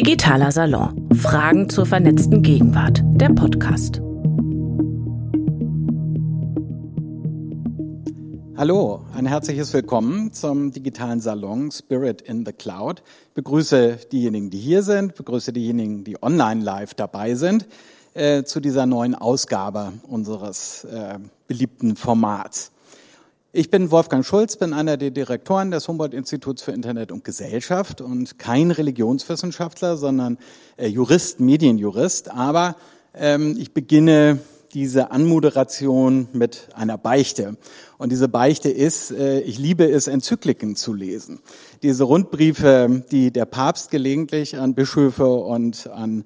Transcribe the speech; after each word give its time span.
Digitaler 0.00 0.50
Salon. 0.50 1.10
Fragen 1.14 1.68
zur 1.68 1.84
vernetzten 1.84 2.40
Gegenwart. 2.40 3.02
Der 3.04 3.28
Podcast. 3.28 4.00
Hallo, 8.56 9.04
ein 9.14 9.26
herzliches 9.26 9.74
Willkommen 9.74 10.32
zum 10.32 10.72
digitalen 10.72 11.20
Salon 11.20 11.70
Spirit 11.70 12.22
in 12.22 12.46
the 12.46 12.52
Cloud. 12.54 13.02
Ich 13.28 13.34
begrüße 13.34 13.98
diejenigen, 14.10 14.48
die 14.48 14.58
hier 14.58 14.82
sind, 14.82 15.16
begrüße 15.16 15.52
diejenigen, 15.52 16.02
die 16.02 16.22
online 16.22 16.64
live 16.64 16.94
dabei 16.94 17.34
sind, 17.34 17.68
äh, 18.14 18.44
zu 18.44 18.60
dieser 18.60 18.86
neuen 18.86 19.14
Ausgabe 19.14 19.92
unseres 20.08 20.84
äh, 20.84 21.18
beliebten 21.46 21.94
Formats. 21.94 22.72
Ich 23.52 23.68
bin 23.68 23.90
Wolfgang 23.90 24.24
Schulz, 24.24 24.56
bin 24.56 24.72
einer 24.72 24.96
der 24.96 25.10
Direktoren 25.10 25.72
des 25.72 25.88
Humboldt-Instituts 25.88 26.62
für 26.62 26.70
Internet 26.70 27.10
und 27.10 27.24
Gesellschaft 27.24 28.00
und 28.00 28.38
kein 28.38 28.70
Religionswissenschaftler, 28.70 29.96
sondern 29.96 30.38
äh, 30.76 30.86
Jurist, 30.86 31.40
Medienjurist. 31.40 32.30
Aber 32.30 32.76
ähm, 33.12 33.56
ich 33.58 33.74
beginne 33.74 34.38
diese 34.72 35.10
Anmoderation 35.10 36.28
mit 36.32 36.68
einer 36.74 36.96
Beichte. 36.96 37.56
Und 37.98 38.12
diese 38.12 38.28
Beichte 38.28 38.70
ist, 38.70 39.10
äh, 39.10 39.40
ich 39.40 39.58
liebe 39.58 39.90
es, 39.90 40.06
Enzykliken 40.06 40.76
zu 40.76 40.94
lesen. 40.94 41.40
Diese 41.82 42.04
Rundbriefe, 42.04 43.02
die 43.10 43.32
der 43.32 43.46
Papst 43.46 43.90
gelegentlich 43.90 44.58
an 44.58 44.74
Bischöfe 44.74 45.26
und 45.26 45.88
an 45.88 46.24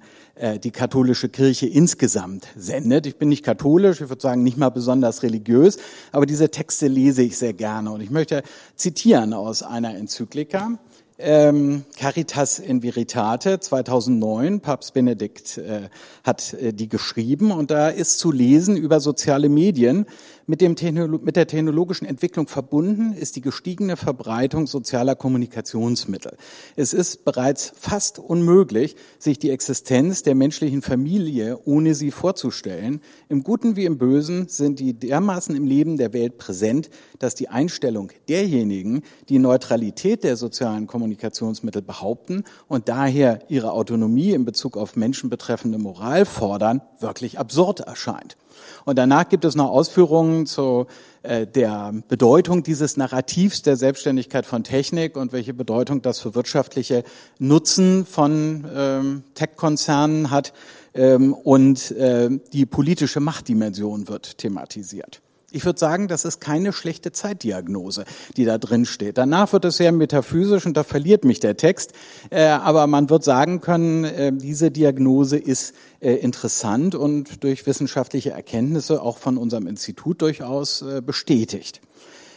die 0.63 0.71
katholische 0.71 1.29
Kirche 1.29 1.65
insgesamt 1.65 2.47
sendet. 2.57 3.05
Ich 3.05 3.15
bin 3.15 3.29
nicht 3.29 3.45
katholisch, 3.45 4.01
ich 4.01 4.09
würde 4.09 4.21
sagen 4.21 4.43
nicht 4.43 4.57
mal 4.57 4.69
besonders 4.69 5.23
religiös, 5.23 5.77
aber 6.11 6.25
diese 6.25 6.51
Texte 6.51 6.87
lese 6.87 7.21
ich 7.21 7.37
sehr 7.37 7.53
gerne. 7.53 7.91
Und 7.91 8.01
ich 8.01 8.11
möchte 8.11 8.43
zitieren 8.75 9.33
aus 9.33 9.63
einer 9.63 9.95
Enzyklika 9.95 10.77
ähm, 11.17 11.85
Caritas 11.97 12.59
in 12.59 12.83
Veritate 12.83 13.59
2009, 13.59 14.59
Papst 14.59 14.93
Benedikt 14.93 15.57
äh, 15.57 15.89
hat 16.23 16.53
äh, 16.53 16.73
die 16.73 16.89
geschrieben 16.89 17.51
und 17.51 17.71
da 17.71 17.87
ist 17.87 18.19
zu 18.19 18.31
lesen 18.31 18.75
über 18.75 18.99
soziale 18.99 19.47
Medien. 19.47 20.05
Mit, 20.47 20.61
dem 20.61 20.75
Technolo 20.75 21.17
mit 21.17 21.37
der 21.37 21.47
technologischen 21.47 22.05
Entwicklung 22.05 22.47
verbunden 22.47 23.13
ist 23.13 23.35
die 23.35 23.41
gestiegene 23.41 23.97
Verbreitung 23.97 24.67
sozialer 24.67 25.15
Kommunikationsmittel. 25.15 26.37
Es 26.75 26.93
ist 26.93 27.25
bereits 27.25 27.73
fast 27.75 28.19
unmöglich, 28.19 28.95
sich 29.17 29.39
die 29.39 29.49
Existenz 29.49 30.21
der 30.21 30.35
menschlichen 30.35 30.83
Familie 30.83 31.57
ohne 31.65 31.95
sie 31.95 32.11
vorzustellen. 32.11 33.01
Im 33.27 33.41
Guten 33.41 33.75
wie 33.75 33.85
im 33.85 33.97
Bösen 33.97 34.47
sind 34.47 34.79
die 34.79 34.93
dermaßen 34.93 35.55
im 35.55 35.65
Leben 35.65 35.97
der 35.97 36.13
Welt 36.13 36.37
präsent, 36.37 36.91
dass 37.17 37.33
die 37.33 37.49
Einstellung 37.49 38.11
derjenigen, 38.29 39.01
die 39.29 39.39
Neutralität 39.39 40.23
der 40.23 40.35
sozialen 40.35 40.85
Kommunikationsmittel 40.85 41.81
behaupten 41.81 42.43
und 42.67 42.87
daher 42.87 43.39
ihre 43.49 43.71
Autonomie 43.71 44.33
in 44.33 44.45
Bezug 44.45 44.77
auf 44.77 44.95
menschenbetreffende 44.95 45.79
Moral 45.79 46.23
fordern, 46.25 46.81
wirklich 46.99 47.39
absurd 47.39 47.79
erscheint. 47.79 48.37
Und 48.85 48.97
danach 48.97 49.27
gibt 49.27 49.45
es 49.45 49.55
noch 49.55 49.69
Ausführungen 49.69 50.45
zu 50.45 50.85
äh, 51.23 51.47
der 51.47 51.93
Bedeutung 52.07 52.61
dieses 52.61 52.97
Narrativs 52.97 53.63
der 53.63 53.75
Selbstständigkeit 53.75 54.45
von 54.45 54.63
Technik 54.63 55.17
und 55.17 55.33
welche 55.33 55.55
Bedeutung 55.55 56.03
das 56.03 56.19
für 56.19 56.35
wirtschaftliche 56.35 57.03
Nutzen 57.39 58.05
von 58.05 58.65
ähm, 58.73 59.23
Tech-Konzernen 59.33 60.29
hat. 60.29 60.53
Ähm, 60.93 61.33
und 61.33 61.91
äh, 61.91 62.29
die 62.53 62.67
politische 62.67 63.19
Machtdimension 63.19 64.07
wird 64.07 64.37
thematisiert. 64.37 65.21
Ich 65.55 65.63
würde 65.63 65.79
sagen, 65.79 66.09
das 66.09 66.25
ist 66.25 66.41
keine 66.41 66.73
schlechte 66.73 67.13
Zeitdiagnose, 67.13 68.03
die 68.35 68.43
da 68.43 68.57
drin 68.57 68.83
steht. 68.83 69.17
Danach 69.17 69.53
wird 69.53 69.63
es 69.63 69.77
sehr 69.77 69.93
metaphysisch 69.93 70.65
und 70.65 70.75
da 70.75 70.83
verliert 70.83 71.23
mich 71.23 71.39
der 71.39 71.55
Text. 71.55 71.93
Äh, 72.29 72.47
aber 72.47 72.87
man 72.87 73.09
wird 73.09 73.23
sagen 73.23 73.61
können, 73.61 74.03
äh, 74.03 74.33
diese 74.33 74.69
Diagnose 74.69 75.37
ist 75.37 75.73
äh, 76.01 76.15
interessant 76.15 76.93
und 76.93 77.41
durch 77.45 77.65
wissenschaftliche 77.67 78.31
Erkenntnisse 78.31 79.01
auch 79.01 79.17
von 79.17 79.37
unserem 79.37 79.65
Institut 79.67 80.21
durchaus 80.21 80.83
bestätigt. 81.05 81.79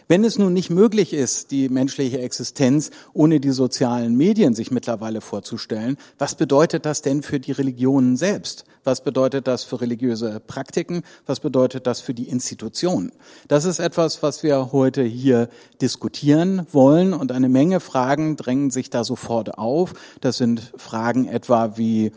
Wenn 0.07 0.23
es 0.23 0.39
nun 0.39 0.53
nicht 0.53 0.71
möglich 0.71 1.13
ist, 1.13 1.51
die 1.51 1.69
menschliche 1.69 2.21
Existenz 2.21 2.91
ohne 3.15 3.41
die 3.41 3.51
sozialen 3.51 4.17
Medien 4.17 4.55
sich 4.55 4.71
mittlerweile 4.71 5.21
vorzustellen, 5.21 5.97
was 6.19 6.37
bedeutet 6.37 6.87
das 6.87 7.03
denn 7.03 7.23
für 7.23 7.41
die 7.41 7.53
Religionen 7.53 8.17
selbst? 8.17 8.65
Was 8.89 9.03
bedeutet 9.03 9.47
das 9.47 9.65
für 9.65 9.83
religiöse 9.83 10.41
Praktiken? 10.41 11.03
Was 11.27 11.41
bedeutet 11.41 11.87
das 11.87 12.01
für 12.01 12.15
die 12.15 12.27
Institutionen? 12.31 13.13
Das 13.47 13.67
ist 13.67 13.81
etwas, 13.81 14.23
was 14.23 14.43
wir 14.43 14.73
heute 14.73 15.03
hier 15.03 15.51
diskutieren 15.83 16.67
wollen 16.73 17.13
und 17.13 17.31
eine 17.31 17.51
Menge 17.51 17.81
Fragen 17.81 18.37
drängen 18.37 18.71
sich 18.71 18.89
da 18.89 19.05
sofort 19.05 19.59
auf. 19.59 19.93
Das 20.23 20.39
sind 20.39 20.73
Fragen 20.79 21.29
etwa 21.29 21.77
wie, 21.77 22.13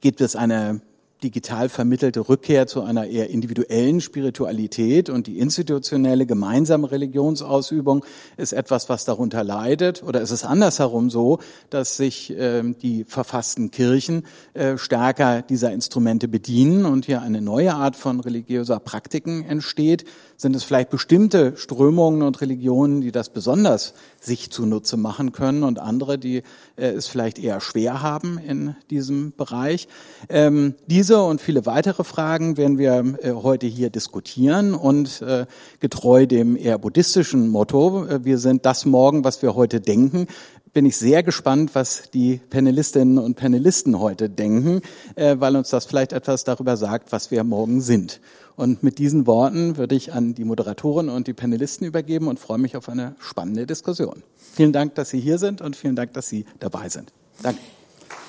gibt 0.00 0.20
es 0.20 0.36
eine 0.36 0.80
digital 1.24 1.70
vermittelte 1.70 2.28
Rückkehr 2.28 2.66
zu 2.66 2.82
einer 2.82 3.06
eher 3.06 3.30
individuellen 3.30 4.02
Spiritualität 4.02 5.08
und 5.08 5.26
die 5.26 5.38
institutionelle 5.38 6.26
gemeinsame 6.26 6.90
Religionsausübung 6.90 8.04
ist 8.36 8.52
etwas, 8.52 8.90
was 8.90 9.06
darunter 9.06 9.42
leidet? 9.42 10.02
Oder 10.02 10.20
ist 10.20 10.30
es 10.30 10.44
andersherum 10.44 11.08
so, 11.08 11.38
dass 11.70 11.96
sich 11.96 12.30
äh, 12.30 12.62
die 12.62 13.04
verfassten 13.04 13.70
Kirchen 13.70 14.26
äh, 14.52 14.76
stärker 14.76 15.40
dieser 15.40 15.72
Instrumente 15.72 16.28
bedienen 16.28 16.84
und 16.84 17.06
hier 17.06 17.22
eine 17.22 17.40
neue 17.40 17.74
Art 17.74 17.96
von 17.96 18.20
religiöser 18.20 18.78
Praktiken 18.78 19.44
entsteht? 19.46 20.04
Sind 20.36 20.54
es 20.54 20.64
vielleicht 20.64 20.90
bestimmte 20.90 21.56
Strömungen 21.56 22.22
und 22.22 22.40
Religionen, 22.40 23.00
die 23.00 23.12
das 23.12 23.30
besonders 23.30 23.94
sich 24.20 24.50
zunutze 24.50 24.96
machen 24.96 25.32
können 25.32 25.62
und 25.62 25.78
andere, 25.78 26.18
die 26.18 26.42
äh, 26.76 26.88
es 26.88 27.06
vielleicht 27.06 27.38
eher 27.38 27.60
schwer 27.60 28.02
haben 28.02 28.38
in 28.38 28.76
diesem 28.90 29.32
Bereich? 29.36 29.88
Ähm, 30.28 30.74
diese 30.86 31.13
und 31.22 31.40
viele 31.40 31.66
weitere 31.66 32.04
Fragen 32.04 32.56
werden 32.56 32.78
wir 32.78 33.16
äh, 33.22 33.32
heute 33.32 33.66
hier 33.66 33.90
diskutieren 33.90 34.74
und 34.74 35.22
äh, 35.22 35.46
getreu 35.80 36.26
dem 36.26 36.56
eher 36.56 36.78
buddhistischen 36.78 37.48
Motto, 37.48 38.06
äh, 38.06 38.24
wir 38.24 38.38
sind 38.38 38.66
das 38.66 38.84
morgen, 38.84 39.24
was 39.24 39.42
wir 39.42 39.54
heute 39.54 39.80
denken, 39.80 40.26
bin 40.72 40.86
ich 40.86 40.96
sehr 40.96 41.22
gespannt, 41.22 41.74
was 41.74 42.10
die 42.12 42.40
Panelistinnen 42.50 43.18
und 43.18 43.36
Panelisten 43.36 44.00
heute 44.00 44.28
denken, 44.28 44.80
weil 45.14 45.54
uns 45.54 45.70
das 45.70 45.84
vielleicht 45.84 46.12
etwas 46.12 46.42
darüber 46.42 46.76
sagt, 46.76 47.12
was 47.12 47.30
wir 47.30 47.44
morgen 47.44 47.80
sind. 47.80 48.20
Und 48.56 48.82
mit 48.82 48.98
diesen 48.98 49.28
Worten 49.28 49.76
würde 49.76 49.94
ich 49.94 50.12
an 50.12 50.34
die 50.34 50.44
Moderatoren 50.44 51.10
und 51.10 51.28
die 51.28 51.32
Panelisten 51.32 51.86
übergeben 51.86 52.26
und 52.26 52.40
freue 52.40 52.58
mich 52.58 52.76
auf 52.76 52.88
eine 52.88 53.14
spannende 53.20 53.66
Diskussion. 53.66 54.24
Vielen 54.36 54.72
Dank, 54.72 54.96
dass 54.96 55.10
Sie 55.10 55.20
hier 55.20 55.38
sind 55.38 55.60
und 55.60 55.76
vielen 55.76 55.94
Dank, 55.94 56.12
dass 56.14 56.28
Sie 56.28 56.44
dabei 56.58 56.88
sind. 56.88 57.12
Danke. 57.40 57.60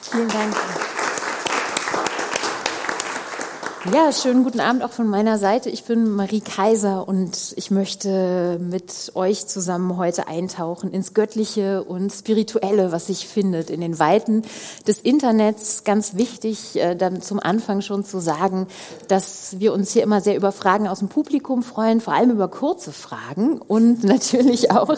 Vielen 0.02 0.30
Dank. 0.30 0.56
Ja, 3.94 4.12
schönen 4.12 4.44
guten 4.44 4.62
Abend 4.62 4.84
auch 4.84 4.92
von 4.92 5.08
meiner 5.08 5.38
Seite. 5.38 5.70
Ich 5.70 5.84
bin 5.84 6.10
Marie 6.10 6.42
Kaiser 6.42 7.08
und 7.08 7.54
ich 7.56 7.70
möchte 7.70 8.58
mit 8.60 9.12
euch 9.14 9.46
zusammen 9.46 9.96
heute 9.98 10.28
eintauchen 10.28 10.90
ins 10.92 11.14
Göttliche 11.14 11.84
und 11.84 12.10
Spirituelle, 12.10 12.92
was 12.92 13.08
sich 13.08 13.28
findet 13.28 13.70
in 13.70 13.82
den 13.82 14.00
Weiten 14.00 14.42
des 14.88 14.98
Internets. 14.98 15.84
Ganz 15.84 16.16
wichtig, 16.16 16.78
äh, 16.78 16.96
dann 16.96 17.22
zum 17.22 17.40
Anfang 17.40 17.82
schon 17.82 18.04
zu 18.04 18.20
sagen, 18.20 18.66
dass 19.08 19.60
wir 19.60 19.72
uns 19.72 19.92
hier 19.92 20.02
immer 20.02 20.20
sehr 20.20 20.36
über 20.36 20.52
Fragen 20.52 20.88
aus 20.88 20.98
dem 20.98 21.10
Publikum 21.10 21.62
freuen, 21.62 22.02
vor 22.02 22.16
allem 22.16 22.32
über 22.32 22.48
kurze 22.48 22.92
Fragen 22.92 23.60
und 23.60 24.04
natürlich 24.04 24.72
auch 24.72 24.98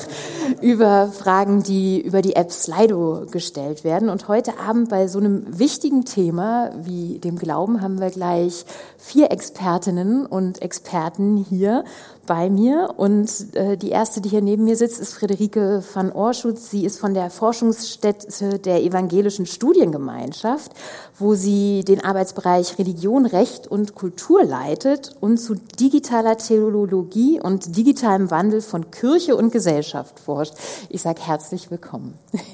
über 0.62 1.10
Fragen, 1.10 1.62
die 1.62 2.00
über 2.00 2.22
die 2.22 2.38
App 2.38 2.54
Slido 2.54 3.26
gestellt 3.30 3.84
werden. 3.84 4.08
Und 4.08 4.30
heute 4.30 4.58
Abend 4.60 4.88
bei 4.88 5.10
so 5.10 5.20
einem 5.20 5.60
wichtigen 5.60 6.06
Thema 6.06 6.72
wie 6.78 7.20
dem 7.20 7.38
Glauben 7.38 7.82
haben 7.82 8.00
wir 8.00 8.12
gleich 8.12 8.64
vier 8.98 9.32
Expertinnen 9.32 10.26
und 10.26 10.62
Experten 10.62 11.38
hier 11.38 11.84
bei 12.26 12.50
mir. 12.50 12.94
Und 12.98 13.56
äh, 13.56 13.78
die 13.78 13.90
erste, 13.90 14.22
die 14.22 14.30
hier 14.30 14.42
neben 14.42 14.66
mir 14.66 14.76
sitzt, 14.76 15.00
ist 15.00 15.14
Friederike 15.14 15.84
van 15.94 16.12
Orschutz. 16.12 16.70
Sie 16.70 16.86
ist 16.86 17.00
von 17.00 17.14
der 17.14 17.30
Forschungsstätte 17.30 18.60
der 18.60 18.84
Evangelischen 18.84 19.46
Studiengemeinschaft, 19.46 20.72
wo 21.18 21.36
sie 21.36 21.84
den 21.86 22.04
Arbeitsbereich 22.04 22.78
Religion, 22.78 23.26
Recht 23.26 23.68
und 23.68 23.96
Kultur 23.96 24.44
leitet 24.44 25.16
und 25.22 25.38
zu 25.38 25.56
digitaler 25.56 26.38
Theologie 26.38 27.40
und 27.42 27.78
digitalem 27.78 28.30
Wandel 28.30 28.62
von 28.62 28.92
Kirche 28.92 29.36
und 29.36 29.52
Gesellschaft 29.52 30.20
forscht. 30.20 30.54
Ich 30.90 31.02
sage 31.02 31.22
herzlich 31.22 31.72
willkommen. 31.72 32.14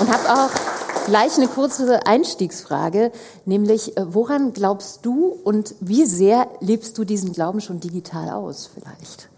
und 0.00 0.12
habe 0.12 0.32
auch 0.32 0.50
Gleich 1.06 1.36
eine 1.36 1.48
kurze 1.48 2.06
Einstiegsfrage, 2.06 3.12
nämlich 3.44 3.94
äh, 3.98 4.14
woran 4.14 4.54
glaubst 4.54 5.04
du 5.04 5.38
und 5.44 5.74
wie 5.80 6.06
sehr 6.06 6.48
lebst 6.60 6.96
du 6.96 7.04
diesen 7.04 7.34
Glauben 7.34 7.60
schon 7.60 7.78
digital 7.78 8.30
aus 8.30 8.70
vielleicht? 8.72 9.28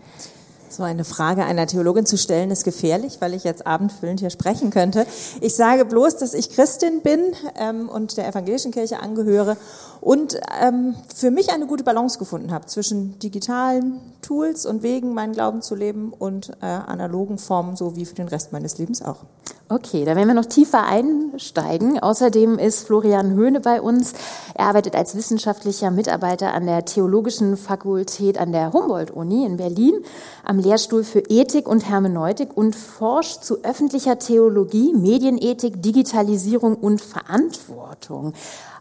So 0.70 0.84
eine 0.84 1.04
Frage 1.04 1.44
einer 1.44 1.66
Theologin 1.66 2.06
zu 2.06 2.18
stellen 2.18 2.52
ist 2.52 2.62
gefährlich, 2.62 3.16
weil 3.20 3.34
ich 3.34 3.42
jetzt 3.42 3.66
abendfüllend 3.66 4.20
hier 4.20 4.30
sprechen 4.30 4.70
könnte. 4.70 5.06
Ich 5.40 5.56
sage 5.56 5.84
bloß, 5.84 6.18
dass 6.18 6.34
ich 6.34 6.50
Christin 6.50 7.00
bin 7.00 7.20
ähm, 7.58 7.88
und 7.88 8.16
der 8.16 8.28
evangelischen 8.28 8.70
Kirche 8.70 9.00
angehöre 9.00 9.56
und 10.00 10.38
ähm, 10.62 10.94
für 11.14 11.32
mich 11.32 11.50
eine 11.50 11.66
gute 11.66 11.82
Balance 11.82 12.18
gefunden 12.18 12.52
habe 12.52 12.66
zwischen 12.66 13.18
digitalen 13.18 14.00
Tools 14.22 14.66
und 14.66 14.84
Wegen, 14.84 15.14
meinen 15.14 15.32
Glauben 15.32 15.62
zu 15.62 15.74
leben 15.74 16.12
und 16.12 16.50
äh, 16.60 16.66
analogen 16.66 17.38
Formen, 17.38 17.74
so 17.74 17.96
wie 17.96 18.04
für 18.04 18.14
den 18.14 18.28
Rest 18.28 18.52
meines 18.52 18.78
Lebens 18.78 19.02
auch. 19.02 19.24
Okay, 19.68 20.04
da 20.04 20.14
werden 20.14 20.28
wir 20.28 20.34
noch 20.34 20.46
tiefer 20.46 20.84
einsteigen. 20.84 21.98
Außerdem 21.98 22.56
ist 22.56 22.86
Florian 22.86 23.32
Höhne 23.32 23.58
bei 23.58 23.82
uns. 23.82 24.12
Er 24.54 24.66
arbeitet 24.66 24.94
als 24.94 25.16
wissenschaftlicher 25.16 25.90
Mitarbeiter 25.90 26.54
an 26.54 26.66
der 26.66 26.84
Theologischen 26.84 27.56
Fakultät 27.56 28.38
an 28.38 28.52
der 28.52 28.72
Humboldt-Uni 28.72 29.44
in 29.44 29.56
Berlin 29.56 30.04
am 30.44 30.60
Lehrstuhl 30.60 31.02
für 31.02 31.18
Ethik 31.18 31.66
und 31.66 31.88
Hermeneutik 31.88 32.56
und 32.56 32.76
forscht 32.76 33.42
zu 33.42 33.64
öffentlicher 33.64 34.20
Theologie, 34.20 34.94
Medienethik, 34.94 35.82
Digitalisierung 35.82 36.76
und 36.76 37.00
Verantwortung. 37.00 38.34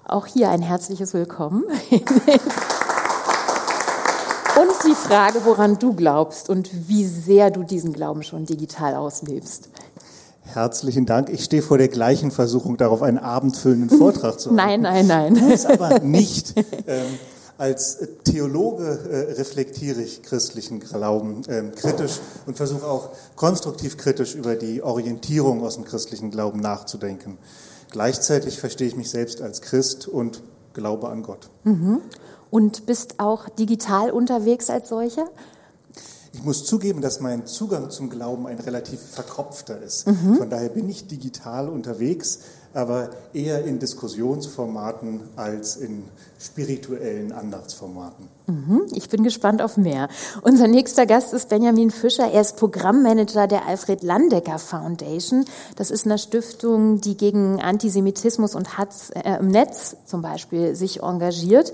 Auch 0.08 0.28
hier 0.28 0.50
ein 0.50 0.62
herzliches 0.62 1.16
Willkommen. 1.16 1.64
Und 4.56 4.72
die 4.88 4.96
Frage, 4.96 5.44
woran 5.44 5.80
du 5.80 5.92
glaubst 5.92 6.50
und 6.50 6.88
wie 6.88 7.04
sehr 7.04 7.52
du 7.52 7.64
diesen 7.64 7.92
Glauben 7.92 8.24
schon 8.24 8.46
digital 8.46 8.96
auslebst. 8.96 9.68
Herzlichen 10.46 11.06
Dank. 11.06 11.30
Ich 11.30 11.44
stehe 11.44 11.62
vor 11.62 11.78
der 11.78 11.88
gleichen 11.88 12.32
Versuchung, 12.32 12.78
darauf 12.78 13.02
einen 13.02 13.18
abendfüllenden 13.18 13.98
Vortrag 13.98 14.40
zu 14.40 14.50
halten. 14.58 14.82
Nein, 14.82 15.08
nein, 15.08 15.08
nein. 15.08 15.50
Muss 15.50 15.66
aber 15.66 16.00
nicht. 16.00 16.54
Ähm, 16.88 17.06
als 17.58 18.00
Theologe 18.26 19.00
äh, 19.10 19.34
reflektiere 19.34 20.02
ich 20.02 20.24
christlichen 20.24 20.80
Glauben 20.80 21.42
ähm, 21.48 21.72
kritisch 21.74 22.20
und 22.46 22.58
versuche 22.58 22.86
auch 22.86 23.10
konstruktiv 23.36 23.98
kritisch 23.98 24.36
über 24.36 24.56
die 24.56 24.84
Orientierung 24.84 25.64
aus 25.64 25.76
dem 25.76 25.86
christlichen 25.86 26.32
Glauben 26.32 26.60
nachzudenken. 26.60 27.38
Gleichzeitig 27.92 28.60
verstehe 28.60 28.88
ich 28.88 28.96
mich 28.96 29.10
selbst 29.10 29.42
als 29.42 29.62
Christ 29.62 30.08
und 30.08 30.44
glaube 30.74 31.10
an 31.10 31.24
Gott. 31.24 31.50
Mhm. 31.64 32.02
Und 32.52 32.86
bist 32.86 33.16
auch 33.20 33.50
digital 33.50 34.12
unterwegs 34.12 34.70
als 34.70 34.90
solcher? 34.90 35.30
Ich 36.36 36.44
muss 36.44 36.66
zugeben, 36.66 37.00
dass 37.00 37.22
mein 37.22 37.46
Zugang 37.48 37.90
zum 37.90 38.10
Glauben 38.10 38.46
ein 38.46 38.60
relativ 38.60 39.00
verkopfter 39.00 39.82
ist. 39.82 40.06
Mhm. 40.06 40.36
Von 40.36 40.50
daher 40.50 40.68
bin 40.68 40.90
ich 40.90 41.08
digital 41.08 41.70
unterwegs, 41.70 42.40
aber 42.74 43.10
eher 43.34 43.64
in 43.64 43.80
Diskussionsformaten 43.80 45.22
als 45.38 45.78
in 45.78 46.04
spirituellen 46.38 47.32
Andachtsformaten. 47.32 48.28
Mhm. 48.48 48.82
Ich 48.92 49.08
bin 49.08 49.24
gespannt 49.24 49.62
auf 49.62 49.78
mehr. 49.78 50.10
Unser 50.42 50.68
nächster 50.68 51.06
Gast 51.06 51.34
ist 51.34 51.48
Benjamin 51.48 51.90
Fischer. 51.90 52.30
Er 52.30 52.42
ist 52.42 52.58
Programmmanager 52.58 53.48
der 53.48 53.66
Alfred 53.66 54.04
Landecker 54.04 54.60
Foundation. 54.60 55.46
Das 55.78 55.90
ist 55.90 56.06
eine 56.06 56.18
Stiftung, 56.18 57.00
die 57.00 57.16
gegen 57.16 57.62
Antisemitismus 57.62 58.56
und 58.56 58.78
Hass 58.78 59.10
äh, 59.12 59.38
im 59.40 59.48
Netz 59.48 59.96
zum 60.06 60.22
Beispiel 60.22 60.76
sich 60.76 61.02
engagiert. 61.02 61.72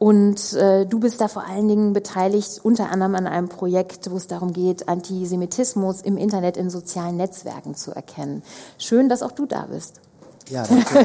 Und 0.00 0.54
äh, 0.54 0.86
du 0.86 0.98
bist 0.98 1.20
da 1.20 1.28
vor 1.28 1.44
allen 1.46 1.68
Dingen 1.68 1.92
beteiligt, 1.92 2.60
unter 2.62 2.88
anderem 2.88 3.14
an 3.16 3.26
einem 3.26 3.50
Projekt, 3.50 4.10
wo 4.10 4.16
es 4.16 4.26
darum 4.26 4.54
geht, 4.54 4.88
Antisemitismus 4.88 6.00
im 6.00 6.16
Internet 6.16 6.56
in 6.56 6.70
sozialen 6.70 7.18
Netzwerken 7.18 7.74
zu 7.74 7.94
erkennen. 7.94 8.42
Schön, 8.78 9.10
dass 9.10 9.22
auch 9.22 9.32
du 9.32 9.44
da 9.44 9.66
bist. 9.70 10.00
Ja, 10.48 10.64
danke. 10.66 11.04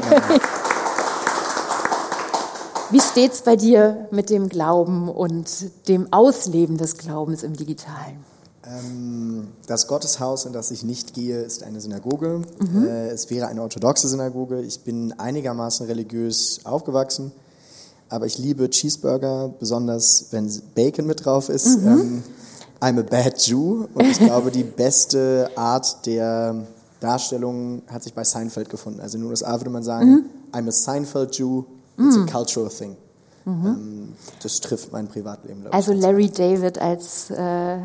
Wie 2.90 3.00
steht's 3.00 3.42
bei 3.42 3.56
dir 3.56 4.08
mit 4.12 4.30
dem 4.30 4.48
Glauben 4.48 5.10
und 5.10 5.86
dem 5.88 6.10
Ausleben 6.10 6.78
des 6.78 6.96
Glaubens 6.96 7.42
im 7.42 7.52
Digitalen? 7.52 8.24
Ähm, 8.64 9.48
das 9.66 9.88
Gotteshaus, 9.88 10.46
in 10.46 10.54
das 10.54 10.70
ich 10.70 10.84
nicht 10.84 11.12
gehe, 11.12 11.42
ist 11.42 11.62
eine 11.64 11.82
Synagoge. 11.82 12.40
Mhm. 12.60 12.86
Äh, 12.86 13.08
es 13.08 13.28
wäre 13.28 13.48
eine 13.48 13.60
orthodoxe 13.60 14.08
Synagoge. 14.08 14.62
Ich 14.62 14.84
bin 14.84 15.12
einigermaßen 15.18 15.84
religiös 15.84 16.60
aufgewachsen 16.64 17.32
aber 18.08 18.26
ich 18.26 18.38
liebe 18.38 18.68
Cheeseburger, 18.70 19.52
besonders 19.58 20.26
wenn 20.30 20.50
Bacon 20.74 21.06
mit 21.06 21.24
drauf 21.24 21.48
ist. 21.48 21.80
Mhm. 21.80 21.86
Ähm, 21.86 22.22
I'm 22.80 22.98
a 22.98 23.02
bad 23.02 23.38
Jew 23.40 23.86
und 23.94 24.06
ich 24.06 24.18
glaube, 24.18 24.50
die 24.50 24.62
beste 24.62 25.50
Art 25.56 26.04
der 26.04 26.66
Darstellung 27.00 27.82
hat 27.88 28.02
sich 28.02 28.12
bei 28.12 28.24
Seinfeld 28.24 28.68
gefunden. 28.68 29.00
Also 29.00 29.16
in 29.16 29.24
den 29.24 29.30
USA 29.30 29.58
würde 29.58 29.70
man 29.70 29.82
sagen, 29.82 30.10
mhm. 30.10 30.24
I'm 30.52 30.68
a 30.68 30.72
Seinfeld 30.72 31.36
Jew, 31.36 31.64
it's 31.98 32.16
mhm. 32.16 32.24
a 32.24 32.26
cultural 32.30 32.68
thing. 32.68 32.96
Mhm. 33.44 33.66
Ähm, 33.66 34.08
das 34.42 34.60
trifft 34.60 34.92
mein 34.92 35.08
Privatleben. 35.08 35.66
Also 35.70 35.92
Larry 35.92 36.30
David 36.30 36.78
als 36.78 37.30
äh, 37.30 37.78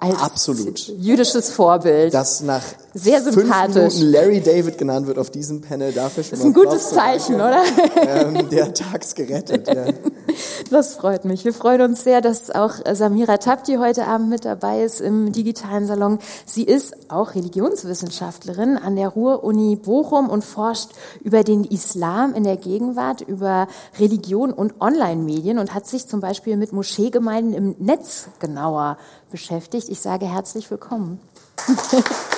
als 0.00 0.20
Absolut. 0.20 0.78
jüdisches 0.98 1.50
Vorbild. 1.50 2.14
Das 2.14 2.40
nach 2.40 2.62
sehr 2.94 3.22
sympathisch. 3.22 3.94
Minuten 3.94 4.12
Larry 4.12 4.40
David 4.40 4.78
genannt 4.78 5.06
wird 5.06 5.18
auf 5.18 5.30
diesem 5.30 5.60
Panel, 5.60 5.92
dafür 5.92 6.24
schon 6.24 6.30
das 6.30 6.40
ist 6.40 6.44
ein 6.44 6.54
gutes 6.54 6.90
Zeichen, 6.90 7.36
oder? 7.36 7.62
Ähm, 8.06 8.48
der 8.50 8.72
Tags 8.72 9.14
gerettet. 9.14 9.68
Ja. 9.68 9.86
Das 10.70 10.94
freut 10.94 11.24
mich. 11.24 11.44
Wir 11.44 11.54
freuen 11.54 11.80
uns 11.82 12.04
sehr, 12.04 12.20
dass 12.20 12.50
auch 12.50 12.74
Samira 12.92 13.38
Tabdi 13.38 13.76
heute 13.76 14.06
Abend 14.06 14.28
mit 14.28 14.44
dabei 14.44 14.82
ist 14.82 15.00
im 15.00 15.32
digitalen 15.32 15.86
Salon. 15.86 16.18
Sie 16.44 16.64
ist 16.64 17.10
auch 17.10 17.34
Religionswissenschaftlerin 17.34 18.76
an 18.76 18.96
der 18.96 19.08
Ruhr-Uni 19.08 19.76
Bochum 19.76 20.28
und 20.28 20.44
forscht 20.44 20.90
über 21.22 21.44
den 21.44 21.64
Islam 21.64 22.34
in 22.34 22.44
der 22.44 22.56
Gegenwart, 22.56 23.20
über 23.20 23.68
Religion 23.98 24.52
und 24.52 24.80
Online-Medien 24.80 25.58
und 25.58 25.74
hat 25.74 25.86
sich 25.86 26.06
zum 26.06 26.20
Beispiel 26.20 26.56
mit 26.56 26.72
Moscheegemeinden 26.72 27.54
im 27.54 27.74
Netz 27.78 28.28
genauer 28.38 28.98
beschäftigt. 29.30 29.88
Ich 29.88 30.00
sage 30.00 30.26
herzlich 30.26 30.70
willkommen. 30.70 31.20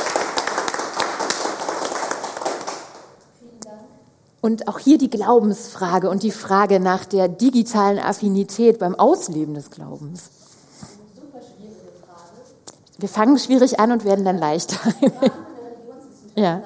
Und 4.41 4.69
auch 4.69 4.79
hier 4.79 4.97
die 4.97 5.11
Glaubensfrage 5.11 6.09
und 6.09 6.23
die 6.23 6.31
Frage 6.31 6.81
nach 6.81 7.05
der 7.05 7.29
digitalen 7.29 7.99
Affinität 7.99 8.79
beim 8.79 8.95
Ausleben 8.95 9.55
des 9.55 9.71
Glaubens. 9.71 10.31
Wir 12.99 13.09
fangen 13.09 13.39
schwierig 13.39 13.81
an 13.81 13.93
und 13.93 14.05
werden 14.05 14.25
dann 14.25 14.39
leichter. 14.39 14.77
ja. 16.35 16.63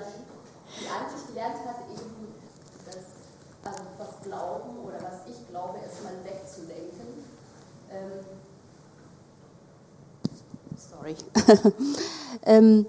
Sorry. 10.91 11.17
ähm, 12.47 12.87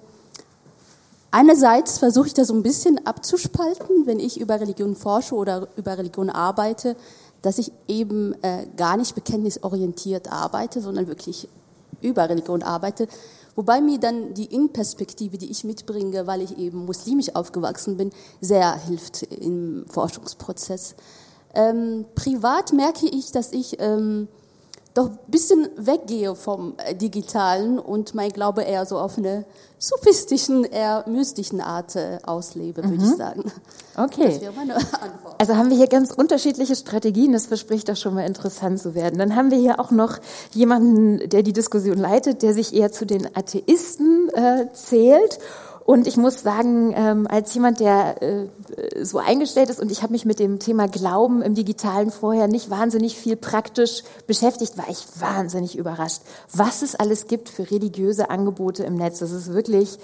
Einerseits 1.38 1.98
versuche 1.98 2.28
ich 2.28 2.34
das 2.34 2.48
so 2.48 2.54
ein 2.54 2.64
bisschen 2.64 3.06
abzuspalten, 3.06 4.06
wenn 4.06 4.22
ich 4.22 4.40
über 4.40 4.62
Religion 4.62 4.96
forsche 4.96 5.36
oder 5.36 5.68
über 5.76 5.98
Religion 5.98 6.30
arbeite, 6.30 6.96
dass 7.42 7.58
ich 7.58 7.74
eben 7.90 8.42
äh, 8.42 8.66
gar 8.78 8.96
nicht 8.96 9.16
bekenntnisorientiert 9.16 10.32
arbeite, 10.32 10.80
sondern 10.80 11.08
wirklich 11.08 11.50
über 12.02 12.30
Religion 12.30 12.64
arbeite. 12.64 13.10
Wobei 13.54 13.82
mir 13.82 14.00
dann 14.00 14.34
die 14.34 14.46
Innenperspektive, 14.46 15.38
die 15.38 15.52
ich 15.52 15.66
mitbringe, 15.66 16.26
weil 16.26 16.42
ich 16.42 16.58
eben 16.58 16.86
muslimisch 16.86 17.36
aufgewachsen 17.36 17.98
bin, 17.98 18.12
sehr 18.40 18.74
hilft 18.86 19.24
im 19.24 19.84
Forschungsprozess. 19.90 20.96
Ähm, 21.54 22.06
privat 22.16 22.72
merke 22.72 23.08
ich, 23.08 23.34
dass 23.34 23.52
ich 23.52 23.76
ähm, 23.82 24.30
doch 24.96 25.10
ein 25.10 25.20
bisschen 25.28 25.70
weggehe 25.76 26.36
vom 26.36 26.74
äh, 26.78 26.96
Digitalen 26.96 27.78
und 27.78 28.16
mein 28.16 28.32
Glaube 28.32 28.64
eher 28.64 28.86
so 28.86 28.98
auf 28.98 29.18
eine 29.18 29.46
sophistischen, 29.78 30.64
eher 30.64 31.04
mystischen 31.06 31.60
Art 31.60 31.98
äh, 31.98 32.18
auslebe, 32.26 32.82
würde 32.84 32.98
mhm. 32.98 33.04
ich 33.04 33.16
sagen. 33.16 33.52
Okay. 33.96 34.40
Also 35.38 35.58
haben 35.58 35.70
wir 35.70 35.76
hier 35.76 35.88
ganz 35.88 36.12
unterschiedliche 36.12 36.78
Strategien. 36.78 37.34
Das 37.34 37.48
verspricht 37.48 37.90
doch 37.90 37.98
schon 37.98 38.14
mal 38.14 38.26
interessant 38.26 38.80
zu 38.80 38.96
werden. 38.96 39.20
Dann 39.20 39.36
haben 39.36 39.52
wir 39.52 39.58
hier 39.58 39.82
auch 39.82 39.92
noch 39.92 40.20
jemanden, 40.54 41.30
der 41.30 41.44
die 41.44 41.52
Diskussion 41.52 41.98
leitet, 41.98 42.42
der 42.42 42.54
sich 42.54 42.74
eher 42.74 42.94
zu 42.94 43.06
den 43.06 43.28
Atheisten 43.36 44.30
äh, 44.30 44.72
zählt 44.72 45.40
und 45.86 46.08
ich 46.08 46.18
muss 46.18 46.42
sagen, 46.42 46.94
ähm, 46.98 47.28
als 47.30 47.54
jemand, 47.54 47.80
der 47.80 48.20
äh, 48.24 48.48
so 49.04 49.20
eingestellt 49.20 49.70
ist 49.70 49.80
und 49.80 49.92
ich 49.92 50.02
habe 50.02 50.14
mich 50.14 50.26
mit 50.26 50.40
dem 50.40 50.58
Thema 50.58 50.88
Glauben 50.88 51.44
im 51.44 51.54
Digitalen 51.54 52.10
vorher 52.10 52.48
nicht 52.48 52.72
wahnsinnig 52.72 53.16
viel 53.16 53.36
praktisch 53.36 54.02
beschäftigt, 54.26 54.80
war 54.80 54.90
ich 54.90 55.06
wahnsinnig 55.20 55.78
überrascht, 55.78 56.22
was 56.52 56.82
es 56.82 56.96
alles 56.96 57.28
gibt 57.28 57.50
für 57.50 57.70
religiöse 57.70 58.32
Angebote 58.32 58.84
im 58.84 58.96
Netz. 58.96 59.20
Das 59.20 59.32
ist 59.32 59.54
wirklich 59.54 60.00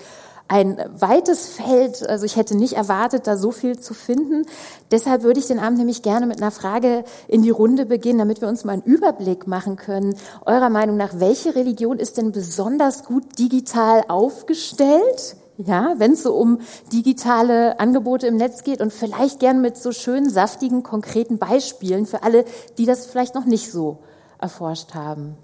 ein 0.48 0.78
weites 1.00 1.48
Feld. 1.48 2.08
Also 2.08 2.28
ich 2.28 2.36
hätte 2.36 2.56
nicht 2.56 2.74
erwartet, 2.74 3.26
da 3.26 3.36
so 3.36 3.52
viel 3.52 3.80
zu 3.80 3.96
finden. 3.96 4.46
Deshalb 4.92 5.24
würde 5.24 5.40
ich 5.40 5.48
den 5.48 5.58
Abend 5.58 5.80
nämlich 5.80 6.04
gerne 6.04 6.28
mit 6.28 6.42
einer 6.42 6.52
Frage 6.52 7.06
in 7.28 7.42
die 7.42 7.50
Runde 7.50 7.88
beginnen, 7.88 8.20
damit 8.20 8.42
wir 8.42 8.50
uns 8.50 8.66
mal 8.66 8.74
einen 8.74 8.84
Überblick 8.84 9.48
machen 9.48 9.78
können. 9.78 10.16
Eurer 10.46 10.70
Meinung 10.70 10.98
nach, 10.98 11.20
welche 11.20 11.56
Religion 11.56 11.98
ist 11.98 12.18
denn 12.18 12.32
besonders 12.32 13.04
gut 13.04 13.40
digital 13.40 14.04
aufgestellt? 14.10 15.38
Ja, 15.66 15.96
wenn 15.98 16.14
es 16.14 16.24
so 16.24 16.34
um 16.34 16.60
digitale 16.92 17.80
Angebote 17.80 18.28
im 18.28 18.38
Netz 18.38 18.64
geht 18.64 18.82
und 18.82 18.92
vielleicht 18.92 19.40
gern 19.40 19.62
mit 19.62 19.78
so 19.78 19.92
schönen, 19.92 20.30
saftigen, 20.30 20.84
konkreten 20.84 21.38
Beispielen 21.38 22.06
für 22.06 22.24
alle, 22.24 22.46
die 22.78 22.86
das 22.86 23.06
vielleicht 23.06 23.36
noch 23.36 23.46
nicht 23.46 23.72
so 23.72 24.00
erforscht 24.40 24.94
haben. 24.94 25.36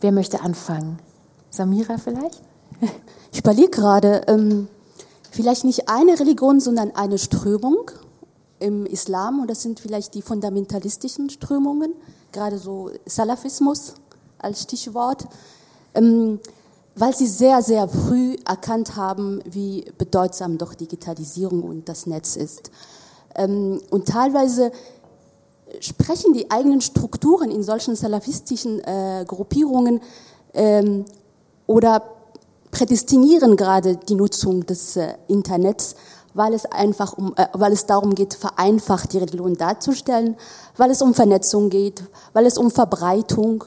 Wer 0.00 0.12
möchte 0.12 0.40
anfangen? 0.42 0.98
Samira 1.50 1.98
vielleicht? 1.98 2.42
Ich 3.32 3.40
überlege 3.40 3.70
gerade, 3.70 4.22
ähm, 4.28 4.68
vielleicht 5.30 5.64
nicht 5.64 5.88
eine 5.88 6.18
Religion, 6.20 6.60
sondern 6.60 6.94
eine 6.94 7.18
Strömung 7.18 7.90
im 8.60 8.86
Islam 8.86 9.40
und 9.40 9.50
das 9.50 9.62
sind 9.62 9.80
vielleicht 9.80 10.14
die 10.14 10.22
fundamentalistischen 10.22 11.30
Strömungen, 11.30 11.92
gerade 12.32 12.58
so 12.58 12.90
Salafismus 13.06 13.94
als 14.38 14.62
Stichwort. 14.62 15.26
Ähm, 15.94 16.38
weil 16.96 17.14
sie 17.14 17.26
sehr, 17.26 17.62
sehr 17.62 17.88
früh 17.88 18.36
erkannt 18.46 18.96
haben, 18.96 19.40
wie 19.44 19.84
bedeutsam 19.98 20.58
doch 20.58 20.74
Digitalisierung 20.74 21.62
und 21.62 21.88
das 21.88 22.06
Netz 22.06 22.36
ist. 22.36 22.70
Ähm, 23.34 23.80
und 23.90 24.08
teilweise 24.08 24.70
sprechen 25.80 26.32
die 26.32 26.50
eigenen 26.50 26.80
Strukturen 26.80 27.50
in 27.50 27.62
solchen 27.62 27.96
salafistischen 27.96 28.80
äh, 28.84 29.24
Gruppierungen 29.26 30.00
ähm, 30.52 31.04
oder 31.66 32.02
prädestinieren 32.70 33.56
gerade 33.56 33.96
die 33.96 34.14
Nutzung 34.14 34.66
des 34.66 34.96
äh, 34.96 35.14
Internets, 35.28 35.94
weil 36.34 36.52
es 36.52 36.66
einfach 36.66 37.16
um, 37.16 37.34
äh, 37.36 37.46
weil 37.52 37.72
es 37.72 37.86
darum 37.86 38.14
geht, 38.14 38.34
vereinfacht 38.34 39.12
die 39.12 39.18
Religion 39.18 39.56
darzustellen, 39.56 40.36
weil 40.76 40.90
es 40.90 41.02
um 41.02 41.14
Vernetzung 41.14 41.70
geht, 41.70 42.04
weil 42.32 42.46
es 42.46 42.58
um 42.58 42.70
Verbreitung 42.70 43.64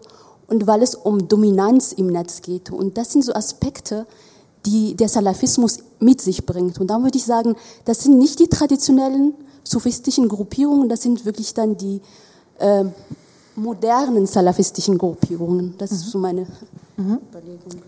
und 0.47 0.67
weil 0.67 0.81
es 0.81 0.95
um 0.95 1.27
Dominanz 1.27 1.91
im 1.91 2.07
Netz 2.07 2.41
geht. 2.41 2.71
Und 2.71 2.97
das 2.97 3.11
sind 3.11 3.23
so 3.23 3.33
Aspekte, 3.33 4.07
die 4.65 4.95
der 4.95 5.09
Salafismus 5.09 5.79
mit 5.99 6.21
sich 6.21 6.45
bringt. 6.45 6.79
Und 6.79 6.87
da 6.87 7.01
würde 7.01 7.17
ich 7.17 7.25
sagen, 7.25 7.55
das 7.85 8.03
sind 8.03 8.17
nicht 8.17 8.39
die 8.39 8.47
traditionellen 8.47 9.33
sophistischen 9.63 10.27
Gruppierungen, 10.29 10.89
das 10.89 11.01
sind 11.01 11.25
wirklich 11.25 11.53
dann 11.53 11.77
die 11.77 12.01
äh, 12.59 12.85
modernen 13.55 14.25
salafistischen 14.25 14.97
Gruppierungen. 14.97 15.75
Das 15.77 15.91
mhm. 15.91 15.97
ist 15.97 16.11
so 16.11 16.17
meine 16.17 16.47
mhm. 16.95 17.19
Überlegung 17.29 17.81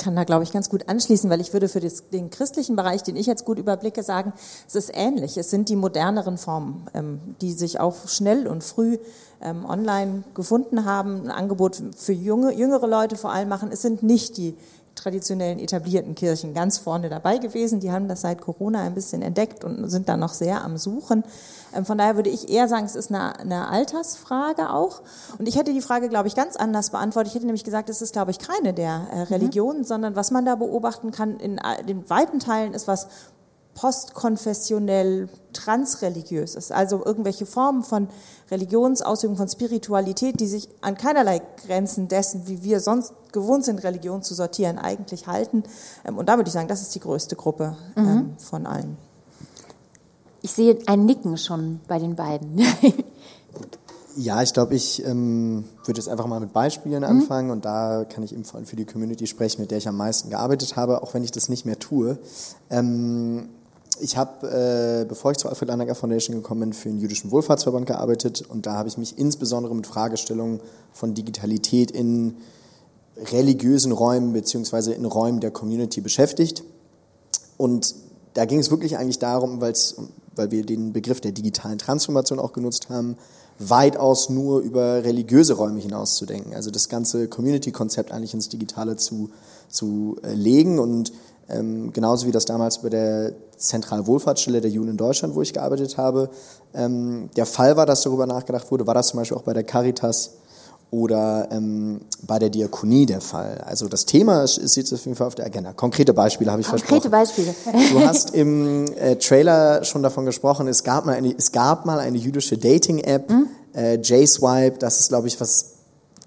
kann 0.00 0.16
da, 0.16 0.24
glaube 0.24 0.42
ich, 0.42 0.50
ganz 0.50 0.68
gut 0.68 0.88
anschließen, 0.88 1.30
weil 1.30 1.40
ich 1.40 1.52
würde 1.52 1.68
für 1.68 1.78
das, 1.78 2.08
den 2.08 2.30
christlichen 2.30 2.74
Bereich, 2.74 3.02
den 3.02 3.16
ich 3.16 3.26
jetzt 3.26 3.44
gut 3.44 3.58
überblicke, 3.58 4.02
sagen, 4.02 4.32
es 4.66 4.74
ist 4.74 4.90
ähnlich. 4.94 5.36
Es 5.36 5.50
sind 5.50 5.68
die 5.68 5.76
moderneren 5.76 6.38
Formen, 6.38 6.86
ähm, 6.94 7.20
die 7.40 7.52
sich 7.52 7.78
auch 7.78 8.08
schnell 8.08 8.48
und 8.48 8.64
früh 8.64 8.98
ähm, 9.42 9.64
online 9.64 10.24
gefunden 10.34 10.84
haben, 10.84 11.24
ein 11.24 11.30
Angebot 11.30 11.82
für 11.96 12.12
junge, 12.12 12.52
jüngere 12.54 12.86
Leute 12.86 13.16
vor 13.16 13.30
allem 13.30 13.48
machen. 13.48 13.70
Es 13.70 13.82
sind 13.82 14.02
nicht 14.02 14.36
die 14.38 14.56
traditionellen 15.00 15.58
etablierten 15.58 16.14
Kirchen 16.14 16.54
ganz 16.54 16.78
vorne 16.78 17.08
dabei 17.08 17.38
gewesen. 17.38 17.80
Die 17.80 17.90
haben 17.90 18.08
das 18.08 18.20
seit 18.20 18.40
Corona 18.40 18.82
ein 18.82 18.94
bisschen 18.94 19.22
entdeckt 19.22 19.64
und 19.64 19.88
sind 19.88 20.08
da 20.08 20.16
noch 20.16 20.32
sehr 20.32 20.62
am 20.62 20.76
Suchen. 20.76 21.24
Ähm, 21.74 21.84
von 21.84 21.98
daher 21.98 22.16
würde 22.16 22.30
ich 22.30 22.48
eher 22.48 22.68
sagen, 22.68 22.84
es 22.84 22.96
ist 22.96 23.10
eine, 23.10 23.38
eine 23.38 23.68
Altersfrage 23.68 24.70
auch. 24.70 25.02
Und 25.38 25.48
ich 25.48 25.56
hätte 25.56 25.72
die 25.72 25.80
Frage, 25.80 26.08
glaube 26.08 26.28
ich, 26.28 26.34
ganz 26.34 26.56
anders 26.56 26.90
beantwortet. 26.90 27.28
Ich 27.28 27.34
hätte 27.34 27.46
nämlich 27.46 27.64
gesagt, 27.64 27.88
es 27.88 28.02
ist, 28.02 28.12
glaube 28.12 28.30
ich, 28.30 28.38
keine 28.38 28.74
der 28.74 29.06
äh, 29.12 29.22
Religionen, 29.22 29.80
mhm. 29.80 29.84
sondern 29.84 30.16
was 30.16 30.30
man 30.30 30.44
da 30.44 30.54
beobachten 30.54 31.10
kann 31.10 31.38
in 31.38 31.60
den 31.88 32.08
weiten 32.10 32.40
Teilen 32.40 32.74
ist 32.74 32.88
was 32.88 33.08
postkonfessionell 33.74 35.28
transreligiös 35.52 36.54
ist. 36.54 36.72
Also 36.72 37.04
irgendwelche 37.04 37.46
Formen 37.46 37.82
von 37.82 38.08
Religionsausübung, 38.50 39.36
von 39.36 39.48
Spiritualität, 39.48 40.40
die 40.40 40.46
sich 40.46 40.68
an 40.80 40.96
keinerlei 40.96 41.40
Grenzen 41.66 42.08
dessen, 42.08 42.46
wie 42.46 42.62
wir 42.62 42.80
sonst 42.80 43.12
gewohnt 43.32 43.64
sind, 43.64 43.82
Religion 43.82 44.22
zu 44.22 44.34
sortieren, 44.34 44.78
eigentlich 44.78 45.26
halten. 45.26 45.64
Ähm, 46.04 46.18
und 46.18 46.28
da 46.28 46.36
würde 46.36 46.48
ich 46.48 46.54
sagen, 46.54 46.68
das 46.68 46.82
ist 46.82 46.94
die 46.94 47.00
größte 47.00 47.36
Gruppe 47.36 47.76
mhm. 47.96 48.06
Ähm, 48.06 48.36
von 48.38 48.66
allen. 48.66 48.96
Ich 50.42 50.52
sehe 50.52 50.78
ein 50.86 51.04
Nicken 51.04 51.36
schon 51.36 51.80
bei 51.86 51.98
den 51.98 52.16
beiden. 52.16 52.62
Ja, 54.16 54.42
ich 54.42 54.52
glaube, 54.52 54.74
ich 54.74 55.04
ähm, 55.04 55.64
würde 55.84 56.00
jetzt 56.00 56.08
einfach 56.08 56.26
mal 56.26 56.40
mit 56.40 56.52
Beispielen 56.52 57.04
mhm. 57.04 57.08
anfangen 57.08 57.50
und 57.50 57.64
da 57.64 58.04
kann 58.04 58.24
ich 58.24 58.32
eben 58.32 58.44
vor 58.44 58.56
allem 58.56 58.66
für 58.66 58.76
die 58.76 58.84
Community 58.84 59.26
sprechen, 59.26 59.60
mit 59.60 59.70
der 59.70 59.78
ich 59.78 59.88
am 59.88 59.96
meisten 59.96 60.30
gearbeitet 60.30 60.76
habe, 60.76 61.02
auch 61.02 61.14
wenn 61.14 61.22
ich 61.22 61.30
das 61.30 61.48
nicht 61.48 61.64
mehr 61.64 61.78
tue. 61.78 62.18
Ähm, 62.70 63.48
ich 64.00 64.16
habe, 64.16 65.02
äh, 65.02 65.04
bevor 65.06 65.30
ich 65.30 65.38
zur 65.38 65.50
Alfred 65.50 65.68
Landecker 65.68 65.94
Foundation 65.94 66.36
gekommen 66.36 66.60
bin, 66.60 66.72
für 66.72 66.88
den 66.88 66.98
Jüdischen 66.98 67.30
Wohlfahrtsverband 67.30 67.86
gearbeitet 67.86 68.42
und 68.48 68.66
da 68.66 68.74
habe 68.74 68.88
ich 68.88 68.98
mich 68.98 69.18
insbesondere 69.18 69.74
mit 69.74 69.86
Fragestellungen 69.86 70.60
von 70.92 71.14
Digitalität 71.14 71.90
in 71.90 72.36
religiösen 73.16 73.92
Räumen 73.92 74.32
beziehungsweise 74.32 74.92
in 74.92 75.04
Räumen 75.04 75.40
der 75.40 75.50
Community 75.50 76.00
beschäftigt. 76.00 76.62
Und 77.56 77.94
da 78.34 78.44
ging 78.44 78.58
es 78.58 78.70
wirklich 78.70 78.96
eigentlich 78.96 79.18
darum, 79.18 79.60
weil 79.60 80.50
wir 80.50 80.64
den 80.64 80.92
Begriff 80.92 81.20
der 81.20 81.32
digitalen 81.32 81.78
Transformation 81.78 82.38
auch 82.38 82.52
genutzt 82.52 82.88
haben, 82.88 83.16
weitaus 83.58 84.30
nur 84.30 84.60
über 84.60 85.04
religiöse 85.04 85.52
Räume 85.52 85.80
hinauszudenken. 85.80 86.54
Also 86.54 86.70
das 86.70 86.88
ganze 86.88 87.28
Community-Konzept 87.28 88.10
eigentlich 88.10 88.32
ins 88.32 88.48
Digitale 88.48 88.96
zu, 88.96 89.30
zu 89.68 90.16
äh, 90.22 90.32
legen 90.32 90.78
und 90.78 91.12
ähm, 91.50 91.92
genauso 91.92 92.26
wie 92.26 92.32
das 92.32 92.44
damals 92.44 92.78
bei 92.82 92.88
der 92.88 93.32
Zentralwohlfahrtsstelle 93.56 94.60
der 94.60 94.70
Juden 94.70 94.90
in 94.90 94.96
Deutschland, 94.96 95.34
wo 95.34 95.42
ich 95.42 95.52
gearbeitet 95.52 95.96
habe, 95.96 96.30
ähm, 96.74 97.30
der 97.36 97.46
Fall 97.46 97.76
war, 97.76 97.86
dass 97.86 98.02
darüber 98.02 98.26
nachgedacht 98.26 98.70
wurde, 98.70 98.86
war 98.86 98.94
das 98.94 99.08
zum 99.08 99.18
Beispiel 99.18 99.36
auch 99.36 99.42
bei 99.42 99.52
der 99.52 99.64
Caritas 99.64 100.30
oder 100.90 101.48
ähm, 101.52 102.00
bei 102.22 102.38
der 102.38 102.50
Diakonie 102.50 103.06
der 103.06 103.20
Fall. 103.20 103.58
Also 103.64 103.86
das 103.86 104.06
Thema 104.06 104.42
ist, 104.42 104.58
ist 104.58 104.76
jetzt 104.76 104.92
auf 104.92 105.04
jeden 105.04 105.16
Fall 105.16 105.28
auf 105.28 105.36
der 105.36 105.46
Agenda. 105.46 105.72
Konkrete 105.72 106.12
Beispiele 106.12 106.50
habe 106.50 106.62
ich 106.62 106.68
Konkrete 106.68 107.08
versprochen. 107.08 107.32
Konkrete 107.32 107.54
Beispiele. 107.72 107.92
Du 107.92 108.06
hast 108.06 108.34
im 108.34 108.92
äh, 108.94 109.16
Trailer 109.16 109.84
schon 109.84 110.02
davon 110.02 110.24
gesprochen, 110.24 110.66
es 110.66 110.82
gab 110.82 111.06
mal 111.06 111.14
eine, 111.14 111.34
es 111.36 111.52
gab 111.52 111.86
mal 111.86 112.00
eine 112.00 112.18
jüdische 112.18 112.58
Dating-App, 112.58 113.30
mhm. 113.30 113.46
äh, 113.74 113.94
J-Swipe, 113.96 114.78
das 114.78 114.98
ist 114.98 115.08
glaube 115.10 115.28
ich 115.28 115.40
was 115.40 115.74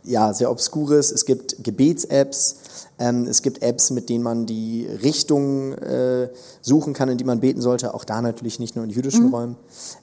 ja 0.05 0.33
sehr 0.33 0.51
obskures. 0.51 1.11
Es 1.11 1.25
gibt 1.25 1.63
Gebets-Apps, 1.63 2.55
ähm, 2.99 3.25
es 3.27 3.41
gibt 3.41 3.63
Apps, 3.63 3.89
mit 3.89 4.09
denen 4.09 4.23
man 4.23 4.45
die 4.45 4.85
Richtung 4.85 5.73
äh, 5.73 6.29
suchen 6.61 6.93
kann, 6.93 7.09
in 7.09 7.17
die 7.17 7.23
man 7.23 7.39
beten 7.39 7.61
sollte. 7.61 7.93
Auch 7.93 8.05
da 8.05 8.21
natürlich 8.21 8.59
nicht 8.59 8.75
nur 8.75 8.85
in 8.85 8.91
jüdischen 8.91 9.27
mhm. 9.27 9.33
Räumen. 9.33 9.55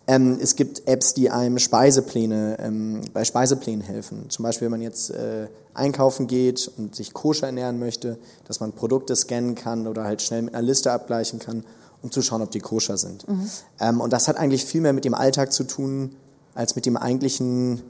Ähm, 0.06 0.38
es 0.40 0.56
gibt 0.56 0.88
Apps, 0.88 1.14
die 1.14 1.30
einem 1.30 1.58
Speisepläne 1.58 2.58
ähm, 2.60 3.02
bei 3.12 3.24
Speiseplänen 3.24 3.80
helfen. 3.80 4.28
Zum 4.28 4.42
Beispiel, 4.42 4.66
wenn 4.66 4.72
man 4.72 4.82
jetzt 4.82 5.10
äh, 5.10 5.46
einkaufen 5.72 6.26
geht 6.26 6.70
und 6.76 6.96
sich 6.96 7.12
koscher 7.12 7.46
ernähren 7.46 7.78
möchte, 7.78 8.18
dass 8.46 8.60
man 8.60 8.72
Produkte 8.72 9.14
scannen 9.14 9.54
kann 9.54 9.86
oder 9.86 10.04
halt 10.04 10.20
schnell 10.20 10.42
mit 10.42 10.54
einer 10.54 10.66
Liste 10.66 10.90
abgleichen 10.90 11.38
kann, 11.38 11.64
um 12.02 12.10
zu 12.10 12.22
schauen, 12.22 12.42
ob 12.42 12.50
die 12.50 12.60
koscher 12.60 12.96
sind. 12.96 13.28
Mhm. 13.28 13.50
Ähm, 13.78 14.00
und 14.00 14.12
das 14.12 14.26
hat 14.26 14.36
eigentlich 14.36 14.64
viel 14.64 14.80
mehr 14.80 14.92
mit 14.92 15.04
dem 15.04 15.14
Alltag 15.14 15.52
zu 15.52 15.64
tun, 15.64 16.16
als 16.54 16.74
mit 16.74 16.86
dem 16.86 16.96
eigentlichen, 16.96 17.82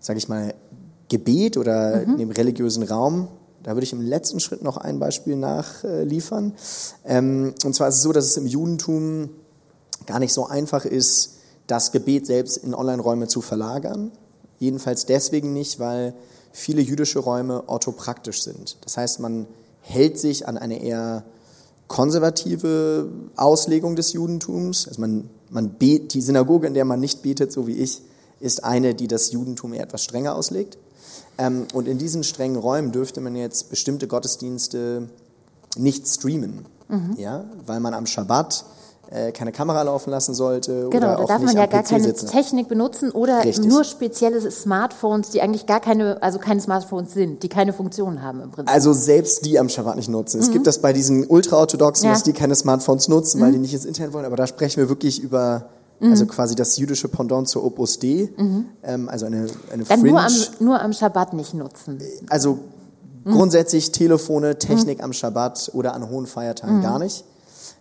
sag 0.00 0.16
ich 0.16 0.28
mal, 0.28 0.54
Gebet 1.08 1.56
oder 1.56 2.04
mhm. 2.06 2.18
dem 2.18 2.30
religiösen 2.30 2.82
Raum. 2.82 3.28
Da 3.62 3.74
würde 3.74 3.84
ich 3.84 3.92
im 3.92 4.00
letzten 4.00 4.40
Schritt 4.40 4.62
noch 4.62 4.76
ein 4.76 4.98
Beispiel 4.98 5.36
nachliefern. 5.36 6.54
Ähm, 7.04 7.54
und 7.64 7.74
zwar 7.74 7.88
ist 7.88 7.96
es 7.96 8.02
so, 8.02 8.12
dass 8.12 8.24
es 8.24 8.36
im 8.36 8.46
Judentum 8.46 9.30
gar 10.06 10.18
nicht 10.18 10.32
so 10.32 10.46
einfach 10.46 10.84
ist, 10.84 11.34
das 11.66 11.92
Gebet 11.92 12.26
selbst 12.26 12.56
in 12.56 12.74
Online-Räume 12.74 13.28
zu 13.28 13.40
verlagern. 13.40 14.10
Jedenfalls 14.58 15.06
deswegen 15.06 15.52
nicht, 15.52 15.78
weil 15.78 16.14
viele 16.52 16.80
jüdische 16.80 17.18
Räume 17.18 17.68
orthopraktisch 17.68 18.42
sind. 18.42 18.78
Das 18.82 18.96
heißt, 18.96 19.20
man 19.20 19.46
hält 19.80 20.18
sich 20.18 20.48
an 20.48 20.56
eine 20.56 20.82
eher 20.82 21.24
konservative 21.86 23.08
Auslegung 23.36 23.96
des 23.96 24.12
Judentums. 24.12 24.88
Also 24.88 25.00
man, 25.00 25.30
man 25.50 25.70
bet, 25.70 26.14
die 26.14 26.20
Synagoge, 26.20 26.66
in 26.66 26.74
der 26.74 26.84
man 26.84 27.00
nicht 27.00 27.22
betet, 27.22 27.52
so 27.52 27.66
wie 27.66 27.76
ich, 27.76 28.02
ist 28.40 28.64
eine, 28.64 28.94
die 28.94 29.08
das 29.08 29.32
Judentum 29.32 29.72
eher 29.72 29.84
etwas 29.84 30.04
strenger 30.04 30.34
auslegt. 30.34 30.78
Ähm, 31.38 31.66
und 31.72 31.86
in 31.88 31.98
diesen 31.98 32.24
strengen 32.24 32.56
Räumen 32.56 32.92
dürfte 32.92 33.20
man 33.20 33.36
jetzt 33.36 33.70
bestimmte 33.70 34.08
Gottesdienste 34.08 35.08
nicht 35.76 36.06
streamen, 36.08 36.66
mhm. 36.88 37.14
ja, 37.16 37.44
weil 37.64 37.78
man 37.80 37.94
am 37.94 38.06
Schabbat 38.06 38.64
äh, 39.10 39.32
keine 39.32 39.52
Kamera 39.52 39.82
laufen 39.82 40.10
lassen 40.10 40.34
sollte. 40.34 40.88
Genau, 40.90 41.14
oder 41.14 41.16
da 41.16 41.24
darf 41.26 41.42
man 41.42 41.56
ja 41.56 41.66
gar 41.66 41.82
PC 41.82 41.88
keine 41.88 42.04
sitzen. 42.04 42.26
Technik 42.28 42.68
benutzen 42.68 43.10
oder 43.10 43.44
Richtig. 43.44 43.66
nur 43.66 43.84
spezielle 43.84 44.50
Smartphones, 44.50 45.30
die 45.30 45.40
eigentlich 45.40 45.66
gar 45.66 45.80
keine, 45.80 46.22
also 46.22 46.38
keine 46.38 46.60
Smartphones 46.60 47.14
sind, 47.14 47.42
die 47.42 47.48
keine 47.48 47.72
Funktion 47.72 48.22
haben 48.22 48.42
im 48.42 48.50
Prinzip. 48.50 48.74
Also 48.74 48.92
selbst 48.92 49.46
die 49.46 49.58
am 49.58 49.68
Schabbat 49.68 49.96
nicht 49.96 50.10
nutzen. 50.10 50.40
Es 50.40 50.50
gibt 50.50 50.66
das 50.66 50.80
bei 50.80 50.92
diesen 50.92 51.24
Ultraorthodoxen, 51.26 52.06
Ja. 52.06 52.12
dass 52.12 52.22
die 52.22 52.32
keine 52.32 52.54
Smartphones 52.54 53.08
nutzen, 53.08 53.40
weil 53.40 53.52
die 53.52 53.58
nicht 53.58 53.72
ins 53.72 53.84
Internet 53.84 54.12
wollen, 54.12 54.26
aber 54.26 54.36
da 54.36 54.46
sprechen 54.46 54.78
wir 54.78 54.88
wirklich 54.88 55.22
über 55.22 55.70
also 56.00 56.26
quasi 56.26 56.54
das 56.54 56.76
jüdische 56.76 57.08
Pendant 57.08 57.48
zur 57.48 57.64
Opus 57.64 57.98
Dei, 57.98 58.30
ähm, 58.82 59.08
also 59.08 59.26
eine, 59.26 59.48
eine 59.72 59.84
Dann 59.84 60.00
Fringe. 60.00 60.10
nur 60.12 60.20
am, 60.20 60.32
nur 60.60 60.80
am 60.80 60.92
Schabbat 60.92 61.32
nicht 61.34 61.54
nutzen. 61.54 61.98
Also 62.28 62.58
grundsätzlich 63.24 63.92
Telefone, 63.92 64.58
Technik 64.58 65.02
am 65.02 65.12
Schabbat 65.12 65.70
oder 65.74 65.94
an 65.94 66.08
hohen 66.08 66.26
Feiertagen 66.26 66.82
gar 66.82 66.98
nicht. 66.98 67.24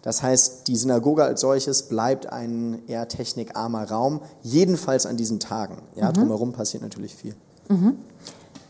Das 0.02 0.22
heißt, 0.24 0.68
die 0.68 0.76
Synagoge 0.76 1.24
als 1.24 1.42
solches 1.42 1.84
bleibt 1.84 2.32
ein 2.32 2.82
eher 2.88 3.08
technikarmer 3.08 3.90
Raum, 3.90 4.22
jedenfalls 4.42 5.06
an 5.06 5.18
diesen 5.18 5.40
Tagen. 5.40 5.78
Ja, 5.96 6.12
drumherum 6.12 6.54
passiert 6.54 6.84
natürlich 6.84 7.16
viel. 7.16 7.36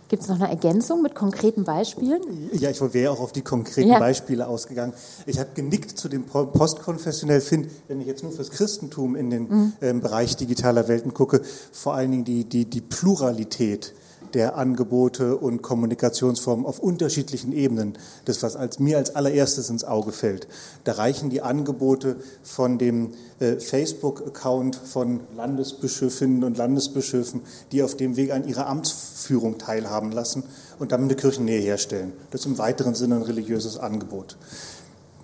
Gibt 0.09 0.23
es 0.23 0.29
noch 0.29 0.37
eine 0.39 0.49
Ergänzung 0.49 1.01
mit 1.01 1.15
konkreten 1.15 1.65
Beispielen? 1.65 2.21
Ja, 2.53 2.69
ich 2.69 2.79
wäre 2.93 3.11
auch 3.11 3.19
auf 3.19 3.33
die 3.33 3.41
konkreten 3.41 3.89
Ja. 3.89 3.99
Beispiele 3.99 4.47
ausgegangen. 4.47 4.93
Ich 5.25 5.37
habe 5.37 5.49
genickt 5.53 5.97
zu 5.99 6.07
dem 6.07 6.23
po- 6.23 6.45
postkonfessionell 6.45 7.41
Find, 7.41 7.67
wenn 7.89 7.99
ich 7.99 8.07
jetzt 8.07 8.23
nur 8.23 8.31
fürs 8.31 8.49
Christentum 8.51 9.15
in 9.17 9.29
den 9.29 9.43
Mhm. 9.49 9.73
ähm, 9.81 9.99
Bereich 10.01 10.37
digitaler 10.37 10.87
Welten 10.87 11.13
gucke, 11.13 11.41
vor 11.73 11.93
allen 11.95 12.11
Dingen 12.11 12.23
die, 12.25 12.45
die, 12.45 12.63
die 12.65 12.79
Pluralität 12.79 13.93
der 14.33 14.57
Angebote 14.57 15.37
und 15.37 15.61
Kommunikationsformen 15.61 16.65
auf 16.65 16.79
unterschiedlichen 16.79 17.51
Ebenen. 17.53 17.97
Das, 18.25 18.43
was 18.43 18.55
als, 18.55 18.79
mir 18.79 18.97
als 18.97 19.15
allererstes 19.15 19.69
ins 19.69 19.83
Auge 19.83 20.11
fällt. 20.11 20.47
Da 20.83 20.93
reichen 20.93 21.29
die 21.29 21.41
Angebote 21.41 22.17
von 22.43 22.77
dem 22.77 23.13
äh, 23.39 23.59
Facebook-Account 23.59 24.75
von 24.75 25.21
Landesbischöfinnen 25.35 26.43
und 26.43 26.57
Landesbischöfen, 26.57 27.41
die 27.71 27.83
auf 27.83 27.95
dem 27.95 28.15
Weg 28.15 28.31
an 28.31 28.47
ihrer 28.47 28.67
Amtsführung 28.67 29.57
teilhaben 29.57 30.11
lassen 30.11 30.43
und 30.79 30.91
damit 30.91 31.11
eine 31.11 31.15
Kirchennähe 31.15 31.61
herstellen. 31.61 32.13
Das 32.31 32.41
ist 32.41 32.47
im 32.47 32.57
weiteren 32.57 32.95
Sinne 32.95 33.15
ein 33.15 33.21
religiöses 33.23 33.77
Angebot. 33.77 34.37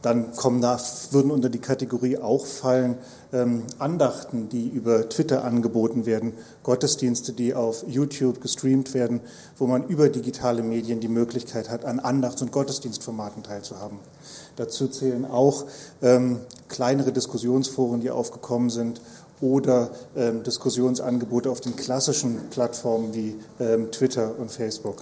Dann 0.04 0.36
kommen 0.36 0.60
da, 0.62 0.78
würden 1.12 1.32
unter 1.32 1.48
die 1.50 1.60
Kategorie 1.60 2.18
auch 2.18 2.46
fallen 2.46 2.98
ähm, 3.32 3.64
Andachten, 3.80 4.50
die 4.50 4.68
über 4.68 5.08
Twitter 5.08 5.46
angeboten 5.46 6.06
werden, 6.06 6.34
Gottesdienste, 6.62 7.32
die 7.32 7.54
auf 7.54 7.86
YouTube 7.88 8.42
gestreamt 8.42 8.94
werden, 8.94 9.22
wo 9.58 9.66
man 9.66 9.88
über 9.88 10.10
digitale 10.10 10.62
Medien 10.62 11.00
die 11.00 11.08
Möglichkeit 11.08 11.70
hat, 11.70 11.86
an 11.86 12.02
Andachts- 12.02 12.42
und 12.42 12.52
Gottesdienstformaten 12.52 13.44
teilzuhaben. 13.44 14.00
Dazu 14.58 14.90
zählen 14.90 15.26
auch 15.26 15.66
ähm, 16.02 16.42
kleinere 16.68 17.14
Diskussionsforen, 17.14 18.02
die 18.02 18.12
aufgekommen 18.12 18.70
sind 18.70 19.00
oder 19.40 19.90
ähm, 20.18 20.44
Diskussionsangebote 20.44 21.50
auf 21.50 21.62
den 21.62 21.78
klassischen 21.78 22.50
Plattformen 22.50 23.14
wie 23.14 23.36
ähm, 23.62 23.90
Twitter 23.92 24.38
und 24.38 24.52
Facebook. 24.52 24.98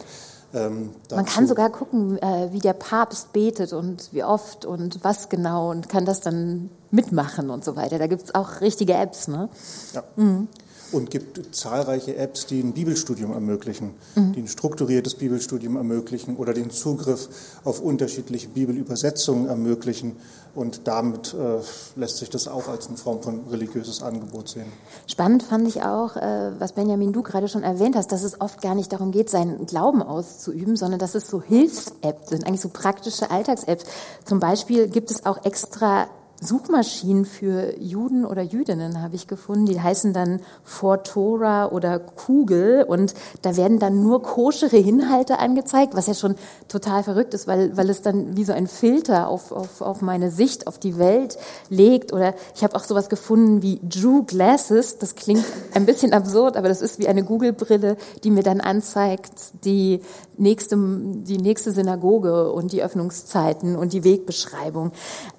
Ähm, 0.53 0.91
Man 1.10 1.25
kann 1.25 1.48
sogar 1.48 1.70
gucken, 1.70 2.17
äh, 2.17 2.50
wie 2.51 2.60
der 2.60 2.74
Papst 2.74 3.34
betet 3.34 3.74
und 3.74 4.10
wie 4.12 4.24
oft 4.24 4.65
und 4.65 5.03
was 5.03 5.29
genau 5.29 5.72
und 5.72 5.89
kann 5.89 6.05
das 6.05 6.20
dann 6.22 6.70
mitmachen 6.91 7.50
und 7.50 7.63
so 7.63 7.75
weiter. 7.75 8.00
Da 8.00 8.08
gibt 8.08 8.24
es 8.24 8.36
auch 8.36 8.62
richtige 8.62 8.93
Apps, 8.93 9.27
ne? 9.27 9.50
Ja. 9.93 10.03
Mhm 10.15 10.48
und 10.91 11.10
gibt 11.10 11.55
zahlreiche 11.55 12.15
Apps, 12.17 12.46
die 12.46 12.60
ein 12.60 12.74
Bibelstudium 12.74 13.31
ermöglichen, 13.31 13.91
mhm. 14.15 14.34
die 14.34 14.41
ein 14.41 14.48
strukturiertes 14.48 15.15
Bibelstudium 15.15 15.77
ermöglichen 15.77 16.36
oder 16.36 16.53
den 16.53 16.70
Zugriff 16.70 17.29
auf 17.63 17.79
unterschiedliche 17.79 18.50
Bibelübersetzungen 18.50 19.48
ermöglichen. 19.48 20.17
Und 20.53 20.88
damit 20.88 21.34
äh, 21.34 21.62
lässt 21.96 22.17
sich 22.17 22.29
das 22.29 22.48
auch 22.48 22.67
als 22.67 22.88
eine 22.88 22.98
Form 22.98 23.22
von 23.22 23.48
religiöses 23.50 24.03
Angebot 24.03 24.50
sehen. 24.50 24.65
Spannend 25.08 25.43
fand 25.43 25.67
ich 25.67 25.84
auch, 25.84 26.17
äh, 26.17 26.51
was 26.60 26.74
Benjamin 26.74 27.13
du 27.13 27.24
gerade 27.24 27.48
schon 27.48 27.63
erwähnt 27.63 27.96
hast, 27.96 28.12
dass 28.12 28.24
es 28.24 28.41
oft 28.41 28.62
gar 28.62 28.75
nicht 28.75 28.91
darum 28.91 29.12
geht, 29.12 29.29
seinen 29.29 29.65
Glauben 29.65 30.01
auszuüben, 30.01 30.75
sondern 30.75 31.00
dass 31.00 31.15
es 31.15 31.29
so 31.29 31.41
Hilfs-Apps 31.41 32.29
sind, 32.29 32.46
eigentlich 32.46 32.62
so 32.62 32.70
praktische 32.70 33.31
Alltags-Apps. 33.31 33.86
Zum 34.25 34.39
Beispiel 34.39 34.89
gibt 34.89 35.10
es 35.10 35.25
auch 35.25 35.46
extra 35.46 36.08
Suchmaschinen 36.43 37.25
für 37.25 37.79
Juden 37.79 38.25
oder 38.25 38.41
Jüdinnen 38.41 39.00
habe 39.00 39.15
ich 39.15 39.27
gefunden. 39.27 39.67
Die 39.67 39.79
heißen 39.79 40.12
dann 40.12 40.41
Fortora 40.63 41.67
oder 41.67 42.00
Kugel 42.00 42.83
und 42.88 43.13
da 43.43 43.55
werden 43.55 43.77
dann 43.77 44.01
nur 44.01 44.24
koschere 44.24 44.77
Inhalte 44.77 45.38
angezeigt, 45.38 45.93
was 45.95 46.07
ja 46.07 46.15
schon 46.15 46.33
total 46.67 47.03
verrückt 47.03 47.36
ist, 47.36 47.45
weil, 47.45 47.77
weil 47.77 47.91
es 47.91 48.01
dann 48.01 48.36
wie 48.36 48.43
so 48.43 48.53
ein 48.53 48.65
Filter 48.65 49.27
auf, 49.27 49.51
auf, 49.51 49.81
auf 49.81 50.01
meine 50.01 50.31
Sicht, 50.31 50.65
auf 50.65 50.79
die 50.79 50.98
Welt 50.98 51.38
legt. 51.69 52.12
Oder 52.12 52.33
ich 52.55 52.63
habe 52.63 52.75
auch 52.75 52.86
sowas 52.86 53.07
gefunden 53.07 53.62
wie 53.62 53.79
Drew 53.83 54.24
Glasses. 54.24 54.98
Das 54.98 55.13
klingt 55.13 55.45
ein 55.75 55.86
bisschen 55.86 56.12
absurd, 56.12 56.57
aber 56.57 56.69
das 56.69 56.81
ist 56.81 56.98
wie 56.98 57.07
eine 57.07 57.24
Google-Brille, 57.24 57.98
die 58.24 58.31
mir 58.31 58.43
dann 58.43 58.62
anzeigt 58.62 59.63
die 59.63 60.01
nächste, 60.38 60.75
die 60.75 61.38
nächste 61.38 61.71
Synagoge 61.71 62.51
und 62.51 62.71
die 62.71 62.81
Öffnungszeiten 62.81 63.75
und 63.75 63.93
die 63.93 64.03
Wegbeschreibung. 64.03 64.91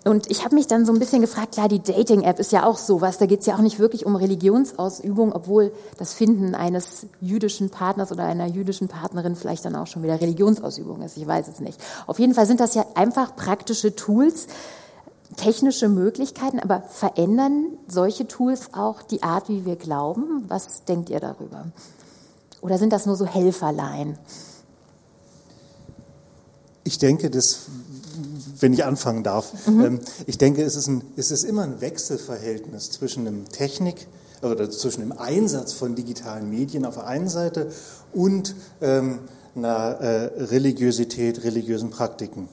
Und 0.04 0.30
ich 0.30 0.44
habe 0.44 0.56
mich 0.56 0.66
dann 0.66 0.84
so 0.84 0.92
ein 0.92 0.98
bisschen 0.98 1.20
gefragt, 1.20 1.52
klar, 1.52 1.68
die 1.68 1.80
Dating-App 1.80 2.40
ist 2.40 2.50
ja 2.50 2.64
auch 2.66 2.76
sowas, 2.76 3.18
da 3.18 3.26
geht 3.26 3.40
es 3.40 3.46
ja 3.46 3.54
auch 3.54 3.60
nicht 3.60 3.78
wirklich 3.78 4.04
um 4.04 4.16
Religionsausübung, 4.16 5.32
obwohl 5.32 5.72
das 5.96 6.12
Finden 6.12 6.56
eines 6.56 7.06
jüdischen 7.20 7.70
Partners 7.70 8.10
oder 8.10 8.24
einer 8.24 8.46
jüdischen 8.46 8.88
Partnerin 8.88 9.36
vielleicht 9.36 9.64
dann 9.64 9.76
auch 9.76 9.86
schon 9.86 10.02
wieder 10.02 10.20
Religionsausübung 10.20 11.02
ist, 11.02 11.16
ich 11.16 11.26
weiß 11.26 11.46
es 11.46 11.60
nicht. 11.60 11.78
Auf 12.08 12.18
jeden 12.18 12.34
Fall 12.34 12.46
sind 12.46 12.58
das 12.58 12.74
ja 12.74 12.84
einfach 12.94 13.36
praktische 13.36 13.94
Tools, 13.94 14.48
technische 15.36 15.88
Möglichkeiten, 15.88 16.58
aber 16.58 16.82
verändern 16.82 17.66
solche 17.86 18.26
Tools 18.26 18.74
auch 18.74 19.02
die 19.02 19.22
Art, 19.22 19.48
wie 19.48 19.64
wir 19.64 19.76
glauben? 19.76 20.44
Was 20.48 20.84
denkt 20.84 21.10
ihr 21.10 21.20
darüber? 21.20 21.66
Oder 22.60 22.78
sind 22.78 22.92
das 22.92 23.06
nur 23.06 23.16
so 23.16 23.24
Helferlein? 23.24 24.18
Ich 26.84 26.98
denke, 26.98 27.30
dass 27.30 27.66
wenn 28.62 28.72
ich 28.72 28.84
anfangen 28.84 29.22
darf. 29.22 29.52
Mhm. 29.66 29.84
Ähm, 29.84 30.00
ich 30.26 30.38
denke, 30.38 30.62
es 30.62 30.76
ist, 30.76 30.86
ein, 30.86 31.02
es 31.16 31.30
ist 31.30 31.44
immer 31.44 31.62
ein 31.62 31.80
Wechselverhältnis 31.80 32.90
zwischen 32.90 33.24
dem 33.24 33.48
Technik 33.48 34.06
oder 34.42 34.70
zwischen 34.70 35.00
dem 35.00 35.12
Einsatz 35.12 35.72
von 35.72 35.94
digitalen 35.94 36.50
Medien 36.50 36.84
auf 36.84 36.94
der 36.94 37.06
einen 37.06 37.28
Seite 37.28 37.70
und 38.12 38.54
ähm, 38.80 39.20
einer 39.54 40.00
äh, 40.00 40.44
Religiosität, 40.44 41.44
religiösen 41.44 41.90
Praktiken. 41.90 42.48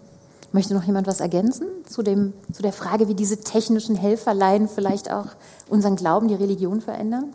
Möchte 0.52 0.74
noch 0.74 0.84
jemand 0.84 1.06
was 1.06 1.20
ergänzen 1.20 1.68
zu, 1.88 2.02
dem, 2.02 2.34
zu 2.52 2.64
der 2.64 2.74
Frage, 2.74 3.08
wie 3.08 3.14
diese 3.14 3.38
technischen 3.38 3.96
Helferlein 3.96 4.68
vielleicht 4.68 5.12
auch 5.12 5.28
unseren 5.70 5.96
Glauben, 5.96 6.28
die 6.28 6.36
Religion 6.36 6.82
verändern? 6.82 7.34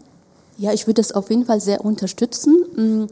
Ja, 0.56 0.72
ich 0.72 0.86
würde 0.86 1.00
das 1.00 1.12
auf 1.12 1.30
jeden 1.30 1.46
Fall 1.46 1.60
sehr 1.60 1.84
unterstützen, 1.84 2.54
mm, 2.76 3.06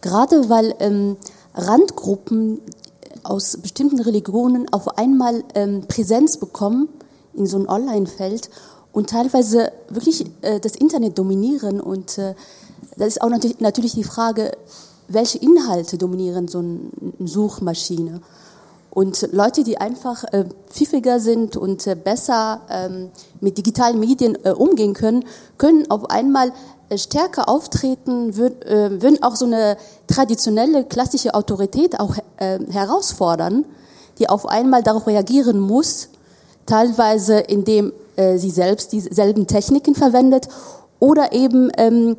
gerade 0.00 0.48
weil 0.48 0.74
ähm, 0.80 1.16
Randgruppen 1.54 2.60
aus 3.22 3.56
bestimmten 3.56 4.00
Religionen 4.00 4.72
auf 4.72 4.98
einmal 4.98 5.44
ähm, 5.54 5.82
Präsenz 5.88 6.36
bekommen 6.36 6.88
in 7.34 7.46
so 7.46 7.56
einem 7.56 7.68
Online-Feld 7.68 8.50
und 8.92 9.10
teilweise 9.10 9.72
wirklich 9.88 10.24
äh, 10.42 10.60
das 10.60 10.74
Internet 10.74 11.18
dominieren. 11.18 11.80
Und 11.80 12.18
äh, 12.18 12.34
das 12.96 13.08
ist 13.08 13.22
auch 13.22 13.28
natürlich, 13.28 13.60
natürlich 13.60 13.94
die 13.94 14.04
Frage, 14.04 14.52
welche 15.08 15.38
Inhalte 15.38 15.98
dominieren 15.98 16.48
so 16.48 16.58
eine 16.58 16.80
Suchmaschine. 17.20 18.20
Und 18.96 19.28
Leute, 19.32 19.62
die 19.62 19.76
einfach 19.76 20.24
äh, 20.32 20.46
pfiffiger 20.70 21.20
sind 21.20 21.58
und 21.58 21.86
äh, 21.86 21.94
besser 21.94 22.62
ähm, 22.70 23.10
mit 23.42 23.58
digitalen 23.58 24.00
Medien 24.00 24.38
äh, 24.42 24.52
umgehen 24.52 24.94
können, 24.94 25.26
können 25.58 25.90
auf 25.90 26.08
einmal 26.08 26.50
äh, 26.88 26.96
stärker 26.96 27.46
auftreten, 27.46 28.38
würd, 28.38 28.64
äh, 28.64 29.02
würden 29.02 29.22
auch 29.22 29.36
so 29.36 29.44
eine 29.44 29.76
traditionelle 30.06 30.86
klassische 30.86 31.34
Autorität 31.34 32.00
auch 32.00 32.16
äh, 32.38 32.58
herausfordern, 32.70 33.66
die 34.18 34.30
auf 34.30 34.46
einmal 34.46 34.82
darauf 34.82 35.06
reagieren 35.06 35.60
muss, 35.60 36.08
teilweise 36.64 37.40
indem 37.40 37.92
äh, 38.16 38.38
sie 38.38 38.50
selbst 38.50 38.92
dieselben 38.92 39.46
Techniken 39.46 39.94
verwendet 39.94 40.48
oder 41.00 41.34
eben 41.34 41.70
ähm, 41.76 42.16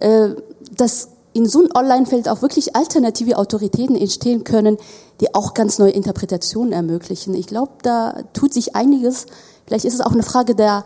äh, 0.00 0.28
das 0.76 1.08
in 1.32 1.46
so 1.46 1.60
einem 1.60 1.70
Online-Feld 1.74 2.28
auch 2.28 2.42
wirklich 2.42 2.74
alternative 2.74 3.36
Autoritäten 3.36 3.96
entstehen 3.96 4.44
können, 4.44 4.78
die 5.20 5.34
auch 5.34 5.54
ganz 5.54 5.78
neue 5.78 5.92
Interpretationen 5.92 6.72
ermöglichen. 6.72 7.34
Ich 7.34 7.46
glaube, 7.46 7.72
da 7.82 8.22
tut 8.32 8.52
sich 8.52 8.74
einiges. 8.74 9.26
Vielleicht 9.66 9.84
ist 9.84 9.94
es 9.94 10.00
auch 10.00 10.12
eine 10.12 10.22
Frage 10.22 10.54
der, 10.54 10.84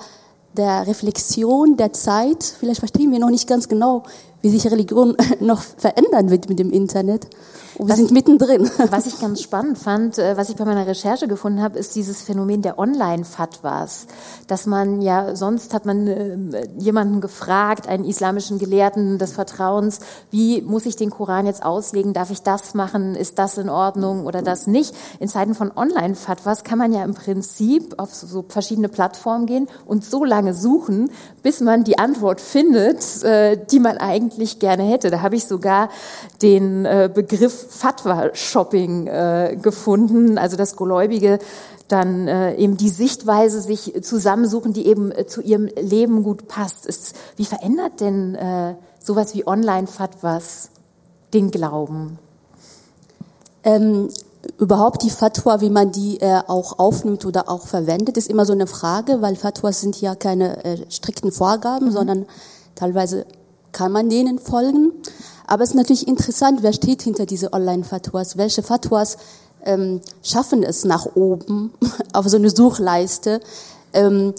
der 0.57 0.87
Reflexion, 0.87 1.77
der 1.77 1.93
Zeit. 1.93 2.45
Vielleicht 2.45 2.81
verstehen 2.81 3.11
wir 3.13 3.19
noch 3.19 3.31
nicht 3.31 3.49
ganz 3.49 3.69
genau, 3.69 4.03
wie 4.43 4.51
sich 4.51 4.71
Religion 4.71 5.17
noch 5.41 5.63
verändern 5.63 6.31
wird 6.31 6.49
mit 6.49 6.59
dem 6.59 6.71
Internet. 6.71 7.27
Wir 7.79 7.89
was, 7.89 7.97
sind 7.97 8.13
mittendrin. 8.13 8.71
Was 8.91 9.07
ich 9.07 9.21
ganz 9.21 9.43
spannend 9.43 9.79
fand, 9.79 10.19
äh, 10.19 10.37
was 10.37 10.49
ich 10.49 10.57
bei 10.57 10.65
meiner 10.65 10.87
Recherche 10.87 11.27
gefunden 11.27 11.61
habe, 11.61 11.79
ist 11.79 11.97
dieses 11.97 12.23
Phänomen 12.23 12.63
der 12.63 12.79
Online-Fatwas. 12.79 14.07
Dass 14.47 14.67
man 14.67 15.03
ja, 15.03 15.35
sonst 15.35 15.75
hat 15.75 15.85
man 15.85 16.07
äh, 16.07 16.69
jemanden 16.79 17.21
gefragt, 17.21 17.89
einen 17.89 18.05
islamischen 18.05 18.59
Gelehrten 18.59 19.19
des 19.19 19.33
Vertrauens, 19.33 20.01
wie 20.31 20.63
muss 20.63 20.87
ich 20.87 20.95
den 20.97 21.11
Koran 21.11 21.47
jetzt 21.47 21.65
auslegen? 21.65 22.13
Darf 22.13 22.31
ich 22.31 22.43
das 22.43 22.75
machen? 22.75 23.17
Ist 23.17 23.39
das 23.39 23.59
in 23.59 23.69
Ordnung 23.69 24.27
oder 24.27 24.43
das 24.43 24.67
nicht? 24.67 24.95
In 25.19 25.29
Zeiten 25.29 25.55
von 25.55 25.73
Online-Fatwas 25.75 26.63
kann 26.63 26.79
man 26.79 26.93
ja 26.93 27.03
im 27.03 27.15
Prinzip 27.15 27.95
auf 27.99 28.15
so 28.15 28.45
verschiedene 28.47 28.89
Plattformen 28.89 29.47
gehen 29.47 29.69
und 29.85 30.05
so 30.05 30.25
lange 30.25 30.55
suchen, 30.55 31.11
bis 31.43 31.61
man 31.61 31.83
die 31.83 31.99
Antwort 31.99 32.41
findet, 32.41 33.23
äh, 33.25 33.59
die 33.71 33.81
man 33.81 33.99
eigentlich 33.99 34.61
gerne 34.61 34.85
hätte. 34.85 35.11
Da 35.11 35.23
habe 35.23 35.35
ich 35.35 35.47
sogar 35.47 35.89
den 36.43 36.85
Begriff 36.85 37.64
Fatwa-Shopping 37.69 39.07
äh, 39.07 39.59
gefunden, 39.61 40.39
also 40.39 40.57
dass 40.57 40.77
Gläubige 40.77 41.39
dann 41.89 42.29
äh, 42.29 42.55
eben 42.57 42.77
die 42.77 42.89
Sichtweise 42.89 43.61
sich 43.61 43.95
zusammensuchen, 44.03 44.73
die 44.73 44.87
eben 44.87 45.13
äh, 45.13 45.27
zu 45.27 45.43
ihrem 45.43 45.67
Leben 45.67 46.23
gut 46.23 46.49
passt. 46.49 46.87
Ist, 46.87 47.15
wie 47.37 47.45
verändert 47.45 48.01
denn 48.01 48.35
äh, 48.35 48.75
sowas 49.03 49.35
wie 49.35 49.47
Online-Fatwas 49.47 50.71
den 51.35 51.51
Glauben? 51.51 52.19
Ähm, 53.65 54.09
überhaupt 54.59 55.03
die 55.03 55.11
Fatwa, 55.11 55.61
wie 55.61 55.71
man 55.71 55.93
die 55.93 56.21
äh, 56.21 56.41
auch 56.47 56.79
aufnimmt 56.79 57.25
oder 57.27 57.49
auch 57.49 57.67
verwendet, 57.67 58.17
ist 58.17 58.31
immer 58.31 58.47
so 58.47 58.53
eine 58.53 58.67
Frage, 58.67 59.23
weil 59.23 59.37
Fatwas 59.37 59.81
sind 59.81 60.01
ja 60.01 60.15
keine 60.15 60.65
äh, 60.65 60.91
strikten 60.91 61.33
Vorgaben, 61.33 61.87
mhm. 61.87 61.93
sondern 61.93 62.27
teilweise 62.75 63.27
kann 63.73 63.93
man 63.93 64.09
denen 64.09 64.39
folgen. 64.39 64.93
Aber 65.47 65.63
es 65.63 65.71
ist 65.71 65.77
natürlich 65.77 66.09
interessant, 66.09 66.63
wer 66.63 66.73
steht 66.73 67.03
hinter 67.03 67.27
diese 67.27 67.53
Online-Fatwas, 67.53 68.37
welche 68.37 68.63
Fatwas 68.63 69.19
ähm, 69.65 70.01
schaffen 70.23 70.63
es 70.63 70.85
nach 70.85 71.07
oben 71.15 71.73
auf 72.13 72.29
so 72.29 72.37
eine 72.37 72.51
Suchleiste 72.51 73.41
ähm, 73.93 74.35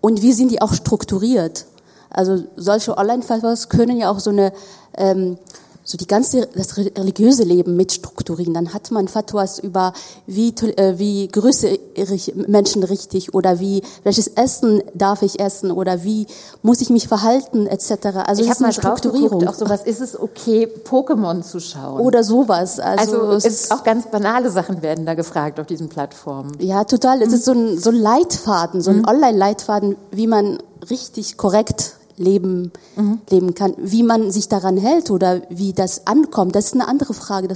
und 0.00 0.22
wie 0.22 0.32
sind 0.32 0.50
die 0.50 0.62
auch 0.62 0.72
strukturiert. 0.72 1.66
Also 2.10 2.44
solche 2.56 2.96
Online-Fatwas 2.96 3.68
können 3.68 3.98
ja 3.98 4.10
auch 4.10 4.20
so 4.20 4.30
eine 4.30 4.52
ähm, 4.96 5.38
so 5.84 5.96
die 5.96 6.06
ganze 6.06 6.46
das 6.54 6.76
religiöse 6.76 7.42
Leben 7.42 7.76
mitstrukturieren. 7.76 8.54
Dann 8.54 8.74
hat 8.74 8.90
man 8.90 9.08
Fatwas 9.08 9.58
über 9.58 9.92
wie 10.26 10.54
äh, 10.76 10.98
wie 10.98 11.28
grüße 11.28 11.68
ich 11.94 12.34
Menschen 12.34 12.84
richtig 12.84 13.34
oder 13.34 13.60
wie 13.60 13.82
welches 14.04 14.28
Essen 14.28 14.82
darf 14.94 15.22
ich 15.22 15.40
essen 15.40 15.70
oder 15.70 16.04
wie 16.04 16.26
muss 16.62 16.80
ich 16.80 16.90
mich 16.90 17.08
verhalten 17.08 17.66
etc. 17.66 17.90
Also 18.26 18.42
ich 18.42 18.50
habe 18.50 18.62
mal 18.62 18.72
Strukturierung. 18.72 19.46
Auch 19.48 19.54
sowas 19.54 19.84
ist 19.84 20.00
es 20.00 20.18
okay 20.18 20.68
Pokémon 20.88 21.42
zu 21.42 21.60
schauen 21.60 22.00
oder 22.00 22.24
sowas. 22.24 22.78
Also, 22.78 23.22
also 23.22 23.32
es 23.32 23.44
ist 23.44 23.72
auch 23.72 23.84
ganz 23.84 24.06
banale 24.10 24.50
Sachen 24.50 24.82
werden 24.82 25.06
da 25.06 25.14
gefragt 25.14 25.58
auf 25.58 25.66
diesen 25.66 25.88
Plattformen. 25.88 26.52
Ja 26.60 26.84
total. 26.84 27.18
Mhm. 27.18 27.22
Es 27.22 27.32
ist 27.32 27.44
so 27.44 27.52
ein 27.52 27.78
so 27.78 27.90
ein 27.90 27.96
Leitfaden, 27.96 28.80
so 28.80 28.90
ein 28.90 28.98
mhm. 28.98 29.08
Online-Leitfaden, 29.08 29.96
wie 30.10 30.26
man 30.26 30.58
richtig 30.88 31.36
korrekt 31.36 31.94
leben, 32.20 32.70
mhm. 32.96 33.20
leben 33.30 33.54
kann. 33.54 33.74
Wie 33.78 34.02
man 34.02 34.30
sich 34.30 34.48
daran 34.48 34.76
hält 34.76 35.10
oder 35.10 35.42
wie 35.48 35.72
das 35.72 36.06
ankommt, 36.06 36.54
das 36.54 36.66
ist 36.66 36.74
eine 36.74 36.86
andere 36.86 37.14
Frage. 37.14 37.48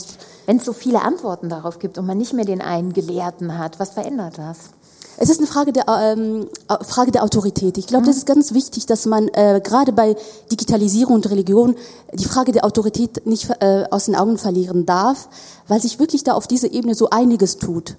Wenn 0.46 0.56
es 0.56 0.64
so 0.64 0.72
viele 0.72 1.02
Antworten 1.02 1.48
darauf 1.48 1.78
gibt 1.78 1.98
und 1.98 2.06
man 2.06 2.18
nicht 2.18 2.32
mehr 2.32 2.44
den 2.44 2.60
einen 2.60 2.92
Gelehrten 2.92 3.58
hat, 3.58 3.78
was 3.78 3.90
verändert 3.90 4.38
das? 4.38 4.70
Es 5.16 5.30
ist 5.30 5.38
eine 5.38 5.46
Frage 5.46 5.72
der, 5.72 5.84
ähm, 5.88 6.48
Frage 6.82 7.12
der 7.12 7.22
Autorität. 7.22 7.78
Ich 7.78 7.86
glaube, 7.86 8.02
mhm. 8.02 8.08
das 8.08 8.16
ist 8.16 8.26
ganz 8.26 8.52
wichtig, 8.52 8.86
dass 8.86 9.06
man 9.06 9.28
äh, 9.28 9.60
gerade 9.62 9.92
bei 9.92 10.16
Digitalisierung 10.50 11.14
und 11.14 11.30
Religion 11.30 11.76
die 12.12 12.24
Frage 12.24 12.50
der 12.50 12.64
Autorität 12.64 13.24
nicht 13.26 13.48
äh, 13.60 13.84
aus 13.90 14.06
den 14.06 14.16
Augen 14.16 14.38
verlieren 14.38 14.86
darf, 14.86 15.28
weil 15.68 15.80
sich 15.80 16.00
wirklich 16.00 16.24
da 16.24 16.32
auf 16.32 16.48
dieser 16.48 16.72
Ebene 16.72 16.94
so 16.94 17.10
einiges 17.10 17.58
tut. 17.58 17.96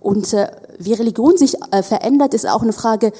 Und 0.00 0.32
äh, 0.34 0.48
wie 0.78 0.92
Religion 0.92 1.38
sich 1.38 1.56
äh, 1.70 1.82
verändert, 1.82 2.34
ist 2.34 2.46
auch 2.46 2.62
eine 2.62 2.72
Frage, 2.72 3.12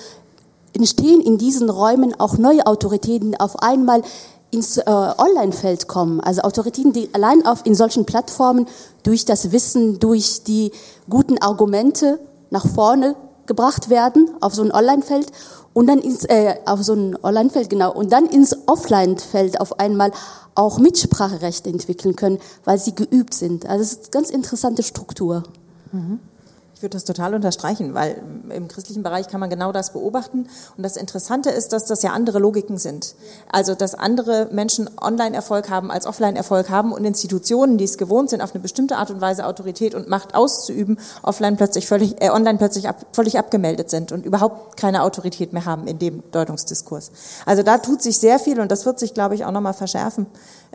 entstehen 0.75 1.21
in 1.21 1.39
diesen 1.39 1.71
Räumen 1.71 2.19
auch 2.19 2.39
neue 2.39 2.67
Autoritäten 2.67 3.37
auf 3.37 3.63
einmal 3.63 4.03
ins 4.51 4.79
äh, 4.79 4.85
Online-Feld 4.87 5.89
kommen. 5.89 6.21
Also 6.21 6.43
Autoritäten, 6.43 6.93
die 6.93 7.11
allein 7.13 7.45
auf 7.45 7.67
in 7.67 7.75
solchen 7.75 8.07
Plattformen 8.07 8.67
durch 9.03 9.25
das 9.25 9.53
Wissen, 9.53 9.99
durch 9.99 10.45
die 10.45 10.73
guten 11.09 11.39
Argumente 11.39 12.19
nach 12.51 12.67
vorne 12.67 13.15
gebracht 13.47 13.91
werden 13.91 14.31
auf 14.41 14.55
so 14.55 14.63
ein 14.63 14.73
Online-Feld 14.73 15.33
und 15.75 15.87
dann 15.87 15.99
ins 15.99 16.25
äh, 16.25 16.57
auf 16.67 16.83
so 16.83 16.95
ein 16.95 17.17
Online-Feld 17.23 17.71
genau 17.71 17.93
und 17.93 18.11
dann 18.11 18.27
ins 18.27 18.57
Offline-Feld 18.67 19.61
auf 19.61 19.79
einmal 19.79 20.13
auch 20.55 20.79
Mitspracherechte 20.79 21.71
entwickeln 21.71 22.17
können, 22.17 22.39
weil 22.65 22.79
sie 22.79 22.95
geübt 22.95 23.35
sind. 23.35 23.67
Also 23.67 23.83
es 23.83 23.93
ist 23.93 24.05
eine 24.05 24.11
ganz 24.11 24.31
interessante 24.31 24.83
Struktur. 24.83 25.45
Mhm. 25.93 26.21
Ich 26.79 26.83
würde 26.83 26.95
das 26.95 27.03
total 27.03 27.35
unterstreichen, 27.35 27.93
weil 27.93 28.23
im 28.51 28.69
christlichen 28.69 29.03
Bereich 29.03 29.27
kann 29.27 29.41
man 29.41 29.51
genau 29.51 29.73
das 29.73 29.93
beobachten. 29.93 30.47
Und 30.77 30.83
das 30.85 30.97
Interessante 30.97 31.51
ist, 31.51 31.73
dass 31.73 31.87
das 31.87 32.05
ja 32.05 32.13
andere 32.13 32.39
Logiken 32.39 32.79
sind. 32.79 33.17
Also, 33.51 33.75
dass 33.75 33.97
andere 33.97 34.47
Menschen 34.53 34.89
Online-Erfolg 35.03 35.71
haben 35.71 35.91
als 35.91 36.07
Offline-Erfolg 36.07 36.71
haben 36.71 36.93
und 36.93 37.05
Institutionen, 37.05 37.79
die 37.79 37.85
es 37.85 37.99
gewohnt 37.99 38.31
sind, 38.31 38.43
auf 38.43 38.55
eine 38.55 38.63
bestimmte 38.63 38.97
Art 38.97 39.11
und 39.11 39.21
Weise 39.21 39.45
Autorität 39.45 39.97
und 39.97 40.09
Macht 40.09 40.37
auszuüben, 40.37 41.01
offline 41.25 41.57
plötzlich 41.57 41.89
völlig, 41.89 42.23
äh, 42.23 42.31
online 42.31 42.59
plötzlich 42.59 42.89
ab, 42.89 43.07
völlig 43.11 43.41
abgemeldet 43.41 43.91
sind 43.91 44.13
und 44.13 44.25
überhaupt 44.25 44.77
keine 44.77 45.03
Autorität 45.03 45.53
mehr 45.53 45.65
haben 45.65 45.89
in 45.89 45.99
dem 45.99 46.23
Deutungsdiskurs. 46.31 47.11
Also 47.45 47.65
da 47.65 47.79
tut 47.79 48.03
sich 48.03 48.21
sehr 48.21 48.39
viel 48.39 48.61
und 48.61 48.71
das 48.71 48.87
wird 48.87 49.01
sich, 49.01 49.15
glaube 49.15 49.35
ich, 49.35 49.45
auch 49.45 49.51
nochmal 49.51 49.75
verschärfen 49.75 50.29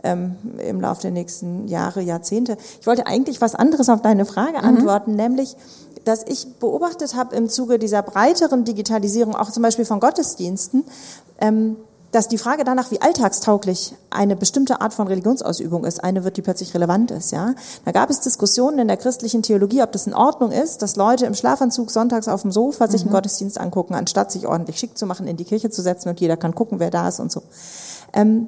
ähm, 0.04 0.36
im 0.58 0.80
Laufe 0.80 1.02
der 1.02 1.10
nächsten 1.10 1.66
Jahre, 1.66 2.00
Jahrzehnte. 2.00 2.56
Ich 2.80 2.86
wollte 2.86 3.06
eigentlich 3.06 3.40
was 3.40 3.54
anderes 3.54 3.88
auf 3.88 4.02
deine 4.02 4.24
Frage 4.24 4.58
mhm. 4.58 4.64
antworten, 4.64 5.16
nämlich, 5.16 5.56
dass 6.04 6.22
ich 6.26 6.58
beobachtet 6.60 7.16
habe 7.16 7.34
im 7.34 7.48
Zuge 7.48 7.78
dieser 7.78 8.02
breiteren 8.02 8.64
Digitalisierung, 8.64 9.34
auch 9.34 9.50
zum 9.50 9.62
Beispiel 9.62 9.86
von 9.86 10.00
Gottesdiensten, 10.00 10.84
ähm, 11.40 11.76
dass 12.12 12.28
die 12.28 12.38
Frage 12.38 12.62
danach, 12.62 12.92
wie 12.92 13.00
alltagstauglich 13.00 13.96
eine 14.10 14.36
bestimmte 14.36 14.80
Art 14.80 14.94
von 14.94 15.08
Religionsausübung 15.08 15.84
ist, 15.84 16.04
eine 16.04 16.22
wird, 16.22 16.36
die 16.36 16.42
plötzlich 16.42 16.72
relevant 16.72 17.10
ist. 17.10 17.32
Ja, 17.32 17.54
da 17.84 17.90
gab 17.90 18.08
es 18.08 18.20
Diskussionen 18.20 18.78
in 18.78 18.86
der 18.86 18.98
christlichen 18.98 19.42
Theologie, 19.42 19.82
ob 19.82 19.90
das 19.90 20.06
in 20.06 20.14
Ordnung 20.14 20.52
ist, 20.52 20.80
dass 20.82 20.94
Leute 20.94 21.26
im 21.26 21.34
Schlafanzug 21.34 21.90
sonntags 21.90 22.28
auf 22.28 22.42
dem 22.42 22.52
Sofa 22.52 22.86
sich 22.86 23.00
einen 23.00 23.10
mhm. 23.10 23.14
Gottesdienst 23.14 23.58
angucken, 23.58 23.94
anstatt 23.94 24.30
sich 24.30 24.46
ordentlich 24.46 24.78
schick 24.78 24.96
zu 24.96 25.06
machen, 25.06 25.26
in 25.26 25.36
die 25.36 25.44
Kirche 25.44 25.70
zu 25.70 25.82
setzen 25.82 26.08
und 26.08 26.20
jeder 26.20 26.36
kann 26.36 26.54
gucken, 26.54 26.78
wer 26.78 26.90
da 26.90 27.08
ist 27.08 27.18
und 27.18 27.32
so. 27.32 27.42
Ähm, 28.12 28.46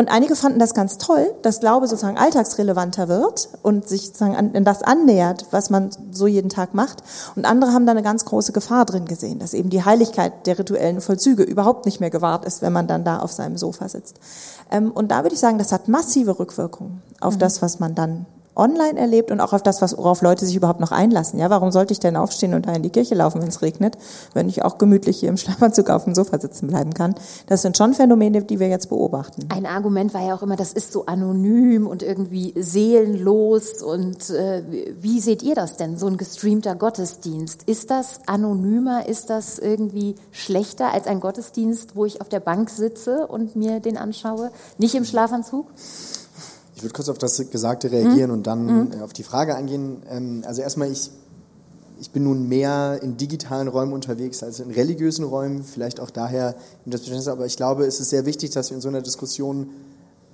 und 0.00 0.08
einige 0.08 0.34
fanden 0.34 0.58
das 0.58 0.72
ganz 0.72 0.96
toll, 0.96 1.34
dass 1.42 1.60
Glaube 1.60 1.86
sozusagen 1.86 2.16
alltagsrelevanter 2.16 3.06
wird 3.08 3.50
und 3.60 3.86
sich 3.86 4.06
sozusagen 4.06 4.34
an, 4.34 4.64
das 4.64 4.82
annähert, 4.82 5.44
was 5.50 5.68
man 5.68 5.90
so 6.10 6.26
jeden 6.26 6.48
Tag 6.48 6.72
macht. 6.72 7.02
Und 7.36 7.44
andere 7.44 7.74
haben 7.74 7.84
da 7.84 7.92
eine 7.92 8.02
ganz 8.02 8.24
große 8.24 8.52
Gefahr 8.52 8.86
drin 8.86 9.04
gesehen, 9.04 9.40
dass 9.40 9.52
eben 9.52 9.68
die 9.68 9.84
Heiligkeit 9.84 10.46
der 10.46 10.58
rituellen 10.58 11.02
Vollzüge 11.02 11.42
überhaupt 11.42 11.84
nicht 11.84 12.00
mehr 12.00 12.08
gewahrt 12.08 12.46
ist, 12.46 12.62
wenn 12.62 12.72
man 12.72 12.86
dann 12.86 13.04
da 13.04 13.18
auf 13.18 13.30
seinem 13.30 13.58
Sofa 13.58 13.90
sitzt. 13.90 14.18
Ähm, 14.70 14.90
und 14.90 15.10
da 15.10 15.22
würde 15.22 15.34
ich 15.34 15.40
sagen, 15.40 15.58
das 15.58 15.70
hat 15.70 15.86
massive 15.86 16.38
Rückwirkungen 16.38 17.02
auf 17.20 17.34
mhm. 17.34 17.40
das, 17.40 17.60
was 17.60 17.78
man 17.78 17.94
dann 17.94 18.24
online 18.56 18.98
erlebt 18.98 19.30
und 19.30 19.40
auch 19.40 19.52
auf 19.52 19.62
das, 19.62 19.80
worauf 19.96 20.22
Leute 20.22 20.44
sich 20.44 20.56
überhaupt 20.56 20.80
noch 20.80 20.92
einlassen. 20.92 21.38
Ja, 21.38 21.50
warum 21.50 21.70
sollte 21.70 21.92
ich 21.92 22.00
denn 22.00 22.16
aufstehen 22.16 22.54
und 22.54 22.66
da 22.66 22.72
in 22.72 22.82
die 22.82 22.90
Kirche 22.90 23.14
laufen, 23.14 23.40
wenn 23.40 23.48
es 23.48 23.62
regnet, 23.62 23.96
wenn 24.34 24.48
ich 24.48 24.64
auch 24.64 24.78
gemütlich 24.78 25.20
hier 25.20 25.28
im 25.28 25.36
Schlafanzug 25.36 25.90
auf 25.90 26.04
dem 26.04 26.14
Sofa 26.14 26.38
sitzen 26.38 26.68
bleiben 26.68 26.92
kann? 26.92 27.14
Das 27.46 27.62
sind 27.62 27.76
schon 27.76 27.94
Phänomene, 27.94 28.42
die 28.42 28.58
wir 28.58 28.68
jetzt 28.68 28.88
beobachten. 28.88 29.48
Ein 29.50 29.66
Argument 29.66 30.12
war 30.14 30.26
ja 30.26 30.34
auch 30.34 30.42
immer, 30.42 30.56
das 30.56 30.72
ist 30.72 30.92
so 30.92 31.06
anonym 31.06 31.86
und 31.86 32.02
irgendwie 32.02 32.52
seelenlos. 32.56 33.82
Und 33.82 34.30
äh, 34.30 34.62
wie 35.00 35.20
seht 35.20 35.42
ihr 35.42 35.54
das 35.54 35.76
denn, 35.76 35.96
so 35.96 36.06
ein 36.06 36.16
gestreamter 36.16 36.74
Gottesdienst? 36.74 37.62
Ist 37.64 37.90
das 37.90 38.20
anonymer? 38.26 39.08
Ist 39.08 39.30
das 39.30 39.58
irgendwie 39.58 40.16
schlechter 40.32 40.92
als 40.92 41.06
ein 41.06 41.20
Gottesdienst, 41.20 41.96
wo 41.96 42.04
ich 42.04 42.20
auf 42.20 42.28
der 42.28 42.40
Bank 42.40 42.70
sitze 42.70 43.26
und 43.26 43.56
mir 43.56 43.80
den 43.80 43.96
anschaue? 43.96 44.50
Nicht 44.78 44.94
im 44.94 45.04
Schlafanzug? 45.04 45.66
Ich 46.80 46.84
würde 46.84 46.94
kurz 46.94 47.10
auf 47.10 47.18
das 47.18 47.36
Gesagte 47.50 47.92
reagieren 47.92 48.30
mhm. 48.30 48.36
und 48.38 48.46
dann 48.46 48.64
mhm. 48.64 49.02
auf 49.02 49.12
die 49.12 49.22
Frage 49.22 49.54
eingehen. 49.54 50.02
Ähm, 50.10 50.42
also 50.46 50.62
erstmal, 50.62 50.90
ich, 50.90 51.10
ich 52.00 52.10
bin 52.10 52.24
nun 52.24 52.48
mehr 52.48 53.00
in 53.02 53.18
digitalen 53.18 53.68
Räumen 53.68 53.92
unterwegs 53.92 54.42
als 54.42 54.60
in 54.60 54.70
religiösen 54.70 55.26
Räumen, 55.26 55.62
vielleicht 55.62 56.00
auch 56.00 56.08
daher 56.08 56.54
das 56.86 57.02
Verständnis, 57.02 57.28
aber 57.28 57.44
ich 57.44 57.58
glaube, 57.58 57.84
es 57.84 58.00
ist 58.00 58.08
sehr 58.08 58.24
wichtig, 58.24 58.52
dass 58.52 58.70
wir 58.70 58.76
in 58.76 58.80
so 58.80 58.88
einer 58.88 59.02
Diskussion 59.02 59.68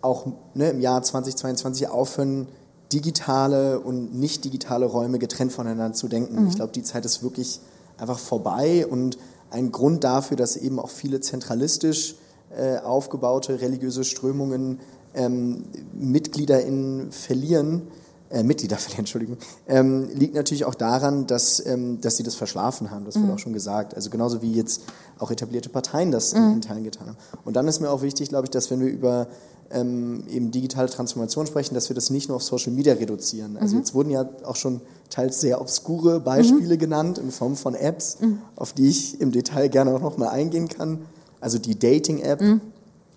auch 0.03 0.29
ne, 0.55 0.71
im 0.71 0.81
Jahr 0.81 1.03
2022 1.03 1.89
aufhören, 1.89 2.47
digitale 2.93 3.81
und 3.81 4.15
nicht 4.15 4.45
digitale 4.45 4.87
Räume 4.87 5.19
getrennt 5.19 5.51
voneinander 5.51 5.95
zu 5.95 6.07
denken. 6.07 6.43
Mhm. 6.43 6.49
Ich 6.49 6.55
glaube, 6.55 6.73
die 6.73 6.85
Zeit 6.85 7.05
ist 7.05 7.25
wirklich 7.25 7.59
einfach 7.99 8.21
vorbei 8.21 8.87
und 8.87 9.19
ein 9.51 9.73
Grund 9.73 10.05
dafür, 10.05 10.37
dass 10.37 10.57
eben 10.57 10.79
auch 10.79 10.91
viele 10.91 11.21
zentralistisch 11.21 12.15
äh, 12.57 12.79
aufgebaute 12.79 13.61
religiöse 13.61 14.05
Strömungen 14.05 14.79
ähm, 15.17 15.65
MitgliederInnen 15.95 17.11
verlieren, 17.11 17.83
äh, 18.31 18.43
Mitglieder 18.43 18.77
verlieren, 18.77 19.01
Entschuldigung, 19.01 19.39
ähm, 19.67 20.09
liegt 20.13 20.35
natürlich 20.35 20.65
auch 20.65 20.75
daran, 20.75 21.27
dass, 21.27 21.65
ähm, 21.65 22.01
dass 22.01 22.17
sie 22.17 22.23
das 22.23 22.35
verschlafen 22.35 22.91
haben. 22.91 23.05
Das 23.05 23.21
wurde 23.21 23.33
auch 23.33 23.39
schon 23.39 23.53
gesagt. 23.53 23.95
Also 23.95 24.11
genauso 24.11 24.43
wie 24.43 24.53
jetzt 24.53 24.83
auch 25.19 25.31
etablierte 25.31 25.69
Parteien 25.69 26.11
das 26.11 26.33
in, 26.33 26.55
in 26.55 26.61
Teilen 26.61 26.85
getan 26.85 27.09
haben. 27.09 27.17
Und 27.45 27.57
dann 27.57 27.67
ist 27.67 27.81
mir 27.81 27.91
auch 27.91 28.03
wichtig, 28.03 28.29
glaube 28.29 28.47
ich, 28.47 28.51
dass 28.51 28.71
wenn 28.71 28.81
wir 28.81 28.89
über 28.89 29.29
ähm, 29.71 30.25
eben 30.29 30.51
digitale 30.51 30.89
Transformation 30.89 31.47
sprechen, 31.47 31.75
dass 31.75 31.89
wir 31.89 31.95
das 31.95 32.11
nicht 32.11 32.29
nur 32.29 32.37
auf 32.37 32.43
Social 32.43 32.73
Media 32.73 32.95
reduzieren. 32.95 33.57
Also 33.57 33.77
jetzt 33.77 33.95
wurden 33.95 34.11
ja 34.11 34.29
auch 34.45 34.55
schon 34.55 34.81
teils 35.11 35.41
sehr 35.41 35.61
obskure 35.61 36.21
Beispiele 36.21 36.79
genannt 36.79 37.19
in 37.19 37.33
Form 37.33 37.57
von 37.57 37.75
Apps, 37.75 38.19
auf 38.55 38.73
die 38.75 38.89
ich 38.89 39.21
im 39.21 39.33
Detail 39.33 39.69
gerne 39.69 39.93
auch 39.95 40.01
noch 40.01 40.19
mal 40.19 40.29
eingehen 40.29 40.69
kann. 40.69 41.01
Also 41.41 41.59
die 41.59 41.77
Dating-App 41.77 42.41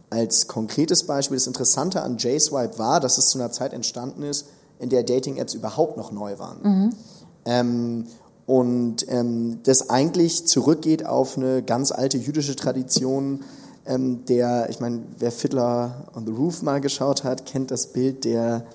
als 0.09 0.47
konkretes 0.47 1.03
Beispiel. 1.03 1.37
Das 1.37 1.47
Interessante 1.47 2.01
an 2.01 2.17
JSwipe 2.17 2.79
war, 2.79 2.99
dass 2.99 3.17
es 3.17 3.29
zu 3.29 3.37
einer 3.37 3.51
Zeit 3.51 3.73
entstanden 3.73 4.23
ist, 4.23 4.47
in 4.79 4.89
der 4.89 5.03
Dating-Apps 5.03 5.53
überhaupt 5.53 5.97
noch 5.97 6.11
neu 6.11 6.39
waren. 6.39 6.61
Ähm, 7.45 8.05
und 8.45 9.05
ähm, 9.09 9.59
das 9.63 9.89
eigentlich 9.89 10.47
zurückgeht 10.47 11.05
auf 11.05 11.37
eine 11.37 11.61
ganz 11.61 11.91
alte 11.91 12.17
jüdische 12.17 12.55
Tradition, 12.55 13.41
ähm, 13.85 14.25
der, 14.25 14.69
ich 14.69 14.79
meine, 14.79 15.01
wer 15.19 15.31
Fiddler 15.31 16.07
on 16.15 16.25
the 16.25 16.31
Roof 16.31 16.61
mal 16.61 16.81
geschaut 16.81 17.23
hat, 17.23 17.45
kennt 17.45 17.71
das 17.71 17.87
Bild 17.87 18.25
der, 18.25 18.65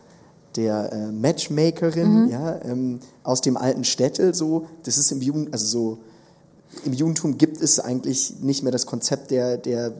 der 0.57 0.93
äh, 0.93 1.13
Matchmakerin, 1.13 2.29
ja, 2.29 2.61
ähm, 2.63 3.01
aus 3.23 3.41
dem 3.41 3.57
alten 3.57 3.85
Städtel 3.85 4.35
so. 4.35 4.67
Das 4.85 4.99
ist 4.99 5.11
im 5.11 5.21
Juden, 5.21 5.49
also 5.53 5.67
so, 5.67 5.99
im 6.85 6.93
Judentum 6.93 7.39
gibt 7.39 7.61
es 7.61 7.81
eigentlich 7.81 8.41
nicht 8.41 8.63
mehr 8.63 8.73
das 8.73 8.87
Konzept 8.87 9.31
der, 9.31 9.57
der 9.57 9.93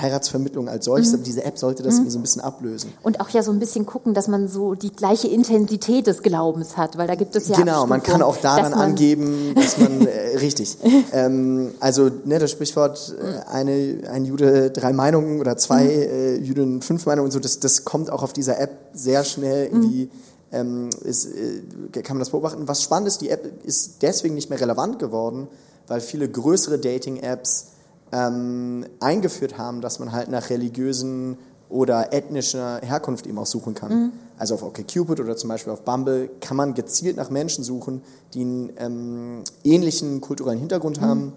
Heiratsvermittlung 0.00 0.68
als 0.68 0.86
solches, 0.86 1.12
aber 1.12 1.22
diese 1.22 1.44
App 1.44 1.58
sollte 1.58 1.82
das 1.82 1.96
so 1.96 2.18
ein 2.18 2.22
bisschen 2.22 2.40
ablösen. 2.40 2.92
Und 3.02 3.20
auch 3.20 3.28
ja 3.28 3.42
so 3.42 3.52
ein 3.52 3.58
bisschen 3.58 3.84
gucken, 3.84 4.14
dass 4.14 4.26
man 4.26 4.48
so 4.48 4.74
die 4.74 4.90
gleiche 4.90 5.28
Intensität 5.28 6.06
des 6.06 6.22
Glaubens 6.22 6.78
hat, 6.78 6.96
weil 6.96 7.06
da 7.06 7.14
gibt 7.14 7.36
es 7.36 7.48
ja 7.48 7.56
Genau, 7.56 7.86
man 7.86 8.02
kann 8.02 8.22
auch 8.22 8.38
daran 8.38 8.72
dass 8.72 8.80
angeben, 8.80 9.54
dass 9.54 9.76
man, 9.76 10.06
äh, 10.06 10.36
richtig. 10.40 10.78
Ähm, 11.12 11.72
also 11.78 12.10
ne, 12.24 12.38
das 12.38 12.50
Sprichwort, 12.50 13.14
äh, 13.20 13.50
eine, 13.50 14.08
ein 14.10 14.24
Jude 14.24 14.70
drei 14.70 14.94
Meinungen 14.94 15.40
oder 15.40 15.58
zwei 15.58 15.84
äh, 15.86 16.36
Juden 16.38 16.80
fünf 16.80 17.04
Meinungen 17.04 17.26
und 17.26 17.32
so, 17.32 17.38
das, 17.38 17.60
das 17.60 17.84
kommt 17.84 18.10
auch 18.10 18.22
auf 18.22 18.32
dieser 18.32 18.58
App 18.58 18.70
sehr 18.94 19.24
schnell 19.24 19.66
in 19.66 19.82
die, 19.82 20.10
ähm, 20.52 20.88
ist, 21.04 21.26
äh, 21.26 22.02
kann 22.02 22.16
man 22.16 22.20
das 22.20 22.30
beobachten. 22.30 22.66
Was 22.66 22.82
spannend 22.82 23.08
ist, 23.08 23.20
die 23.20 23.28
App 23.28 23.64
ist 23.64 24.02
deswegen 24.02 24.34
nicht 24.34 24.48
mehr 24.48 24.60
relevant 24.60 24.98
geworden, 24.98 25.48
weil 25.86 26.00
viele 26.00 26.28
größere 26.28 26.78
Dating-Apps 26.78 27.66
ähm, 28.12 28.86
eingeführt 29.00 29.58
haben, 29.58 29.80
dass 29.80 29.98
man 29.98 30.12
halt 30.12 30.28
nach 30.28 30.50
religiösen 30.50 31.38
oder 31.68 32.12
ethnischer 32.12 32.80
Herkunft 32.82 33.26
eben 33.26 33.38
auch 33.38 33.46
suchen 33.46 33.74
kann. 33.74 34.12
Also 34.36 34.54
auf 34.54 34.62
OkCupid 34.62 35.20
oder 35.20 35.36
zum 35.36 35.48
Beispiel 35.48 35.72
auf 35.72 35.82
Bumble 35.82 36.28
kann 36.40 36.56
man 36.56 36.74
gezielt 36.74 37.16
nach 37.16 37.30
Menschen 37.30 37.64
suchen, 37.64 38.02
die 38.34 38.42
einen 38.42 38.72
ähm, 38.76 39.44
ähnlichen 39.64 40.20
kulturellen 40.20 40.58
Hintergrund 40.58 41.00
haben 41.00 41.32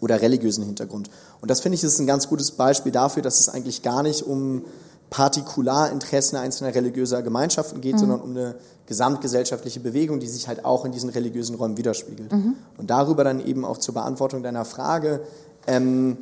oder 0.00 0.22
religiösen 0.22 0.64
Hintergrund. 0.64 1.10
Und 1.42 1.50
das 1.50 1.60
finde 1.60 1.76
ich 1.76 1.84
ist 1.84 1.98
ein 1.98 2.06
ganz 2.06 2.28
gutes 2.28 2.52
Beispiel 2.52 2.90
dafür, 2.90 3.22
dass 3.22 3.38
es 3.38 3.50
eigentlich 3.50 3.82
gar 3.82 4.02
nicht 4.02 4.22
um 4.22 4.64
Partikularinteressen 5.10 6.38
einzelner 6.38 6.74
religiöser 6.74 7.20
Gemeinschaften 7.22 7.80
geht, 7.80 7.98
sondern 7.98 8.20
um 8.20 8.30
eine 8.30 8.54
gesamtgesellschaftliche 8.86 9.80
Bewegung, 9.80 10.20
die 10.20 10.28
sich 10.28 10.48
halt 10.48 10.64
auch 10.64 10.84
in 10.84 10.92
diesen 10.92 11.10
religiösen 11.10 11.56
Räumen 11.56 11.76
widerspiegelt. 11.76 12.32
Und 12.78 12.90
darüber 12.90 13.24
dann 13.24 13.44
eben 13.44 13.64
auch 13.64 13.78
zur 13.78 13.94
Beantwortung 13.94 14.42
deiner 14.42 14.64
Frage, 14.64 15.20
ähm, 15.66 16.18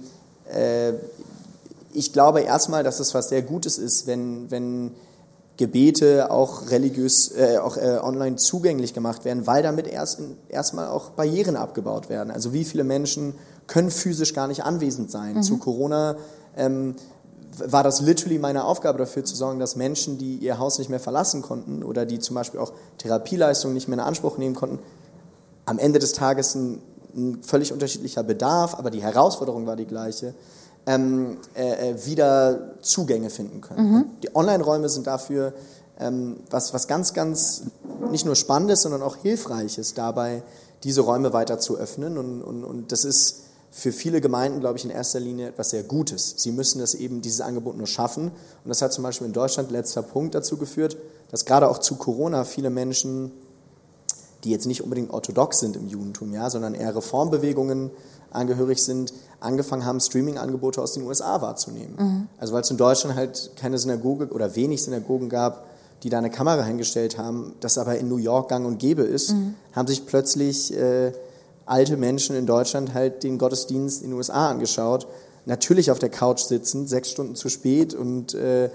äh, 0.52 0.92
ich 1.92 2.12
glaube 2.12 2.40
erstmal, 2.40 2.82
dass 2.84 3.00
es 3.00 3.14
was 3.14 3.28
sehr 3.28 3.42
Gutes 3.42 3.78
ist, 3.78 4.06
wenn, 4.06 4.50
wenn 4.50 4.92
Gebete 5.56 6.30
auch 6.30 6.70
religiös, 6.70 7.32
äh, 7.32 7.58
auch 7.58 7.76
äh, 7.76 7.98
online 8.00 8.36
zugänglich 8.36 8.94
gemacht 8.94 9.24
werden, 9.24 9.46
weil 9.46 9.62
damit 9.62 9.88
erst 9.88 10.20
erstmal 10.48 10.88
auch 10.88 11.10
Barrieren 11.10 11.56
abgebaut 11.56 12.08
werden. 12.08 12.30
Also 12.30 12.52
wie 12.52 12.64
viele 12.64 12.84
Menschen 12.84 13.34
können 13.66 13.90
physisch 13.90 14.34
gar 14.34 14.46
nicht 14.46 14.62
anwesend 14.62 15.10
sein? 15.10 15.42
Zu 15.42 15.58
Corona 15.58 16.16
ähm, 16.56 16.94
war 17.58 17.82
das 17.82 18.00
literally 18.00 18.38
meine 18.38 18.64
Aufgabe 18.64 18.98
dafür 18.98 19.24
zu 19.24 19.34
sorgen, 19.34 19.58
dass 19.58 19.74
Menschen, 19.74 20.16
die 20.16 20.36
ihr 20.36 20.58
Haus 20.58 20.78
nicht 20.78 20.90
mehr 20.90 21.00
verlassen 21.00 21.42
konnten 21.42 21.82
oder 21.82 22.06
die 22.06 22.20
zum 22.20 22.34
Beispiel 22.34 22.60
auch 22.60 22.72
Therapieleistungen 22.98 23.74
nicht 23.74 23.88
mehr 23.88 23.98
in 23.98 24.04
Anspruch 24.04 24.38
nehmen 24.38 24.54
konnten, 24.54 24.78
am 25.66 25.78
Ende 25.78 25.98
des 25.98 26.12
Tages 26.12 26.54
ein, 26.54 26.80
ein 27.18 27.42
völlig 27.42 27.72
unterschiedlicher 27.72 28.22
Bedarf, 28.22 28.74
aber 28.74 28.90
die 28.90 29.02
Herausforderung 29.02 29.66
war 29.66 29.76
die 29.76 29.86
gleiche, 29.86 30.34
ähm, 30.86 31.36
äh, 31.54 31.90
äh, 31.90 32.06
wieder 32.06 32.76
Zugänge 32.80 33.30
finden 33.30 33.60
können. 33.60 33.94
Und 33.96 34.22
Die 34.22 34.34
Online-Räume 34.34 34.88
sind 34.88 35.06
dafür 35.06 35.52
ähm, 35.98 36.36
was, 36.50 36.72
was 36.72 36.86
ganz, 36.86 37.12
ganz 37.12 37.62
nicht 38.10 38.24
nur 38.24 38.36
Spannendes, 38.36 38.82
sondern 38.82 39.02
auch 39.02 39.16
Hilfreiches 39.16 39.94
dabei, 39.94 40.42
diese 40.84 41.00
Räume 41.00 41.32
weiter 41.32 41.58
zu 41.58 41.76
öffnen. 41.76 42.16
Und, 42.16 42.42
und, 42.42 42.64
und 42.64 42.92
das 42.92 43.04
ist 43.04 43.42
für 43.70 43.92
viele 43.92 44.20
Gemeinden, 44.20 44.60
glaube 44.60 44.78
ich, 44.78 44.84
in 44.84 44.90
erster 44.90 45.20
Linie 45.20 45.48
etwas 45.48 45.70
sehr 45.70 45.82
Gutes. 45.82 46.34
Sie 46.38 46.52
müssen 46.52 46.78
das 46.78 46.94
eben, 46.94 47.20
dieses 47.20 47.40
Angebot 47.40 47.76
nur 47.76 47.86
schaffen. 47.86 48.28
Und 48.28 48.68
das 48.68 48.80
hat 48.80 48.92
zum 48.92 49.04
Beispiel 49.04 49.26
in 49.26 49.32
Deutschland, 49.32 49.70
letzter 49.70 50.02
Punkt, 50.02 50.34
dazu 50.34 50.56
geführt, 50.56 50.96
dass 51.30 51.44
gerade 51.44 51.68
auch 51.68 51.78
zu 51.78 51.96
Corona 51.96 52.44
viele 52.44 52.70
Menschen 52.70 53.32
die 54.44 54.50
jetzt 54.50 54.66
nicht 54.66 54.82
unbedingt 54.82 55.10
orthodox 55.10 55.58
sind 55.58 55.76
im 55.76 55.88
Judentum, 55.88 56.32
ja, 56.32 56.48
sondern 56.50 56.74
eher 56.74 56.94
Reformbewegungen 56.94 57.90
angehörig 58.30 58.82
sind, 58.82 59.12
angefangen 59.40 59.84
haben, 59.84 60.00
Streaming-Angebote 60.00 60.82
aus 60.82 60.92
den 60.92 61.04
USA 61.04 61.40
wahrzunehmen. 61.40 62.28
Also 62.38 62.52
weil 62.52 62.60
es 62.60 62.70
in 62.70 62.76
Deutschland 62.76 63.16
halt 63.16 63.52
keine 63.56 63.78
Synagoge 63.78 64.28
oder 64.28 64.54
wenig 64.54 64.82
Synagogen 64.82 65.28
gab, 65.28 65.66
die 66.02 66.10
da 66.10 66.18
eine 66.18 66.30
Kamera 66.30 66.62
hingestellt 66.62 67.18
haben, 67.18 67.54
das 67.60 67.78
aber 67.78 67.98
in 67.98 68.08
New 68.08 68.18
York 68.18 68.48
gang 68.50 68.66
und 68.66 68.78
gäbe 68.78 69.02
ist, 69.02 69.34
haben 69.72 69.88
sich 69.88 70.06
plötzlich 70.06 70.76
äh, 70.76 71.12
alte 71.66 71.96
Menschen 71.96 72.36
in 72.36 72.46
Deutschland 72.46 72.94
halt 72.94 73.22
den 73.22 73.38
Gottesdienst 73.38 74.02
in 74.02 74.10
den 74.10 74.16
USA 74.16 74.50
angeschaut, 74.50 75.06
natürlich 75.46 75.90
auf 75.90 75.98
der 75.98 76.10
Couch 76.10 76.40
sitzen, 76.40 76.86
sechs 76.86 77.10
Stunden 77.10 77.34
zu 77.34 77.48
spät 77.48 77.94
und 77.94 78.34
äh, 78.34 78.66
äh, 78.66 78.70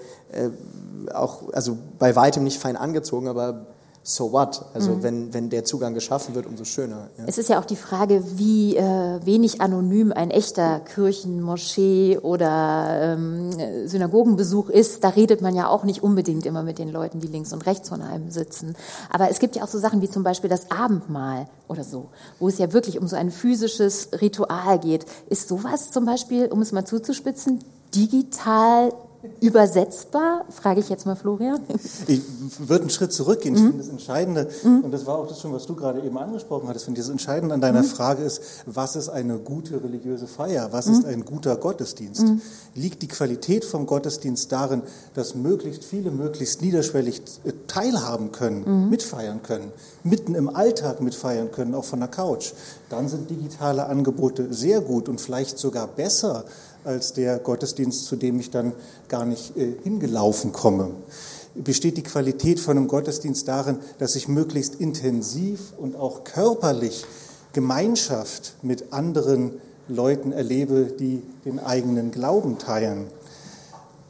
auch, 1.13 1.54
also 1.54 1.78
bei 1.99 2.15
weitem 2.15 2.43
nicht 2.43 2.60
fein 2.60 2.76
angezogen, 2.76 3.28
aber 3.28 3.67
so 4.04 4.34
what? 4.34 4.66
Also 4.74 5.02
wenn, 5.02 5.34
wenn 5.34 5.50
der 5.50 5.63
Zugang 5.63 5.94
geschaffen 5.94 6.36
wird, 6.36 6.46
umso 6.46 6.66
schöner. 6.66 7.10
Ja. 7.18 7.24
Es 7.26 7.38
ist 7.38 7.48
ja 7.48 7.60
auch 7.60 7.66
die 7.66 7.78
Frage, 7.78 8.22
wie 8.36 8.76
äh, 8.76 9.26
wenig 9.26 9.62
anonym 9.62 10.12
ein 10.12 10.30
echter 10.30 10.82
Kirchen-, 10.82 11.42
Moschee- 11.42 12.18
oder 12.18 13.13
ähm, 13.13 13.52
Synagogenbesuch 13.88 14.70
ist. 14.70 15.06
Da 15.06 15.10
redet 15.10 15.42
man 15.42 15.56
ja 15.56 15.70
auch 15.70 15.86
nicht 15.86 16.04
unbedingt 16.04 16.46
immer 16.46 16.63
mit 16.63 16.80
den 16.80 16.89
Leuten, 16.89 17.22
die 17.22 17.28
links 17.28 17.54
und 17.54 17.66
rechts 17.66 17.88
von 17.88 18.02
einem 18.02 18.30
sitzen. 18.30 18.76
Aber 19.10 19.30
es 19.30 19.39
gibt 19.39 19.56
ja 19.56 19.63
auch 19.63 19.70
so 19.70 19.80
Sachen 19.80 20.02
wie 20.02 20.10
zum 20.10 20.24
Beispiel 20.24 20.50
das 20.50 20.70
Abendmahl 20.70 21.48
oder 21.70 21.86
so, 21.86 22.10
wo 22.39 22.50
es 22.50 22.58
ja 22.58 22.74
wirklich 22.74 23.00
um 23.00 23.08
so 23.08 23.16
ein 23.16 23.32
physisches 23.32 24.10
Ritual 24.22 24.80
geht. 24.80 25.06
Ist 25.30 25.48
sowas 25.48 25.92
zum 25.92 26.06
Beispiel, 26.06 26.48
um 26.48 26.62
es 26.62 26.74
mal 26.74 26.84
zuzuspitzen, 26.84 27.63
digital 27.96 28.92
übersetzbar? 29.42 30.46
Frage 30.50 30.80
ich 30.80 30.90
jetzt 30.90 31.06
mal 31.06 31.16
Florian. 31.16 31.62
Ich 32.08 32.22
würde 32.60 32.82
einen 32.82 32.90
Schritt 32.90 33.14
zurückgehen. 33.14 33.56
Ich 33.56 33.62
finde 33.62 33.78
das 33.78 33.90
Entscheidende, 33.90 34.50
und 34.64 34.92
das 34.92 35.06
war 35.06 35.18
auch 35.18 35.28
das 35.28 35.40
schon, 35.40 35.54
was 35.54 35.66
du 35.66 35.76
gerade 35.76 36.02
eben 36.02 36.18
angesprochen 36.18 36.68
hattest, 36.68 36.86
finde 36.86 37.02
das 37.02 37.10
Entscheidende 37.10 37.56
an 37.56 37.62
deiner 37.62 37.84
Frage 37.84 38.24
ist, 38.24 38.42
was 38.66 38.96
ist 38.96 39.10
eine 39.10 39.38
gute 39.38 39.84
religiöse 39.84 40.28
Feier? 40.28 40.70
Was 40.72 40.88
ist 40.88 41.06
ein 41.06 41.26
guter 41.26 41.56
Gottesdienst? 41.56 42.26
Liegt 42.76 43.02
die 43.02 43.08
Qualität 43.08 43.66
vom 43.66 43.86
Gottesdienst 43.86 44.52
darin, 44.52 44.82
dass 45.14 45.36
möglichst 45.36 45.84
viele 45.84 46.12
möglichst 46.12 46.62
niederschwellig 46.62 47.22
äh, 47.46 47.54
teilhaben 47.68 48.32
können, 48.32 48.90
mitfeiern 48.90 49.42
können, 49.44 49.72
mitten 50.04 50.36
im 50.36 50.50
Alltag 50.50 51.02
mitfeiern 51.02 51.52
können, 51.52 51.76
auch 51.76 51.86
von 51.86 52.00
der 52.00 52.10
Couch? 52.10 52.54
Dann 52.90 53.08
sind 53.08 53.30
digitale 53.30 53.86
Angebote 53.86 54.54
sehr 54.54 54.82
gut 54.82 55.10
und 55.10 55.22
vielleicht 55.22 55.58
sogar 55.58 55.88
besser 55.88 56.46
als 56.84 57.13
der 57.13 57.39
Gottesdienst, 57.39 58.06
zu 58.06 58.15
dem 58.15 58.39
ich 58.39 58.52
dann 58.52 58.74
gar 59.08 59.26
nicht 59.26 59.56
äh, 59.58 59.74
hingelaufen 59.84 60.52
komme. 60.52 60.91
Besteht 61.56 61.98
die 61.98 62.04
Qualität 62.04 62.60
von 62.60 62.78
einem 62.78 62.88
Gottesdienst 62.88 63.48
darin, 63.48 63.78
dass 64.00 64.15
ich 64.15 64.28
möglichst 64.28 64.76
intensiv 64.76 65.74
und 65.78 65.96
auch 65.96 66.24
körperlich 66.24 67.06
Gemeinschaft 67.54 68.56
mit 68.63 68.91
anderen 68.91 69.52
Leuten 69.88 70.32
erlebe, 70.32 70.86
die 71.00 71.22
den 71.46 71.60
eigenen 71.60 72.12
Glauben 72.12 72.58
teilen? 72.58 73.08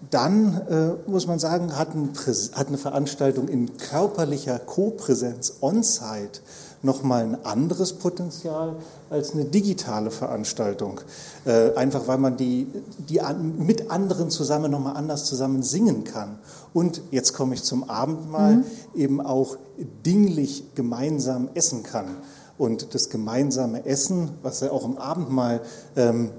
Dann 0.09 0.61
äh, 0.69 1.09
muss 1.09 1.27
man 1.27 1.39
sagen, 1.39 1.77
hat, 1.77 1.95
ein 1.95 2.11
hat 2.53 2.67
eine 2.67 2.77
Veranstaltung 2.77 3.47
in 3.47 3.77
körperlicher 3.77 4.59
Kopräsenz 4.59 5.55
on-site 5.61 6.41
nochmal 6.83 7.23
ein 7.23 7.45
anderes 7.45 7.93
Potenzial 7.93 8.75
als 9.09 9.33
eine 9.33 9.45
digitale 9.45 10.11
Veranstaltung. 10.11 11.01
Äh, 11.45 11.73
einfach 11.75 12.07
weil 12.07 12.17
man 12.17 12.37
die, 12.37 12.67
die 13.09 13.21
an, 13.21 13.57
mit 13.57 13.89
anderen 13.89 14.29
zusammen 14.29 14.69
nochmal 14.69 14.95
anders 14.95 15.25
zusammen 15.25 15.63
singen 15.63 16.03
kann. 16.03 16.37
Und 16.73 17.01
jetzt 17.09 17.33
komme 17.33 17.55
ich 17.55 17.63
zum 17.63 17.89
Abendmahl, 17.89 18.63
eben 18.93 19.21
auch 19.21 19.57
dinglich 20.05 20.75
gemeinsam 20.75 21.49
essen 21.53 21.83
kann. 21.83 22.17
Und 22.57 22.93
das 22.93 23.09
gemeinsame 23.09 23.85
Essen, 23.85 24.31
was 24.43 24.59
ja 24.59 24.71
auch 24.71 24.85
im 24.85 24.97
Abendmahl 24.97 25.61
ähm, 25.95 26.31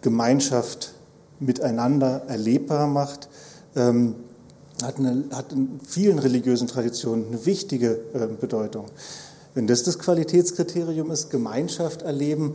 Gemeinschaft 0.00 0.94
miteinander 1.38 2.22
erlebbar 2.26 2.86
macht, 2.86 3.28
ähm, 3.76 4.14
hat, 4.82 4.98
eine, 4.98 5.24
hat 5.32 5.52
in 5.52 5.80
vielen 5.86 6.18
religiösen 6.18 6.68
Traditionen 6.68 7.26
eine 7.28 7.46
wichtige 7.46 8.00
äh, 8.14 8.26
Bedeutung. 8.40 8.86
Wenn 9.52 9.66
das 9.66 9.82
das 9.82 9.98
Qualitätskriterium 9.98 11.10
ist, 11.10 11.30
Gemeinschaft 11.30 12.02
erleben, 12.02 12.54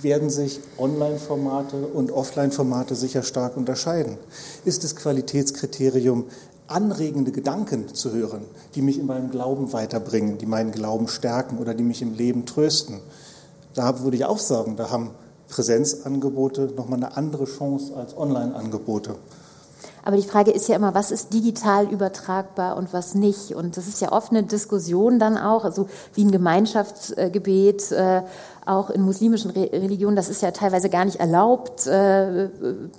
werden 0.00 0.30
sich 0.30 0.60
Online-Formate 0.78 1.86
und 1.86 2.10
Offline-Formate 2.10 2.94
sicher 2.94 3.22
stark 3.22 3.56
unterscheiden. 3.56 4.16
Ist 4.64 4.84
das 4.84 4.96
Qualitätskriterium 4.96 6.24
anregende 6.66 7.32
Gedanken 7.32 7.92
zu 7.92 8.12
hören, 8.12 8.42
die 8.74 8.82
mich 8.82 8.98
in 8.98 9.06
meinem 9.06 9.30
Glauben 9.30 9.72
weiterbringen, 9.72 10.38
die 10.38 10.46
meinen 10.46 10.70
Glauben 10.70 11.08
stärken 11.08 11.58
oder 11.58 11.74
die 11.74 11.82
mich 11.82 12.00
im 12.00 12.14
Leben 12.14 12.46
trösten? 12.46 13.00
Da 13.74 14.02
würde 14.02 14.16
ich 14.16 14.24
auch 14.24 14.38
sagen, 14.38 14.76
da 14.76 14.90
haben 14.90 15.10
Präsenzangebote 15.48 16.72
nochmal 16.76 17.02
eine 17.02 17.16
andere 17.16 17.44
Chance 17.44 17.94
als 17.96 18.16
Online-Angebote. 18.16 19.16
Aber 20.04 20.16
die 20.16 20.22
Frage 20.22 20.50
ist 20.50 20.68
ja 20.68 20.76
immer, 20.76 20.94
was 20.94 21.10
ist 21.10 21.32
digital 21.32 21.86
übertragbar 21.86 22.76
und 22.76 22.92
was 22.92 23.14
nicht? 23.14 23.54
Und 23.54 23.76
das 23.76 23.86
ist 23.86 24.00
ja 24.00 24.12
oft 24.12 24.30
eine 24.30 24.42
Diskussion 24.42 25.18
dann 25.18 25.36
auch, 25.36 25.64
also 25.64 25.88
wie 26.14 26.24
ein 26.24 26.30
Gemeinschaftsgebet, 26.30 27.92
äh, 27.92 28.22
auch 28.66 28.90
in 28.90 29.02
muslimischen 29.02 29.50
Religionen, 29.50 30.16
das 30.16 30.28
ist 30.28 30.42
ja 30.42 30.50
teilweise 30.52 30.90
gar 30.90 31.04
nicht 31.04 31.16
erlaubt 31.16 31.86
äh, 31.86 32.48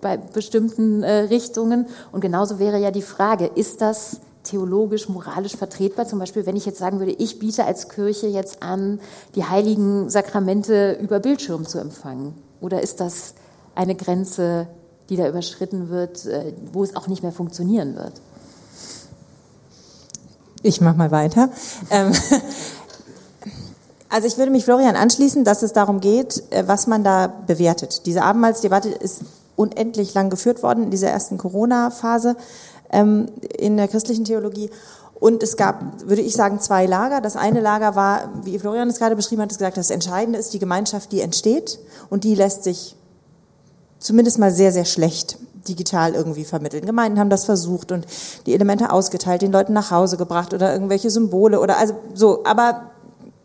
bei 0.02 0.18
bestimmten 0.18 1.04
äh, 1.04 1.12
Richtungen. 1.24 1.88
Und 2.12 2.22
genauso 2.22 2.60
wäre 2.60 2.80
ja 2.80 2.92
die 2.92 3.02
Frage, 3.02 3.46
ist 3.46 3.82
das 3.82 4.20
theologisch, 4.44 5.08
moralisch 5.08 5.56
vertretbar? 5.56 6.08
Zum 6.08 6.20
Beispiel, 6.20 6.46
wenn 6.46 6.56
ich 6.56 6.66
jetzt 6.66 6.80
sagen 6.80 7.00
würde, 7.00 7.14
ich 7.14 7.40
biete 7.40 7.66
als 7.66 7.90
Kirche 7.90 8.28
jetzt 8.28 8.64
an, 8.64 9.00
die 9.36 9.46
heiligen 9.46 10.10
Sakramente 10.10 10.98
über 11.02 11.20
Bildschirm 11.20 11.66
zu 11.66 11.80
empfangen. 11.80 12.34
Oder 12.60 12.82
ist 12.82 13.00
das 13.00 13.36
eine 13.76 13.96
Grenze, 13.96 14.68
die 15.12 15.18
da 15.18 15.28
überschritten 15.28 15.90
wird, 15.90 16.26
äh, 16.26 16.54
wo 16.72 16.84
es 16.84 16.96
auch 16.96 17.08
nicht 17.08 17.22
mehr 17.22 17.34
funktionieren 17.34 17.98
wird? 17.98 18.14
Ich 20.64 20.80
mache 20.80 20.98
mal 20.98 21.12
weiter. 21.12 21.50
Ähm, 21.90 22.14
also 24.10 24.26
ich 24.26 24.38
würde 24.38 24.52
mich 24.52 24.64
Florian 24.64 24.96
anschließen, 24.96 25.44
dass 25.44 25.64
es 25.64 25.74
darum 25.74 26.00
geht, 26.00 26.42
äh, 26.52 26.64
was 26.66 26.88
man 26.88 27.04
da 27.04 27.28
bewertet. 27.28 28.06
Diese 28.06 28.24
Abendmahlsdebatte 28.24 28.88
ist 28.88 29.24
unendlich 29.58 30.14
lang 30.14 30.30
geführt 30.30 30.64
worden 30.64 30.86
in 30.86 30.92
dieser 30.92 31.10
ersten 31.10 31.38
Corona-Phase 31.38 32.38
ähm, 32.90 33.28
in 33.58 33.76
der 33.76 33.90
christlichen 33.90 34.24
Theologie. 34.24 34.70
Und 35.20 35.44
es 35.44 35.58
gab, 35.58 36.08
würde 36.08 36.22
ich 36.22 36.34
sagen, 36.34 36.62
zwei 36.62 36.86
Lager. 36.86 37.20
Das 37.20 37.36
eine 37.36 37.60
Lager 37.60 37.96
war, 37.96 38.30
wie 38.44 38.58
Florian 38.58 38.90
es 38.90 38.98
gerade 38.98 39.18
beschrieben 39.18 39.42
hat, 39.42 39.50
gesagt, 39.50 39.76
das 39.76 39.90
Entscheidende 39.90 40.40
ist 40.40 40.54
die 40.54 40.60
Gemeinschaft, 40.60 41.12
die 41.12 41.20
entsteht 41.20 41.80
und 42.10 42.24
die 42.24 42.34
lässt 42.34 42.64
sich 42.64 42.96
zumindest 44.02 44.40
mal 44.40 44.52
sehr, 44.52 44.74
sehr 44.74 44.86
schlecht 44.86 45.38
digital 45.68 46.14
irgendwie 46.14 46.44
vermitteln. 46.44 46.86
Gemeinden 46.86 47.20
haben 47.20 47.30
das 47.30 47.46
versucht 47.46 47.92
und 47.92 48.06
die 48.46 48.54
Elemente 48.54 48.92
ausgeteilt, 48.92 49.42
den 49.42 49.52
Leuten 49.52 49.74
nach 49.74 49.92
Hause 49.92 50.18
gebracht 50.18 50.54
oder 50.54 50.74
irgendwelche 50.74 51.10
Symbole 51.10 51.60
oder 51.60 51.78
also 51.78 51.96
so, 52.14 52.44
aber 52.44 52.92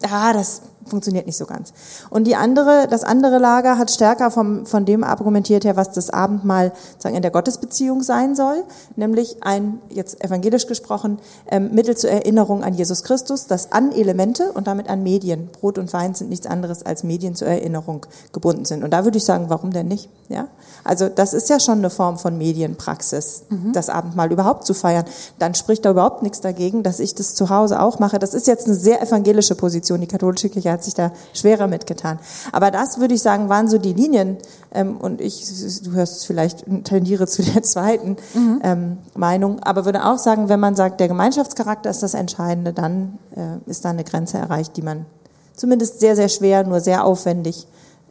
ja, 0.03 0.33
das 0.33 0.62
funktioniert 0.87 1.27
nicht 1.27 1.37
so 1.37 1.46
ganz. 1.46 1.72
Und 2.11 2.25
die 2.25 2.37
andere, 2.37 2.87
das 2.88 3.05
andere 3.05 3.38
Lager 3.38 3.79
hat 3.79 3.90
stärker 3.90 4.31
vom, 4.31 4.66
von 4.66 4.85
dem 4.85 5.05
argumentiert 5.05 5.64
her, 5.64 5.77
was 5.77 5.92
das 5.92 6.11
Abendmahl 6.11 6.72
sagen, 6.99 7.14
in 7.14 7.22
der 7.22 7.31
Gottesbeziehung 7.31 8.03
sein 8.03 8.35
soll, 8.35 8.64
nämlich 8.96 9.42
ein, 9.42 9.81
jetzt 9.90 10.22
evangelisch 10.25 10.66
gesprochen, 10.66 11.18
ähm, 11.51 11.70
Mittel 11.72 11.96
zur 11.96 12.11
Erinnerung 12.11 12.62
an 12.62 12.75
Jesus 12.75 13.03
Christus, 13.03 13.46
das 13.46 13.72
an 13.72 13.92
Elemente 13.92 14.53
und 14.53 14.66
damit 14.66 14.88
an 14.88 15.03
Medien, 15.03 15.49
Brot 15.49 15.79
und 15.79 15.92
Wein 15.92 16.14
sind 16.14 16.31
nichts 16.31 16.46
anderes 16.46 16.85
als 16.85 17.05
Medien 17.05 17.35
zur 17.35 17.49
Erinnerung 17.49 18.07
gebunden 18.33 18.64
sind. 18.64 18.85
Und 18.85 18.90
da 18.90 19.05
würde 19.05 19.18
ich 19.18 19.25
sagen, 19.25 19.46
warum 19.49 19.72
denn 19.72 19.88
nicht? 19.88 20.09
Ja? 20.29 20.49
Also 20.85 21.09
das 21.09 21.35
ist 21.35 21.49
ja 21.49 21.61
schon 21.61 21.79
eine 21.79 21.90
Form 21.90 22.18
von 22.18 22.38
Medienpraxis, 22.38 23.44
mhm. 23.49 23.72
das 23.72 23.88
Abendmahl 23.88 24.33
überhaupt 24.33 24.66
zu 24.66 24.75
feiern. 24.75 25.05
Dann 25.38 25.55
spricht 25.55 25.85
da 25.85 25.90
überhaupt 25.90 26.22
nichts 26.22 26.40
dagegen, 26.40 26.83
dass 26.83 27.01
ich 27.01 27.14
das 27.14 27.35
zu 27.35 27.51
Hause 27.51 27.81
auch 27.81 27.99
mache. 27.99 28.18
Das 28.18 28.35
ist 28.35 28.46
jetzt 28.46 28.66
eine 28.66 28.75
sehr 28.75 29.03
evangelische 29.03 29.55
Position. 29.55 30.01
Die 30.01 30.07
katholische 30.07 30.49
Kirche 30.49 30.70
hat 30.77 30.85
sich 30.85 30.95
da 30.95 31.12
schwerer 31.33 31.67
mitgetan. 31.67 32.19
Aber 32.53 32.71
das 32.71 32.99
würde 33.01 33.15
ich 33.15 33.23
sagen, 33.23 33.49
waren 33.49 33.69
so 33.69 33.79
die 33.79 33.93
Linien. 33.93 34.37
Ähm, 34.73 34.97
und 34.97 35.21
ich, 35.21 35.45
du 35.83 35.93
hörst 35.93 36.19
es 36.19 36.25
vielleicht, 36.25 36.65
tendiere 36.85 37.27
zu 37.27 37.43
der 37.43 37.62
zweiten 37.65 38.17
mhm. 38.35 38.61
ähm, 38.62 38.99
Meinung. 39.15 39.62
Aber 39.62 39.85
würde 39.85 40.05
auch 40.05 40.19
sagen, 40.19 40.49
wenn 40.49 40.61
man 40.61 40.77
sagt, 40.77 41.01
der 41.01 41.09
Gemeinschaftscharakter 41.09 41.91
ist 41.91 42.03
das 42.03 42.15
Entscheidende, 42.15 42.73
dann 42.73 43.19
äh, 43.35 43.71
ist 43.71 43.85
da 43.85 43.91
eine 43.91 44.05
Grenze 44.05 44.39
erreicht, 44.39 44.77
die 44.77 44.83
man 44.83 45.07
zumindest 45.55 46.01
sehr, 46.01 46.17
sehr 46.17 46.29
schwer, 46.29 46.65
nur 46.65 46.81
sehr 46.81 47.05
aufwendig 47.05 47.67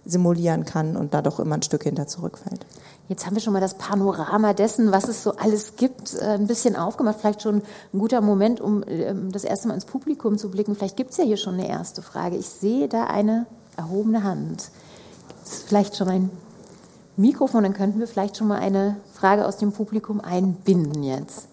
simulieren 0.05 0.65
kann 0.65 0.95
und 0.95 1.13
da 1.13 1.21
doch 1.21 1.39
immer 1.39 1.55
ein 1.55 1.63
Stück 1.63 1.83
hinter 1.83 2.07
zurückfällt. 2.07 2.65
Jetzt 3.07 3.25
haben 3.25 3.35
wir 3.35 3.41
schon 3.41 3.53
mal 3.53 3.59
das 3.59 3.77
Panorama 3.77 4.53
dessen, 4.53 4.91
was 4.91 5.07
es 5.07 5.21
so 5.21 5.35
alles 5.35 5.75
gibt, 5.75 6.15
äh, 6.15 6.35
ein 6.35 6.47
bisschen 6.47 6.75
aufgemacht. 6.75 7.19
Vielleicht 7.19 7.43
schon 7.43 7.57
ein 7.93 7.99
guter 7.99 8.21
Moment, 8.21 8.59
um 8.59 8.83
ähm, 8.87 9.31
das 9.31 9.43
erste 9.43 9.67
Mal 9.67 9.75
ins 9.75 9.85
Publikum 9.85 10.37
zu 10.37 10.49
blicken. 10.49 10.75
Vielleicht 10.75 10.97
gibt 10.97 11.11
es 11.11 11.17
ja 11.17 11.23
hier 11.23 11.37
schon 11.37 11.53
eine 11.53 11.69
erste 11.69 12.01
Frage. 12.01 12.35
Ich 12.35 12.49
sehe 12.49 12.87
da 12.87 13.05
eine 13.05 13.45
erhobene 13.77 14.23
Hand. 14.23 14.71
Gibt's 15.27 15.63
vielleicht 15.67 15.95
schon 15.95 16.09
ein 16.09 16.31
Mikrofon, 17.17 17.63
dann 17.63 17.73
könnten 17.73 17.99
wir 17.99 18.07
vielleicht 18.07 18.37
schon 18.37 18.47
mal 18.47 18.59
eine 18.59 18.97
Frage 19.13 19.45
aus 19.45 19.57
dem 19.57 19.71
Publikum 19.71 20.19
einbinden 20.19 21.03
jetzt. 21.03 21.47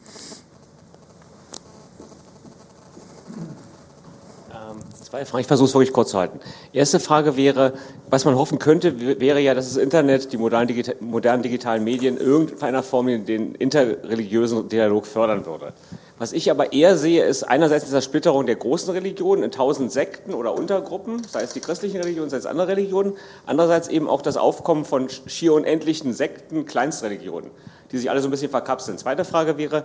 Zwei 5.12 5.26
Fragen. 5.26 5.42
Ich 5.42 5.46
versuche 5.46 5.68
es 5.68 5.74
wirklich 5.74 5.92
kurz 5.92 6.12
zu 6.12 6.18
halten. 6.18 6.40
Erste 6.72 6.98
Frage 6.98 7.36
wäre, 7.36 7.74
was 8.08 8.24
man 8.24 8.34
hoffen 8.34 8.58
könnte, 8.58 9.20
wäre 9.20 9.40
ja, 9.40 9.52
dass 9.52 9.68
das 9.68 9.76
Internet, 9.76 10.32
die 10.32 10.38
modernen, 10.38 10.68
digital, 10.68 10.96
modernen 11.00 11.42
digitalen 11.42 11.84
Medien 11.84 12.16
irgendeiner 12.16 12.82
Form 12.82 13.08
den 13.26 13.54
interreligiösen 13.54 14.70
Dialog 14.70 15.04
fördern 15.04 15.44
würde. 15.44 15.74
Was 16.16 16.32
ich 16.32 16.50
aber 16.50 16.72
eher 16.72 16.96
sehe, 16.96 17.26
ist 17.26 17.42
einerseits 17.42 17.84
diese 17.84 18.00
Splitterung 18.00 18.46
der 18.46 18.56
großen 18.56 18.90
Religionen 18.94 19.42
in 19.42 19.50
tausend 19.50 19.92
Sekten 19.92 20.32
oder 20.32 20.54
Untergruppen, 20.54 21.22
sei 21.24 21.42
es 21.42 21.52
die 21.52 21.60
christlichen 21.60 22.00
Religionen, 22.00 22.30
sei 22.30 22.38
es 22.38 22.46
andere 22.46 22.68
Religionen. 22.68 23.12
Andererseits 23.44 23.88
eben 23.88 24.08
auch 24.08 24.22
das 24.22 24.38
Aufkommen 24.38 24.86
von 24.86 25.08
schier 25.26 25.52
unendlichen 25.52 26.14
Sekten, 26.14 26.64
Kleinstreligionen, 26.64 27.50
die 27.90 27.98
sich 27.98 28.08
alle 28.08 28.22
so 28.22 28.28
ein 28.28 28.30
bisschen 28.30 28.50
verkapseln. 28.50 28.96
Zweite 28.96 29.26
Frage 29.26 29.58
wäre, 29.58 29.84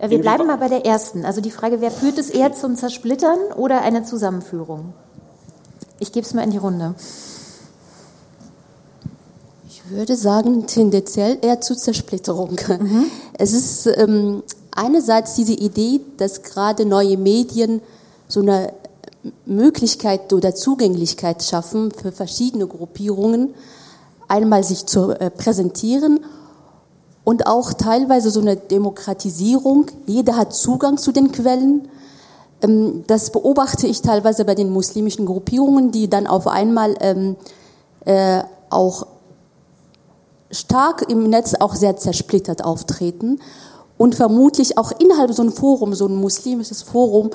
wir 0.00 0.20
bleiben 0.20 0.46
mal 0.46 0.56
bei 0.56 0.68
der 0.68 0.84
ersten. 0.84 1.24
Also 1.24 1.40
die 1.40 1.50
Frage, 1.50 1.80
wer 1.80 1.90
führt 1.90 2.18
es 2.18 2.30
eher 2.30 2.52
zum 2.52 2.76
Zersplittern 2.76 3.38
oder 3.56 3.82
eine 3.82 4.04
Zusammenführung? 4.04 4.92
Ich 5.98 6.12
gebe 6.12 6.26
es 6.26 6.34
mal 6.34 6.42
in 6.42 6.50
die 6.50 6.58
Runde. 6.58 6.94
Ich 9.68 9.90
würde 9.90 10.16
sagen, 10.16 10.66
tendenziell 10.66 11.38
eher 11.42 11.60
zur 11.60 11.76
Zersplitterung. 11.76 12.58
Mhm. 12.80 13.04
Es 13.38 13.52
ist 13.52 13.86
ähm, 13.86 14.42
einerseits 14.74 15.34
diese 15.34 15.52
Idee, 15.52 16.00
dass 16.16 16.42
gerade 16.42 16.86
neue 16.86 17.16
Medien 17.16 17.80
so 18.28 18.40
eine 18.40 18.72
Möglichkeit 19.46 20.32
oder 20.32 20.54
Zugänglichkeit 20.54 21.42
schaffen 21.42 21.92
für 21.92 22.12
verschiedene 22.12 22.66
Gruppierungen, 22.66 23.54
einmal 24.28 24.64
sich 24.64 24.86
zu 24.86 25.12
äh, 25.12 25.30
präsentieren 25.30 26.20
und 27.24 27.46
auch 27.46 27.72
teilweise 27.72 28.30
so 28.30 28.40
eine 28.40 28.56
Demokratisierung. 28.56 29.86
Jeder 30.06 30.36
hat 30.36 30.54
Zugang 30.54 30.98
zu 30.98 31.10
den 31.10 31.32
Quellen. 31.32 31.88
Ähm, 32.62 33.04
das 33.06 33.30
beobachte 33.30 33.86
ich 33.86 34.02
teilweise 34.02 34.44
bei 34.44 34.54
den 34.54 34.70
muslimischen 34.70 35.26
Gruppierungen, 35.26 35.90
die 35.90 36.08
dann 36.08 36.26
auf 36.26 36.46
einmal 36.46 36.94
ähm, 37.00 37.36
äh, 38.04 38.42
auch 38.70 39.06
stark 40.50 41.10
im 41.10 41.28
Netz 41.28 41.54
auch 41.58 41.74
sehr 41.74 41.96
zersplittert 41.96 42.64
auftreten 42.64 43.40
und 43.96 44.14
vermutlich 44.14 44.78
auch 44.78 44.92
innerhalb 44.92 45.32
so 45.32 45.42
ein 45.42 45.50
Forum, 45.50 45.94
so 45.94 46.06
ein 46.06 46.16
muslimisches 46.16 46.82
Forum, 46.82 47.30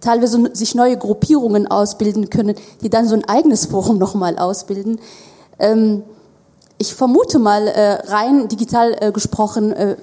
teilweise 0.00 0.50
sich 0.54 0.74
neue 0.74 0.96
Gruppierungen 0.96 1.66
ausbilden 1.66 2.30
können, 2.30 2.56
die 2.82 2.90
dann 2.90 3.08
so 3.08 3.14
ein 3.14 3.24
eigenes 3.24 3.66
Forum 3.66 3.98
nochmal 3.98 4.38
ausbilden. 4.38 5.00
Ich 6.82 6.94
vermute 6.94 7.38
mal, 7.38 7.68
äh, 7.68 8.10
rein 8.10 8.48
digital 8.48 8.96
äh, 8.98 9.12
gesprochen, 9.12 9.70
äh, 9.72 9.96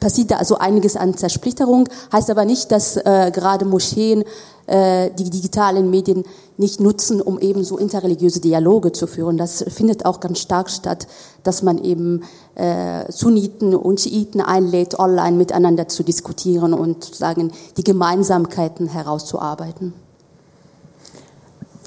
passiert 0.00 0.32
da 0.32 0.38
also 0.38 0.58
einiges 0.58 0.96
an 0.96 1.16
Zersplitterung, 1.16 1.88
heißt 2.12 2.30
aber 2.30 2.44
nicht, 2.44 2.72
dass 2.72 2.96
äh, 2.96 3.30
gerade 3.32 3.64
Moscheen 3.64 4.24
äh, 4.66 5.10
die 5.16 5.30
digitalen 5.30 5.88
Medien 5.88 6.24
nicht 6.56 6.80
nutzen, 6.80 7.22
um 7.22 7.38
eben 7.38 7.62
so 7.62 7.78
interreligiöse 7.78 8.40
Dialoge 8.40 8.90
zu 8.90 9.06
führen. 9.06 9.36
Das 9.36 9.64
findet 9.68 10.04
auch 10.04 10.18
ganz 10.18 10.40
stark 10.40 10.68
statt, 10.68 11.06
dass 11.44 11.62
man 11.62 11.78
eben 11.78 12.24
äh, 12.56 13.04
Sunniten 13.12 13.76
und 13.76 14.00
Schiiten 14.00 14.40
einlädt, 14.40 14.98
online 14.98 15.36
miteinander 15.36 15.86
zu 15.86 16.02
diskutieren 16.02 16.74
und 16.74 17.04
sozusagen 17.04 17.52
die 17.76 17.84
Gemeinsamkeiten 17.84 18.88
herauszuarbeiten. 18.88 19.94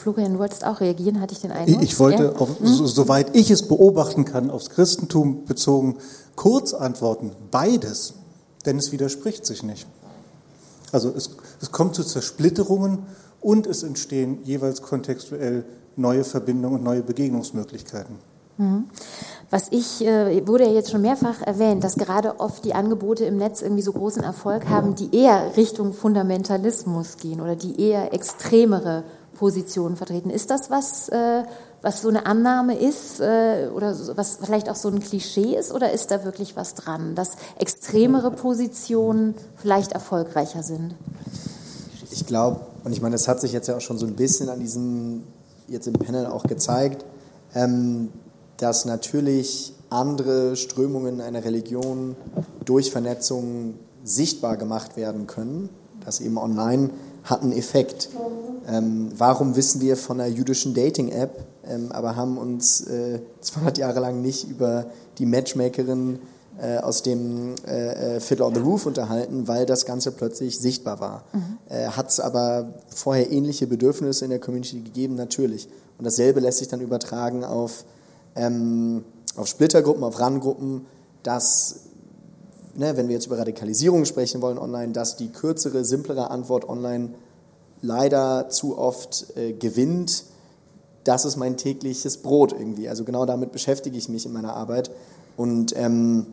Florian, 0.04 0.34
du 0.34 0.40
wolltest 0.40 0.66
auch 0.66 0.82
reagieren, 0.82 1.22
hatte 1.22 1.34
ich 1.34 1.40
den 1.40 1.54
Eindruck? 1.54 1.82
Ich 1.82 1.98
wollte, 1.98 2.24
ja? 2.24 2.32
auf, 2.34 2.60
hm? 2.60 2.68
so, 2.68 2.86
soweit 2.86 3.36
ich 3.36 3.50
es 3.50 3.70
beobachten 3.70 4.26
kann, 4.26 4.52
aufs 4.52 4.70
Christentum 4.70 5.46
bezogen, 5.46 5.98
kurz 6.36 6.74
antworten. 6.74 7.32
Beides. 7.52 8.16
Denn 8.66 8.78
es 8.78 8.92
widerspricht 8.92 9.46
sich 9.46 9.64
nicht. 9.64 9.88
Also 10.92 11.10
es, 11.10 11.32
es 11.62 11.72
kommt 11.72 11.96
zu 11.96 12.04
Zersplitterungen 12.04 13.00
und 13.40 13.66
es 13.66 13.84
entstehen 13.84 14.40
jeweils 14.44 14.82
kontextuell 14.82 15.66
neue 15.96 16.24
Verbindungen 16.24 16.80
und 16.80 16.84
neue 16.84 17.02
Begegnungsmöglichkeiten. 17.02 18.16
Mhm. 18.58 18.86
Was 19.50 19.68
ich, 19.72 20.06
äh, 20.06 20.46
wurde 20.46 20.66
ja 20.66 20.72
jetzt 20.72 20.92
schon 20.92 21.02
mehrfach 21.02 21.42
erwähnt, 21.42 21.84
dass 21.84 21.96
gerade 21.96 22.40
oft 22.40 22.66
die 22.66 22.76
Angebote 22.76 23.26
im 23.26 23.38
Netz 23.38 23.62
irgendwie 23.62 23.82
so 23.82 23.94
großen 23.94 24.24
Erfolg 24.24 24.68
haben, 24.68 24.96
die 24.96 25.16
eher 25.16 25.56
Richtung 25.56 25.94
Fundamentalismus 25.94 27.18
gehen 27.18 27.40
oder 27.40 27.56
die 27.56 27.80
eher 27.80 28.14
extremere 28.14 29.04
Positionen 29.34 29.96
vertreten. 29.96 30.30
Ist 30.30 30.50
das 30.50 30.70
was, 30.70 31.10
äh, 31.10 31.44
was 31.82 32.02
so 32.02 32.10
eine 32.10 32.26
Annahme 32.26 32.78
ist 32.80 33.20
äh, 33.20 33.70
oder 33.74 33.96
was 34.16 34.38
vielleicht 34.42 34.70
auch 34.70 34.76
so 34.76 34.90
ein 34.90 35.00
Klischee 35.00 35.58
ist 35.58 35.72
oder 35.72 35.92
ist 35.92 36.12
da 36.12 36.24
wirklich 36.24 36.56
was 36.56 36.76
dran, 36.76 37.16
dass 37.16 37.32
extremere 37.58 38.32
Positionen 38.32 39.36
vielleicht 39.56 39.92
erfolgreicher 39.92 40.64
sind? 40.64 40.96
Ich 42.12 42.26
glaube, 42.26 42.62
und 42.84 42.94
ich 42.94 43.02
meine, 43.02 43.14
das 43.14 43.28
hat 43.28 43.42
sich 43.42 43.52
jetzt 43.54 43.68
ja 43.68 43.78
auch 43.78 43.82
schon 43.82 43.98
so 43.98 44.06
ein 44.06 44.16
bisschen 44.16 44.50
an 44.50 44.60
diesem, 44.60 45.24
jetzt 45.68 45.88
im 45.88 45.94
Panel 45.94 46.26
auch 46.28 46.44
gezeigt, 46.44 47.06
ähm, 47.56 48.10
dass 48.58 48.86
natürlich 48.86 49.74
andere 49.90 50.56
Strömungen 50.56 51.22
einer 51.22 51.44
Religion 51.44 52.16
durch 52.66 52.92
Vernetzung 52.92 53.76
sichtbar 54.04 54.58
gemacht 54.58 54.98
werden 54.98 55.28
können, 55.28 55.70
dass 56.06 56.20
eben 56.20 56.38
online 56.38 56.90
hat 57.24 57.42
einen 57.42 57.54
Effekt. 57.54 58.10
Ähm, 58.68 59.12
warum 59.18 59.56
wissen 59.56 59.82
wir 59.82 59.98
von 59.98 60.20
einer 60.20 60.30
jüdischen 60.30 60.74
Dating-App, 60.74 61.44
ähm, 61.68 61.92
aber 61.92 62.16
haben 62.16 62.38
uns 62.38 62.82
äh, 62.82 63.20
200 63.42 63.78
Jahre 63.78 64.00
lang 64.00 64.22
nicht 64.22 64.48
über 64.50 64.86
die 65.18 65.26
Matchmakerin 65.26 66.20
äh, 66.62 66.78
aus 66.78 67.02
dem 67.02 67.56
äh, 67.68 68.16
äh, 68.16 68.20
Fiddle 68.20 68.46
on 68.46 68.54
the 68.54 68.62
Roof 68.62 68.86
unterhalten, 68.86 69.48
weil 69.48 69.66
das 69.66 69.86
Ganze 69.86 70.12
plötzlich 70.12 70.60
sichtbar 70.60 71.00
war. 71.00 71.24
Mhm. 71.34 71.58
Äh, 71.70 71.88
Hat 71.88 72.10
es 72.10 72.20
aber 72.20 72.74
vorher 72.90 73.32
ähnliche 73.32 73.68
Bedürfnisse 73.68 74.26
in 74.26 74.30
der 74.30 74.40
Community 74.40 74.80
gegeben? 74.82 75.16
Natürlich. 75.16 75.68
Und 75.98 76.06
dasselbe 76.06 76.40
lässt 76.40 76.60
sich 76.60 76.68
dann 76.68 76.82
übertragen 76.82 77.44
auf, 77.44 77.86
ähm, 78.36 79.04
auf 79.36 79.48
Splittergruppen, 79.48 80.04
auf 80.04 80.20
RAN-Gruppen, 80.20 80.86
dass 81.24 81.80
Ne, 82.76 82.98
wenn 82.98 83.08
wir 83.08 83.14
jetzt 83.14 83.28
über 83.28 83.38
Radikalisierung 83.38 84.06
sprechen 84.06 84.42
wollen 84.42 84.58
online, 84.58 84.94
dass 84.94 85.16
die 85.16 85.30
kürzere, 85.30 85.86
simplere 85.86 86.32
Antwort 86.32 86.68
online 86.68 87.10
leider 87.82 88.50
zu 88.50 88.78
oft 88.78 89.38
äh, 89.38 89.54
gewinnt. 89.54 90.24
Das 91.04 91.26
ist 91.26 91.36
mein 91.36 91.56
tägliches 91.56 92.18
Brot 92.18 92.52
irgendwie. 92.52 92.90
Also 92.90 93.04
genau 93.04 93.26
damit 93.26 93.52
beschäftige 93.52 93.98
ich 93.98 94.10
mich 94.10 94.26
in 94.26 94.34
meiner 94.34 94.56
Arbeit. 94.56 94.90
Und 95.38 95.76
ähm, 95.76 96.26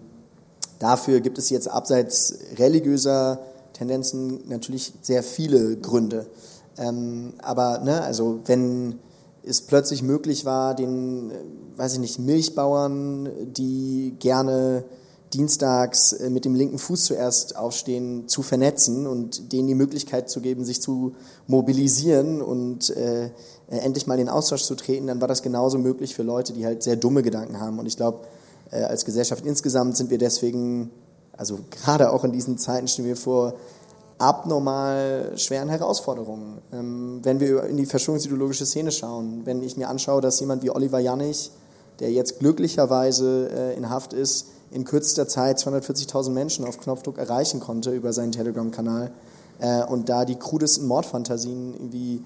dafür 0.79 1.21
gibt 1.21 1.37
es 1.37 1.51
jetzt 1.51 1.69
abseits 1.69 2.39
religiöser 2.57 3.41
Tendenzen 3.75 4.41
natürlich 4.49 4.93
sehr 5.03 5.23
viele 5.23 5.77
Gründe. 5.77 6.27
Ähm, 6.79 7.35
aber 7.43 7.81
ne, 7.81 8.03
also 8.03 8.41
wenn 8.47 8.99
es 9.43 9.61
plötzlich 9.63 10.03
möglich 10.03 10.45
war, 10.45 10.75
den, 10.75 11.31
äh, 11.31 11.35
weiß 11.77 11.95
ich 11.95 11.99
nicht, 11.99 12.19
Milchbauern, 12.19 13.29
die 13.53 14.15
gerne 14.19 14.85
dienstags 15.33 16.13
äh, 16.13 16.31
mit 16.31 16.45
dem 16.45 16.55
linken 16.55 16.79
Fuß 16.79 17.05
zuerst 17.05 17.57
aufstehen, 17.57 18.29
zu 18.29 18.43
vernetzen 18.43 19.07
und 19.07 19.53
denen 19.53 19.69
die 19.69 19.75
Möglichkeit 19.75 20.29
zu 20.29 20.41
geben, 20.41 20.65
sich 20.65 20.83
zu 20.83 21.15
mobilisieren 21.47 22.43
und 22.43 22.91
äh, 22.91 23.27
äh, 23.27 23.31
endlich 23.69 24.07
mal 24.07 24.15
in 24.15 24.27
den 24.27 24.29
Austausch 24.29 24.65
zu 24.65 24.75
treten, 24.75 25.07
dann 25.07 25.21
war 25.21 25.29
das 25.29 25.43
genauso 25.43 25.79
möglich 25.79 26.15
für 26.15 26.23
Leute, 26.23 26.53
die 26.53 26.67
halt 26.67 26.83
sehr 26.83 26.97
dumme 26.97 27.23
Gedanken 27.23 27.61
haben. 27.61 27.79
Und 27.79 27.87
ich 27.87 27.97
glaube, 27.97 28.27
äh, 28.71 28.83
als 28.83 29.05
Gesellschaft 29.05 29.47
insgesamt 29.47 29.97
sind 29.97 30.11
wir 30.11 30.19
deswegen, 30.19 30.91
also 31.37 31.61
gerade 31.71 32.13
auch 32.13 32.25
in 32.25 32.33
diesen 32.33 32.59
Zeiten 32.59 32.89
stehen 32.89 33.05
wir 33.05 33.17
vor 33.17 33.55
abnormal 34.19 35.33
schweren 35.37 35.69
Herausforderungen. 35.69 36.59
Ähm, 36.73 37.21
wenn 37.23 37.41
wir 37.41 37.65
in 37.65 37.77
die 37.77 37.87
verschwörungsideologische 37.87 38.67
Szene 38.67 38.91
schauen, 38.93 39.43
wenn 39.45 39.63
ich 39.63 39.77
mir 39.77 39.89
anschaue, 39.89 40.21
dass 40.21 40.41
jemand 40.41 40.63
wie 40.63 40.71
Oliver 40.71 40.99
Jannig, 40.99 41.51
der 42.01 42.11
jetzt 42.11 42.39
glücklicherweise 42.39 43.51
äh, 43.51 43.77
in 43.77 43.89
Haft 43.89 44.13
ist, 44.13 44.47
in 44.71 44.85
kürzester 44.85 45.27
Zeit 45.27 45.59
240.000 45.59 46.31
Menschen 46.31 46.65
auf 46.65 46.79
Knopfdruck 46.79 47.19
erreichen 47.19 47.61
konnte 47.61 47.91
über 47.91 48.13
seinen 48.13 48.33
Telegram-Kanal 48.33 49.11
äh, 49.59 49.85
und 49.85 50.09
da 50.09 50.25
die 50.25 50.37
krudesten 50.37 50.87
Mordfantasien 50.87 51.75
irgendwie 51.75 52.23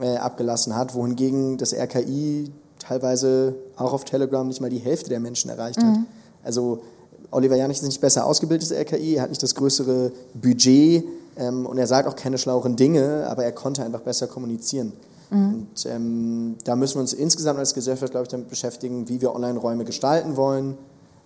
äh, 0.00 0.16
abgelassen 0.16 0.76
hat, 0.76 0.94
wohingegen 0.94 1.56
das 1.56 1.72
RKI 1.72 2.50
teilweise 2.78 3.54
auch 3.76 3.92
auf 3.92 4.04
Telegram 4.04 4.46
nicht 4.46 4.60
mal 4.60 4.70
die 4.70 4.78
Hälfte 4.78 5.08
der 5.08 5.20
Menschen 5.20 5.50
erreicht 5.50 5.80
mhm. 5.80 5.86
hat. 5.86 5.98
Also 6.44 6.82
Oliver 7.30 7.56
Janich 7.56 7.78
ist 7.78 7.82
nicht 7.82 8.00
besser 8.00 8.26
ausgebildet 8.26 8.70
als 8.70 8.78
RKI, 8.78 9.14
er 9.14 9.22
hat 9.22 9.30
nicht 9.30 9.42
das 9.42 9.54
größere 9.54 10.12
Budget 10.34 11.04
ähm, 11.36 11.66
und 11.66 11.78
er 11.78 11.86
sagt 11.86 12.08
auch 12.08 12.16
keine 12.16 12.38
schlaueren 12.38 12.76
Dinge, 12.76 13.26
aber 13.28 13.44
er 13.44 13.52
konnte 13.52 13.82
einfach 13.82 14.00
besser 14.00 14.26
kommunizieren. 14.26 14.92
Mhm. 15.30 15.54
Und 15.54 15.86
ähm, 15.86 16.56
da 16.64 16.76
müssen 16.76 16.96
wir 16.96 17.00
uns 17.00 17.12
insgesamt 17.12 17.58
als 17.58 17.74
Gesellschaft, 17.74 18.12
glaube 18.12 18.24
ich, 18.24 18.28
damit 18.28 18.48
beschäftigen, 18.48 19.08
wie 19.08 19.20
wir 19.20 19.34
Online-Räume 19.34 19.84
gestalten 19.84 20.36
wollen, 20.36 20.76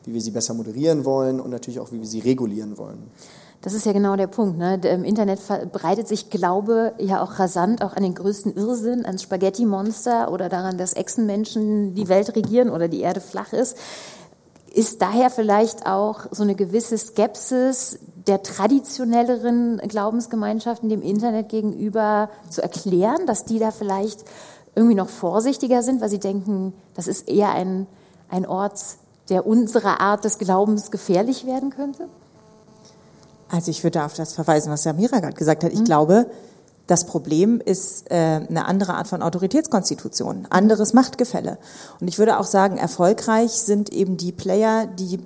wie 0.04 0.14
wir 0.14 0.20
sie 0.20 0.30
besser 0.30 0.54
moderieren 0.54 1.04
wollen 1.04 1.40
und 1.40 1.50
natürlich 1.50 1.80
auch, 1.80 1.92
wie 1.92 2.00
wir 2.00 2.06
sie 2.06 2.20
regulieren 2.20 2.78
wollen. 2.78 3.10
Das 3.62 3.74
ist 3.74 3.84
ja 3.84 3.92
genau 3.92 4.16
der 4.16 4.26
Punkt. 4.26 4.56
Ne? 4.56 4.80
Im 4.84 5.04
Internet 5.04 5.38
verbreitet 5.38 6.08
sich 6.08 6.30
Glaube 6.30 6.94
ja 6.98 7.22
auch 7.22 7.38
rasant 7.38 7.82
auch 7.84 7.94
an 7.94 8.02
den 8.02 8.14
größten 8.14 8.56
Irrsinn, 8.56 9.04
ans 9.04 9.22
Spaghetti-Monster 9.22 10.32
oder 10.32 10.48
daran, 10.48 10.78
dass 10.78 10.94
Echsenmenschen 10.94 11.94
die 11.94 12.08
Welt 12.08 12.34
regieren 12.34 12.70
oder 12.70 12.88
die 12.88 13.00
Erde 13.00 13.20
flach 13.20 13.52
ist. 13.52 13.76
Ist 14.72 15.02
daher 15.02 15.28
vielleicht 15.28 15.84
auch 15.84 16.26
so 16.30 16.42
eine 16.42 16.54
gewisse 16.54 16.96
Skepsis 16.96 17.98
der 18.26 18.42
traditionelleren 18.42 19.78
Glaubensgemeinschaften 19.78 20.88
dem 20.88 21.02
Internet 21.02 21.50
gegenüber 21.50 22.30
zu 22.48 22.62
erklären, 22.62 23.26
dass 23.26 23.44
die 23.44 23.58
da 23.58 23.72
vielleicht 23.72 24.24
irgendwie 24.74 24.94
noch 24.94 25.08
vorsichtiger 25.08 25.82
sind, 25.82 26.00
weil 26.00 26.08
sie 26.08 26.20
denken, 26.20 26.72
das 26.94 27.08
ist 27.08 27.28
eher 27.28 27.50
ein, 27.50 27.86
ein 28.30 28.46
Ort 28.46 28.80
der 29.30 29.46
unserer 29.46 30.00
Art 30.00 30.24
des 30.24 30.38
Glaubens 30.38 30.90
gefährlich 30.90 31.46
werden 31.46 31.70
könnte? 31.70 32.08
Also 33.48 33.70
ich 33.70 33.82
würde 33.82 34.04
auf 34.04 34.14
das 34.14 34.34
verweisen, 34.34 34.72
was 34.72 34.82
Samira 34.82 35.20
gerade 35.20 35.36
gesagt 35.36 35.64
hat. 35.64 35.72
Ich 35.72 35.80
mhm. 35.80 35.84
glaube, 35.84 36.26
das 36.86 37.06
Problem 37.06 37.60
ist 37.64 38.10
äh, 38.10 38.14
eine 38.14 38.64
andere 38.66 38.94
Art 38.94 39.06
von 39.06 39.22
Autoritätskonstitution, 39.22 40.46
anderes 40.50 40.92
Machtgefälle. 40.92 41.58
Und 42.00 42.08
ich 42.08 42.18
würde 42.18 42.38
auch 42.38 42.44
sagen, 42.44 42.78
erfolgreich 42.78 43.52
sind 43.52 43.92
eben 43.92 44.16
die 44.16 44.32
Player, 44.32 44.86
die 44.86 45.20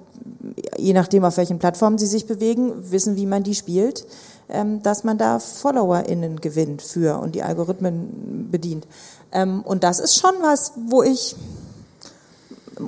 je 0.76 0.92
nachdem, 0.92 1.24
auf 1.24 1.36
welchen 1.36 1.58
Plattformen 1.58 1.98
sie 1.98 2.06
sich 2.06 2.26
bewegen, 2.26 2.90
wissen, 2.90 3.16
wie 3.16 3.26
man 3.26 3.42
die 3.42 3.54
spielt, 3.54 4.06
ähm, 4.48 4.82
dass 4.82 5.04
man 5.04 5.18
da 5.18 5.38
FollowerInnen 5.38 6.40
gewinnt 6.40 6.82
für 6.82 7.18
und 7.18 7.34
die 7.34 7.42
Algorithmen 7.42 8.48
bedient. 8.50 8.86
Ähm, 9.32 9.62
und 9.62 9.84
das 9.84 10.00
ist 10.00 10.16
schon 10.16 10.34
was, 10.42 10.72
wo 10.88 11.02
ich 11.02 11.36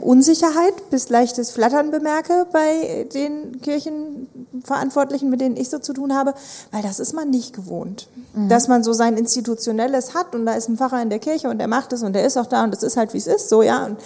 Unsicherheit 0.01 0.91
bis 0.91 1.09
leichtes 1.09 1.51
Flattern 1.51 1.91
bemerke 1.91 2.47
bei 2.53 3.07
den 3.13 3.61
Kirchenverantwortlichen, 3.61 5.31
mit 5.31 5.41
denen 5.41 5.57
ich 5.57 5.71
so 5.71 5.79
zu 5.79 5.93
tun 5.93 6.15
habe, 6.15 6.35
weil 6.73 6.83
das 6.83 6.99
ist 7.01 7.13
man 7.13 7.31
nicht 7.31 7.53
gewohnt. 7.53 8.09
Mhm. 8.35 8.49
Dass 8.49 8.69
man 8.69 8.83
so 8.83 8.93
sein 8.93 9.17
Institutionelles 9.17 10.15
hat 10.15 10.35
und 10.35 10.47
da 10.47 10.55
ist 10.55 10.69
ein 10.69 10.77
Pfarrer 10.77 11.03
in 11.03 11.11
der 11.11 11.19
Kirche 11.19 11.49
und 11.49 11.59
der 11.59 11.69
macht 11.69 11.93
es 11.93 12.03
und 12.03 12.13
der 12.13 12.27
ist 12.27 12.37
auch 12.37 12.47
da 12.47 12.65
und 12.65 12.73
das 12.73 12.83
ist 12.83 12.97
halt 12.97 13.15
wie 13.15 13.19
es 13.19 13.27
ist, 13.27 13.49
so 13.49 13.63
ja, 13.63 13.87
und, 13.87 13.99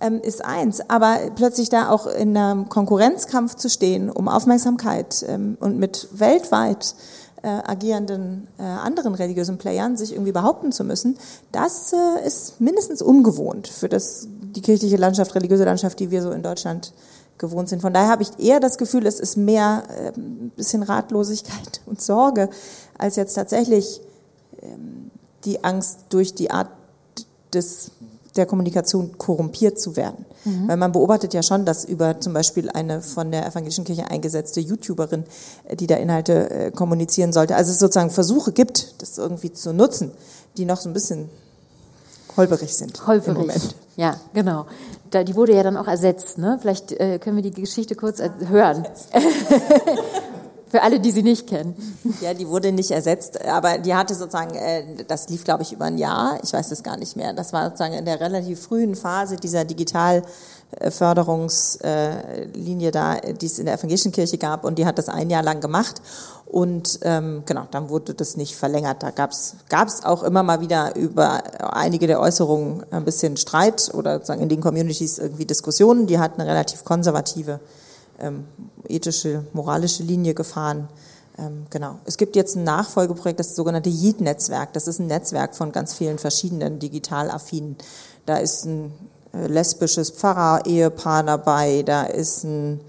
ähm, 0.00 0.20
ist 0.22 0.44
eins. 0.44 0.80
Aber 0.88 1.18
plötzlich 1.34 1.68
da 1.68 1.90
auch 1.90 2.06
in 2.06 2.36
einem 2.36 2.68
Konkurrenzkampf 2.68 3.54
zu 3.54 3.68
stehen 3.68 4.10
um 4.10 4.28
Aufmerksamkeit 4.28 5.24
ähm, 5.28 5.56
und 5.60 5.78
mit 5.78 6.08
weltweit 6.12 6.94
äh, 7.42 7.48
agierenden 7.48 8.48
äh, 8.58 8.62
anderen 8.62 9.14
religiösen 9.14 9.58
Playern 9.58 9.96
sich 9.96 10.12
irgendwie 10.12 10.32
behaupten 10.32 10.72
zu 10.72 10.84
müssen, 10.84 11.16
das 11.52 11.92
äh, 11.92 12.26
ist 12.26 12.60
mindestens 12.60 13.02
ungewohnt 13.02 13.68
für 13.68 13.88
das 13.88 14.26
die 14.54 14.62
kirchliche 14.62 14.96
Landschaft, 14.96 15.34
religiöse 15.34 15.64
Landschaft, 15.64 15.98
die 16.00 16.10
wir 16.10 16.22
so 16.22 16.30
in 16.30 16.42
Deutschland 16.42 16.92
gewohnt 17.38 17.68
sind. 17.68 17.80
Von 17.80 17.94
daher 17.94 18.08
habe 18.08 18.22
ich 18.22 18.38
eher 18.38 18.60
das 18.60 18.78
Gefühl, 18.78 19.06
es 19.06 19.20
ist 19.20 19.36
mehr 19.36 19.84
äh, 19.88 20.18
ein 20.18 20.50
bisschen 20.56 20.82
Ratlosigkeit 20.82 21.80
und 21.86 22.00
Sorge, 22.00 22.50
als 22.96 23.16
jetzt 23.16 23.34
tatsächlich 23.34 24.00
ähm, 24.62 25.10
die 25.44 25.62
Angst 25.64 26.00
durch 26.10 26.34
die 26.34 26.50
Art 26.50 26.68
des, 27.54 27.92
der 28.36 28.46
Kommunikation 28.46 29.16
korrumpiert 29.16 29.80
zu 29.80 29.96
werden. 29.96 30.26
Mhm. 30.44 30.68
Weil 30.68 30.76
man 30.76 30.92
beobachtet 30.92 31.32
ja 31.32 31.42
schon, 31.42 31.64
dass 31.64 31.84
über 31.84 32.20
zum 32.20 32.32
Beispiel 32.32 32.70
eine 32.70 33.00
von 33.00 33.30
der 33.30 33.46
evangelischen 33.46 33.84
Kirche 33.84 34.10
eingesetzte 34.10 34.60
YouTuberin, 34.60 35.24
äh, 35.64 35.76
die 35.76 35.86
da 35.86 35.96
Inhalte 35.96 36.50
äh, 36.50 36.70
kommunizieren 36.70 37.32
sollte, 37.32 37.56
also 37.56 37.70
es 37.70 37.78
sozusagen 37.78 38.10
Versuche 38.10 38.52
gibt, 38.52 39.00
das 39.00 39.16
irgendwie 39.16 39.52
zu 39.52 39.72
nutzen, 39.72 40.10
die 40.56 40.64
noch 40.64 40.80
so 40.80 40.88
ein 40.88 40.92
bisschen 40.92 41.28
holperig 42.36 42.74
sind. 42.74 43.06
Holperig. 43.06 43.36
Im 43.36 43.46
Moment. 43.46 43.74
Ja, 43.98 44.16
genau. 44.32 44.66
Da, 45.10 45.24
die 45.24 45.34
wurde 45.34 45.54
ja 45.54 45.64
dann 45.64 45.76
auch 45.76 45.88
ersetzt. 45.88 46.38
Ne? 46.38 46.56
Vielleicht 46.60 46.92
äh, 46.92 47.18
können 47.18 47.34
wir 47.34 47.42
die 47.42 47.50
Geschichte 47.50 47.96
kurz 47.96 48.22
hören. 48.48 48.86
Für 50.68 50.82
alle, 50.82 51.00
die 51.00 51.10
sie 51.10 51.24
nicht 51.24 51.48
kennen. 51.48 51.74
Ja, 52.20 52.32
die 52.32 52.46
wurde 52.46 52.70
nicht 52.70 52.92
ersetzt, 52.92 53.44
aber 53.44 53.78
die 53.78 53.94
hatte 53.94 54.14
sozusagen, 54.14 54.54
äh, 54.54 55.02
das 55.08 55.28
lief, 55.30 55.42
glaube 55.42 55.64
ich, 55.64 55.72
über 55.72 55.86
ein 55.86 55.98
Jahr. 55.98 56.38
Ich 56.44 56.52
weiß 56.52 56.70
es 56.70 56.84
gar 56.84 56.96
nicht 56.96 57.16
mehr. 57.16 57.32
Das 57.32 57.52
war 57.52 57.64
sozusagen 57.64 57.94
in 57.94 58.04
der 58.04 58.20
relativ 58.20 58.62
frühen 58.62 58.94
Phase 58.94 59.34
dieser 59.34 59.64
digital 59.64 60.22
Förderungslinie 60.90 62.90
da, 62.90 63.16
die 63.16 63.46
es 63.46 63.58
in 63.58 63.66
der 63.66 63.74
evangelischen 63.74 64.12
Kirche 64.12 64.38
gab 64.38 64.64
und 64.64 64.78
die 64.78 64.86
hat 64.86 64.98
das 64.98 65.08
ein 65.08 65.30
Jahr 65.30 65.42
lang 65.42 65.60
gemacht 65.60 66.00
und 66.50 67.00
ähm, 67.02 67.42
genau, 67.44 67.66
dann 67.70 67.90
wurde 67.90 68.14
das 68.14 68.38
nicht 68.38 68.56
verlängert. 68.56 69.02
Da 69.02 69.10
gab 69.10 69.32
es 69.32 70.04
auch 70.04 70.22
immer 70.22 70.42
mal 70.42 70.62
wieder 70.62 70.96
über 70.96 71.42
einige 71.74 72.06
der 72.06 72.20
Äußerungen 72.20 72.86
ein 72.90 73.04
bisschen 73.04 73.36
Streit 73.36 73.90
oder 73.92 74.14
sozusagen 74.14 74.40
in 74.40 74.48
den 74.48 74.62
Communities 74.62 75.18
irgendwie 75.18 75.44
Diskussionen. 75.44 76.06
Die 76.06 76.18
hat 76.18 76.38
eine 76.38 76.48
relativ 76.48 76.84
konservative 76.84 77.60
ähm, 78.18 78.46
ethische, 78.88 79.44
moralische 79.52 80.02
Linie 80.02 80.32
gefahren. 80.32 80.88
Ähm, 81.38 81.66
genau. 81.68 81.98
Es 82.06 82.16
gibt 82.16 82.34
jetzt 82.34 82.56
ein 82.56 82.64
Nachfolgeprojekt, 82.64 83.40
das 83.40 83.54
sogenannte 83.54 83.90
YID-Netzwerk. 83.90 84.72
Das 84.72 84.88
ist 84.88 85.00
ein 85.00 85.06
Netzwerk 85.06 85.54
von 85.54 85.70
ganz 85.70 85.92
vielen 85.92 86.18
verschiedenen 86.18 86.78
digital 86.78 87.30
affinen. 87.30 87.76
Da 88.24 88.38
ist 88.38 88.64
ein 88.64 88.90
lesbisches 89.32 90.10
Pfarrer-Ehepaar 90.10 91.22
dabei, 91.24 91.82
da 91.82 92.04
ist 92.04 92.44
ein 92.44 92.80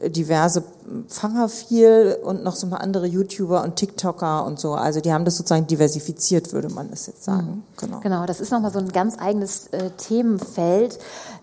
diverse 0.00 0.62
Pfarrer 1.08 1.48
viel 1.48 2.16
und 2.22 2.42
noch 2.44 2.56
so 2.56 2.66
ein 2.66 2.70
paar 2.70 2.80
andere 2.80 3.06
YouTuber 3.06 3.62
und 3.62 3.76
TikToker 3.76 4.44
und 4.44 4.58
so. 4.58 4.72
Also 4.72 5.00
die 5.00 5.12
haben 5.12 5.24
das 5.24 5.36
sozusagen 5.36 5.66
diversifiziert, 5.66 6.52
würde 6.52 6.68
man 6.68 6.90
das 6.90 7.06
jetzt 7.06 7.24
sagen. 7.24 7.46
Mhm. 7.46 7.62
Genau. 7.78 8.00
Genau, 8.00 8.26
das 8.26 8.40
ist 8.40 8.50
nochmal 8.52 8.72
so 8.72 8.78
ein 8.78 8.88
ganz 8.88 9.16
eigenes 9.18 9.68
äh, 9.68 9.90
Themenfeld. 9.96 10.98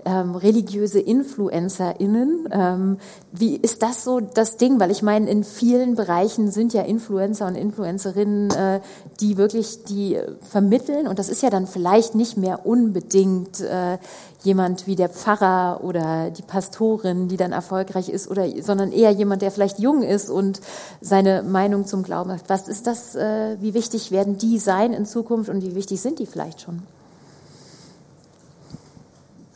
Ähm, 0.05 0.35
religiöse 0.35 1.01
InfluencerInnen. 1.01 2.47
Ähm, 2.51 2.97
wie 3.33 3.57
ist 3.57 3.83
das 3.83 4.05
so 4.05 4.21
das 4.21 4.55
Ding? 4.55 4.79
Weil 4.79 4.89
ich 4.89 5.01
meine, 5.01 5.29
in 5.29 5.43
vielen 5.43 5.95
Bereichen 5.95 6.49
sind 6.49 6.73
ja 6.73 6.83
Influencer 6.83 7.45
und 7.47 7.55
Influencerinnen, 7.55 8.51
äh, 8.51 8.79
die 9.19 9.37
wirklich 9.37 9.83
die 9.83 10.17
vermitteln. 10.49 11.07
Und 11.07 11.19
das 11.19 11.27
ist 11.27 11.41
ja 11.43 11.49
dann 11.49 11.67
vielleicht 11.67 12.15
nicht 12.15 12.37
mehr 12.37 12.65
unbedingt 12.65 13.59
äh, 13.59 13.97
jemand 14.43 14.87
wie 14.87 14.95
der 14.95 15.09
Pfarrer 15.09 15.83
oder 15.83 16.29
die 16.29 16.41
Pastorin, 16.41 17.27
die 17.27 17.37
dann 17.37 17.51
erfolgreich 17.51 18.07
ist, 18.07 18.29
oder, 18.29 18.47
sondern 18.61 18.91
eher 18.91 19.11
jemand, 19.11 19.36
der 19.39 19.51
vielleicht 19.51 19.79
jung 19.79 20.03
ist 20.03 20.29
und 20.29 20.61
seine 21.01 21.43
Meinung 21.43 21.85
zum 21.85 22.03
Glauben 22.03 22.31
hat. 22.31 22.43
Was 22.47 22.67
ist 22.67 22.87
das, 22.87 23.15
äh, 23.15 23.57
wie 23.59 23.73
wichtig 23.73 24.11
werden 24.11 24.37
die 24.37 24.59
sein 24.59 24.93
in 24.93 25.05
Zukunft 25.05 25.49
und 25.49 25.63
wie 25.63 25.75
wichtig 25.75 26.01
sind 26.01 26.19
die 26.19 26.25
vielleicht 26.25 26.61
schon? 26.61 26.83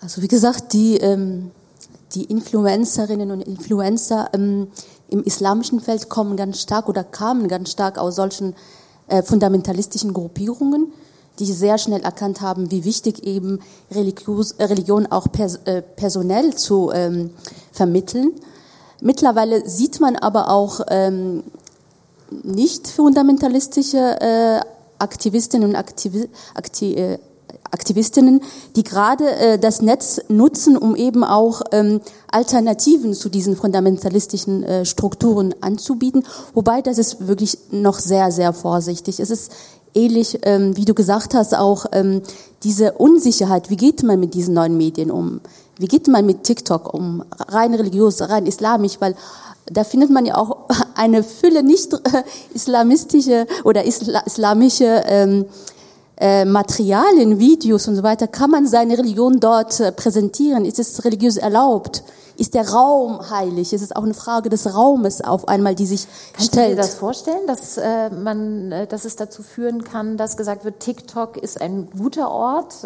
Also 0.02 0.22
wie 0.22 0.28
gesagt, 0.28 0.74
die, 0.74 0.98
ähm, 0.98 1.52
die 2.14 2.26
Influencerinnen 2.26 3.32
und 3.32 3.42
Influencer 3.42 4.30
ähm, 4.34 4.68
im 5.10 5.24
islamischen 5.24 5.80
Feld 5.80 6.10
kommen 6.10 6.38
ganz 6.38 6.62
stark 6.62 6.90
oder 6.90 7.04
kamen 7.04 7.48
ganz 7.48 7.72
stark 7.72 7.98
aus 7.98 8.16
solchen 8.16 8.56
äh, 9.08 9.22
fundamentalistischen 9.22 10.14
Gruppierungen 10.14 10.94
die 11.40 11.46
sehr 11.46 11.78
schnell 11.78 12.02
erkannt 12.02 12.42
haben, 12.42 12.72
wie 12.72 12.86
wichtig 12.86 13.24
eben 13.24 13.60
Religion 13.90 15.08
auch 15.08 15.32
pers 15.32 15.60
äh, 15.66 15.82
personell 15.82 16.56
zu 16.56 16.92
ähm, 16.94 17.32
vermitteln. 17.72 18.34
Mittlerweile 19.02 19.68
sieht 19.68 20.00
man 20.00 20.16
aber 20.16 20.50
auch 20.50 20.82
ähm, 20.90 21.44
nicht 22.44 22.88
fundamentalistische 22.88 23.98
äh, 23.98 24.60
Aktivistinnen 25.00 25.70
und 25.70 25.76
Aktivi 25.76 26.30
Akti 26.54 26.94
äh, 26.94 27.18
Aktivistinnen, 27.72 28.42
die 28.76 28.84
gerade 28.84 29.32
äh, 29.32 29.58
das 29.58 29.82
Netz 29.82 30.20
nutzen, 30.28 30.78
um 30.78 30.96
eben 30.96 31.24
auch 31.24 31.62
ähm, 31.72 32.02
Alternativen 32.30 33.14
zu 33.14 33.30
diesen 33.30 33.56
fundamentalistischen 33.56 34.64
äh, 34.64 34.86
Strukturen 34.86 35.56
anzubieten. 35.62 36.24
Wobei 36.54 36.82
das 36.82 36.98
ist 36.98 37.28
wirklich 37.28 37.58
noch 37.72 38.00
sehr, 38.00 38.32
sehr 38.32 38.52
vorsichtig. 38.52 39.22
Es 39.22 39.30
ist 39.30 39.54
ähnlich, 39.94 40.40
ähm, 40.44 40.76
wie 40.76 40.86
du 40.86 40.94
gesagt 40.94 41.34
hast, 41.34 41.56
auch 41.56 41.86
ähm, 41.94 42.22
diese 42.64 42.94
Unsicherheit, 42.94 43.70
wie 43.70 43.78
geht 43.78 44.04
man 44.04 44.20
mit 44.20 44.34
diesen 44.34 44.54
neuen 44.54 44.76
Medien 44.78 45.10
um? 45.10 45.40
Wie 45.82 45.88
geht 45.88 46.08
man 46.08 46.28
mit 46.28 46.44
TikTok 46.44 46.94
um? 46.94 47.24
Rein 47.48 47.74
religiös, 47.74 48.22
rein 48.22 48.46
islamisch, 48.46 49.02
weil 49.02 49.16
da 49.66 49.84
findet 49.84 50.12
man 50.12 50.28
ja 50.28 50.38
auch 50.38 50.70
eine 50.96 51.24
Fülle 51.24 51.64
nicht 51.64 51.92
äh, 51.94 52.24
islamistische 52.54 53.48
oder 53.64 53.84
isla 53.84 54.20
islamische 54.20 55.04
ähm, 55.08 55.46
äh, 56.18 56.46
Materialien, 56.46 57.40
Videos 57.40 57.88
und 57.88 57.96
so 57.96 58.04
weiter. 58.04 58.28
Kann 58.28 58.52
man 58.52 58.68
seine 58.68 58.96
Religion 58.96 59.40
dort 59.40 59.80
äh, 59.80 59.92
präsentieren? 59.92 60.66
Ist 60.66 60.78
es 60.78 61.04
religiös 61.04 61.38
erlaubt? 61.38 62.04
Ist 62.38 62.54
der 62.54 62.70
Raum 62.70 63.32
heilig? 63.32 63.74
Es 63.74 63.82
ist 63.82 63.96
auch 63.96 64.04
eine 64.04 64.14
Frage 64.14 64.50
des 64.50 64.76
Raumes 64.76 65.22
auf 65.22 65.48
einmal, 65.48 65.74
die 65.74 65.88
sich 65.88 66.06
Kannst 66.34 66.52
stellt. 66.52 66.54
Kannst 66.54 66.56
du 66.56 66.70
dir 66.70 66.76
das 66.76 66.94
vorstellen, 66.94 67.48
dass 67.48 67.78
äh, 67.78 68.12
man, 68.12 68.72
äh, 68.72 68.86
dass 68.86 69.06
es 69.06 69.16
dazu 69.16 69.42
führen 69.42 69.84
kann, 69.84 70.16
dass 70.16 70.38
gesagt 70.38 70.64
wird, 70.64 70.80
TikTok 70.80 71.38
ist 71.38 71.60
ein 71.60 71.90
guter 71.90 72.30
Ort, 72.30 72.86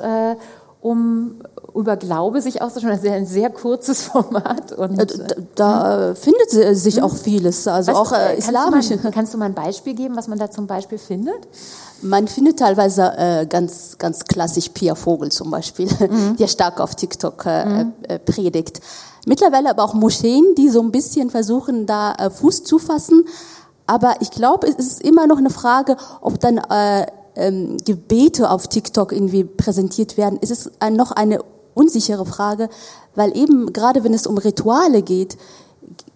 um 0.80 1.42
über 1.76 1.98
Glaube 1.98 2.42
sich 2.42 2.62
auszuschauen. 2.62 2.92
Das 2.92 3.04
ist 3.04 3.10
ein 3.10 3.26
sehr 3.26 3.50
kurzes 3.50 4.02
Format. 4.04 4.72
Und, 4.72 5.00
äh, 5.00 5.06
da, 5.06 5.36
da 5.56 6.08
hm? 6.10 6.16
findet 6.16 6.78
sich 6.78 7.02
auch 7.02 7.16
vieles, 7.16 7.68
also 7.68 7.92
was, 7.92 7.98
auch 7.98 8.12
äh, 8.12 8.38
islamische. 8.38 8.98
Kannst 8.98 9.04
du, 9.04 9.08
mal, 9.08 9.12
kannst 9.12 9.34
du 9.34 9.38
mal 9.38 9.46
ein 9.46 9.54
Beispiel 9.54 9.94
geben, 9.94 10.16
was 10.16 10.28
man 10.28 10.40
da 10.40 10.50
zum 10.50 10.68
Beispiel 10.68 10.98
findet? 10.98 11.48
Man 12.02 12.28
findet 12.28 12.60
teilweise 12.60 13.14
äh, 13.18 13.46
ganz, 13.46 13.98
ganz 13.98 14.24
klassisch 14.24 14.70
Pia 14.70 14.96
Vogel 14.96 15.32
zum 15.32 15.52
Beispiel, 15.52 15.88
mhm. 16.00 16.38
der 16.38 16.48
stark 16.48 16.80
auf 16.80 16.96
TikTok 16.96 17.46
äh, 17.46 17.66
mhm. 17.66 17.94
äh, 18.08 18.20
predigt. 18.20 18.82
Mittlerweile 19.26 19.70
aber 19.70 19.84
auch 19.84 19.94
Moscheen, 19.94 20.56
die 20.56 20.70
so 20.70 20.82
ein 20.82 20.92
bisschen 20.92 21.30
versuchen, 21.30 21.86
da 21.86 22.14
äh, 22.16 22.30
Fuß 22.30 22.64
zu 22.64 22.80
fassen. 22.80 23.26
Aber 23.88 24.16
ich 24.20 24.32
glaube, 24.32 24.68
es 24.68 24.76
ist 24.76 25.02
immer 25.02 25.28
noch 25.28 25.38
eine 25.38 25.50
Frage, 25.50 25.98
ob 26.22 26.40
dann 26.40 26.58
äh, 26.58 27.06
ähm, 27.36 27.78
Gebete 27.84 28.50
auf 28.50 28.68
TikTok 28.68 29.12
irgendwie 29.12 29.44
präsentiert 29.44 30.18
werden. 30.18 30.40
Es 30.42 30.52
ist 30.52 30.72
äh, 30.80 30.90
noch 30.90 31.12
eine 31.12 31.40
unsichere 31.76 32.26
Frage, 32.26 32.70
weil 33.14 33.38
eben 33.38 33.72
gerade 33.72 34.04
wenn 34.04 34.16
es 34.16 34.26
um 34.26 34.40
Rituale 34.40 35.04
geht, 35.04 35.38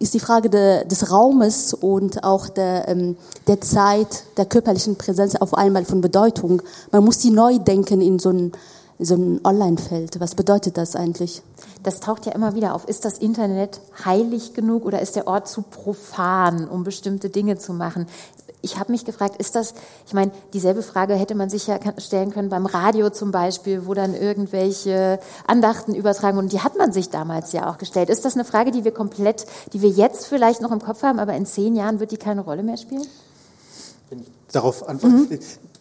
ist 0.00 0.14
die 0.14 0.20
Frage 0.20 0.50
de, 0.50 0.84
des 0.86 1.12
Raumes 1.12 1.74
und 1.74 2.24
auch 2.24 2.48
der, 2.48 2.88
ähm, 2.88 3.16
der 3.46 3.60
Zeit, 3.60 4.24
der 4.36 4.46
körperlichen 4.46 4.96
Präsenz 4.96 5.36
auf 5.36 5.54
einmal 5.54 5.84
von 5.84 6.00
Bedeutung. 6.00 6.60
Man 6.90 7.04
muss 7.04 7.18
die 7.18 7.30
neu 7.30 7.58
denken 7.58 8.00
in 8.00 8.18
so 8.18 8.30
ein 8.30 8.52
so 9.02 9.14
ein 9.14 9.40
Online-Feld. 9.44 10.20
Was 10.20 10.34
bedeutet 10.34 10.76
das 10.76 10.94
eigentlich? 10.94 11.42
Das 11.82 12.00
taucht 12.00 12.26
ja 12.26 12.32
immer 12.32 12.54
wieder 12.54 12.74
auf. 12.74 12.86
Ist 12.86 13.06
das 13.06 13.18
Internet 13.18 13.80
heilig 14.04 14.52
genug 14.52 14.84
oder 14.84 15.00
ist 15.00 15.16
der 15.16 15.26
Ort 15.26 15.48
zu 15.48 15.62
profan, 15.62 16.68
um 16.68 16.84
bestimmte 16.84 17.30
Dinge 17.30 17.56
zu 17.56 17.72
machen? 17.72 18.06
Ich 18.62 18.78
habe 18.78 18.92
mich 18.92 19.04
gefragt, 19.04 19.36
ist 19.36 19.54
das, 19.54 19.74
ich 20.06 20.12
meine, 20.12 20.32
dieselbe 20.52 20.82
Frage 20.82 21.14
hätte 21.14 21.34
man 21.34 21.48
sich 21.48 21.66
ja 21.66 21.78
stellen 21.98 22.30
können 22.30 22.48
beim 22.48 22.66
Radio 22.66 23.10
zum 23.10 23.30
Beispiel, 23.30 23.86
wo 23.86 23.94
dann 23.94 24.14
irgendwelche 24.14 25.18
Andachten 25.46 25.94
übertragen 25.94 26.38
und 26.38 26.52
die 26.52 26.60
hat 26.60 26.76
man 26.76 26.92
sich 26.92 27.10
damals 27.10 27.52
ja 27.52 27.70
auch 27.70 27.78
gestellt. 27.78 28.10
Ist 28.10 28.24
das 28.24 28.34
eine 28.34 28.44
Frage, 28.44 28.70
die 28.70 28.84
wir 28.84 28.92
komplett, 28.92 29.46
die 29.72 29.82
wir 29.82 29.90
jetzt 29.90 30.26
vielleicht 30.26 30.60
noch 30.60 30.72
im 30.72 30.80
Kopf 30.80 31.02
haben, 31.02 31.18
aber 31.18 31.34
in 31.34 31.46
zehn 31.46 31.74
Jahren 31.74 32.00
wird 32.00 32.10
die 32.10 32.16
keine 32.16 32.42
Rolle 32.42 32.62
mehr 32.62 32.76
spielen? 32.76 33.06
Darauf 34.52 34.88
antworten. 34.88 35.28
Mhm 35.30 35.38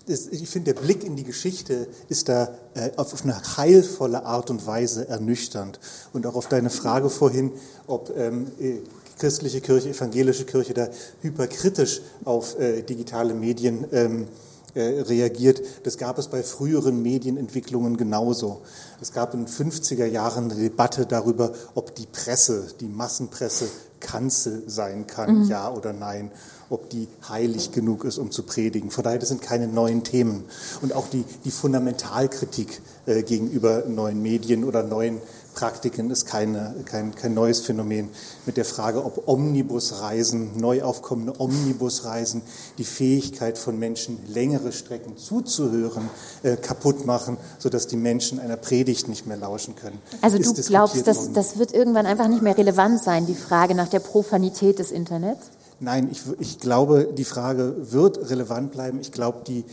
ich 0.09 0.49
finde, 0.49 0.73
der 0.73 0.82
Blick 0.82 1.03
in 1.03 1.15
die 1.15 1.23
Geschichte 1.23 1.88
ist 2.07 2.30
da 2.30 2.49
äh, 2.73 2.91
auf 2.95 3.23
eine 3.23 3.57
heilvolle 3.57 4.25
Art 4.25 4.49
und 4.49 4.65
Weise 4.65 5.07
ernüchternd. 5.07 5.80
Und 6.13 6.25
auch 6.25 6.36
auf 6.36 6.47
deine 6.47 6.69
Frage 6.69 7.09
vorhin, 7.09 7.51
ob 7.86 8.11
ähm, 8.17 8.47
äh, 8.59 8.80
christliche 9.20 9.61
Kirche, 9.61 9.89
evangelische 9.89 10.45
Kirche 10.45 10.74
da 10.74 10.88
hyperkritisch 11.22 12.01
auf 12.26 12.57
äh, 12.59 12.82
digitale 12.82 13.34
Medien 13.34 13.86
ähm, 13.91 14.28
äh, 14.74 15.01
reagiert. 15.01 15.61
Das 15.84 15.97
gab 15.97 16.17
es 16.17 16.28
bei 16.28 16.41
früheren 16.41 17.01
Medienentwicklungen 17.01 17.97
genauso. 17.97 18.61
Es 19.01 19.11
gab 19.11 19.34
in 19.34 19.45
den 19.45 19.53
50er 19.53 20.05
Jahren 20.05 20.45
eine 20.45 20.55
Debatte 20.55 21.05
darüber, 21.05 21.53
ob 21.76 21.95
die 21.95 22.07
Presse, 22.07 22.67
die 22.80 22.88
Massenpresse, 22.88 23.67
Kanzel 23.99 24.63
sein 24.67 25.07
kann, 25.07 25.43
mhm. 25.43 25.49
ja 25.49 25.70
oder 25.70 25.91
nein 25.91 26.32
ob 26.70 26.89
die 26.89 27.07
heilig 27.28 27.72
genug 27.72 28.03
ist, 28.03 28.17
um 28.17 28.32
zu 28.32 28.43
predigen. 28.43 28.91
Von 28.91 29.03
daher, 29.03 29.20
das 29.20 29.30
sind 29.30 29.41
keine 29.41 29.67
neuen 29.67 30.03
Themen. 30.03 30.45
Und 30.82 30.93
auch 30.93 31.07
die, 31.07 31.26
die 31.43 31.51
Fundamentalkritik 31.51 32.82
äh, 33.05 33.24
gegenüber 33.24 33.84
neuen 33.88 34.22
Medien 34.22 34.63
oder 34.63 34.84
neuen 34.84 35.20
Praktiken 35.60 36.10
ist 36.10 36.26
keine, 36.26 36.74
kein, 36.86 37.14
kein 37.14 37.34
neues 37.34 37.60
Phänomen. 37.60 38.07
Mit 38.45 38.55
der 38.55 38.64
Frage, 38.64 39.03
ob 39.03 39.28
Omnibusreisen, 39.28 40.57
neu 40.57 40.84
aufkommende 40.84 41.34
Omnibusreisen, 41.38 42.43
die 42.78 42.86
Fähigkeit 42.86 43.57
von 43.57 43.78
Menschen, 43.78 44.20
längere 44.30 44.72
Strecken 44.72 45.18
zuzuhören, 45.18 46.10
äh, 46.43 46.55
kaputt 46.55 47.05
machen, 47.05 47.36
sodass 47.57 47.88
die 47.88 47.97
Menschen 47.97 48.39
einer 48.39 48.55
Predigt 48.55 49.10
nicht 49.10 49.28
mehr 49.28 49.36
lauschen 49.36 49.76
können. 49.76 49.99
Also 50.22 50.38
du 50.38 50.53
glaubst, 50.53 51.05
dass 51.05 51.34
das 51.34 51.60
wird 51.60 51.74
irgendwann 51.74 52.05
einfach 52.05 52.30
nicht 52.30 52.41
mehr 52.41 52.57
relevant 52.57 53.03
sein, 53.03 53.26
die 53.26 53.36
Frage 53.36 53.76
nach 53.76 53.89
der 53.89 53.99
Profanität 53.99 54.80
des 54.80 54.91
Internets? 54.91 55.47
Nein, 55.82 56.07
ich, 56.10 56.22
ich 56.39 56.60
glaube, 56.60 57.10
die 57.18 57.26
Frage 57.26 57.91
wird 57.91 58.30
relevant 58.30 58.72
bleiben. 58.72 58.99
Ich 59.01 59.12
glaube, 59.12 59.39
die 59.45 59.66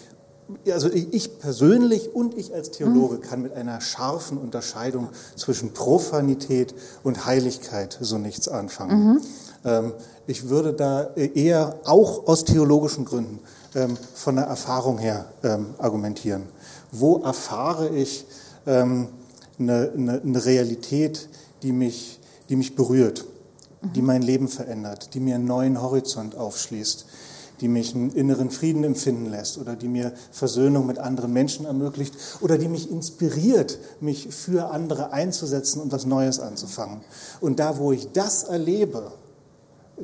also 0.73 0.89
ich 0.93 1.39
persönlich 1.39 2.15
und 2.15 2.37
ich 2.39 2.55
als 2.55 2.71
Theologe 2.71 3.19
kann 3.19 3.43
mit 3.43 3.55
einer 3.55 3.81
scharfen 3.81 4.39
Unterscheidung 4.39 5.09
zwischen 5.35 5.73
Profanität 5.73 6.75
und 7.03 7.27
Heiligkeit 7.27 7.99
so 8.01 8.19
nichts 8.19 8.49
anfangen. 8.49 9.05
Mhm. 9.05 9.21
Ähm, 9.65 9.93
ich 10.27 10.49
würde 10.49 10.73
da 10.73 11.15
eher 11.15 11.79
auch 11.85 12.27
aus 12.27 12.45
theologischen 12.45 13.05
Gründen 13.05 13.41
ähm, 13.75 13.97
von 14.15 14.37
der 14.37 14.45
Erfahrung 14.45 14.99
her 14.99 15.27
ähm, 15.43 15.75
argumentieren. 15.79 16.45
Wo 16.93 17.19
erfahre 17.19 17.89
ich 17.89 18.27
eine, 18.65 19.09
eine, 19.59 20.21
eine 20.25 20.45
Realität, 20.45 21.29
die 21.63 21.71
mich, 21.71 22.19
die 22.49 22.57
mich 22.57 22.75
berührt, 22.75 23.25
die 23.95 24.03
mein 24.03 24.23
Leben 24.23 24.49
verändert, 24.49 25.15
die 25.15 25.21
mir 25.21 25.37
einen 25.37 25.45
neuen 25.45 25.81
Horizont 25.81 26.37
aufschließt, 26.37 27.07
die 27.61 27.69
mich 27.69 27.95
einen 27.95 28.11
inneren 28.11 28.51
Frieden 28.51 28.85
empfinden 28.85 29.27
lässt 29.27 29.59
oder 29.59 29.77
die 29.77 29.89
mir 29.89 30.13
Versöhnung 30.31 30.87
mit 30.87 30.99
anderen 30.99 31.33
Menschen 31.33 31.67
ermöglicht 31.67 32.15
oder 32.41 32.59
die 32.59 32.69
mich 32.69 32.91
inspiriert, 32.91 33.79
mich 34.01 34.29
für 34.35 34.71
andere 34.71 35.13
einzusetzen 35.13 35.81
und 35.81 35.93
was 35.93 36.07
Neues 36.07 36.41
anzufangen. 36.41 37.01
Und 37.41 37.59
da, 37.59 37.79
wo 37.79 37.93
ich 37.93 38.13
das 38.13 38.45
erlebe, 38.45 39.13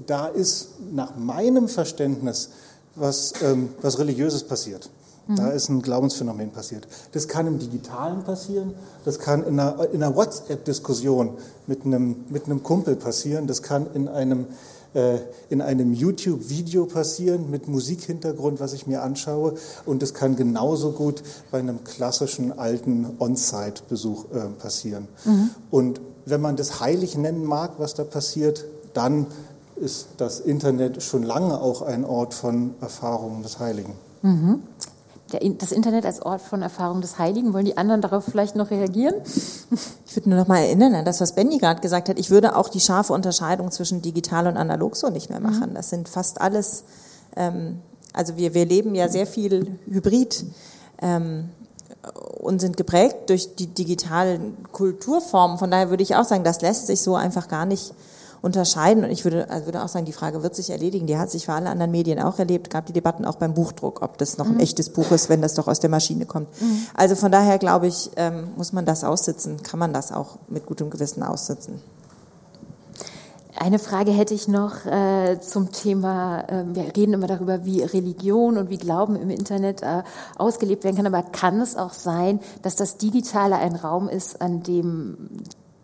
da 0.06 0.26
ist 0.26 0.70
nach 0.92 1.16
meinem 1.16 1.68
Verständnis 1.68 2.50
was, 2.94 3.34
ähm, 3.42 3.70
was 3.80 3.98
Religiöses 3.98 4.44
passiert. 4.44 4.90
Da 5.28 5.50
ist 5.50 5.68
ein 5.68 5.82
Glaubensphänomen 5.82 6.50
passiert. 6.50 6.86
Das 7.12 7.28
kann 7.28 7.46
im 7.46 7.58
Digitalen 7.58 8.24
passieren, 8.24 8.74
das 9.04 9.20
kann 9.20 9.44
in 9.44 9.58
einer, 9.58 9.88
in 9.92 10.02
einer 10.02 10.16
WhatsApp-Diskussion 10.16 11.38
mit 11.66 11.84
einem, 11.84 12.24
mit 12.28 12.46
einem 12.46 12.62
Kumpel 12.62 12.96
passieren, 12.96 13.46
das 13.46 13.62
kann 13.62 13.86
in 13.94 14.08
einem, 14.08 14.46
äh, 14.94 15.18
in 15.48 15.60
einem 15.60 15.92
YouTube-Video 15.92 16.86
passieren 16.86 17.50
mit 17.50 17.68
Musikhintergrund, 17.68 18.60
was 18.60 18.72
ich 18.72 18.86
mir 18.86 19.02
anschaue. 19.02 19.54
Und 19.86 20.02
das 20.02 20.14
kann 20.14 20.36
genauso 20.36 20.92
gut 20.92 21.22
bei 21.50 21.58
einem 21.58 21.84
klassischen 21.84 22.58
alten 22.58 23.06
On-Site-Besuch 23.18 24.26
äh, 24.32 24.48
passieren. 24.58 25.08
Mhm. 25.24 25.50
Und 25.70 26.00
wenn 26.26 26.40
man 26.40 26.56
das 26.56 26.80
heilig 26.80 27.16
nennen 27.16 27.44
mag, 27.44 27.72
was 27.78 27.94
da 27.94 28.04
passiert, 28.04 28.64
dann 28.94 29.26
ist 29.76 30.08
das 30.18 30.40
Internet 30.40 31.02
schon 31.02 31.22
lange 31.22 31.60
auch 31.60 31.82
ein 31.82 32.04
Ort 32.04 32.34
von 32.34 32.74
Erfahrungen 32.80 33.42
des 33.42 33.58
Heiligen. 33.58 33.94
Mhm 34.22 34.60
das 35.58 35.72
Internet 35.72 36.06
als 36.06 36.22
Ort 36.22 36.40
von 36.40 36.62
Erfahrung 36.62 37.00
des 37.00 37.18
Heiligen. 37.18 37.52
Wollen 37.52 37.64
die 37.64 37.76
anderen 37.76 38.00
darauf 38.00 38.24
vielleicht 38.24 38.56
noch 38.56 38.70
reagieren? 38.70 39.14
Ich 40.06 40.16
würde 40.16 40.28
nur 40.28 40.38
noch 40.38 40.46
mal 40.46 40.58
erinnern 40.58 40.94
an 40.94 41.06
das, 41.06 41.22
was 41.22 41.34
Benny 41.34 41.56
gerade 41.56 41.80
gesagt 41.80 42.10
hat. 42.10 42.18
Ich 42.18 42.28
würde 42.28 42.54
auch 42.54 42.68
die 42.68 42.80
scharfe 42.80 43.14
Unterscheidung 43.14 43.70
zwischen 43.70 44.02
digital 44.02 44.46
und 44.46 44.58
analog 44.58 44.94
so 44.94 45.08
nicht 45.08 45.30
mehr 45.30 45.40
mhm. 45.40 45.46
machen. 45.46 45.74
Das 45.74 45.88
sind 45.88 46.06
fast 46.06 46.38
alles, 46.38 46.84
ähm, 47.34 47.80
also 48.12 48.36
wir, 48.36 48.52
wir 48.52 48.66
leben 48.66 48.94
ja 48.94 49.08
sehr 49.08 49.26
viel 49.26 49.78
hybrid 49.86 50.44
ähm, 51.00 51.48
und 52.40 52.60
sind 52.60 52.76
geprägt 52.76 53.30
durch 53.30 53.56
die 53.56 53.68
digitalen 53.68 54.54
Kulturformen. 54.70 55.56
Von 55.56 55.70
daher 55.70 55.88
würde 55.88 56.02
ich 56.02 56.14
auch 56.14 56.24
sagen, 56.24 56.44
das 56.44 56.60
lässt 56.60 56.88
sich 56.88 57.00
so 57.00 57.16
einfach 57.16 57.48
gar 57.48 57.64
nicht 57.64 57.94
unterscheiden. 58.42 59.04
Und 59.04 59.10
ich 59.10 59.24
würde, 59.24 59.48
also 59.48 59.66
würde 59.66 59.82
auch 59.82 59.88
sagen, 59.88 60.04
die 60.04 60.12
Frage 60.12 60.42
wird 60.42 60.54
sich 60.54 60.70
erledigen. 60.70 61.06
Die 61.06 61.16
hat 61.16 61.30
sich 61.30 61.46
für 61.46 61.52
alle 61.52 61.70
anderen 61.70 61.92
Medien 61.92 62.18
auch 62.18 62.38
erlebt. 62.38 62.68
Gab 62.68 62.86
die 62.86 62.92
Debatten 62.92 63.24
auch 63.24 63.36
beim 63.36 63.54
Buchdruck, 63.54 64.02
ob 64.02 64.18
das 64.18 64.36
noch 64.36 64.46
ein 64.46 64.54
mhm. 64.54 64.60
echtes 64.60 64.90
Buch 64.90 65.10
ist, 65.12 65.28
wenn 65.28 65.40
das 65.40 65.54
doch 65.54 65.68
aus 65.68 65.80
der 65.80 65.90
Maschine 65.90 66.26
kommt. 66.26 66.48
Mhm. 66.60 66.82
Also 66.94 67.14
von 67.14 67.32
daher 67.32 67.58
glaube 67.58 67.86
ich, 67.86 68.10
ähm, 68.16 68.48
muss 68.56 68.72
man 68.72 68.84
das 68.84 69.04
aussitzen, 69.04 69.62
kann 69.62 69.78
man 69.78 69.92
das 69.92 70.12
auch 70.12 70.38
mit 70.48 70.66
gutem 70.66 70.90
Gewissen 70.90 71.22
aussitzen. 71.22 71.80
Eine 73.54 73.78
Frage 73.78 74.10
hätte 74.10 74.34
ich 74.34 74.48
noch 74.48 74.86
äh, 74.86 75.38
zum 75.40 75.70
Thema, 75.70 76.40
äh, 76.48 76.64
wir 76.72 76.96
reden 76.96 77.12
immer 77.12 77.28
darüber, 77.28 77.64
wie 77.64 77.82
Religion 77.82 78.56
und 78.56 78.70
wie 78.70 78.78
Glauben 78.78 79.14
im 79.14 79.30
Internet 79.30 79.82
äh, 79.82 80.02
ausgelebt 80.36 80.82
werden 80.82 80.96
kann, 80.96 81.06
aber 81.06 81.22
kann 81.22 81.60
es 81.60 81.76
auch 81.76 81.92
sein, 81.92 82.40
dass 82.62 82.74
das 82.74 82.96
Digitale 82.96 83.56
ein 83.56 83.76
Raum 83.76 84.08
ist, 84.08 84.40
an 84.40 84.62
dem 84.64 85.28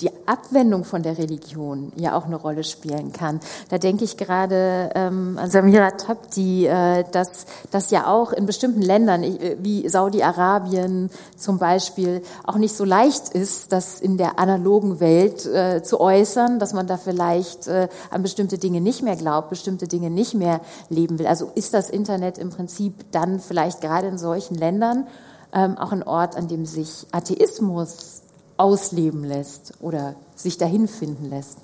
die 0.01 0.11
Abwendung 0.27 0.85
von 0.85 1.03
der 1.03 1.19
Religion 1.19 1.93
ja 1.97 2.17
auch 2.17 2.27
eine 2.27 2.37
Rolle 2.37 2.63
spielen 2.63 3.13
kann. 3.13 3.41
Da 3.69 3.79
denke 3.79 4.05
ich 4.05 4.17
gerade 4.17 4.91
ähm, 4.95 5.37
an 5.41 5.51
Samira 5.51 5.91
Tabdi, 5.91 6.67
äh, 6.67 7.05
dass 7.11 7.47
das 7.73 7.91
ja 7.91 8.07
auch 8.07 8.33
in 8.33 8.47
bestimmten 8.47 8.81
Ländern 8.81 9.25
äh, 9.25 9.57
wie 9.61 9.89
Saudi-Arabien 9.89 11.11
zum 11.37 11.59
Beispiel 11.59 12.23
auch 12.45 12.57
nicht 12.57 12.77
so 12.77 12.85
leicht 12.85 13.31
ist, 13.31 13.73
das 13.73 14.01
in 14.01 14.19
der 14.19 14.39
analogen 14.39 15.01
Welt 15.01 15.45
äh, 15.47 15.83
zu 15.83 15.99
äußern, 15.99 16.61
dass 16.61 16.73
man 16.73 16.87
da 16.87 16.97
vielleicht 16.97 17.67
äh, 17.67 17.89
an 18.11 18.23
bestimmte 18.23 18.59
Dinge 18.59 18.81
nicht 18.81 19.03
mehr 19.03 19.17
glaubt, 19.17 19.51
bestimmte 19.51 19.89
Dinge 19.89 20.11
nicht 20.11 20.35
mehr 20.35 20.61
leben 20.91 21.19
will. 21.19 21.27
Also 21.27 21.51
ist 21.57 21.75
das 21.75 21.91
Internet 21.91 22.39
im 22.39 22.51
Prinzip 22.51 23.11
dann 23.11 23.41
vielleicht 23.41 23.81
gerade 23.81 24.07
in 24.07 24.19
solchen 24.19 24.55
Ländern 24.55 25.09
ähm, 25.53 25.77
auch 25.77 25.91
ein 25.91 26.03
Ort, 26.03 26.37
an 26.37 26.47
dem 26.47 26.67
sich 26.67 27.07
Atheismus 27.11 28.23
ausleben 28.59 29.25
lässt 29.25 29.73
oder 29.81 30.15
sich 30.37 30.59
dahin 30.59 30.89
finden 30.89 31.31
lässt? 31.31 31.59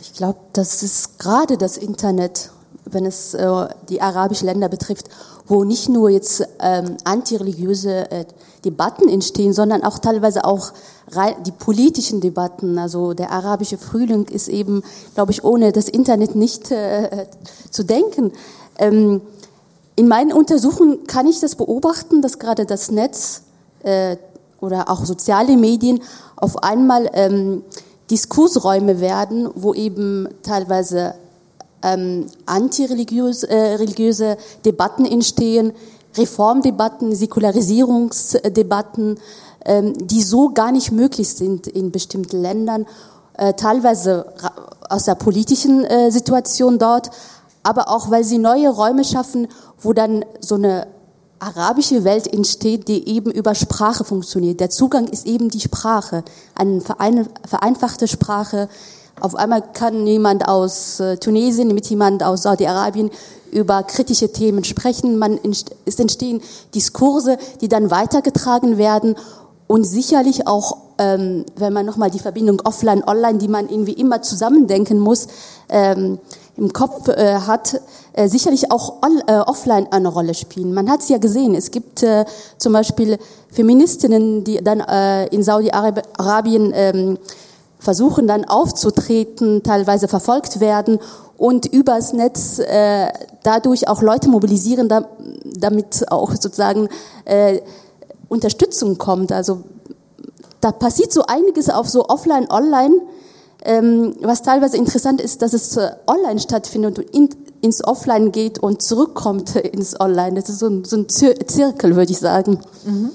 Ich 0.00 0.12
glaube, 0.14 0.38
das 0.52 0.82
ist 0.82 1.18
gerade 1.18 1.58
das 1.58 1.76
Internet, 1.76 2.50
wenn 2.84 3.06
es 3.06 3.34
äh, 3.34 3.68
die 3.88 4.00
arabischen 4.00 4.46
Länder 4.46 4.68
betrifft, 4.68 5.08
wo 5.46 5.64
nicht 5.64 5.88
nur 5.88 6.10
jetzt 6.10 6.46
ähm, 6.60 6.96
antireligiöse 7.04 8.10
äh, 8.10 8.24
Debatten 8.64 9.08
entstehen, 9.08 9.52
sondern 9.52 9.82
auch 9.82 9.98
teilweise 9.98 10.44
auch 10.44 10.72
die 11.46 11.52
politischen 11.52 12.20
Debatten. 12.20 12.78
Also 12.78 13.14
der 13.14 13.30
arabische 13.30 13.78
Frühling 13.78 14.26
ist 14.26 14.48
eben, 14.48 14.82
glaube 15.14 15.32
ich, 15.32 15.42
ohne 15.42 15.72
das 15.72 15.88
Internet 15.88 16.34
nicht 16.34 16.70
äh, 16.70 17.26
zu 17.70 17.82
denken. 17.82 18.32
Ähm, 18.78 19.22
in 19.96 20.06
meinen 20.06 20.32
Untersuchungen 20.32 21.06
kann 21.06 21.26
ich 21.26 21.40
das 21.40 21.56
beobachten, 21.56 22.20
dass 22.20 22.38
gerade 22.38 22.66
das 22.66 22.90
Netz 22.90 23.42
äh, 23.82 24.16
oder 24.60 24.90
auch 24.90 25.04
soziale 25.04 25.56
Medien 25.56 26.00
auf 26.36 26.62
einmal 26.62 27.10
ähm, 27.12 27.62
Diskursräume 28.10 29.00
werden, 29.00 29.48
wo 29.54 29.74
eben 29.74 30.28
teilweise 30.42 31.14
ähm, 31.82 32.26
antireligiöse 32.46 33.48
äh, 33.48 33.74
religiöse 33.74 34.36
Debatten 34.64 35.04
entstehen, 35.04 35.72
Reformdebatten, 36.16 37.14
Säkularisierungsdebatten, 37.14 39.18
ähm, 39.64 40.06
die 40.06 40.22
so 40.22 40.50
gar 40.50 40.72
nicht 40.72 40.90
möglich 40.90 41.28
sind 41.28 41.66
in 41.66 41.92
bestimmten 41.92 42.40
Ländern, 42.40 42.86
äh, 43.34 43.52
teilweise 43.54 44.32
aus 44.88 45.04
der 45.04 45.14
politischen 45.14 45.84
äh, 45.84 46.10
Situation 46.10 46.78
dort, 46.78 47.10
aber 47.62 47.88
auch 47.88 48.10
weil 48.10 48.24
sie 48.24 48.38
neue 48.38 48.70
Räume 48.70 49.04
schaffen, 49.04 49.48
wo 49.80 49.92
dann 49.92 50.24
so 50.40 50.56
eine 50.56 50.88
arabische 51.38 52.04
Welt 52.04 52.32
entsteht, 52.32 52.88
die 52.88 53.08
eben 53.08 53.30
über 53.30 53.54
Sprache 53.54 54.04
funktioniert. 54.04 54.60
Der 54.60 54.70
Zugang 54.70 55.06
ist 55.06 55.26
eben 55.26 55.50
die 55.50 55.60
Sprache, 55.60 56.24
eine 56.54 57.26
vereinfachte 57.46 58.08
Sprache. 58.08 58.68
Auf 59.20 59.34
einmal 59.34 59.62
kann 59.72 60.06
jemand 60.06 60.46
aus 60.48 61.00
äh, 61.00 61.16
Tunesien 61.16 61.74
mit 61.74 61.86
jemand 61.86 62.22
aus 62.22 62.42
Saudi-Arabien 62.42 63.10
über 63.50 63.82
kritische 63.82 64.32
Themen 64.32 64.64
sprechen. 64.64 65.18
Man, 65.18 65.40
es 65.84 65.98
entstehen 65.98 66.40
Diskurse, 66.74 67.38
die 67.60 67.68
dann 67.68 67.90
weitergetragen 67.90 68.78
werden 68.78 69.16
und 69.66 69.84
sicherlich 69.84 70.46
auch, 70.46 70.78
ähm, 70.98 71.44
wenn 71.56 71.72
man 71.72 71.86
nochmal 71.86 72.10
die 72.10 72.18
Verbindung 72.18 72.60
offline, 72.64 73.04
online, 73.04 73.38
die 73.38 73.48
man 73.48 73.68
irgendwie 73.68 73.92
immer 73.92 74.22
zusammendenken 74.22 74.98
muss, 74.98 75.28
ähm, 75.68 76.18
im 76.58 76.72
Kopf 76.72 77.08
äh, 77.08 77.34
hat, 77.46 77.80
äh, 78.12 78.28
sicherlich 78.28 78.70
auch 78.72 79.02
on, 79.02 79.22
äh, 79.26 79.38
offline 79.38 79.86
eine 79.92 80.08
Rolle 80.08 80.34
spielen. 80.34 80.74
Man 80.74 80.90
hat 80.90 81.00
es 81.00 81.08
ja 81.08 81.18
gesehen. 81.18 81.54
Es 81.54 81.70
gibt 81.70 82.02
äh, 82.02 82.24
zum 82.58 82.72
Beispiel 82.72 83.18
Feministinnen, 83.50 84.44
die 84.44 84.62
dann 84.62 84.80
äh, 84.80 85.26
in 85.28 85.42
Saudi-Arabien 85.42 86.72
ähm, 86.74 87.18
versuchen 87.78 88.26
dann 88.26 88.44
aufzutreten, 88.44 89.62
teilweise 89.62 90.08
verfolgt 90.08 90.58
werden 90.58 90.98
und 91.36 91.66
übers 91.66 92.12
Netz 92.12 92.58
äh, 92.58 93.06
dadurch 93.44 93.86
auch 93.86 94.02
Leute 94.02 94.28
mobilisieren, 94.28 94.88
da, 94.88 95.08
damit 95.44 96.10
auch 96.10 96.32
sozusagen 96.32 96.88
äh, 97.24 97.60
Unterstützung 98.28 98.98
kommt. 98.98 99.30
Also 99.30 99.62
da 100.60 100.72
passiert 100.72 101.12
so 101.12 101.22
einiges 101.26 101.70
auf 101.70 101.88
so 101.88 102.08
offline, 102.08 102.50
online 102.50 102.96
ähm, 103.64 104.14
was 104.20 104.42
teilweise 104.42 104.76
interessant 104.76 105.20
ist, 105.20 105.42
dass 105.42 105.52
es 105.52 105.78
online 106.06 106.40
stattfindet 106.40 106.98
und 106.98 107.10
in, 107.10 107.28
ins 107.60 107.84
Offline 107.84 108.32
geht 108.32 108.58
und 108.58 108.82
zurückkommt 108.82 109.56
ins 109.56 109.98
Online. 110.00 110.34
Das 110.40 110.48
ist 110.48 110.60
so 110.60 110.68
ein, 110.68 110.84
so 110.84 110.96
ein 110.96 111.08
Zirkel, 111.08 111.96
würde 111.96 112.12
ich 112.12 112.18
sagen. 112.18 112.60
Mhm. 112.84 113.10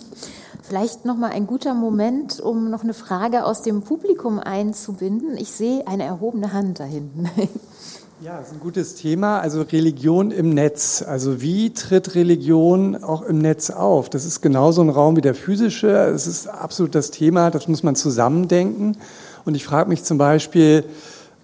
Vielleicht 0.62 1.06
noch 1.06 1.18
mal 1.18 1.30
ein 1.30 1.46
guter 1.46 1.74
Moment, 1.74 2.40
um 2.40 2.70
noch 2.70 2.84
eine 2.84 2.94
Frage 2.94 3.46
aus 3.46 3.62
dem 3.62 3.82
Publikum 3.82 4.40
einzubinden. 4.40 5.38
Ich 5.38 5.52
sehe 5.52 5.86
eine 5.88 6.04
erhobene 6.04 6.54
Hand 6.54 6.80
da 6.80 6.86
hinten. 6.86 7.30
Ja, 8.22 8.38
das 8.38 8.48
ist 8.48 8.54
ein 8.54 8.60
gutes 8.62 8.96
Thema. 8.96 9.42
Also 9.42 9.64
Religion 9.64 10.32
im 10.32 10.52
Netz. 10.52 11.04
Also 11.06 11.42
wie 11.42 11.74
tritt 11.74 12.16
Religion 12.16 13.04
auch 13.04 13.22
im 13.22 13.40
Netz 13.40 13.70
auf? 13.70 14.10
Das 14.10 14.24
ist 14.24 14.40
genauso 14.40 14.82
ein 14.82 14.88
Raum 14.88 15.18
wie 15.18 15.22
der 15.22 15.36
physische. 15.36 15.90
Es 15.90 16.26
ist 16.26 16.48
absolut 16.48 16.96
das 16.96 17.12
Thema. 17.12 17.52
Das 17.52 17.68
muss 17.68 17.84
man 17.84 17.98
zusammendenken. 17.98 18.96
Und 19.46 19.56
ich 19.56 19.66
frage 19.66 19.90
mich 19.90 20.04
zum 20.04 20.18
Beispiel, 20.18 20.86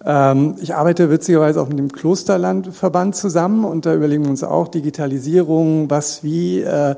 ähm, 0.04 0.54
ich 0.60 0.74
arbeite 0.74 1.10
witzigerweise 1.10 1.60
auch 1.60 1.68
mit 1.68 1.78
dem 1.78 1.92
Klosterlandverband 1.92 3.14
zusammen 3.14 3.64
und 3.64 3.84
da 3.86 3.94
überlegen 3.94 4.24
wir 4.24 4.30
uns 4.30 4.42
auch 4.42 4.68
Digitalisierung, 4.68 5.90
was 5.90 6.24
wie. 6.24 6.60
Äh, 6.60 6.96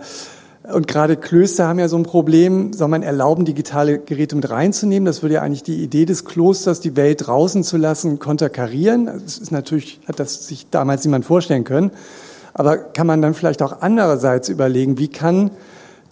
und 0.72 0.86
gerade 0.86 1.16
Klöster 1.16 1.66
haben 1.66 1.80
ja 1.80 1.88
so 1.88 1.96
ein 1.96 2.04
Problem, 2.04 2.72
soll 2.72 2.86
man 2.86 3.02
erlauben, 3.02 3.44
digitale 3.44 3.98
Geräte 3.98 4.36
mit 4.36 4.48
reinzunehmen? 4.48 5.04
Das 5.06 5.20
würde 5.20 5.34
ja 5.34 5.42
eigentlich 5.42 5.64
die 5.64 5.82
Idee 5.82 6.04
des 6.04 6.24
Klosters, 6.24 6.78
die 6.78 6.94
Welt 6.94 7.26
draußen 7.26 7.64
zu 7.64 7.76
lassen, 7.76 8.20
konterkarieren. 8.20 9.06
Das 9.06 9.38
ist 9.38 9.50
natürlich, 9.50 10.00
hat 10.06 10.20
das 10.20 10.46
sich 10.46 10.70
damals 10.70 11.04
niemand 11.04 11.24
vorstellen 11.24 11.64
können. 11.64 11.90
Aber 12.54 12.76
kann 12.76 13.08
man 13.08 13.20
dann 13.20 13.34
vielleicht 13.34 13.60
auch 13.60 13.78
andererseits 13.80 14.48
überlegen, 14.48 14.98
wie 14.98 15.08
kann 15.08 15.50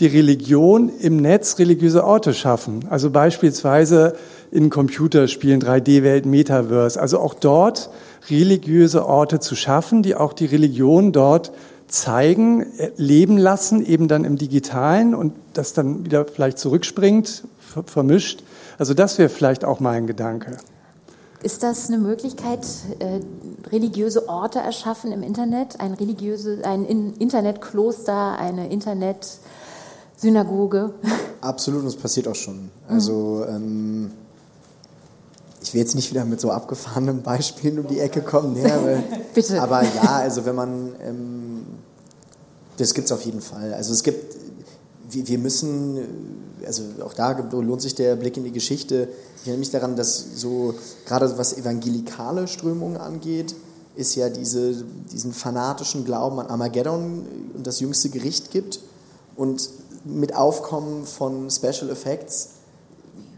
die 0.01 0.07
Religion 0.07 0.91
im 0.99 1.18
Netz 1.18 1.59
religiöse 1.59 2.05
Orte 2.05 2.34
schaffen. 2.34 2.86
Also 2.88 3.11
beispielsweise 3.11 4.14
in 4.51 4.71
Computerspielen, 4.71 5.61
3D-Welt, 5.61 6.27
Metaverse. 6.27 7.01
Also 7.01 7.21
auch 7.21 7.35
dort 7.35 7.91
religiöse 8.29 9.07
Orte 9.07 9.41
zu 9.41 9.55
schaffen, 9.55 10.03
die 10.03 10.15
auch 10.15 10.33
die 10.33 10.47
Religion 10.47 11.13
dort 11.13 11.53
zeigen, 11.87 12.67
leben 12.97 13.39
lassen, 13.39 13.85
eben 13.85 14.09
dann 14.09 14.25
im 14.25 14.37
Digitalen 14.37 15.15
und 15.15 15.33
das 15.55 15.73
dann 15.73 16.05
wieder 16.05 16.25
vielleicht 16.25 16.59
zurückspringt, 16.59 17.45
vermischt. 17.87 18.43
Also 18.79 18.95
das 18.95 19.19
wäre 19.19 19.29
vielleicht 19.29 19.65
auch 19.65 19.81
mal 19.81 19.93
ein 19.93 20.07
Gedanke. 20.07 20.57
Ist 21.43 21.63
das 21.63 21.89
eine 21.89 21.99
Möglichkeit, 21.99 22.67
äh, 22.99 23.21
religiöse 23.71 24.29
Orte 24.29 24.59
erschaffen 24.59 25.11
im 25.11 25.23
Internet? 25.23 25.81
Ein 25.81 25.95
religiöse, 25.95 26.59
ein 26.65 26.85
Internetkloster, 26.85 28.39
eine 28.39 28.71
Internetsynagoge? 28.71 30.93
Absolut, 31.41 31.81
und 31.81 31.87
es 31.87 31.97
passiert 31.97 32.29
auch 32.29 32.35
schon. 32.35 32.71
Also 32.89 33.47
ähm, 33.49 34.11
ich 35.63 35.75
will 35.75 35.81
jetzt 35.81 35.95
nicht 35.95 36.11
wieder 36.11 36.25
mit 36.25 36.41
so 36.41 36.51
abgefahrenen 36.51 37.23
Beispielen 37.23 37.79
um 37.79 37.87
die 37.87 38.01
Ecke 38.01 38.23
kommen. 38.23 38.55
Nee, 38.55 38.71
aber, 38.71 39.03
Bitte. 39.35 39.61
Aber 39.61 39.83
ja, 39.83 40.19
also 40.19 40.45
wenn 40.45 40.55
man, 40.55 40.95
ähm, 41.05 41.67
das 42.77 42.95
gibt 42.95 43.07
es 43.07 43.13
auf 43.13 43.23
jeden 43.23 43.41
Fall. 43.41 43.75
Also 43.75 43.93
es 43.93 44.03
gibt, 44.03 44.37
wir, 45.11 45.29
wir 45.29 45.39
müssen, 45.39 45.99
also 46.65 46.83
auch 47.05 47.13
da 47.13 47.33
lohnt 47.33 47.83
sich 47.83 47.95
der 47.95 48.17
Blick 48.17 48.37
in 48.37 48.45
die 48.45 48.53
Geschichte. 48.53 49.09
Ich 49.37 49.43
erinnere 49.43 49.59
mich 49.59 49.71
daran, 49.71 49.97
dass 49.97 50.25
so, 50.37 50.75
gerade 51.07 51.37
was 51.37 51.57
evangelikale 51.57 52.49
Strömungen 52.49 52.97
angeht, 52.97 53.55
ist 53.97 54.15
ja 54.15 54.31
diese, 54.31 54.85
diesen 55.13 55.33
fanatischen 55.33 56.05
Glauben 56.05 56.39
an 56.39 56.47
Armageddon 56.47 57.27
und 57.55 57.67
das 57.67 57.81
jüngste 57.81 58.09
Gericht 58.09 58.51
gibt. 58.51 58.81
Und 59.37 59.69
mit 60.05 60.35
Aufkommen 60.35 61.05
von 61.05 61.51
Special 61.51 61.91
Effects 61.91 62.60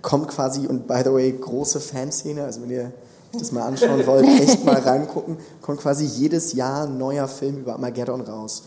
kommt 0.03 0.29
quasi, 0.29 0.67
und 0.67 0.87
by 0.87 1.01
the 1.05 1.13
way, 1.13 1.33
große 1.33 1.81
Fanszene, 1.81 2.45
also 2.45 2.63
wenn 2.63 2.71
ihr 2.71 2.93
das 3.33 3.53
mal 3.53 3.63
anschauen 3.63 4.07
wollt, 4.07 4.27
echt 4.27 4.65
mal 4.65 4.79
reingucken, 4.85 5.39
kommt 5.63 5.81
quasi 5.81 6.05
jedes 6.05 6.53
Jahr 6.53 6.85
ein 6.87 6.99
neuer 6.99 7.29
Film 7.29 7.59
über 7.59 7.73
Armageddon 7.75 8.21
raus, 8.21 8.65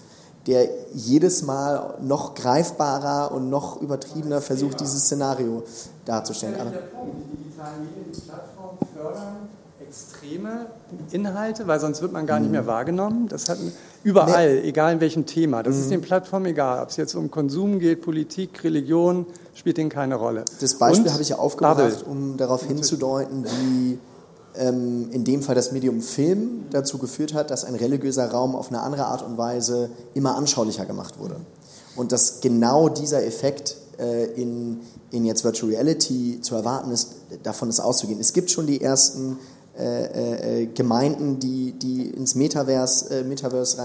der 0.48 0.68
jedes 0.94 1.44
Mal 1.44 1.96
noch 2.02 2.34
greifbarer 2.36 3.32
und 3.32 3.50
noch 3.50 3.82
übertriebener 3.82 4.42
versucht, 4.42 4.80
dieses 4.80 5.04
Szenario 5.04 5.64
darzustellen. 6.06 6.56
Aber 6.60 6.72
die 6.72 7.38
digitalen 7.38 7.86
Medien, 7.86 8.12
die 8.12 8.22
Plattformen 8.22 8.78
fördern 8.94 9.50
extreme 9.88 10.68
Inhalte, 11.12 11.68
weil 11.68 11.80
sonst 11.80 12.02
wird 12.02 12.12
man 12.12 12.26
gar 12.26 12.40
nicht 12.40 12.52
mehr 12.52 12.68
wahrgenommen. 12.68 13.28
Das 13.28 13.50
hat 13.50 13.58
überall, 14.04 14.56
nee. 14.56 14.70
egal 14.70 14.94
in 14.94 15.00
welchem 15.00 15.26
Thema. 15.26 15.64
Das 15.64 15.76
mhm. 15.76 15.82
ist 15.82 15.92
den 15.92 16.02
Plattformen 16.02 16.48
egal, 16.48 16.82
ob 16.82 16.90
es 16.90 16.98
jetzt 16.98 17.16
um 17.16 17.32
Konsum 17.32 17.80
geht, 17.80 18.02
Politik, 18.02 18.64
Religion, 18.64 19.26
spielt 19.54 19.78
denen 19.78 19.90
keine 19.90 20.16
Rolle. 20.16 20.46
Das 20.60 20.76
Beispiel 20.76 21.12
habe 21.12 21.22
ich 21.22 21.30
ja 21.30 21.38
aufgebracht, 21.38 21.78
Bubble. 21.78 22.12
um 22.12 22.38
darauf 22.38 22.64
hinzudeuten, 22.64 23.46
wie 23.46 24.00
ähm, 24.58 25.10
in 25.12 25.24
dem 25.24 25.42
Fall 25.42 25.56
das 25.56 25.72
Medium 25.72 26.02
Film 26.02 26.66
dazu 26.72 26.98
geführt 26.98 27.34
hat, 27.34 27.52
dass 27.52 27.66
ein 27.66 27.76
religiöser 27.76 28.30
Raum 28.30 28.56
auf 28.56 28.70
eine 28.70 28.82
andere 28.82 29.06
Art 29.06 29.22
und 29.22 29.38
Weise 29.38 29.90
immer 30.14 30.36
anschaulicher 30.36 30.86
gemacht 30.86 31.20
wurde. 31.20 31.38
Und 31.96 32.12
dass 32.12 32.42
genau 32.42 32.90
dieser 32.90 33.26
Effekt 33.26 33.78
äh, 33.98 34.26
in, 34.34 34.82
in 35.12 35.26
jetzt 35.26 35.44
Virtual 35.44 35.72
Reality 35.72 36.40
zu 36.42 36.56
erwarten 36.56 36.92
ist, 36.92 37.16
davon 37.44 37.70
ist 37.70 37.80
auszugehen. 37.80 38.20
Es 38.20 38.34
gibt 38.34 38.52
schon 38.52 38.68
die 38.68 38.82
ersten 38.82 39.38
äh, 39.78 40.62
äh, 40.62 40.66
Gemeinden, 40.68 41.40
die, 41.40 41.74
die 41.74 42.10
ins 42.10 42.36
Metaverse, 42.36 43.20
äh, 43.20 43.24
Metaverse 43.24 43.78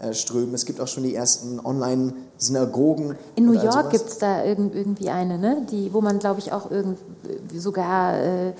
reinströmen. 0.00 0.54
Es 0.54 0.64
gibt 0.64 0.80
auch 0.80 0.88
schon 0.88 1.02
die 1.02 1.14
ersten 1.14 1.60
Online-Synagogen. 1.60 3.16
In 3.34 3.46
New 3.46 3.52
York 3.52 3.90
gibt 3.90 4.08
es 4.08 4.18
da 4.18 4.44
irgendwie 4.44 5.10
eine, 5.10 5.38
ne? 5.38 5.66
die, 5.70 5.92
wo 5.92 6.00
man, 6.00 6.18
glaube 6.18 6.40
ich, 6.40 6.52
auch 6.52 6.70
irgend, 6.70 6.98
sogar 7.56 8.16
äh, 8.18 8.52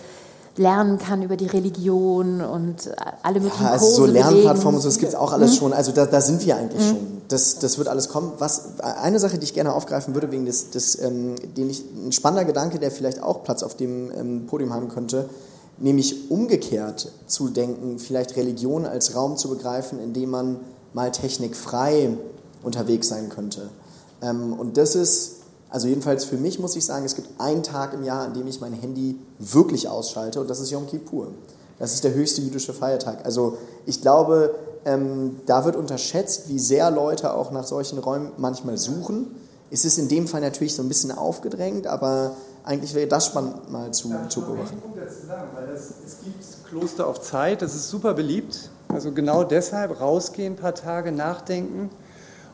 lernen 0.56 0.98
kann 0.98 1.22
über 1.22 1.36
die 1.36 1.46
Religion 1.46 2.40
und 2.40 2.90
alle 3.22 3.40
möglichen 3.40 3.64
ja, 3.64 3.70
also 3.70 3.86
Kurse 3.86 3.96
so 3.96 4.06
Lernplattformen 4.06 4.76
und 4.76 4.82
so, 4.82 4.88
das 4.88 4.98
gibt 4.98 5.12
es 5.12 5.18
auch 5.18 5.32
alles 5.32 5.52
mhm. 5.52 5.56
schon. 5.56 5.72
Also 5.72 5.92
da, 5.92 6.06
da 6.06 6.20
sind 6.20 6.44
wir 6.44 6.56
eigentlich 6.56 6.82
mhm. 6.82 6.88
schon. 6.88 7.22
Das, 7.28 7.58
das 7.58 7.78
wird 7.78 7.88
alles 7.88 8.08
kommen. 8.08 8.32
Was, 8.38 8.80
eine 8.80 9.18
Sache, 9.18 9.38
die 9.38 9.44
ich 9.44 9.54
gerne 9.54 9.72
aufgreifen 9.72 10.14
würde, 10.14 10.30
wegen 10.30 10.46
des, 10.46 10.70
des 10.70 11.00
ähm, 11.00 11.36
den 11.56 11.70
ich, 11.70 11.84
ein 11.94 12.12
spannender 12.12 12.44
Gedanke, 12.44 12.78
der 12.78 12.90
vielleicht 12.90 13.22
auch 13.22 13.42
Platz 13.42 13.62
auf 13.62 13.76
dem 13.76 14.12
ähm, 14.12 14.46
Podium 14.46 14.72
haben 14.72 14.88
könnte, 14.88 15.28
nämlich 15.78 16.30
umgekehrt 16.30 17.12
zu 17.26 17.48
denken, 17.48 17.98
vielleicht 17.98 18.36
Religion 18.36 18.86
als 18.86 19.14
Raum 19.14 19.36
zu 19.36 19.48
begreifen, 19.48 19.98
in 20.00 20.12
dem 20.12 20.30
man 20.30 20.60
mal 20.92 21.10
technikfrei 21.10 22.16
unterwegs 22.62 23.08
sein 23.08 23.28
könnte. 23.28 23.70
Ähm, 24.22 24.52
und 24.52 24.76
das 24.76 24.94
ist, 24.94 25.36
also 25.68 25.88
jedenfalls 25.88 26.24
für 26.24 26.36
mich 26.36 26.58
muss 26.58 26.76
ich 26.76 26.84
sagen, 26.84 27.04
es 27.04 27.16
gibt 27.16 27.28
einen 27.40 27.62
Tag 27.62 27.92
im 27.94 28.04
Jahr, 28.04 28.24
an 28.24 28.34
dem 28.34 28.46
ich 28.46 28.60
mein 28.60 28.72
Handy 28.72 29.18
wirklich 29.38 29.88
ausschalte 29.88 30.40
und 30.40 30.48
das 30.48 30.60
ist 30.60 30.70
Yom 30.70 30.86
Kippur. 30.86 31.28
Das 31.78 31.92
ist 31.92 32.04
der 32.04 32.14
höchste 32.14 32.40
jüdische 32.40 32.72
Feiertag. 32.72 33.24
Also 33.24 33.58
ich 33.84 34.00
glaube, 34.00 34.54
ähm, 34.84 35.40
da 35.46 35.64
wird 35.64 35.76
unterschätzt, 35.76 36.48
wie 36.48 36.58
sehr 36.58 36.90
Leute 36.90 37.34
auch 37.34 37.50
nach 37.50 37.64
solchen 37.64 37.98
Räumen 37.98 38.30
manchmal 38.36 38.78
suchen. 38.78 39.34
Es 39.70 39.84
ist 39.84 39.98
in 39.98 40.08
dem 40.08 40.28
Fall 40.28 40.40
natürlich 40.40 40.74
so 40.74 40.82
ein 40.82 40.88
bisschen 40.88 41.10
aufgedrängt, 41.10 41.86
aber 41.86 42.36
eigentlich 42.64 42.94
wäre 42.94 43.06
das 43.06 43.26
spannend 43.26 43.70
mal 43.70 43.92
zu, 43.92 44.10
ja, 44.10 44.28
zu 44.28 44.42
beobachten. 44.42 44.80
Punkt 44.80 44.98
dazu 44.98 45.26
sagen, 45.26 45.48
weil 45.54 45.66
das, 45.66 45.94
es 46.04 46.18
gibt 46.24 46.64
Kloster 46.68 47.06
auf 47.06 47.20
Zeit, 47.20 47.62
das 47.62 47.74
ist 47.74 47.90
super 47.90 48.14
beliebt. 48.14 48.70
Also 48.88 49.12
genau 49.12 49.44
deshalb 49.44 50.00
rausgehen, 50.00 50.54
ein 50.54 50.56
paar 50.56 50.74
Tage 50.74 51.12
nachdenken. 51.12 51.90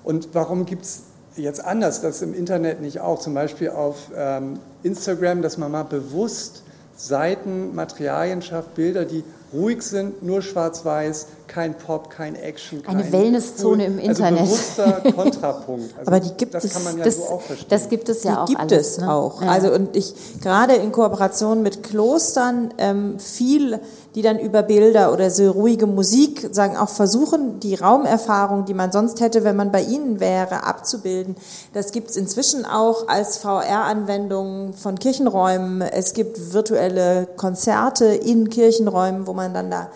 Und 0.02 0.30
warum 0.32 0.66
gibt 0.66 0.84
es 0.84 1.02
jetzt 1.36 1.64
anders, 1.64 2.00
das 2.00 2.22
im 2.22 2.34
Internet 2.34 2.80
nicht 2.80 3.00
auch? 3.00 3.20
Zum 3.20 3.34
Beispiel 3.34 3.70
auf 3.70 4.10
ähm, 4.16 4.58
Instagram, 4.82 5.42
dass 5.42 5.58
man 5.58 5.70
mal 5.70 5.84
bewusst 5.84 6.64
Seiten, 6.96 7.74
Materialien 7.74 8.42
schafft, 8.42 8.74
Bilder, 8.74 9.04
die 9.04 9.22
ruhig 9.52 9.82
sind, 9.82 10.22
nur 10.22 10.42
schwarz-weiß, 10.42 11.26
kein 11.50 11.74
Pop, 11.74 12.10
kein 12.10 12.36
Action. 12.36 12.80
Kein 12.80 12.98
Eine 12.98 13.12
Wellnesszone 13.12 13.84
im 13.84 13.96
also 13.96 14.08
Internet. 14.08 14.40
Also 14.42 14.54
bewusster 14.54 15.12
Kontrapunkt. 15.16 15.98
Also 15.98 16.08
Aber 16.08 16.20
die 16.20 16.32
gibt 16.36 16.54
das 16.54 16.64
es, 16.64 16.72
kann 16.72 16.84
man 16.84 16.98
ja 16.98 17.04
das, 17.04 17.16
so 17.16 17.22
auch 17.24 17.40
verstehen. 17.40 17.66
Das 17.68 17.88
gibt 17.88 18.08
es 18.08 18.22
ja 18.22 18.32
die 18.32 18.38
auch 18.38 18.46
gibt 18.46 18.60
alles, 18.60 18.86
es 18.86 18.98
ne? 18.98 19.12
auch. 19.12 19.42
Ja. 19.42 19.50
Also 19.50 19.72
und 19.72 19.96
ich 19.96 20.14
gerade 20.40 20.74
in 20.74 20.92
Kooperation 20.92 21.62
mit 21.62 21.82
Klostern 21.82 22.72
ähm, 22.78 23.18
viel, 23.18 23.80
die 24.14 24.22
dann 24.22 24.38
über 24.38 24.62
Bilder 24.62 25.12
oder 25.12 25.28
so 25.32 25.50
ruhige 25.50 25.88
Musik 25.88 26.50
sagen 26.52 26.76
auch 26.76 26.88
versuchen, 26.88 27.58
die 27.58 27.74
Raumerfahrung, 27.74 28.64
die 28.64 28.74
man 28.74 28.92
sonst 28.92 29.20
hätte, 29.20 29.42
wenn 29.42 29.56
man 29.56 29.72
bei 29.72 29.82
ihnen 29.82 30.20
wäre, 30.20 30.62
abzubilden. 30.62 31.34
Das 31.72 31.90
gibt 31.90 32.10
es 32.10 32.16
inzwischen 32.16 32.64
auch 32.64 33.08
als 33.08 33.38
VR-Anwendung 33.38 34.72
von 34.74 35.00
Kirchenräumen. 35.00 35.82
Es 35.82 36.12
gibt 36.12 36.52
virtuelle 36.52 37.26
Konzerte 37.36 38.04
in 38.04 38.50
Kirchenräumen, 38.50 39.26
wo 39.26 39.32
man 39.32 39.52
dann 39.52 39.68
da 39.72 39.88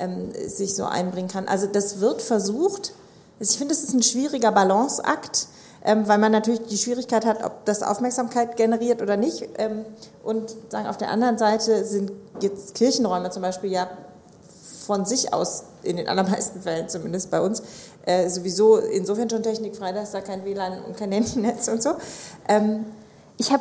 ähm, 0.00 0.32
sich 0.46 0.74
so 0.74 0.84
einbringen 0.84 1.28
kann. 1.28 1.46
Also 1.46 1.66
das 1.66 2.00
wird 2.00 2.22
versucht. 2.22 2.92
Ich 3.38 3.56
finde, 3.56 3.72
es 3.72 3.84
ist 3.84 3.94
ein 3.94 4.02
schwieriger 4.02 4.50
Balanceakt, 4.50 5.46
ähm, 5.84 6.08
weil 6.08 6.18
man 6.18 6.32
natürlich 6.32 6.66
die 6.66 6.76
Schwierigkeit 6.76 7.24
hat, 7.24 7.44
ob 7.44 7.64
das 7.64 7.82
Aufmerksamkeit 7.82 8.56
generiert 8.56 9.02
oder 9.02 9.16
nicht. 9.16 9.48
Ähm, 9.58 9.84
und 10.24 10.54
sagen, 10.70 10.86
auf 10.86 10.96
der 10.96 11.10
anderen 11.10 11.38
Seite 11.38 11.84
sind 11.84 12.12
jetzt 12.40 12.74
Kirchenräume 12.74 13.30
zum 13.30 13.42
Beispiel 13.42 13.70
ja 13.70 13.88
von 14.86 15.04
sich 15.04 15.32
aus, 15.32 15.64
in 15.82 15.96
den 15.96 16.08
allermeisten 16.08 16.60
Fällen 16.62 16.88
zumindest 16.88 17.30
bei 17.30 17.40
uns, 17.40 17.62
äh, 18.04 18.28
sowieso 18.28 18.78
insofern 18.78 19.30
schon 19.30 19.42
technikfrei, 19.42 19.92
dass 19.92 20.10
da 20.10 20.20
kein 20.20 20.44
WLAN 20.44 20.82
und 20.84 20.96
kein 20.96 21.12
Handynetz 21.12 21.68
und 21.68 21.82
so. 21.82 21.90
Ähm, 22.48 22.86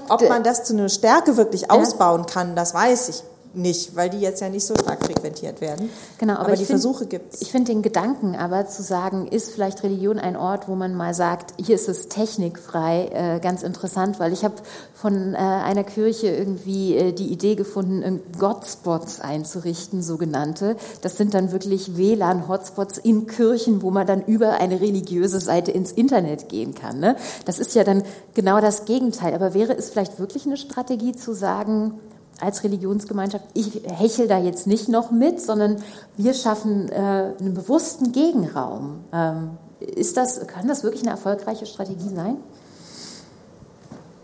ob 0.09 0.27
man 0.27 0.43
das 0.43 0.65
zu 0.65 0.73
einer 0.73 0.89
Stärke 0.89 1.37
wirklich 1.37 1.71
ausbauen 1.71 2.25
kann, 2.25 2.55
das 2.55 2.73
weiß 2.73 3.09
ich 3.09 3.23
nicht, 3.53 3.95
weil 3.95 4.09
die 4.09 4.19
jetzt 4.19 4.41
ja 4.41 4.49
nicht 4.49 4.65
so 4.65 4.75
stark 4.75 5.03
frequentiert 5.03 5.59
werden. 5.59 5.89
Genau, 6.19 6.33
aber, 6.33 6.41
aber 6.41 6.51
die 6.51 6.65
find, 6.65 6.69
Versuche 6.69 7.07
gibt 7.07 7.33
es. 7.33 7.41
Ich 7.41 7.51
finde 7.51 7.71
den 7.71 7.81
Gedanken 7.81 8.35
aber 8.35 8.67
zu 8.67 8.83
sagen, 8.83 9.27
ist 9.27 9.51
vielleicht 9.51 9.83
Religion 9.83 10.19
ein 10.19 10.35
Ort, 10.35 10.67
wo 10.67 10.75
man 10.75 10.93
mal 10.93 11.13
sagt, 11.13 11.53
hier 11.57 11.75
ist 11.75 11.89
es 11.89 12.09
technikfrei, 12.09 13.09
äh, 13.11 13.39
ganz 13.39 13.63
interessant, 13.63 14.19
weil 14.19 14.33
ich 14.33 14.43
habe 14.43 14.55
von 14.93 15.33
äh, 15.33 15.37
einer 15.37 15.83
Kirche 15.83 16.27
irgendwie 16.27 16.95
äh, 16.95 17.11
die 17.11 17.27
Idee 17.27 17.55
gefunden, 17.55 18.21
Gotspots 18.37 19.19
einzurichten, 19.19 20.03
sogenannte. 20.03 20.75
Das 21.01 21.17
sind 21.17 21.33
dann 21.33 21.51
wirklich 21.51 21.97
WLAN-Hotspots 21.97 22.99
in 22.99 23.25
Kirchen, 23.25 23.81
wo 23.81 23.89
man 23.89 24.05
dann 24.05 24.21
über 24.21 24.59
eine 24.59 24.79
religiöse 24.79 25.39
Seite 25.39 25.71
ins 25.71 25.91
Internet 25.91 26.49
gehen 26.49 26.75
kann. 26.75 26.99
Ne? 26.99 27.15
Das 27.45 27.57
ist 27.57 27.73
ja 27.73 27.83
dann 27.83 28.03
genau 28.35 28.61
das 28.61 28.85
Gegenteil. 28.85 29.33
Aber 29.33 29.53
wäre 29.53 29.73
es 29.75 29.89
vielleicht 29.89 30.19
wirklich 30.19 30.45
eine 30.45 30.57
Strategie 30.57 31.13
zu 31.13 31.33
sagen, 31.33 31.99
als 32.41 32.63
Religionsgemeinschaft, 32.63 33.45
ich 33.53 33.81
hechel 33.85 34.27
da 34.27 34.39
jetzt 34.39 34.67
nicht 34.67 34.89
noch 34.89 35.11
mit, 35.11 35.41
sondern 35.41 35.81
wir 36.17 36.33
schaffen 36.33 36.89
äh, 36.89 37.33
einen 37.39 37.53
bewussten 37.53 38.11
Gegenraum. 38.11 39.03
Ähm, 39.13 39.51
ist 39.79 40.17
das, 40.17 40.45
kann 40.47 40.67
das 40.67 40.83
wirklich 40.83 41.03
eine 41.03 41.11
erfolgreiche 41.11 41.65
Strategie 41.65 42.09
sein? 42.13 42.37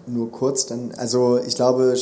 Nur 0.08 0.32
kurz, 0.32 0.66
dann, 0.66 0.92
also 0.98 1.40
ich 1.40 1.56
glaube, 1.56 1.96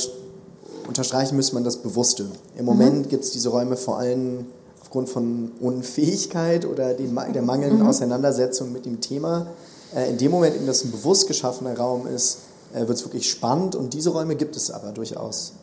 unterstreichen 0.88 1.36
müsste 1.36 1.56
man 1.56 1.64
das 1.64 1.78
Bewusste. 1.78 2.26
Im 2.58 2.66
Moment 2.66 3.06
mhm. 3.06 3.10
gibt 3.10 3.24
es 3.24 3.32
diese 3.32 3.50
Räume 3.50 3.78
vor 3.78 3.98
allem 3.98 4.46
aufgrund 4.82 5.10
von 5.10 5.52
Unfähigkeit 5.60 6.66
oder 6.66 6.94
dem, 6.94 7.18
der 7.34 7.42
mangelnden 7.42 7.80
mhm. 7.80 7.88
Auseinandersetzung 7.88 8.72
mit 8.72 8.86
dem 8.86 9.02
Thema. 9.02 9.48
Äh, 9.96 10.10
in 10.10 10.18
dem 10.18 10.32
Moment, 10.32 10.56
in 10.56 10.68
das 10.68 10.84
ein 10.84 10.92
bewusst 10.92 11.28
geschaffener 11.28 11.78
Raum 11.78 12.08
ist, 12.08 12.40
äh, 12.74 12.88
wird 12.88 12.98
es 12.98 13.06
wirklich 13.06 13.30
spannend 13.30 13.76
und 13.76 13.94
diese 13.94 14.10
Räume 14.10 14.36
gibt 14.36 14.56
es 14.56 14.72
aber 14.72 14.92
durchaus. 14.92 15.54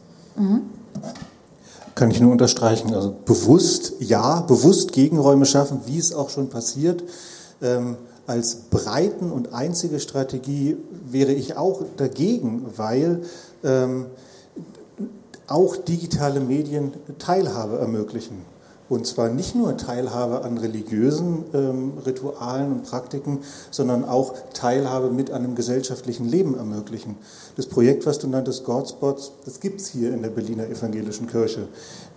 Kann 1.94 2.10
ich 2.10 2.20
nur 2.20 2.32
unterstreichen. 2.32 2.94
Also 2.94 3.14
bewusst, 3.24 3.94
ja, 4.00 4.40
bewusst 4.40 4.92
Gegenräume 4.92 5.46
schaffen, 5.46 5.80
wie 5.86 5.98
es 5.98 6.14
auch 6.14 6.30
schon 6.30 6.48
passiert. 6.48 7.02
Ähm, 7.62 7.96
als 8.26 8.54
breiten 8.70 9.32
und 9.32 9.52
einzige 9.52 9.98
Strategie 9.98 10.76
wäre 11.10 11.32
ich 11.32 11.56
auch 11.56 11.82
dagegen, 11.96 12.64
weil 12.76 13.22
ähm, 13.64 14.06
auch 15.48 15.76
digitale 15.76 16.40
Medien 16.40 16.92
Teilhabe 17.18 17.78
ermöglichen. 17.78 18.38
Und 18.90 19.06
zwar 19.06 19.28
nicht 19.28 19.54
nur 19.54 19.76
Teilhabe 19.76 20.42
an 20.42 20.58
religiösen 20.58 21.44
ähm, 21.54 21.92
Ritualen 22.04 22.72
und 22.72 22.82
Praktiken, 22.82 23.38
sondern 23.70 24.04
auch 24.04 24.34
Teilhabe 24.52 25.10
mit 25.10 25.30
einem 25.30 25.54
gesellschaftlichen 25.54 26.28
Leben 26.28 26.56
ermöglichen. 26.56 27.14
Das 27.56 27.66
Projekt, 27.66 28.04
was 28.04 28.18
du 28.18 28.26
nanntest, 28.26 28.64
Godspots, 28.64 29.30
das 29.44 29.60
gibt 29.60 29.80
es 29.80 29.90
hier 29.90 30.12
in 30.12 30.22
der 30.22 30.30
Berliner 30.30 30.66
Evangelischen 30.66 31.28
Kirche. 31.28 31.68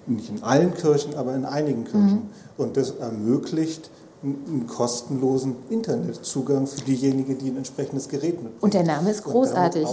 Nicht 0.07 0.29
in 0.29 0.41
allen 0.41 0.73
Kirchen, 0.73 1.13
aber 1.13 1.35
in 1.35 1.45
einigen 1.45 1.83
Kirchen. 1.83 2.23
Mhm. 2.23 2.29
Und 2.57 2.75
das 2.75 2.89
ermöglicht 2.89 3.91
einen 4.23 4.65
kostenlosen 4.65 5.57
Internetzugang 5.69 6.65
für 6.65 6.81
diejenigen, 6.81 7.37
die 7.37 7.49
ein 7.49 7.57
entsprechendes 7.57 8.09
Gerät 8.09 8.41
mitbringen. 8.41 8.57
Und 8.61 8.73
der 8.73 8.83
Name 8.83 9.11
ist 9.11 9.23
großartig. 9.23 9.87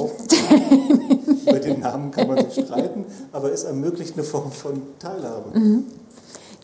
Über 1.47 1.59
den 1.59 1.81
Namen 1.81 2.11
kann 2.11 2.27
man 2.27 2.39
sich 2.49 2.65
streiten, 2.65 3.05
aber 3.33 3.53
es 3.53 3.65
ermöglicht 3.65 4.15
eine 4.15 4.23
Form 4.23 4.51
von 4.51 4.81
Teilhabe. 4.99 5.59
Mhm. 5.59 5.85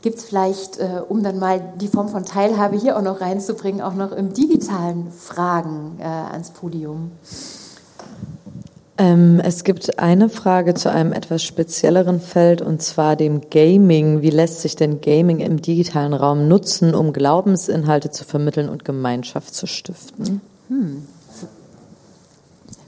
Gibt 0.06 0.18
es 0.18 0.24
vielleicht, 0.26 0.78
äh, 0.78 1.00
um 1.08 1.24
dann 1.24 1.40
mal 1.40 1.60
die 1.80 1.88
Form 1.88 2.08
von 2.08 2.24
Teilhabe 2.24 2.76
hier 2.76 2.96
auch 2.96 3.02
noch 3.02 3.20
reinzubringen, 3.20 3.80
auch 3.80 3.94
noch 3.94 4.12
im 4.12 4.32
digitalen 4.32 5.10
Fragen 5.10 5.96
äh, 5.98 6.04
ans 6.04 6.52
Podium? 6.52 7.10
Ähm, 8.98 9.40
es 9.42 9.64
gibt 9.64 9.98
eine 9.98 10.28
Frage 10.28 10.74
zu 10.74 10.92
einem 10.92 11.12
etwas 11.12 11.42
spezielleren 11.42 12.20
Feld 12.20 12.62
und 12.62 12.82
zwar 12.82 13.16
dem 13.16 13.50
Gaming. 13.50 14.22
Wie 14.22 14.30
lässt 14.30 14.60
sich 14.60 14.76
denn 14.76 15.00
Gaming 15.00 15.40
im 15.40 15.60
digitalen 15.60 16.14
Raum 16.14 16.46
nutzen, 16.46 16.94
um 16.94 17.12
Glaubensinhalte 17.12 18.12
zu 18.12 18.24
vermitteln 18.24 18.68
und 18.68 18.84
Gemeinschaft 18.84 19.56
zu 19.56 19.66
stiften? 19.66 20.40
Hm. 20.68 21.02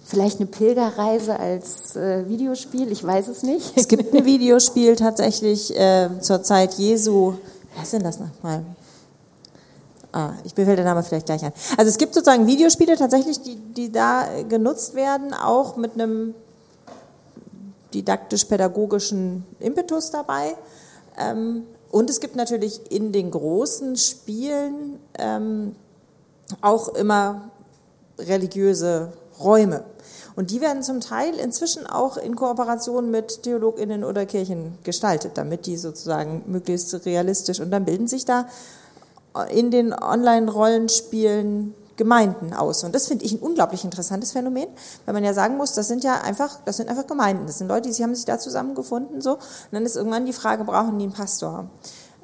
Vielleicht 0.09 0.39
eine 0.39 0.47
Pilgerreise 0.47 1.39
als 1.39 1.95
äh, 1.95 2.27
Videospiel, 2.27 2.91
ich 2.91 3.05
weiß 3.05 3.29
es 3.29 3.43
nicht. 3.43 3.75
Es 3.77 3.89
gibt 3.89 4.15
ein 4.15 4.25
Videospiel 4.25 4.97
tatsächlich 4.97 5.79
äh, 5.79 6.09
zur 6.23 6.43
Zeit 6.43 6.73
Jesu. 6.75 7.35
Was 7.77 7.91
denn 7.91 8.03
das 8.03 8.19
nochmal? 8.19 8.65
Ah, 10.11 10.31
ich 10.45 10.55
befehle 10.55 10.77
der 10.77 10.87
Name 10.87 11.03
vielleicht 11.03 11.27
gleich 11.27 11.45
ein. 11.45 11.53
Also 11.77 11.91
es 11.91 11.99
gibt 11.99 12.15
sozusagen 12.15 12.47
Videospiele 12.47 12.97
tatsächlich, 12.97 13.43
die, 13.43 13.57
die 13.57 13.93
da 13.93 14.27
genutzt 14.49 14.95
werden, 14.95 15.35
auch 15.35 15.77
mit 15.77 15.93
einem 15.93 16.35
didaktisch-pädagogischen 17.93 19.45
Impetus 19.61 20.11
dabei. 20.11 20.57
Ähm, 21.19 21.65
und 21.91 22.09
es 22.09 22.21
gibt 22.21 22.35
natürlich 22.35 22.81
in 22.91 23.13
den 23.13 23.31
großen 23.31 23.95
Spielen 23.99 25.01
ähm, 25.19 25.77
auch 26.63 26.89
immer 26.95 27.51
religiöse 28.19 29.13
Räume. 29.39 29.85
Und 30.39 30.53
die 30.53 30.61
werden 30.61 30.85
zum 30.85 31.01
Teil 31.01 31.35
inzwischen 31.35 31.85
auch 31.85 32.17
in 32.17 32.37
Kooperation 32.37 33.11
mit 33.11 33.43
TheologInnen 33.43 34.05
oder 34.05 34.25
Kirchen 34.25 34.79
gestaltet, 34.85 35.33
damit 35.35 35.67
die 35.67 35.77
sozusagen 35.77 36.45
möglichst 36.47 36.95
realistisch 37.05 37.59
und 37.59 37.73
dann 37.73 37.85
bilden 37.85 38.07
sich 38.07 38.25
da 38.25 38.47
in 39.51 39.73
den 39.73 39.93
Online-Rollenspielen 39.93 41.75
Gemeinden 41.97 42.55
aus. 42.55 42.85
Und 42.85 42.95
das 42.95 43.09
finde 43.09 43.25
ich 43.25 43.33
ein 43.33 43.41
unglaublich 43.41 43.83
interessantes 43.83 44.31
Phänomen, 44.31 44.69
weil 45.07 45.15
man 45.15 45.25
ja 45.25 45.35
sagen 45.35 45.57
muss, 45.57 45.73
das 45.73 45.89
sind 45.89 46.05
ja 46.05 46.21
einfach, 46.21 46.61
das 46.65 46.77
sind 46.77 46.89
einfach 46.89 47.09
Gemeinden. 47.09 47.49
Das 47.49 47.59
sind 47.59 47.67
Leute, 47.67 47.91
die 47.91 48.03
haben 48.05 48.15
sich 48.15 48.25
da 48.25 48.39
zusammengefunden, 48.39 49.21
so. 49.21 49.33
Und 49.33 49.41
dann 49.73 49.85
ist 49.85 49.97
irgendwann 49.97 50.25
die 50.25 50.33
Frage, 50.33 50.63
brauchen 50.63 51.01
die 51.01 51.07
einen 51.07 51.13
Pastor? 51.13 51.69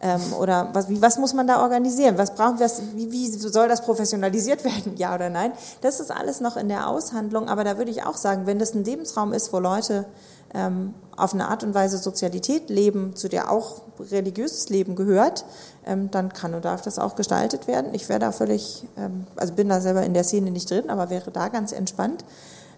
Ähm, 0.05 0.21
oder 0.39 0.69
was, 0.75 0.91
wie, 0.91 1.01
was 1.01 1.17
muss 1.17 1.33
man 1.33 1.47
da 1.47 1.63
organisieren? 1.63 2.19
Was 2.19 2.35
brauchen 2.35 2.59
wir, 2.59 2.71
wie, 2.95 3.11
wie 3.11 3.27
soll 3.27 3.69
das 3.69 3.81
professionalisiert 3.81 4.63
werden? 4.65 4.97
Ja 4.97 5.15
oder 5.15 5.31
nein? 5.31 5.53
Das 5.81 5.99
ist 5.99 6.11
alles 6.11 6.41
noch 6.41 6.59
in 6.59 6.69
der 6.69 6.89
Aushandlung, 6.89 7.49
aber 7.49 7.65
da 7.65 7.79
würde 7.79 7.91
ich 7.91 8.05
auch 8.05 8.19
sagen, 8.19 8.47
wenn 8.47 8.59
das 8.59 8.75
ein 8.75 8.85
Lebensraum 8.85 9.33
ist, 9.33 9.51
wo 9.55 9.59
Leute 9.61 10.05
ähm, 10.53 10.93
auf 11.17 11.33
eine 11.33 11.49
Art 11.49 11.65
und 11.65 11.73
Weise 11.75 11.97
Sozialität 11.97 12.69
leben, 12.69 13.17
zu 13.17 13.31
der 13.31 13.51
auch 13.51 13.81
religiöses 13.99 14.69
Leben 14.69 14.95
gehört, 14.95 15.47
ähm, 15.87 16.11
dann 16.11 16.35
kann 16.35 16.53
und 16.53 16.67
darf 16.67 16.83
das 16.83 16.99
auch 16.99 17.17
gestaltet 17.17 17.67
werden. 17.67 17.95
Ich 17.95 18.11
wäre 18.11 18.21
da 18.21 18.31
völlig, 18.31 18.85
ähm, 18.99 19.27
also 19.37 19.55
bin 19.55 19.71
da 19.71 19.81
selber 19.81 20.03
in 20.03 20.13
der 20.13 20.25
Szene 20.25 20.51
nicht 20.51 20.71
drin, 20.71 20.91
aber 20.91 21.09
wäre 21.09 21.31
da 21.31 21.49
ganz 21.49 21.73
entspannt. 21.73 22.27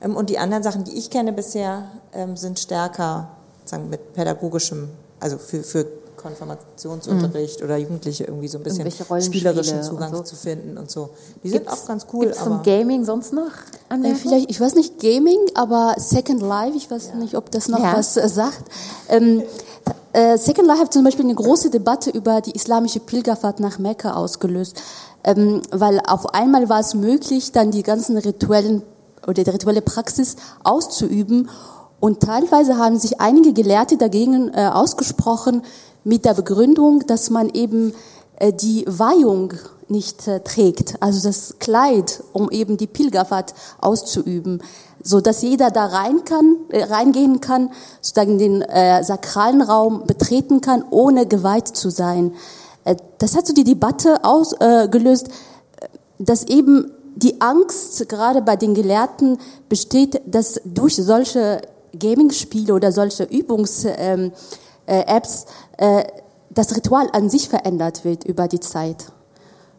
Ähm, 0.01 0.15
und 0.15 0.31
die 0.31 0.39
anderen 0.39 0.63
Sachen, 0.63 0.85
die 0.85 0.97
ich 0.97 1.11
kenne 1.11 1.33
bisher, 1.33 1.91
ähm, 2.13 2.37
sind 2.37 2.61
stärker 2.61 3.31
sagen, 3.65 3.91
mit 3.91 4.13
pädagogischem, 4.13 4.91
also 5.19 5.39
für, 5.39 5.65
für 5.65 5.87
Konfirmationsunterricht 6.27 7.61
mhm. 7.61 7.65
oder 7.65 7.77
Jugendliche 7.77 8.25
irgendwie 8.25 8.49
so 8.49 8.59
ein 8.59 8.65
bisschen 8.65 8.91
spielerischen 9.23 9.83
Zugang 9.83 10.15
so. 10.15 10.23
zu 10.23 10.35
finden 10.35 10.77
und 10.77 10.91
so. 10.91 11.11
Die 11.43 11.51
gibt's, 11.51 11.71
sind 11.71 11.83
auch 11.83 11.87
ganz 11.87 12.07
cool. 12.13 12.27
Gibt's 12.27 12.43
zum 12.43 12.63
Gaming 12.63 13.05
sonst 13.05 13.33
noch? 13.33 13.53
Äh, 13.91 14.15
vielleicht, 14.15 14.51
ich 14.51 14.61
weiß 14.61 14.75
nicht 14.75 14.99
Gaming, 14.99 15.39
aber 15.55 15.95
Second 15.99 16.43
Life, 16.43 16.77
ich 16.77 16.91
weiß 16.91 17.11
ja. 17.13 17.15
nicht, 17.17 17.37
ob 17.37 17.51
das 17.51 17.69
noch 17.69 17.79
ja. 17.79 17.97
was 17.97 18.17
äh, 18.17 18.29
sagt. 18.29 18.65
Ähm, 19.09 19.43
äh, 20.13 20.37
Second 20.37 20.67
Life 20.67 20.81
hat 20.81 20.93
zum 20.93 21.05
Beispiel 21.05 21.25
eine 21.25 21.35
große 21.35 21.71
Debatte 21.71 22.11
über 22.11 22.41
die 22.41 22.53
islamische 22.53 23.01
Pilgerfahrt 23.01 23.61
nach 23.61 23.79
Mekka 23.79 24.15
ausgelöst, 24.15 24.83
ähm, 25.23 25.63
weil 25.71 26.01
auf 26.07 26.35
einmal 26.35 26.69
war 26.69 26.81
es 26.81 26.95
möglich, 26.95 27.53
dann 27.53 27.71
die 27.71 27.83
ganzen 27.83 28.17
rituellen 28.17 28.83
oder 29.27 29.45
die 29.45 29.51
rituelle 29.51 29.83
Praxis 29.83 30.37
auszuüben 30.65 31.49
und 32.01 32.21
teilweise 32.21 32.77
haben 32.79 32.99
sich 32.99 33.21
einige 33.21 33.53
Gelehrte 33.53 33.97
dagegen 33.97 34.53
äh, 34.53 34.69
ausgesprochen, 34.73 35.63
mit 36.07 36.25
der 36.25 36.35
Begründung, 36.35 37.01
dass 37.09 37.31
man 37.31 37.51
eben 37.51 37.93
äh, 38.37 38.53
die 38.53 38.85
Weihung 38.87 39.55
nicht 39.89 40.29
äh, 40.29 40.39
trägt, 40.41 40.95
also 41.01 41.27
das 41.27 41.57
Kleid, 41.59 42.23
um 42.33 42.49
eben 42.51 42.77
die 42.77 42.87
Pilgerfahrt 42.87 43.55
auszuüben, 43.81 44.63
so 45.03 45.21
dass 45.21 45.43
jeder 45.43 45.73
da 45.73 45.87
rein 45.87 46.25
kann, 46.25 46.59
äh, 46.69 46.85
reingehen 46.85 47.41
kann, 47.41 47.71
sozusagen 48.01 48.39
den 48.39 48.63
äh, 48.63 49.03
sakralen 49.03 49.63
Raum 49.63 50.05
betreten 50.07 50.61
kann, 50.61 50.85
ohne 50.91 51.27
geweiht 51.27 51.69
zu 51.69 51.91
sein. 51.91 52.35
Äh, 52.85 52.95
das 53.19 53.37
hat 53.37 53.49
so 53.49 53.53
die 53.53 53.65
Debatte 53.65 54.25
ausgelöst, 54.25 55.29
dass 56.21 56.45
eben 56.45 56.93
die 57.17 57.41
Angst 57.41 58.09
gerade 58.09 58.43
bei 58.43 58.55
den 58.55 58.75
Gelehrten 58.75 59.39
besteht, 59.69 60.23
dass 60.25 60.61
durch 60.65 60.95
solche 60.95 61.63
Gaming-Spiele 61.99 62.75
oder 62.75 62.93
solche 62.93 63.25
Übungs 63.25 63.85
ähm, 63.87 64.31
äh, 64.87 65.01
Apps 65.07 65.47
äh, 65.79 66.05
das 66.51 66.75
Ritual 66.75 67.09
an 67.13 67.29
sich 67.29 67.49
verändert 67.49 68.05
wird 68.05 68.25
über 68.25 68.49
die 68.49 68.61
Zeit. 68.61 69.07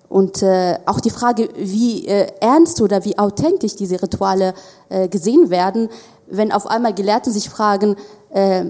Und 0.10 0.41
äh, 0.41 0.78
auch 0.86 1.01
die 1.01 1.10
Frage, 1.10 1.49
wie 1.58 2.08
äh, 2.08 2.28
ernst 2.39 2.82
oder 2.82 3.03
wie 3.03 3.18
authentisch 3.18 3.76
diese 3.76 4.01
Rituale 4.01 4.53
äh, 4.89 5.10
gesehen 5.10 5.49
werden, 5.49 5.89
wenn 6.28 6.51
auf 6.51 6.68
einmal 6.68 6.93
Gelehrte 6.93 7.32
sich 7.32 7.49
fragen, 7.49 7.95
äh, 8.30 8.66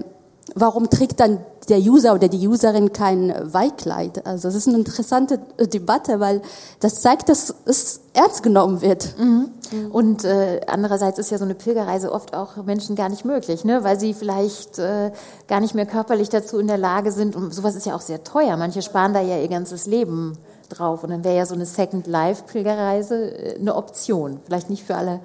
warum 0.54 0.90
trägt 0.90 1.20
dann 1.20 1.38
der 1.68 1.78
User 1.78 2.14
oder 2.14 2.28
die 2.28 2.48
Userin 2.48 2.92
kein 2.92 3.34
Weihkleid? 3.52 4.26
Also 4.26 4.48
das 4.48 4.54
ist 4.54 4.68
eine 4.68 4.78
interessante 4.78 5.38
Debatte, 5.72 6.20
weil 6.20 6.42
das 6.80 7.00
zeigt, 7.00 7.28
dass 7.28 7.54
es 7.66 8.00
ernst 8.14 8.42
genommen 8.42 8.80
wird. 8.80 9.14
Mhm. 9.18 9.50
Und 9.92 10.24
äh, 10.24 10.60
andererseits 10.66 11.18
ist 11.18 11.30
ja 11.30 11.38
so 11.38 11.44
eine 11.44 11.54
Pilgerreise 11.54 12.12
oft 12.12 12.34
auch 12.34 12.56
Menschen 12.64 12.96
gar 12.96 13.08
nicht 13.08 13.24
möglich, 13.24 13.64
ne? 13.64 13.84
weil 13.84 14.00
sie 14.00 14.14
vielleicht 14.14 14.78
äh, 14.78 15.12
gar 15.46 15.60
nicht 15.60 15.74
mehr 15.74 15.86
körperlich 15.86 16.28
dazu 16.28 16.58
in 16.58 16.66
der 16.66 16.78
Lage 16.78 17.12
sind. 17.12 17.36
Und 17.36 17.52
sowas 17.52 17.74
ist 17.74 17.86
ja 17.86 17.94
auch 17.94 18.00
sehr 18.00 18.24
teuer. 18.24 18.56
Manche 18.56 18.82
sparen 18.82 19.12
da 19.12 19.20
ja 19.20 19.38
ihr 19.38 19.48
ganzes 19.48 19.86
Leben 19.86 20.38
drauf. 20.68 21.04
Und 21.04 21.10
dann 21.10 21.24
wäre 21.24 21.36
ja 21.36 21.46
so 21.46 21.54
eine 21.54 21.66
Second 21.66 22.06
Life 22.06 22.44
Pilgerreise 22.46 23.30
äh, 23.30 23.58
eine 23.58 23.74
Option. 23.74 24.40
Vielleicht 24.46 24.70
nicht 24.70 24.84
für 24.84 24.96
alle 24.96 25.20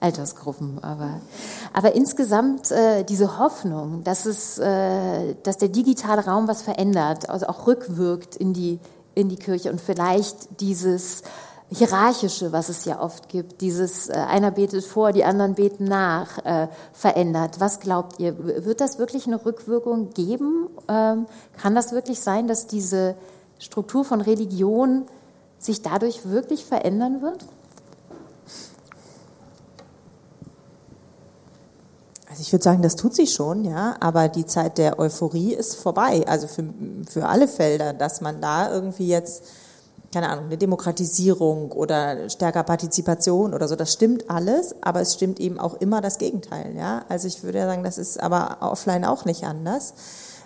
Altersgruppen, 0.00 0.78
aber, 0.82 1.20
aber 1.72 1.94
insgesamt 1.94 2.70
äh, 2.70 3.04
diese 3.04 3.38
Hoffnung, 3.38 4.04
dass 4.04 4.26
es, 4.26 4.58
äh, 4.58 5.34
dass 5.42 5.58
der 5.58 5.68
digitale 5.68 6.24
Raum 6.24 6.48
was 6.48 6.62
verändert, 6.62 7.28
also 7.30 7.46
auch 7.46 7.66
rückwirkt 7.66 8.36
in 8.36 8.52
die, 8.52 8.78
in 9.14 9.28
die 9.28 9.36
Kirche 9.36 9.70
und 9.70 9.80
vielleicht 9.80 10.60
dieses 10.60 11.22
hierarchische, 11.70 12.52
was 12.52 12.68
es 12.68 12.84
ja 12.84 13.00
oft 13.00 13.28
gibt, 13.28 13.60
dieses 13.60 14.08
äh, 14.08 14.14
einer 14.14 14.50
betet 14.50 14.84
vor, 14.84 15.12
die 15.12 15.24
anderen 15.24 15.54
beten 15.54 15.84
nach, 15.84 16.38
äh, 16.44 16.68
verändert. 16.92 17.60
Was 17.60 17.80
glaubt 17.80 18.18
ihr? 18.18 18.64
Wird 18.64 18.80
das 18.80 18.98
wirklich 18.98 19.26
eine 19.26 19.44
Rückwirkung 19.44 20.10
geben? 20.10 20.68
Ähm, 20.88 21.26
kann 21.60 21.74
das 21.74 21.92
wirklich 21.92 22.20
sein, 22.20 22.48
dass 22.48 22.66
diese 22.66 23.16
Struktur 23.58 24.04
von 24.04 24.20
Religion 24.20 25.04
sich 25.58 25.82
dadurch 25.82 26.28
wirklich 26.28 26.64
verändern 26.64 27.20
wird? 27.20 27.44
Also 32.38 32.46
ich 32.46 32.52
würde 32.52 32.62
sagen, 32.62 32.82
das 32.82 32.94
tut 32.94 33.16
sie 33.16 33.26
schon, 33.26 33.64
ja, 33.64 33.96
aber 33.98 34.28
die 34.28 34.46
Zeit 34.46 34.78
der 34.78 35.00
Euphorie 35.00 35.54
ist 35.54 35.74
vorbei. 35.74 36.24
Also 36.28 36.46
für, 36.46 36.62
für 37.10 37.26
alle 37.26 37.48
Felder, 37.48 37.92
dass 37.92 38.20
man 38.20 38.40
da 38.40 38.72
irgendwie 38.72 39.08
jetzt 39.08 39.42
keine 40.12 40.28
Ahnung, 40.28 40.44
eine 40.44 40.56
Demokratisierung 40.56 41.72
oder 41.72 42.30
stärker 42.30 42.62
Partizipation 42.62 43.54
oder 43.54 43.66
so. 43.66 43.74
Das 43.74 43.92
stimmt 43.92 44.30
alles, 44.30 44.76
aber 44.82 45.00
es 45.00 45.14
stimmt 45.14 45.40
eben 45.40 45.58
auch 45.58 45.74
immer 45.74 46.00
das 46.00 46.18
Gegenteil. 46.18 46.76
Ja? 46.76 47.04
Also 47.08 47.26
ich 47.26 47.42
würde 47.42 47.58
ja 47.58 47.66
sagen, 47.66 47.82
das 47.82 47.98
ist 47.98 48.22
aber 48.22 48.58
offline 48.60 49.04
auch 49.04 49.24
nicht 49.24 49.42
anders. 49.42 49.94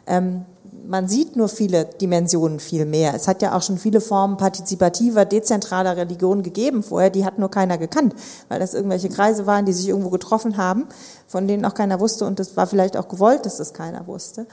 Ähm, 0.06 0.46
man 0.86 1.06
sieht 1.08 1.36
nur 1.36 1.48
viele 1.48 1.84
Dimensionen 1.84 2.58
viel 2.58 2.86
mehr. 2.86 3.14
Es 3.14 3.28
hat 3.28 3.42
ja 3.42 3.56
auch 3.56 3.62
schon 3.62 3.78
viele 3.78 4.00
Formen 4.00 4.36
partizipativer, 4.36 5.24
dezentraler 5.24 5.96
Religion 5.96 6.42
gegeben 6.42 6.82
vorher, 6.82 7.10
die 7.10 7.24
hat 7.24 7.38
nur 7.38 7.50
keiner 7.50 7.78
gekannt, 7.78 8.14
weil 8.48 8.58
das 8.58 8.74
irgendwelche 8.74 9.08
Kreise 9.08 9.46
waren, 9.46 9.66
die 9.66 9.72
sich 9.72 9.88
irgendwo 9.88 10.10
getroffen 10.10 10.56
haben, 10.56 10.86
von 11.26 11.46
denen 11.46 11.64
auch 11.64 11.74
keiner 11.74 12.00
wusste 12.00 12.24
und 12.24 12.40
es 12.40 12.56
war 12.56 12.66
vielleicht 12.66 12.96
auch 12.96 13.08
gewollt, 13.08 13.46
dass 13.46 13.58
das 13.58 13.74
keiner 13.74 14.06
wusste. 14.06 14.46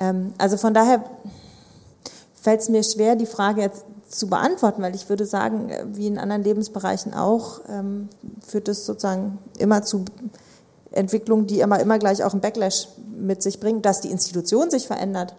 Ähm, 0.00 0.32
also 0.38 0.56
von 0.56 0.74
daher 0.74 1.04
fällt 2.34 2.60
es 2.60 2.68
mir 2.68 2.82
schwer, 2.82 3.16
die 3.16 3.26
Frage 3.26 3.60
jetzt 3.60 3.84
zu 4.08 4.28
beantworten, 4.28 4.82
weil 4.82 4.94
ich 4.94 5.08
würde 5.08 5.26
sagen, 5.26 5.68
äh, 5.68 5.84
wie 5.92 6.06
in 6.06 6.18
anderen 6.18 6.42
Lebensbereichen 6.42 7.12
auch, 7.12 7.60
ähm, 7.68 8.08
führt 8.46 8.68
es 8.68 8.86
sozusagen 8.86 9.38
immer 9.58 9.82
zu 9.82 10.04
Entwicklungen, 10.90 11.46
die 11.46 11.60
immer, 11.60 11.80
immer 11.80 11.98
gleich 11.98 12.24
auch 12.24 12.32
einen 12.32 12.40
Backlash 12.40 12.88
mit 13.14 13.42
sich 13.42 13.60
bringen. 13.60 13.82
Dass 13.82 14.00
die 14.00 14.10
Institution 14.10 14.70
sich 14.70 14.86
verändert, 14.86 15.34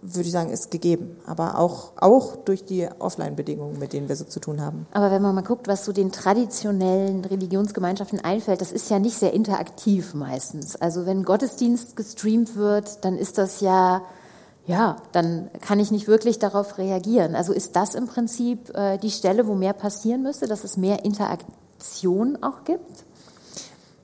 würde 0.00 0.26
ich 0.26 0.32
sagen, 0.32 0.50
ist 0.50 0.70
gegeben. 0.70 1.16
Aber 1.26 1.58
auch, 1.58 1.92
auch 1.96 2.36
durch 2.36 2.64
die 2.64 2.88
Offline-Bedingungen, 2.98 3.78
mit 3.78 3.92
denen 3.92 4.08
wir 4.08 4.16
so 4.16 4.24
zu 4.24 4.40
tun 4.40 4.60
haben. 4.60 4.86
Aber 4.92 5.10
wenn 5.10 5.22
man 5.22 5.34
mal 5.34 5.42
guckt, 5.42 5.68
was 5.68 5.84
so 5.84 5.92
den 5.92 6.12
traditionellen 6.12 7.24
Religionsgemeinschaften 7.24 8.20
einfällt, 8.20 8.60
das 8.60 8.72
ist 8.72 8.90
ja 8.90 8.98
nicht 8.98 9.18
sehr 9.18 9.32
interaktiv 9.32 10.14
meistens. 10.14 10.76
Also 10.76 11.06
wenn 11.06 11.24
Gottesdienst 11.24 11.96
gestreamt 11.96 12.56
wird, 12.56 13.04
dann 13.04 13.16
ist 13.16 13.38
das 13.38 13.60
ja 13.60 14.02
ja, 14.68 14.96
dann 15.12 15.48
kann 15.62 15.80
ich 15.80 15.90
nicht 15.90 16.08
wirklich 16.08 16.38
darauf 16.38 16.76
reagieren. 16.76 17.34
Also 17.34 17.54
ist 17.54 17.74
das 17.74 17.94
im 17.94 18.06
Prinzip 18.06 18.68
äh, 18.76 18.98
die 18.98 19.10
Stelle, 19.10 19.46
wo 19.46 19.54
mehr 19.54 19.72
passieren 19.72 20.22
müsste, 20.22 20.46
dass 20.46 20.62
es 20.62 20.76
mehr 20.76 21.06
Interaktion 21.06 22.36
auch 22.42 22.64
gibt? 22.64 23.06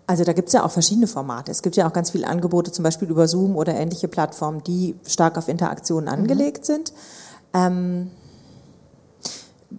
Also 0.07 0.25
da 0.25 0.33
gibt 0.35 0.49
es 0.49 0.53
ja 0.53 0.65
auch 0.65 0.71
verschiedene 0.71 1.07
Formate. 1.07 1.51
Es 1.51 1.63
gibt 1.63 1.77
ja 1.77 1.89
auch 1.89 1.93
ganz 1.93 2.11
viele 2.11 2.27
Angebote, 2.27 2.71
zum 2.71 2.83
Beispiel 2.83 3.09
über 3.09 3.27
Zoom 3.27 3.57
oder 3.57 3.75
ähnliche 3.75 4.09
Plattformen, 4.09 4.63
die 4.63 4.97
stark 5.07 5.39
auf 5.39 5.49
Interaktionen 5.49 6.07
mhm. 6.07 6.21
angelegt 6.21 6.61
mhm. 6.61 6.65
sind. 6.65 6.93
Ähm, 7.55 8.11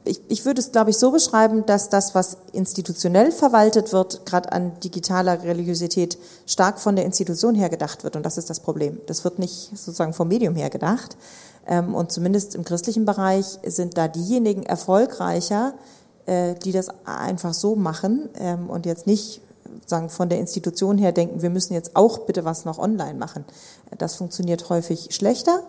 ich, 0.03 0.21
ich 0.27 0.45
würde 0.45 0.59
es, 0.59 0.71
glaube 0.71 0.89
ich, 0.89 0.97
so 0.97 1.11
beschreiben, 1.11 1.65
dass 1.65 1.89
das, 1.89 2.15
was 2.15 2.37
institutionell 2.51 3.31
verwaltet 3.31 3.93
wird, 3.93 4.25
gerade 4.25 4.51
an 4.51 4.79
digitaler 4.83 5.43
Religiosität, 5.43 6.17
stark 6.45 6.79
von 6.79 6.95
der 6.95 7.05
Institution 7.05 7.55
her 7.55 7.69
gedacht 7.69 8.03
wird. 8.03 8.15
Und 8.15 8.23
das 8.23 8.37
ist 8.37 8.49
das 8.49 8.59
Problem. 8.59 8.99
Das 9.07 9.23
wird 9.23 9.39
nicht 9.39 9.69
sozusagen 9.77 10.13
vom 10.13 10.27
Medium 10.27 10.55
her 10.55 10.69
gedacht. 10.69 11.15
Ähm, 11.67 11.95
und 11.95 12.11
zumindest 12.11 12.55
im 12.55 12.63
christlichen 12.63 13.05
Bereich 13.05 13.59
sind 13.63 13.97
da 13.97 14.07
diejenigen 14.07 14.63
erfolgreicher, 14.63 15.73
äh, 16.25 16.55
die 16.55 16.71
das 16.71 16.87
einfach 17.05 17.53
so 17.53 17.75
machen 17.75 18.29
ähm, 18.35 18.69
und 18.69 18.85
jetzt 18.85 19.07
nicht 19.07 19.41
sagen 19.85 20.09
von 20.09 20.29
der 20.29 20.39
Institution 20.39 20.97
her 20.97 21.11
denken, 21.11 21.41
wir 21.41 21.49
müssen 21.49 21.73
jetzt 21.73 21.95
auch 21.95 22.19
bitte 22.19 22.45
was 22.45 22.65
noch 22.65 22.79
online 22.79 23.15
machen. 23.15 23.45
Das 23.97 24.15
funktioniert 24.15 24.69
häufig 24.69 25.09
schlechter. 25.11 25.61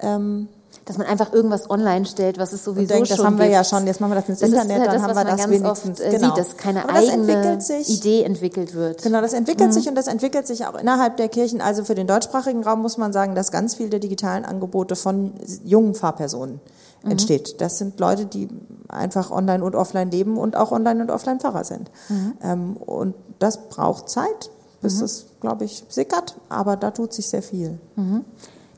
Ähm, 0.00 0.48
dass 0.88 0.96
man 0.96 1.06
einfach 1.06 1.34
irgendwas 1.34 1.68
online 1.68 2.06
stellt, 2.06 2.38
was 2.38 2.54
es 2.54 2.64
sowieso 2.64 2.94
denkt, 2.94 3.10
das 3.10 3.18
haben 3.18 3.36
gibt. 3.36 3.40
wir 3.40 3.50
ja 3.50 3.62
schon, 3.62 3.86
jetzt 3.86 4.00
machen 4.00 4.12
wir 4.12 4.16
das 4.16 4.28
ins 4.28 4.38
das 4.38 4.48
Internet, 4.48 4.80
halt 4.80 4.92
dann 4.92 5.02
haben 5.02 5.16
wir 5.16 5.24
das 5.24 5.36
ganz 5.36 5.50
wenigstens. 5.50 6.00
Oft, 6.00 6.08
äh, 6.08 6.10
genau. 6.16 6.26
sieht, 6.28 6.38
dass 6.38 6.56
keine 6.56 6.84
Aber 6.84 6.94
eigene 6.94 7.60
sich, 7.60 7.90
Idee 7.90 8.22
entwickelt 8.22 8.74
wird. 8.74 9.02
Genau, 9.02 9.20
das 9.20 9.34
entwickelt 9.34 9.68
mhm. 9.68 9.72
sich 9.72 9.88
und 9.88 9.94
das 9.94 10.06
entwickelt 10.06 10.46
sich 10.46 10.66
auch 10.66 10.74
innerhalb 10.76 11.18
der 11.18 11.28
Kirchen. 11.28 11.60
Also 11.60 11.84
für 11.84 11.94
den 11.94 12.06
deutschsprachigen 12.06 12.64
Raum 12.64 12.80
muss 12.80 12.96
man 12.96 13.12
sagen, 13.12 13.34
dass 13.34 13.52
ganz 13.52 13.74
viele 13.74 13.90
der 13.90 14.00
digitalen 14.00 14.46
Angebote 14.46 14.96
von 14.96 15.34
jungen 15.62 15.94
Fahrpersonen 15.94 16.60
mhm. 17.02 17.12
entsteht. 17.12 17.60
Das 17.60 17.78
sind 17.78 18.00
Leute, 18.00 18.26
die 18.26 18.48
einfach 18.88 19.30
online 19.30 19.64
und 19.64 19.74
offline 19.74 20.10
leben 20.10 20.36
und 20.38 20.56
auch 20.56 20.72
online 20.72 21.02
und 21.02 21.10
offline 21.10 21.40
Pfarrer 21.40 21.64
sind. 21.64 21.90
Mhm. 22.08 22.34
Ähm, 22.42 22.76
und 22.76 23.14
das 23.38 23.68
braucht 23.68 24.08
Zeit, 24.08 24.50
bis 24.80 24.98
mhm. 24.98 25.04
es, 25.04 25.26
glaube 25.40 25.64
ich, 25.64 25.84
sickert, 25.88 26.36
aber 26.48 26.76
da 26.76 26.90
tut 26.90 27.12
sich 27.12 27.28
sehr 27.28 27.42
viel. 27.42 27.78
Mhm. 27.96 28.24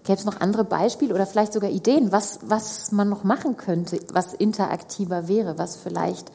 Gäbe 0.05 0.19
es 0.19 0.25
noch 0.25 0.41
andere 0.41 0.65
Beispiele 0.65 1.15
oder 1.15 1.27
vielleicht 1.27 1.53
sogar 1.53 1.71
Ideen, 1.71 2.11
was, 2.11 2.41
was 2.43 2.91
man 2.91 3.09
noch 3.09 3.23
machen 3.23 3.57
könnte, 3.57 4.01
was 4.13 4.33
interaktiver 4.33 5.29
wäre, 5.29 5.59
was 5.59 5.77
vielleicht 5.77 6.31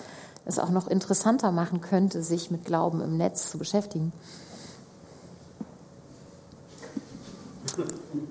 es 0.45 0.59
auch 0.59 0.69
noch 0.69 0.87
interessanter 0.87 1.51
machen 1.51 1.81
könnte, 1.81 2.21
sich 2.21 2.51
mit 2.51 2.65
Glauben 2.65 3.01
im 3.01 3.17
Netz 3.17 3.49
zu 3.49 3.57
beschäftigen? 3.57 4.13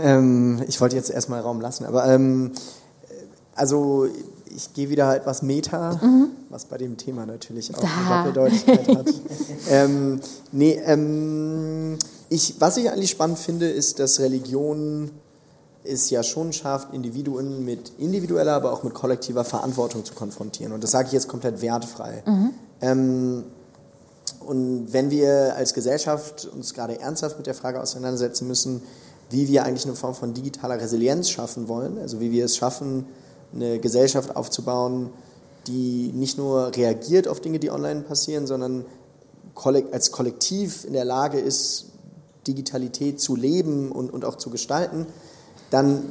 Ähm, 0.00 0.62
ich 0.68 0.80
wollte 0.80 0.96
jetzt 0.96 1.10
erstmal 1.10 1.40
Raum 1.40 1.60
lassen, 1.60 1.84
aber 1.84 2.06
ähm, 2.06 2.52
also 3.54 4.06
ich 4.54 4.72
gehe 4.72 4.88
wieder 4.88 5.14
etwas 5.14 5.42
Meta, 5.42 5.98
mhm. 6.02 6.28
was 6.48 6.64
bei 6.64 6.78
dem 6.78 6.96
Thema 6.96 7.26
natürlich 7.26 7.74
auch 7.74 7.80
da. 7.80 7.88
eine 7.88 8.32
Doppeldeutigkeit 8.32 8.96
hat. 8.96 9.06
ähm, 9.70 10.20
nee, 10.52 10.80
ähm, 10.84 11.98
ich, 12.28 12.54
was 12.58 12.76
ich 12.76 12.90
eigentlich 12.90 13.10
spannend 13.10 13.38
finde, 13.38 13.68
ist, 13.68 13.98
dass 13.98 14.20
Religion 14.20 15.10
es 15.84 16.10
ja 16.10 16.22
schon 16.22 16.52
schafft, 16.52 16.92
Individuen 16.92 17.64
mit 17.64 17.92
individueller, 17.98 18.54
aber 18.54 18.72
auch 18.72 18.82
mit 18.82 18.94
kollektiver 18.94 19.44
Verantwortung 19.44 20.04
zu 20.04 20.14
konfrontieren. 20.14 20.72
Und 20.72 20.82
das 20.82 20.90
sage 20.90 21.06
ich 21.06 21.12
jetzt 21.12 21.28
komplett 21.28 21.62
wertfrei. 21.62 22.22
Mhm. 22.26 22.50
Ähm, 22.80 23.44
und 24.40 24.92
wenn 24.92 25.10
wir 25.10 25.54
als 25.56 25.74
Gesellschaft 25.74 26.46
uns 26.46 26.74
gerade 26.74 27.00
ernsthaft 27.00 27.36
mit 27.36 27.46
der 27.46 27.54
Frage 27.54 27.80
auseinandersetzen 27.80 28.46
müssen, 28.46 28.82
wie 29.30 29.48
wir 29.48 29.64
eigentlich 29.64 29.86
eine 29.86 29.96
Form 29.96 30.14
von 30.14 30.34
digitaler 30.34 30.80
Resilienz 30.80 31.30
schaffen 31.30 31.68
wollen, 31.68 31.98
also 31.98 32.20
wie 32.20 32.30
wir 32.30 32.44
es 32.44 32.56
schaffen, 32.56 33.06
eine 33.54 33.78
Gesellschaft 33.78 34.36
aufzubauen, 34.36 35.10
die 35.66 36.12
nicht 36.14 36.38
nur 36.38 36.74
reagiert 36.76 37.28
auf 37.28 37.40
Dinge, 37.40 37.58
die 37.58 37.70
online 37.70 38.02
passieren, 38.02 38.46
sondern 38.46 38.84
als 39.90 40.12
Kollektiv 40.12 40.84
in 40.84 40.92
der 40.92 41.04
Lage 41.04 41.38
ist, 41.38 41.86
Digitalität 42.46 43.20
zu 43.20 43.34
leben 43.34 43.90
und, 43.90 44.12
und 44.12 44.24
auch 44.24 44.36
zu 44.36 44.50
gestalten, 44.50 45.06
dann 45.70 46.04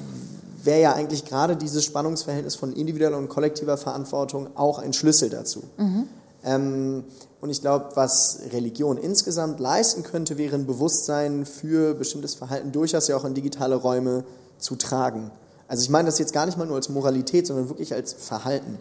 wäre 0.64 0.82
ja 0.82 0.94
eigentlich 0.94 1.26
gerade 1.26 1.56
dieses 1.56 1.86
Spannungsverhältnis 1.86 2.56
von 2.56 2.74
individueller 2.74 3.18
und 3.18 3.30
kollektiver 3.30 3.78
Verantwortung 3.78 4.50
auch 4.56 4.80
ein 4.80 4.94
Schlüssel 4.94 5.30
dazu. 5.30 5.64
Mhm. 5.78 6.08
Ähm, 6.46 7.04
und 7.42 7.50
ich 7.50 7.62
glaube, 7.62 7.90
was 7.96 8.40
Religion 8.54 8.98
insgesamt 8.98 9.60
leisten 9.60 10.04
könnte, 10.04 10.38
wäre 10.38 10.56
ein 10.56 10.66
Bewusstsein 10.66 11.46
für 11.46 11.94
bestimmtes 11.96 12.36
Verhalten 12.36 12.72
durchaus 12.72 13.08
ja 13.08 13.18
auch 13.18 13.26
in 13.26 13.34
digitale 13.34 13.76
Räume 13.76 14.24
zu 14.58 14.76
tragen. 14.76 15.32
Also 15.68 15.84
ich 15.84 15.90
meine 15.90 16.06
das 16.06 16.20
jetzt 16.20 16.34
gar 16.34 16.46
nicht 16.46 16.58
mal 16.58 16.68
nur 16.68 16.76
als 16.76 16.90
Moralität, 16.90 17.48
sondern 17.48 17.70
wirklich 17.70 17.94
als 17.94 18.14
Verhalten. 18.14 18.78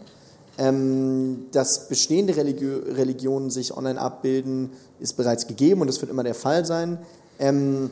Ähm, 0.57 1.47
dass 1.51 1.89
bestehende 1.89 2.37
Religio 2.37 2.77
Religionen 2.87 3.49
sich 3.49 3.75
online 3.75 3.99
abbilden, 3.99 4.71
ist 4.99 5.17
bereits 5.17 5.47
gegeben 5.47 5.81
und 5.81 5.87
das 5.87 5.99
wird 5.99 6.09
immer 6.09 6.23
der 6.23 6.35
Fall 6.35 6.65
sein. 6.65 6.99
Ähm, 7.39 7.89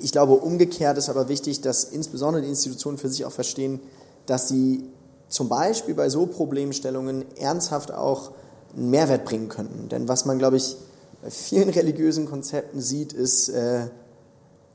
ich 0.00 0.12
glaube, 0.12 0.34
umgekehrt 0.34 0.96
ist 0.96 1.10
aber 1.10 1.28
wichtig, 1.28 1.60
dass 1.60 1.84
insbesondere 1.84 2.42
die 2.42 2.48
Institutionen 2.48 2.96
für 2.96 3.10
sich 3.10 3.26
auch 3.26 3.32
verstehen, 3.32 3.80
dass 4.24 4.48
sie 4.48 4.84
zum 5.28 5.48
Beispiel 5.50 5.94
bei 5.94 6.08
so 6.08 6.24
Problemstellungen 6.26 7.24
ernsthaft 7.36 7.92
auch 7.92 8.32
einen 8.76 8.90
Mehrwert 8.90 9.24
bringen 9.24 9.48
könnten. 9.48 9.88
Denn 9.88 10.08
was 10.08 10.24
man, 10.24 10.38
glaube 10.38 10.56
ich, 10.56 10.76
bei 11.22 11.30
vielen 11.30 11.68
religiösen 11.68 12.26
Konzepten 12.26 12.80
sieht, 12.80 13.12
ist 13.12 13.48
äh, 13.50 13.86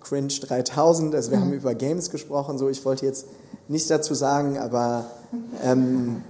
Cringe 0.01 0.27
3000. 0.27 1.15
Also 1.15 1.31
wir 1.31 1.37
mhm. 1.37 1.41
haben 1.41 1.53
über 1.53 1.75
Games 1.75 2.11
gesprochen, 2.11 2.57
so 2.57 2.69
ich 2.69 2.83
wollte 2.85 3.05
jetzt 3.05 3.25
nichts 3.67 3.87
dazu 3.87 4.13
sagen, 4.13 4.57
aber 4.57 5.05
ähm, 5.63 6.21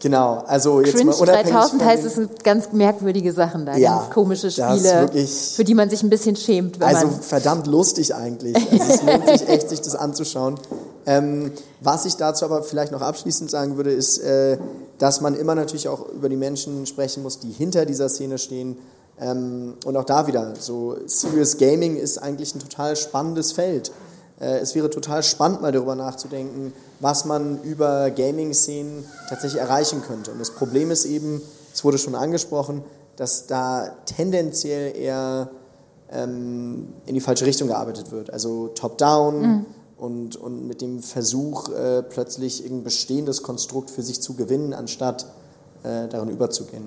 Genau, 0.00 0.44
also 0.46 0.80
jetzt 0.80 0.94
Cringe 0.94 1.10
mal 1.10 1.16
unabhängig 1.16 1.52
3000 1.52 1.84
heißt 1.84 2.04
es 2.04 2.14
sind 2.14 2.44
ganz 2.44 2.72
merkwürdige 2.72 3.32
Sachen 3.32 3.66
da, 3.66 3.76
ja, 3.76 3.98
ganz 3.98 4.10
komische 4.10 4.50
Spiele, 4.50 5.08
für 5.54 5.64
die 5.64 5.74
man 5.74 5.90
sich 5.90 6.02
ein 6.02 6.10
bisschen 6.10 6.36
schämt. 6.36 6.82
also 6.82 7.08
verdammt 7.08 7.66
lustig 7.66 8.14
eigentlich. 8.14 8.56
Also 8.56 8.92
es 8.92 9.02
lohnt 9.02 9.28
sich 9.28 9.48
echt, 9.48 9.68
sich 9.68 9.80
das 9.80 9.94
anzuschauen. 9.94 10.56
Ähm, 11.08 11.52
was 11.80 12.04
ich 12.04 12.16
dazu 12.16 12.44
aber 12.44 12.62
vielleicht 12.62 12.92
noch 12.92 13.00
abschließend 13.00 13.50
sagen 13.50 13.78
würde, 13.78 13.90
ist, 13.90 14.18
äh, 14.18 14.58
dass 14.98 15.22
man 15.22 15.34
immer 15.34 15.54
natürlich 15.54 15.88
auch 15.88 16.06
über 16.10 16.28
die 16.28 16.36
Menschen 16.36 16.84
sprechen 16.84 17.22
muss, 17.22 17.38
die 17.38 17.50
hinter 17.50 17.86
dieser 17.86 18.10
Szene 18.10 18.36
stehen. 18.36 18.76
Ähm, 19.18 19.72
und 19.86 19.96
auch 19.96 20.04
da 20.04 20.26
wieder, 20.26 20.52
so 20.58 20.98
Serious 21.06 21.56
Gaming 21.56 21.96
ist 21.96 22.18
eigentlich 22.18 22.54
ein 22.54 22.58
total 22.58 22.94
spannendes 22.94 23.52
Feld. 23.52 23.90
Äh, 24.38 24.58
es 24.58 24.74
wäre 24.74 24.90
total 24.90 25.22
spannend, 25.22 25.62
mal 25.62 25.72
darüber 25.72 25.94
nachzudenken, 25.94 26.74
was 27.00 27.24
man 27.24 27.62
über 27.62 28.10
Gaming-Szenen 28.10 29.06
tatsächlich 29.30 29.62
erreichen 29.62 30.02
könnte. 30.06 30.32
Und 30.32 30.38
das 30.38 30.50
Problem 30.50 30.90
ist 30.90 31.06
eben, 31.06 31.40
es 31.72 31.84
wurde 31.84 31.96
schon 31.96 32.16
angesprochen, 32.16 32.84
dass 33.16 33.46
da 33.46 33.92
tendenziell 34.04 34.94
eher 34.94 35.48
ähm, 36.12 36.88
in 37.06 37.14
die 37.14 37.22
falsche 37.22 37.46
Richtung 37.46 37.68
gearbeitet 37.68 38.12
wird. 38.12 38.30
Also 38.30 38.68
top-down 38.68 39.40
mhm. 39.40 39.66
Und, 39.98 40.36
und 40.36 40.66
mit 40.66 40.80
dem 40.80 41.02
Versuch, 41.02 41.68
äh, 41.70 42.02
plötzlich 42.02 42.64
ein 42.64 42.84
bestehendes 42.84 43.42
Konstrukt 43.42 43.90
für 43.90 44.02
sich 44.02 44.22
zu 44.22 44.34
gewinnen, 44.34 44.72
anstatt 44.72 45.26
äh, 45.82 46.08
darin 46.08 46.30
überzugehen. 46.30 46.84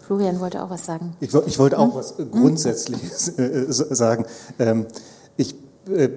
Florian 0.00 0.38
wollte 0.38 0.62
auch 0.62 0.70
was 0.70 0.86
sagen. 0.86 1.16
Ich, 1.20 1.34
ich 1.34 1.58
wollte 1.58 1.78
auch 1.78 1.94
mhm. 1.94 1.98
was 1.98 2.14
Grundsätzliches 2.30 3.28
äh, 3.38 3.66
sagen. 3.68 4.26
Ähm, 4.58 4.86
ich 5.36 5.54
äh, 5.88 6.08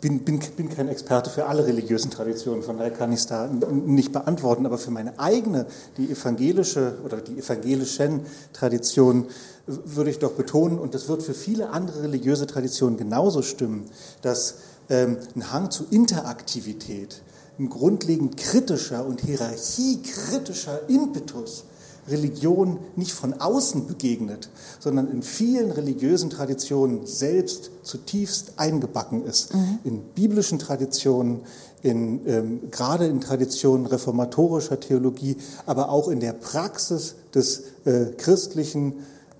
bin, 0.00 0.20
bin, 0.24 0.40
bin 0.56 0.68
kein 0.68 0.88
Experte 0.88 1.28
für 1.28 1.46
alle 1.46 1.66
religiösen 1.66 2.10
Traditionen, 2.10 2.62
von 2.62 2.78
daher 2.78 2.92
kann 2.92 3.12
ich 3.12 3.20
es 3.20 3.26
da 3.26 3.48
nicht 3.48 4.12
beantworten, 4.12 4.64
aber 4.64 4.78
für 4.78 4.92
meine 4.92 5.18
eigene, 5.18 5.66
die 5.96 6.10
evangelische 6.10 6.98
oder 7.04 7.18
die 7.18 7.38
evangelischen 7.38 8.20
Tradition 8.52 9.26
würde 9.66 10.10
ich 10.10 10.18
doch 10.18 10.32
betonen, 10.32 10.78
und 10.78 10.94
das 10.94 11.08
wird 11.08 11.22
für 11.22 11.34
viele 11.34 11.70
andere 11.70 12.02
religiöse 12.02 12.46
Traditionen 12.46 12.96
genauso 12.96 13.42
stimmen, 13.42 13.86
dass 14.22 14.54
ähm, 14.88 15.18
ein 15.34 15.52
Hang 15.52 15.70
zu 15.70 15.84
Interaktivität, 15.90 17.22
ein 17.58 17.68
grundlegend 17.68 18.36
kritischer 18.36 19.06
und 19.06 19.20
hierarchiekritischer 19.20 20.88
Impetus 20.88 21.64
Religion 22.10 22.78
nicht 22.96 23.12
von 23.12 23.34
außen 23.34 23.86
begegnet, 23.86 24.48
sondern 24.78 25.10
in 25.10 25.22
vielen 25.22 25.70
religiösen 25.70 26.30
Traditionen 26.30 27.06
selbst 27.06 27.70
zutiefst 27.82 28.54
eingebacken 28.56 29.24
ist. 29.24 29.54
Mhm. 29.54 29.78
In 29.84 30.00
biblischen 30.14 30.58
Traditionen, 30.58 31.40
in, 31.82 32.26
ähm, 32.26 32.60
gerade 32.70 33.06
in 33.06 33.20
Traditionen 33.20 33.86
reformatorischer 33.86 34.80
Theologie, 34.80 35.36
aber 35.66 35.90
auch 35.90 36.08
in 36.08 36.20
der 36.20 36.32
Praxis 36.32 37.14
des 37.34 37.64
äh, 37.84 38.06
christlichen 38.16 38.94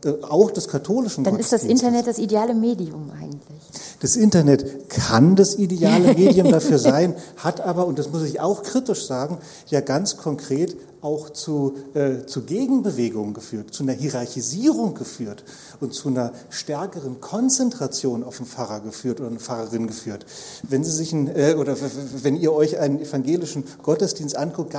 äh, 0.04 0.12
auch 0.22 0.50
des 0.52 0.68
katholischen 0.68 1.24
Dann 1.24 1.38
ist 1.38 1.52
das 1.52 1.64
Internet 1.64 2.06
das 2.06 2.18
ideale 2.18 2.54
Medium. 2.54 3.10
Das 4.00 4.16
Internet 4.16 4.88
kann 4.88 5.34
das 5.34 5.56
ideale 5.56 6.14
Medium 6.14 6.50
dafür 6.50 6.78
sein, 6.78 7.14
hat 7.36 7.60
aber, 7.60 7.86
und 7.86 7.98
das 7.98 8.10
muss 8.10 8.22
ich 8.22 8.40
auch 8.40 8.62
kritisch 8.62 9.06
sagen, 9.06 9.38
ja 9.66 9.80
ganz 9.80 10.16
konkret 10.16 10.76
auch 11.00 11.30
zu, 11.30 11.74
äh, 11.94 12.26
zu 12.26 12.42
Gegenbewegungen 12.42 13.34
geführt, 13.34 13.72
zu 13.72 13.82
einer 13.82 13.92
Hierarchisierung 13.92 14.94
geführt 14.94 15.44
und 15.80 15.94
zu 15.94 16.08
einer 16.08 16.32
stärkeren 16.50 17.20
Konzentration 17.20 18.24
auf 18.24 18.38
den 18.38 18.46
Pfarrer 18.46 18.80
geführt 18.80 19.20
oder 19.20 19.30
eine 19.30 19.38
Pfarrerin 19.38 19.86
geführt. 19.86 20.26
Wenn 20.68 20.84
Sie 20.84 20.90
sich 20.90 21.12
ein, 21.12 21.28
äh, 21.28 21.54
oder 21.58 21.76
wenn 22.22 22.36
ihr 22.36 22.52
euch 22.52 22.78
einen 22.78 23.00
evangelischen 23.00 23.64
Gottesdienst 23.82 24.36
anguckt, 24.36 24.76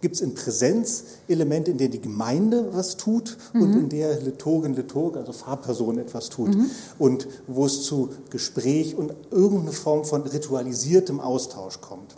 gibt 0.00 0.16
es 0.16 0.20
in 0.20 0.34
Präsenz 0.34 1.04
Elemente, 1.28 1.70
in 1.70 1.78
denen 1.78 1.92
die 1.92 2.00
Gemeinde 2.00 2.68
was 2.72 2.96
tut 2.96 3.36
mhm. 3.52 3.62
und 3.62 3.72
in 3.74 3.88
der 3.88 4.20
Liturgen, 4.20 4.74
Liturg, 4.74 5.16
also 5.16 5.32
Pfarrperson 5.32 5.98
etwas 5.98 6.28
tut 6.28 6.54
mhm. 6.54 6.70
und 6.98 7.26
wo 7.46 7.66
es 7.66 7.82
zu 7.82 8.10
Gespräch 8.30 8.96
und 8.96 9.14
irgendeine 9.30 9.72
Form 9.72 10.04
von 10.04 10.22
ritualisiertem 10.22 11.20
Austausch 11.20 11.80
kommt. 11.80 12.14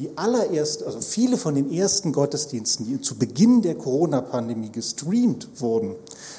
Die 0.00 0.16
allerersten, 0.16 0.86
also 0.86 1.02
viele 1.02 1.36
von 1.36 1.54
den 1.54 1.70
ersten 1.70 2.12
Gottesdiensten, 2.12 2.86
die 2.86 3.02
zu 3.02 3.16
Beginn 3.16 3.60
der 3.60 3.74
Corona-Pandemie 3.74 4.72
gestreamt 4.72 5.60
wurden, 5.60 5.94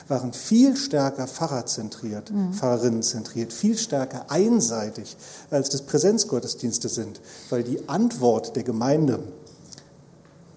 waren 0.07 0.34
viel 0.34 0.76
stärker 0.76 1.28
pfarrerzentriert, 1.28 2.32
mhm. 2.32 2.53
Pfarrerinnenzentriert, 2.53 3.53
viel 3.53 3.78
stärker 3.78 4.32
einseitig, 4.32 5.16
als 5.51 5.70
das 5.70 5.84
Präsenzgottesdienste 5.84 6.89
sind, 6.89 7.22
weil 7.51 7.62
die 7.62 7.88
Antwort 7.88 8.55
der 8.55 8.64
Gemeinde, 8.64 9.20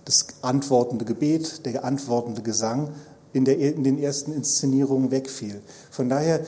das 0.07 0.27
antwortende 0.41 1.05
Gebet, 1.05 1.67
der 1.67 1.85
antwortende 1.85 2.41
Gesang 2.41 2.89
in, 3.35 3.45
der, 3.45 3.59
in 3.59 3.85
den 3.85 3.99
ersten 3.99 4.33
Inszenierungen 4.33 5.11
wegfiel. 5.11 5.61
Von 5.91 6.09
daher 6.09 6.41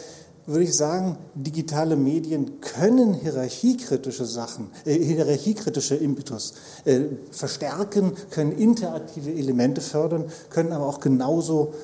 würde 0.46 0.64
ich 0.64 0.76
sagen, 0.76 1.16
digitale 1.34 1.96
Medien 1.96 2.60
können 2.60 3.14
hierarchiekritische 3.14 4.24
Sachen, 4.24 4.70
äh, 4.84 4.94
hierarchiekritische 4.94 5.96
Impetus 5.96 6.54
äh, 6.84 7.00
verstärken, 7.30 8.12
können 8.30 8.52
interaktive 8.52 9.32
Elemente 9.32 9.80
fördern, 9.80 10.26
können 10.50 10.72
aber 10.72 10.86
auch 10.86 11.00
genauso 11.00 11.74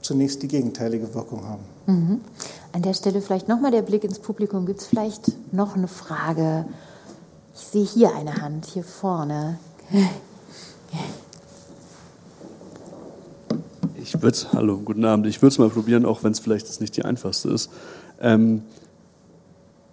zunächst 0.00 0.42
die 0.42 0.48
gegenteilige 0.48 1.14
Wirkung 1.14 1.44
haben. 1.46 1.62
Mhm. 1.86 2.20
An 2.72 2.82
der 2.82 2.94
Stelle 2.94 3.20
vielleicht 3.20 3.48
nochmal 3.48 3.70
der 3.70 3.82
Blick 3.82 4.04
ins 4.04 4.18
Publikum. 4.18 4.66
Gibt 4.66 4.80
es 4.80 4.86
vielleicht 4.86 5.52
noch 5.52 5.76
eine 5.76 5.88
Frage? 5.88 6.64
Ich 7.54 7.60
sehe 7.60 7.84
hier 7.84 8.14
eine 8.16 8.36
Hand, 8.36 8.66
hier 8.66 8.84
vorne. 8.84 9.58
Ich 14.02 14.20
würde 14.20 14.36
hallo, 14.52 14.78
guten 14.78 15.04
Abend. 15.04 15.28
Ich 15.28 15.40
würde 15.42 15.52
es 15.52 15.58
mal 15.58 15.68
probieren, 15.68 16.04
auch 16.04 16.24
wenn 16.24 16.32
es 16.32 16.40
vielleicht 16.40 16.66
jetzt 16.66 16.80
nicht 16.80 16.96
die 16.96 17.04
einfachste 17.04 17.50
ist. 17.50 17.70
Ähm, 18.20 18.62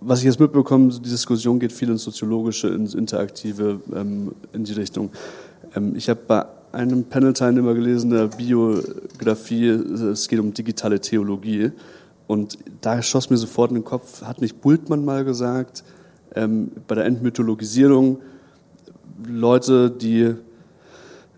was 0.02 0.20
ich 0.20 0.26
jetzt 0.26 0.40
mitbekomme, 0.40 0.92
die 0.92 1.10
Diskussion 1.10 1.60
geht 1.60 1.72
viel 1.72 1.90
ins 1.90 2.04
Soziologische, 2.04 2.70
ins 2.70 2.96
Interaktive, 2.96 3.82
ähm, 3.96 4.32
in 4.52 4.64
die 4.64 4.74
Richtung. 4.74 5.12
Ähm, 5.76 5.96
ich 5.96 6.10
habe 6.10 6.22
bei 6.28 6.46
einem 6.72 7.04
Panel-Teilnehmer 7.04 7.76
gelesen, 7.76 8.10
der 8.10 8.30
Biografie, 8.30 9.68
es 9.68 10.28
geht 10.28 10.40
um 10.40 10.56
digitale 10.56 11.00
Theologie. 11.00 11.72
Und 12.26 12.58
da 12.82 13.04
schoss 13.04 13.30
mir 13.30 13.38
sofort 13.38 13.70
in 13.70 13.76
den 13.76 13.86
Kopf, 13.86 14.24
hat 14.24 14.42
nicht 14.42 14.60
Bultmann 14.62 15.06
mal 15.06 15.24
gesagt, 15.24 15.84
ähm, 16.34 16.72
bei 16.88 16.96
der 16.96 17.06
Entmythologisierung, 17.06 18.22
Leute, 19.28 19.92
die 19.92 20.34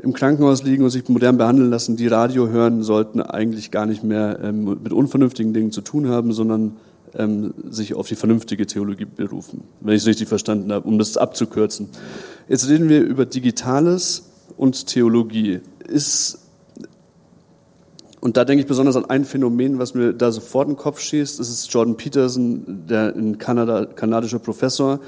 im 0.01 0.13
Krankenhaus 0.13 0.63
liegen 0.63 0.83
und 0.83 0.89
sich 0.89 1.07
modern 1.09 1.37
behandeln 1.37 1.69
lassen, 1.69 1.95
die 1.95 2.07
Radio 2.07 2.49
hören, 2.49 2.83
sollten 2.83 3.21
eigentlich 3.21 3.71
gar 3.71 3.85
nicht 3.85 4.03
mehr 4.03 4.39
ähm, 4.43 4.77
mit 4.83 4.93
unvernünftigen 4.93 5.53
Dingen 5.53 5.71
zu 5.71 5.81
tun 5.81 6.07
haben, 6.07 6.33
sondern 6.33 6.77
ähm, 7.13 7.53
sich 7.69 7.93
auf 7.93 8.07
die 8.07 8.15
vernünftige 8.15 8.65
Theologie 8.65 9.05
berufen, 9.05 9.63
wenn 9.81 9.95
ich 9.95 10.01
es 10.01 10.07
richtig 10.07 10.27
verstanden 10.27 10.71
habe, 10.71 10.87
um 10.87 10.97
das 10.97 11.17
abzukürzen. 11.17 11.89
Jetzt 12.47 12.67
reden 12.69 12.89
wir 12.89 13.01
über 13.01 13.25
Digitales 13.25 14.23
und 14.57 14.87
Theologie. 14.87 15.59
Ist 15.87 16.39
und 18.21 18.37
da 18.37 18.45
denke 18.45 18.61
ich 18.61 18.67
besonders 18.67 18.95
an 18.95 19.05
ein 19.05 19.25
Phänomen, 19.25 19.79
was 19.79 19.95
mir 19.95 20.13
da 20.13 20.31
sofort 20.31 20.67
in 20.67 20.75
den 20.75 20.79
Kopf 20.79 20.99
schießt. 20.99 21.39
Das 21.39 21.49
ist 21.49 21.73
Jordan 21.73 21.97
Peterson, 21.97 22.85
der 22.87 23.15
ein 23.15 23.39
Kanada, 23.39 23.85
kanadischer 23.85 24.37
Professor, 24.37 24.99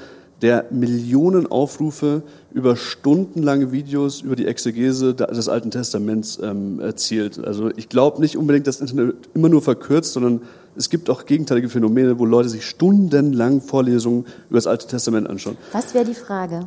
der 0.44 0.66
Millionen 0.70 1.46
Aufrufe 1.46 2.22
über 2.52 2.76
stundenlange 2.76 3.72
Videos 3.72 4.20
über 4.20 4.36
die 4.36 4.46
Exegese 4.46 5.14
des 5.14 5.48
Alten 5.48 5.70
Testaments 5.70 6.38
ähm, 6.42 6.80
erzielt. 6.80 7.42
Also 7.42 7.70
ich 7.74 7.88
glaube 7.88 8.20
nicht 8.20 8.36
unbedingt, 8.36 8.66
dass 8.66 8.76
das 8.76 8.90
Internet 8.90 9.16
immer 9.32 9.48
nur 9.48 9.62
verkürzt, 9.62 10.12
sondern 10.12 10.42
es 10.76 10.90
gibt 10.90 11.08
auch 11.08 11.24
gegenteilige 11.24 11.70
Phänomene, 11.70 12.18
wo 12.18 12.26
Leute 12.26 12.50
sich 12.50 12.66
stundenlang 12.66 13.62
Vorlesungen 13.62 14.26
über 14.50 14.58
das 14.58 14.66
Alte 14.66 14.86
Testament 14.86 15.30
anschauen. 15.30 15.56
Was 15.72 15.94
wäre 15.94 16.04
die 16.04 16.14
Frage? 16.14 16.66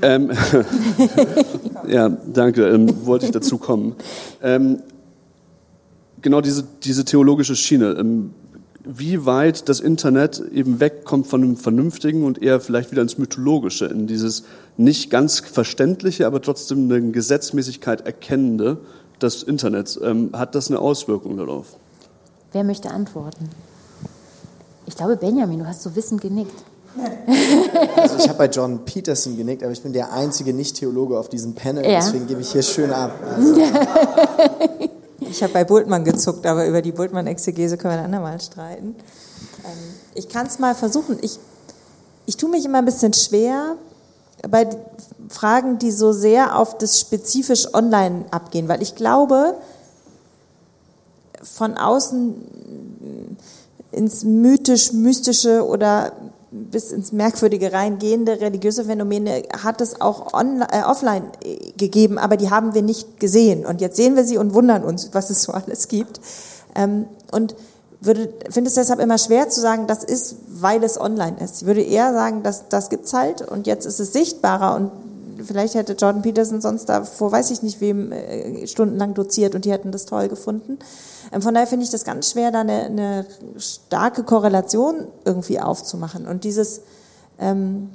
Ähm, 0.00 0.30
ja, 1.88 2.08
danke, 2.08 2.66
ähm, 2.66 3.04
wollte 3.04 3.26
ich 3.26 3.32
dazu 3.32 3.58
kommen. 3.58 3.94
Ähm, 4.42 4.78
genau 6.22 6.40
diese, 6.40 6.64
diese 6.82 7.04
theologische 7.04 7.56
Schiene. 7.56 7.94
Wie 8.88 9.26
weit 9.26 9.68
das 9.68 9.80
Internet 9.80 10.40
eben 10.52 10.78
wegkommt 10.78 11.26
von 11.26 11.40
dem 11.40 11.56
Vernünftigen 11.56 12.24
und 12.24 12.40
eher 12.40 12.60
vielleicht 12.60 12.92
wieder 12.92 13.02
ins 13.02 13.18
Mythologische, 13.18 13.86
in 13.86 14.06
dieses 14.06 14.44
nicht 14.76 15.10
ganz 15.10 15.40
verständliche, 15.40 16.24
aber 16.24 16.40
trotzdem 16.40 16.90
eine 16.90 17.10
Gesetzmäßigkeit 17.10 18.06
erkennende 18.06 18.78
des 19.20 19.42
Internets. 19.42 19.98
Ähm, 20.00 20.30
hat 20.32 20.54
das 20.54 20.70
eine 20.70 20.78
Auswirkung 20.78 21.36
darauf? 21.36 21.76
Wer 22.52 22.62
möchte 22.62 22.90
antworten? 22.90 23.48
Ich 24.86 24.94
glaube, 24.94 25.16
Benjamin, 25.16 25.58
du 25.58 25.66
hast 25.66 25.82
so 25.82 25.94
wissend 25.96 26.20
genickt. 26.20 26.62
Also 27.96 28.16
ich 28.18 28.28
habe 28.28 28.38
bei 28.38 28.46
John 28.46 28.84
Peterson 28.84 29.36
genickt, 29.36 29.62
aber 29.62 29.72
ich 29.72 29.82
bin 29.82 29.92
der 29.92 30.12
einzige 30.12 30.52
Nicht-Theologe 30.52 31.18
auf 31.18 31.28
diesem 31.28 31.54
Panel, 31.54 31.84
ja. 31.84 31.98
deswegen 31.98 32.26
gebe 32.26 32.40
ich 32.40 32.52
hier 32.52 32.62
schön 32.62 32.90
ab. 32.90 33.12
Also. 33.34 33.60
Ich 35.30 35.42
habe 35.42 35.52
bei 35.52 35.64
Bultmann 35.64 36.04
gezuckt, 36.04 36.46
aber 36.46 36.66
über 36.66 36.82
die 36.82 36.92
Bultmann-Exegese 36.92 37.76
können 37.76 37.94
wir 37.94 37.98
ein 37.98 38.04
andermal 38.06 38.40
streiten. 38.40 38.94
Ähm, 39.64 39.94
ich 40.14 40.28
kann 40.28 40.46
es 40.46 40.58
mal 40.58 40.74
versuchen. 40.74 41.18
Ich, 41.22 41.38
ich 42.26 42.36
tue 42.36 42.50
mich 42.50 42.64
immer 42.64 42.78
ein 42.78 42.84
bisschen 42.84 43.12
schwer 43.12 43.76
bei 44.48 44.68
Fragen, 45.28 45.78
die 45.78 45.90
so 45.90 46.12
sehr 46.12 46.58
auf 46.58 46.78
das 46.78 47.00
spezifisch 47.00 47.72
online 47.74 48.26
abgehen, 48.30 48.68
weil 48.68 48.82
ich 48.82 48.94
glaube, 48.94 49.54
von 51.42 51.76
außen 51.76 53.36
ins 53.92 54.24
mythisch-mystische 54.24 55.66
oder 55.66 56.12
bis 56.70 56.92
ins 56.92 57.12
Merkwürdige 57.12 57.72
reingehende 57.72 58.40
religiöse 58.40 58.84
Phänomene 58.84 59.42
hat 59.62 59.80
es 59.80 60.00
auch 60.00 60.32
online, 60.32 60.66
äh, 60.72 60.82
offline 60.82 61.24
gegeben, 61.76 62.18
aber 62.18 62.36
die 62.36 62.50
haben 62.50 62.74
wir 62.74 62.82
nicht 62.82 63.20
gesehen. 63.20 63.64
Und 63.66 63.80
jetzt 63.80 63.96
sehen 63.96 64.16
wir 64.16 64.24
sie 64.24 64.38
und 64.38 64.54
wundern 64.54 64.84
uns, 64.84 65.10
was 65.12 65.30
es 65.30 65.42
so 65.42 65.52
alles 65.52 65.88
gibt. 65.88 66.20
Ähm, 66.74 67.06
und 67.32 67.54
würde, 68.00 68.32
finde 68.50 68.68
es 68.68 68.74
deshalb 68.74 69.00
immer 69.00 69.18
schwer 69.18 69.48
zu 69.48 69.60
sagen, 69.60 69.86
das 69.86 70.04
ist, 70.04 70.36
weil 70.48 70.82
es 70.84 71.00
online 71.00 71.36
ist. 71.42 71.62
Ich 71.62 71.66
würde 71.66 71.82
eher 71.82 72.12
sagen, 72.12 72.42
das 72.42 72.88
gibt's 72.88 73.12
halt 73.12 73.42
und 73.42 73.66
jetzt 73.66 73.86
ist 73.86 74.00
es 74.00 74.12
sichtbarer 74.12 74.76
und 74.76 74.90
vielleicht 75.44 75.74
hätte 75.74 75.94
Jordan 75.94 76.22
Peterson 76.22 76.60
sonst 76.60 76.86
da 76.86 77.04
vor 77.04 77.32
weiß 77.32 77.50
ich 77.50 77.62
nicht 77.62 77.80
wem 77.80 78.12
äh, 78.12 78.66
stundenlang 78.66 79.14
doziert 79.14 79.54
und 79.54 79.64
die 79.64 79.72
hätten 79.72 79.92
das 79.92 80.06
toll 80.06 80.28
gefunden. 80.28 80.78
Ähm, 81.32 81.42
von 81.42 81.54
daher 81.54 81.66
finde 81.66 81.84
ich 81.84 81.90
das 81.90 82.04
ganz 82.04 82.30
schwer, 82.30 82.50
da 82.50 82.60
eine, 82.60 82.84
eine 82.84 83.26
starke 83.58 84.22
Korrelation 84.22 85.08
irgendwie 85.24 85.60
aufzumachen. 85.60 86.26
Und 86.26 86.44
dieses, 86.44 86.80
ähm, 87.38 87.90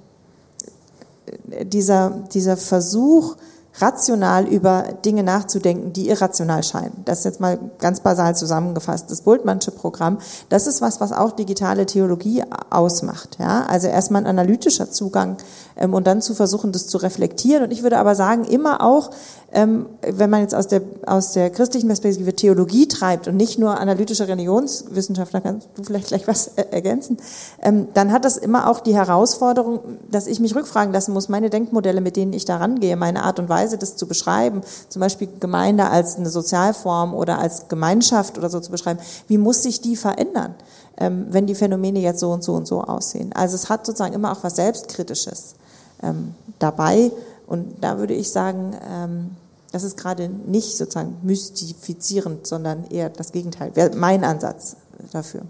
dieser, 1.64 2.10
dieser 2.32 2.58
Versuch, 2.58 3.36
rational 3.80 4.48
über 4.48 4.84
Dinge 5.06 5.24
nachzudenken, 5.24 5.94
die 5.94 6.10
irrational 6.10 6.64
scheinen. 6.64 7.04
Das 7.06 7.20
ist 7.20 7.26
jetzt 7.26 7.40
mal 7.40 7.58
ganz 7.80 8.02
basal 8.02 8.36
zusammengefasst. 8.36 9.10
Das 9.10 9.22
Bultmannsche 9.22 9.72
Programm, 9.72 10.18
das 10.50 10.68
ist 10.68 10.82
was, 10.82 11.00
was 11.00 11.14
auch 11.14 11.32
digitale 11.32 11.86
Theologie 11.86 12.44
ausmacht. 12.70 13.38
Ja? 13.40 13.66
Also 13.68 13.88
erstmal 13.88 14.24
ein 14.24 14.28
analytischer 14.28 14.92
Zugang 14.92 15.38
ähm, 15.78 15.94
und 15.94 16.06
dann 16.06 16.22
zu 16.22 16.36
versuchen, 16.36 16.72
das 16.72 16.88
zu 16.88 16.98
reflektieren. 16.98 17.64
Und 17.64 17.72
ich 17.72 17.84
würde 17.84 17.98
aber 17.98 18.16
sagen, 18.16 18.44
immer 18.44 18.84
auch, 18.84 19.12
wenn 19.54 20.30
man 20.30 20.42
jetzt 20.42 20.56
aus 20.56 20.68
der, 20.70 20.82
aus 21.06 21.34
der 21.34 21.50
christlichen 21.50 21.88
Perspektive 21.88 22.34
Theologie 22.34 22.88
treibt 22.88 23.28
und 23.28 23.36
nicht 23.36 23.60
nur 23.60 23.78
analytische 23.78 24.26
Religionswissenschaftler, 24.30 25.42
kannst 25.42 25.68
du 25.76 25.84
vielleicht 25.84 26.08
gleich 26.08 26.26
was 26.26 26.48
ergänzen, 26.48 27.18
ähm, 27.62 27.90
dann 27.94 28.14
hat 28.14 28.24
das 28.24 28.38
immer 28.38 28.70
auch 28.70 28.80
die 28.80 28.96
Herausforderung, 28.96 29.82
dass 30.10 30.28
ich 30.28 30.40
mich 30.40 30.56
rückfragen 30.56 30.94
lassen 30.94 31.12
muss, 31.12 31.28
meine 31.28 31.50
Denkmodelle, 31.50 32.00
mit 32.00 32.16
denen 32.16 32.32
ich 32.32 32.46
da 32.46 32.58
rangehe, 32.58 32.96
meine 32.96 33.24
Art 33.24 33.40
und 33.40 33.50
Weise, 33.50 33.78
das 33.78 33.98
zu 33.98 34.08
beschreiben, 34.08 34.62
zum 34.88 35.02
Beispiel 35.02 35.28
Gemeinde 35.42 35.90
als 35.90 36.16
eine 36.16 36.30
Sozialform 36.30 37.14
oder 37.14 37.38
als 37.38 37.68
Gemeinschaft 37.68 38.38
oder 38.38 38.50
so 38.50 38.62
zu 38.62 38.72
beschreiben, 38.72 39.02
wie 39.28 39.38
muss 39.38 39.64
sich 39.64 39.82
die 39.82 39.98
verändern? 39.98 40.56
Ähm, 40.98 41.28
wenn 41.30 41.46
die 41.46 41.56
Phänomene 41.56 42.00
jetzt 42.00 42.20
so 42.20 42.32
und 42.32 42.44
so 42.44 42.54
und 42.54 42.68
so 42.68 42.82
aussehen. 42.82 43.32
Also 43.34 43.56
es 43.56 43.70
hat 43.70 43.86
sozusagen 43.86 44.14
immer 44.14 44.32
auch 44.32 44.44
was 44.44 44.56
Selbstkritisches 44.56 45.56
ähm, 46.04 46.36
dabei. 46.60 47.12
Und 47.48 47.84
da 47.84 47.98
würde 47.98 48.14
ich 48.14 48.32
sagen, 48.32 48.78
ähm, 48.90 49.32
das 49.72 49.84
ist 49.84 49.98
gerade 49.98 50.28
nicht 50.30 50.78
sozusagen 50.78 51.18
mystifizierend, 51.24 52.46
sondern 52.46 52.86
eher 52.90 53.10
das 53.10 53.32
Gegenteil. 53.32 53.76
Wäre 53.76 53.96
mein 53.96 54.24
Ansatz 54.24 54.76
dafür. 55.12 55.42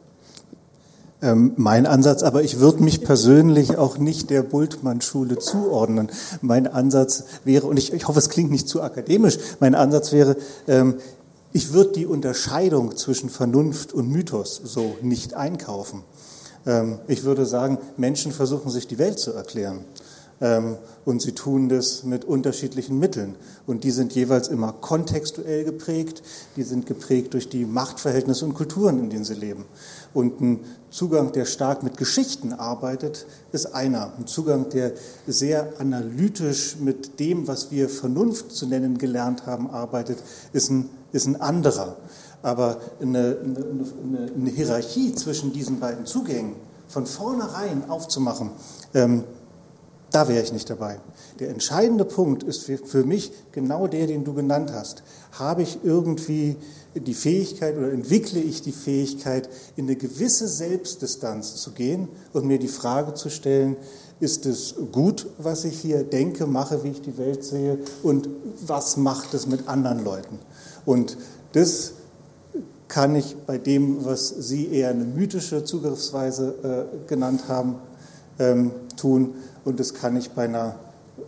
Ähm, 1.24 1.54
mein 1.56 1.86
Ansatz, 1.86 2.24
aber 2.24 2.42
ich 2.44 2.60
würde 2.60 2.84
mich 2.84 3.02
persönlich 3.02 3.78
auch 3.78 3.98
nicht 4.00 4.32
der 4.32 4.42
Bultmann-Schule 4.42 5.38
zuordnen. 5.38 6.10
Mein 6.42 6.66
Ansatz 6.66 7.26
wäre, 7.44 7.68
und 7.68 7.78
ich, 7.78 7.94
ich, 7.94 8.08
hoffe, 8.08 8.20
es 8.20 8.30
klingt 8.30 8.50
nicht 8.50 8.68
zu 8.68 8.82
akademisch, 8.82 9.38
mein 9.60 9.76
Ansatz 9.76 10.12
wäre, 10.12 10.36
ähm, 10.68 10.96
ich 11.54 11.74
würde 11.74 11.92
die 11.92 12.06
Unterscheidung 12.08 12.96
zwischen 12.96 13.30
Vernunft 13.30 13.94
und 13.94 14.10
Mythos 14.10 14.60
so 14.64 14.96
nicht 15.02 15.36
einkaufen. 15.36 16.04
Ähm, 16.66 17.00
ich 17.08 17.24
würde 17.24 17.46
sagen, 17.46 17.78
Menschen 17.98 18.32
versuchen 18.32 18.72
sich 18.72 18.88
die 18.88 18.98
Welt 18.98 19.20
zu 19.20 19.34
erklären. 19.34 19.86
Ähm, 20.42 20.78
und 21.06 21.22
sie 21.22 21.34
tun 21.34 21.70
das 21.70 22.04
mit 22.04 22.26
unterschiedlichen 22.26 22.98
Mitteln. 22.98 23.36
Und 23.68 23.84
die 23.84 23.92
sind 23.92 24.14
jeweils 24.14 24.48
immer 24.48 24.74
kontextuell 24.74 25.64
geprägt, 25.64 26.24
die 26.56 26.64
sind 26.64 26.88
geprägt 26.88 27.36
durch 27.36 27.48
die 27.48 27.66
Machtverhältnisse 27.66 28.46
und 28.46 28.56
Kulturen, 28.56 29.00
in 29.00 29.10
denen 29.12 29.24
sie 29.24 29.36
leben. 29.36 29.66
Und 30.14 30.42
ein 30.42 30.60
Zugang, 30.90 31.32
der 31.32 31.46
stark 31.46 31.84
mit 31.84 31.96
Geschichten 31.98 32.54
arbeitet, 32.54 33.28
ist 33.52 33.68
einer. 33.76 34.14
Ein 34.18 34.26
Zugang, 34.26 34.70
der 34.70 34.94
sehr 35.28 35.74
analytisch 35.78 36.78
mit 36.80 37.20
dem, 37.20 37.48
was 37.48 37.72
wir 37.72 37.88
Vernunft 37.88 38.52
zu 38.52 38.66
nennen 38.66 38.98
gelernt 38.98 39.46
haben, 39.46 39.70
arbeitet, 39.70 40.18
ist 40.54 40.72
ein, 40.72 40.90
ist 41.12 41.28
ein 41.28 41.40
anderer. 41.40 41.98
Aber 42.42 42.82
eine, 43.00 43.38
eine, 43.44 44.32
eine 44.36 44.50
Hierarchie 44.50 45.14
zwischen 45.14 45.54
diesen 45.54 45.80
beiden 45.80 46.08
Zugängen 46.08 46.56
von 46.88 47.06
vornherein 47.06 47.90
aufzumachen, 47.90 48.50
ähm, 48.94 49.24
da 50.12 50.28
wäre 50.28 50.44
ich 50.44 50.52
nicht 50.52 50.70
dabei. 50.70 51.00
Der 51.40 51.50
entscheidende 51.50 52.06
Punkt 52.06 52.44
ist 52.44 52.64
für 52.64 53.04
mich 53.04 53.32
genau 53.52 53.88
der, 53.88 54.08
den 54.08 54.24
du 54.24 54.34
genannt 54.34 54.72
hast. 54.74 55.04
Habe 55.32 55.64
ich 55.64 55.80
irgendwie 55.84 56.58
die 56.94 57.14
Fähigkeit 57.14 57.78
oder 57.78 57.92
entwickle 57.92 58.40
ich 58.40 58.62
die 58.62 58.74
Fähigkeit, 58.74 59.50
in 59.78 59.86
eine 59.86 59.96
gewisse 59.96 60.48
Selbstdistanz 60.48 61.56
zu 61.56 61.72
gehen 61.72 62.10
und 62.34 62.46
mir 62.46 62.60
die 62.60 62.68
Frage 62.68 63.14
zu 63.14 63.30
stellen, 63.30 63.78
ist 64.20 64.46
es 64.46 64.76
gut, 64.92 65.28
was 65.38 65.64
ich 65.64 65.80
hier 65.80 66.04
denke, 66.04 66.46
mache, 66.46 66.84
wie 66.84 66.90
ich 66.90 67.02
die 67.02 67.18
Welt 67.18 67.44
sehe 67.44 67.80
und 68.04 68.30
was 68.66 68.98
macht 68.98 69.34
es 69.34 69.48
mit 69.48 69.68
anderen 69.68 70.04
Leuten? 70.04 70.38
Und 70.86 71.18
das 71.54 71.94
kann 72.88 73.16
ich 73.16 73.38
bei 73.48 73.58
dem, 73.58 74.04
was 74.04 74.28
Sie 74.30 74.68
eher 74.68 74.90
eine 74.90 75.06
mythische 75.06 75.64
Zugriffsweise 75.64 76.88
äh, 77.02 77.08
genannt 77.08 77.48
haben, 77.48 77.76
ähm, 78.38 78.72
tun 78.98 79.34
und 79.66 79.80
das 79.80 79.94
kann 79.94 80.16
ich 80.16 80.32
bei 80.32 80.46
einer 80.46 80.76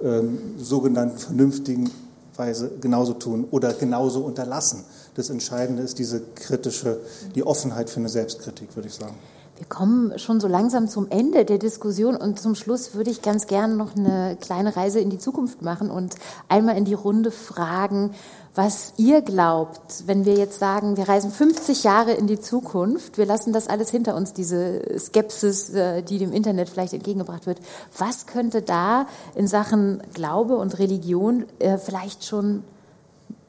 ähm, 0.03 0.55
sogenannten 0.57 1.17
vernünftigen 1.17 1.91
Weise 2.35 2.71
genauso 2.81 3.13
tun 3.13 3.45
oder 3.51 3.73
genauso 3.73 4.21
unterlassen. 4.21 4.83
Das 5.15 5.29
Entscheidende 5.29 5.83
ist 5.83 5.99
diese 5.99 6.21
kritische, 6.35 6.99
die 7.35 7.45
Offenheit 7.45 7.89
für 7.89 7.99
eine 7.99 8.09
Selbstkritik, 8.09 8.75
würde 8.75 8.87
ich 8.87 8.95
sagen. 8.95 9.15
Wir 9.57 9.67
kommen 9.67 10.17
schon 10.17 10.39
so 10.39 10.47
langsam 10.47 10.87
zum 10.87 11.07
Ende 11.11 11.45
der 11.45 11.59
Diskussion 11.59 12.15
und 12.15 12.39
zum 12.39 12.55
Schluss 12.55 12.95
würde 12.95 13.11
ich 13.11 13.21
ganz 13.21 13.45
gerne 13.45 13.75
noch 13.75 13.95
eine 13.95 14.35
kleine 14.41 14.75
Reise 14.75 14.99
in 14.99 15.11
die 15.11 15.19
Zukunft 15.19 15.61
machen 15.61 15.91
und 15.91 16.15
einmal 16.49 16.75
in 16.75 16.85
die 16.85 16.95
Runde 16.95 17.29
fragen, 17.29 18.11
was 18.55 18.93
ihr 18.97 19.21
glaubt, 19.21 20.03
wenn 20.05 20.25
wir 20.25 20.35
jetzt 20.35 20.59
sagen, 20.59 20.95
wir 20.95 21.09
reisen 21.09 21.31
50 21.31 21.83
Jahre 21.83 22.11
in 22.11 22.27
die 22.27 22.39
Zukunft, 22.39 23.17
wir 23.17 23.25
lassen 23.25 23.51
das 23.51 23.67
alles 23.67 23.89
hinter 23.89 24.15
uns, 24.15 24.33
diese 24.33 24.81
Skepsis, 24.99 25.71
äh, 25.71 26.03
die 26.03 26.19
dem 26.19 26.31
Internet 26.31 26.69
vielleicht 26.69 26.93
entgegengebracht 26.93 27.47
wird. 27.47 27.59
Was 27.97 28.27
könnte 28.27 28.61
da 28.61 29.07
in 29.33 29.47
Sachen 29.47 30.03
Glaube 30.13 30.57
und 30.57 30.77
Religion 30.77 31.45
äh, 31.57 31.79
vielleicht 31.79 32.25
schon 32.25 32.63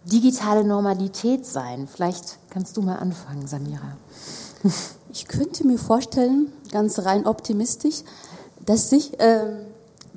digitale 0.06 0.64
Normalität 0.64 1.44
sein? 1.44 1.86
Vielleicht 1.86 2.38
kannst 2.48 2.76
du 2.76 2.82
mal 2.82 2.96
anfangen, 2.96 3.46
Samira. 3.46 3.98
Ich 5.12 5.28
könnte 5.28 5.64
mir 5.64 5.78
vorstellen, 5.78 6.52
ganz 6.72 6.98
rein 6.98 7.26
optimistisch, 7.26 8.02
dass 8.64 8.90
sich, 8.90 9.20
äh, 9.20 9.44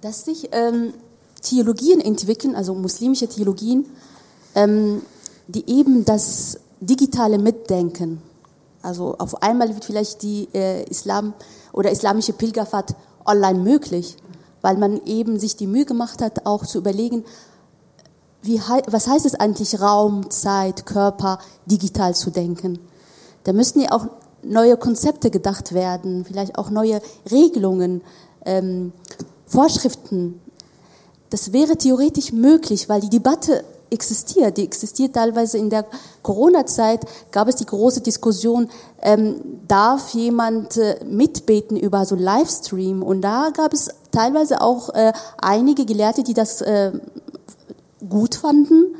dass 0.01 0.25
sich 0.25 0.49
ähm, 0.53 0.93
Theologien 1.41 2.01
entwickeln, 2.01 2.55
also 2.55 2.73
muslimische 2.73 3.27
Theologien, 3.27 3.85
ähm, 4.57 5.03
die 5.47 5.69
eben 5.69 6.03
das 6.03 6.59
digitale 6.81 7.37
Mitdenken, 7.37 8.21
also 8.81 9.15
auf 9.19 9.41
einmal 9.43 9.69
wird 9.69 9.85
vielleicht 9.85 10.23
die 10.23 10.49
äh, 10.53 10.83
Islam 10.89 11.33
oder 11.73 11.91
islamische 11.91 12.33
Pilgerfahrt 12.33 12.95
online 13.25 13.59
möglich, 13.59 14.17
weil 14.61 14.77
man 14.77 14.99
eben 15.05 15.39
sich 15.39 15.55
die 15.55 15.67
Mühe 15.67 15.85
gemacht 15.85 16.21
hat, 16.21 16.45
auch 16.45 16.65
zu 16.65 16.79
überlegen, 16.79 17.23
wie, 18.41 18.59
was 18.87 19.07
heißt 19.07 19.25
es 19.25 19.35
eigentlich 19.35 19.79
Raum, 19.79 20.29
Zeit, 20.31 20.85
Körper 20.85 21.37
digital 21.65 22.15
zu 22.15 22.31
denken. 22.31 22.79
Da 23.43 23.53
müssten 23.53 23.81
ja 23.81 23.91
auch 23.91 24.07
neue 24.41 24.77
Konzepte 24.77 25.29
gedacht 25.29 25.73
werden, 25.73 26.25
vielleicht 26.25 26.57
auch 26.57 26.69
neue 26.69 27.01
Regelungen, 27.29 28.01
ähm, 28.45 28.91
Vorschriften. 29.45 30.41
Das 31.29 31.53
wäre 31.53 31.77
theoretisch 31.77 32.31
möglich, 32.31 32.89
weil 32.89 33.01
die 33.01 33.09
Debatte 33.09 33.63
existiert. 33.89 34.57
Die 34.57 34.63
existiert 34.63 35.13
teilweise 35.13 35.57
in 35.57 35.69
der 35.69 35.85
Corona-Zeit, 36.21 37.05
gab 37.31 37.47
es 37.47 37.55
die 37.55 37.65
große 37.65 38.01
Diskussion, 38.01 38.69
ähm, 39.01 39.35
darf 39.67 40.13
jemand 40.13 40.77
äh, 40.77 40.99
mitbeten 41.05 41.77
über 41.77 42.05
so 42.05 42.15
Livestream? 42.15 43.03
Und 43.03 43.21
da 43.21 43.49
gab 43.53 43.73
es 43.73 43.89
teilweise 44.11 44.61
auch 44.61 44.89
äh, 44.89 45.13
einige 45.37 45.85
Gelehrte, 45.85 46.23
die 46.23 46.33
das 46.33 46.61
äh, 46.61 46.91
gut 48.07 48.35
fanden, 48.35 48.95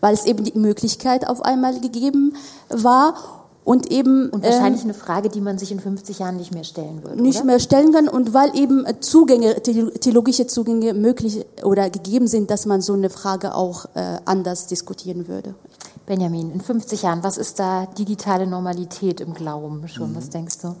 weil 0.00 0.14
es 0.14 0.24
eben 0.24 0.44
die 0.44 0.58
Möglichkeit 0.58 1.28
auf 1.28 1.42
einmal 1.42 1.78
gegeben 1.80 2.34
war. 2.68 3.41
Und 3.64 3.90
eben. 3.92 4.28
Und 4.30 4.44
wahrscheinlich 4.44 4.82
ähm, 4.82 4.90
eine 4.90 4.94
Frage, 4.94 5.28
die 5.28 5.40
man 5.40 5.58
sich 5.58 5.70
in 5.70 5.78
50 5.78 6.18
Jahren 6.18 6.36
nicht 6.36 6.52
mehr 6.52 6.64
stellen 6.64 7.02
würde. 7.02 7.22
Nicht 7.22 7.38
oder? 7.38 7.46
mehr 7.46 7.60
stellen 7.60 7.92
kann 7.92 8.08
und 8.08 8.34
weil 8.34 8.56
eben 8.56 8.84
Zugänge, 9.00 9.62
theologische 9.62 10.46
Zugänge 10.46 10.94
möglich 10.94 11.44
oder 11.62 11.88
gegeben 11.90 12.26
sind, 12.26 12.50
dass 12.50 12.66
man 12.66 12.80
so 12.80 12.94
eine 12.94 13.10
Frage 13.10 13.54
auch 13.54 13.86
äh, 13.94 14.18
anders 14.24 14.66
diskutieren 14.66 15.28
würde. 15.28 15.54
Benjamin, 16.06 16.50
in 16.50 16.60
50 16.60 17.02
Jahren, 17.02 17.22
was 17.22 17.38
ist 17.38 17.60
da 17.60 17.86
digitale 17.86 18.46
Normalität 18.46 19.20
im 19.20 19.34
Glauben 19.34 19.86
schon? 19.86 20.10
Mhm. 20.10 20.16
Was 20.16 20.30
denkst 20.30 20.58
du? 20.62 20.74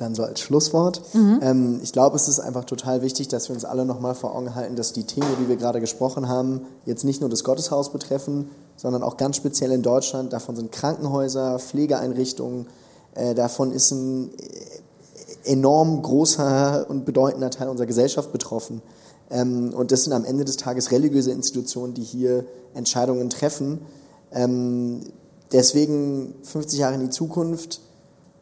Dann 0.00 0.14
so 0.14 0.22
als 0.22 0.40
Schlusswort. 0.40 1.02
Mhm. 1.12 1.40
Ähm, 1.42 1.80
ich 1.82 1.92
glaube, 1.92 2.16
es 2.16 2.28
ist 2.28 2.40
einfach 2.40 2.64
total 2.64 3.02
wichtig, 3.02 3.28
dass 3.28 3.48
wir 3.48 3.54
uns 3.54 3.64
alle 3.64 3.84
nochmal 3.84 4.14
vor 4.14 4.34
Augen 4.34 4.54
halten, 4.54 4.76
dass 4.76 4.92
die 4.92 5.04
Themen, 5.04 5.28
die 5.40 5.48
wir 5.48 5.56
gerade 5.56 5.80
gesprochen 5.80 6.28
haben, 6.28 6.62
jetzt 6.86 7.04
nicht 7.04 7.20
nur 7.20 7.28
das 7.28 7.44
Gotteshaus 7.44 7.92
betreffen, 7.92 8.50
sondern 8.76 9.02
auch 9.02 9.16
ganz 9.16 9.36
speziell 9.36 9.72
in 9.72 9.82
Deutschland. 9.82 10.32
Davon 10.32 10.56
sind 10.56 10.72
Krankenhäuser, 10.72 11.58
Pflegeeinrichtungen, 11.58 12.66
äh, 13.14 13.34
davon 13.34 13.72
ist 13.72 13.90
ein 13.90 14.30
äh, 14.38 15.52
enorm 15.52 16.02
großer 16.02 16.86
und 16.88 17.04
bedeutender 17.04 17.50
Teil 17.50 17.68
unserer 17.68 17.86
Gesellschaft 17.86 18.32
betroffen. 18.32 18.82
Ähm, 19.30 19.72
und 19.74 19.92
das 19.92 20.04
sind 20.04 20.12
am 20.12 20.24
Ende 20.24 20.44
des 20.44 20.56
Tages 20.56 20.90
religiöse 20.90 21.30
Institutionen, 21.30 21.94
die 21.94 22.02
hier 22.02 22.44
Entscheidungen 22.74 23.30
treffen. 23.30 23.80
Ähm, 24.32 25.00
deswegen 25.52 26.34
50 26.42 26.78
Jahre 26.78 26.94
in 26.94 27.00
die 27.00 27.10
Zukunft. 27.10 27.80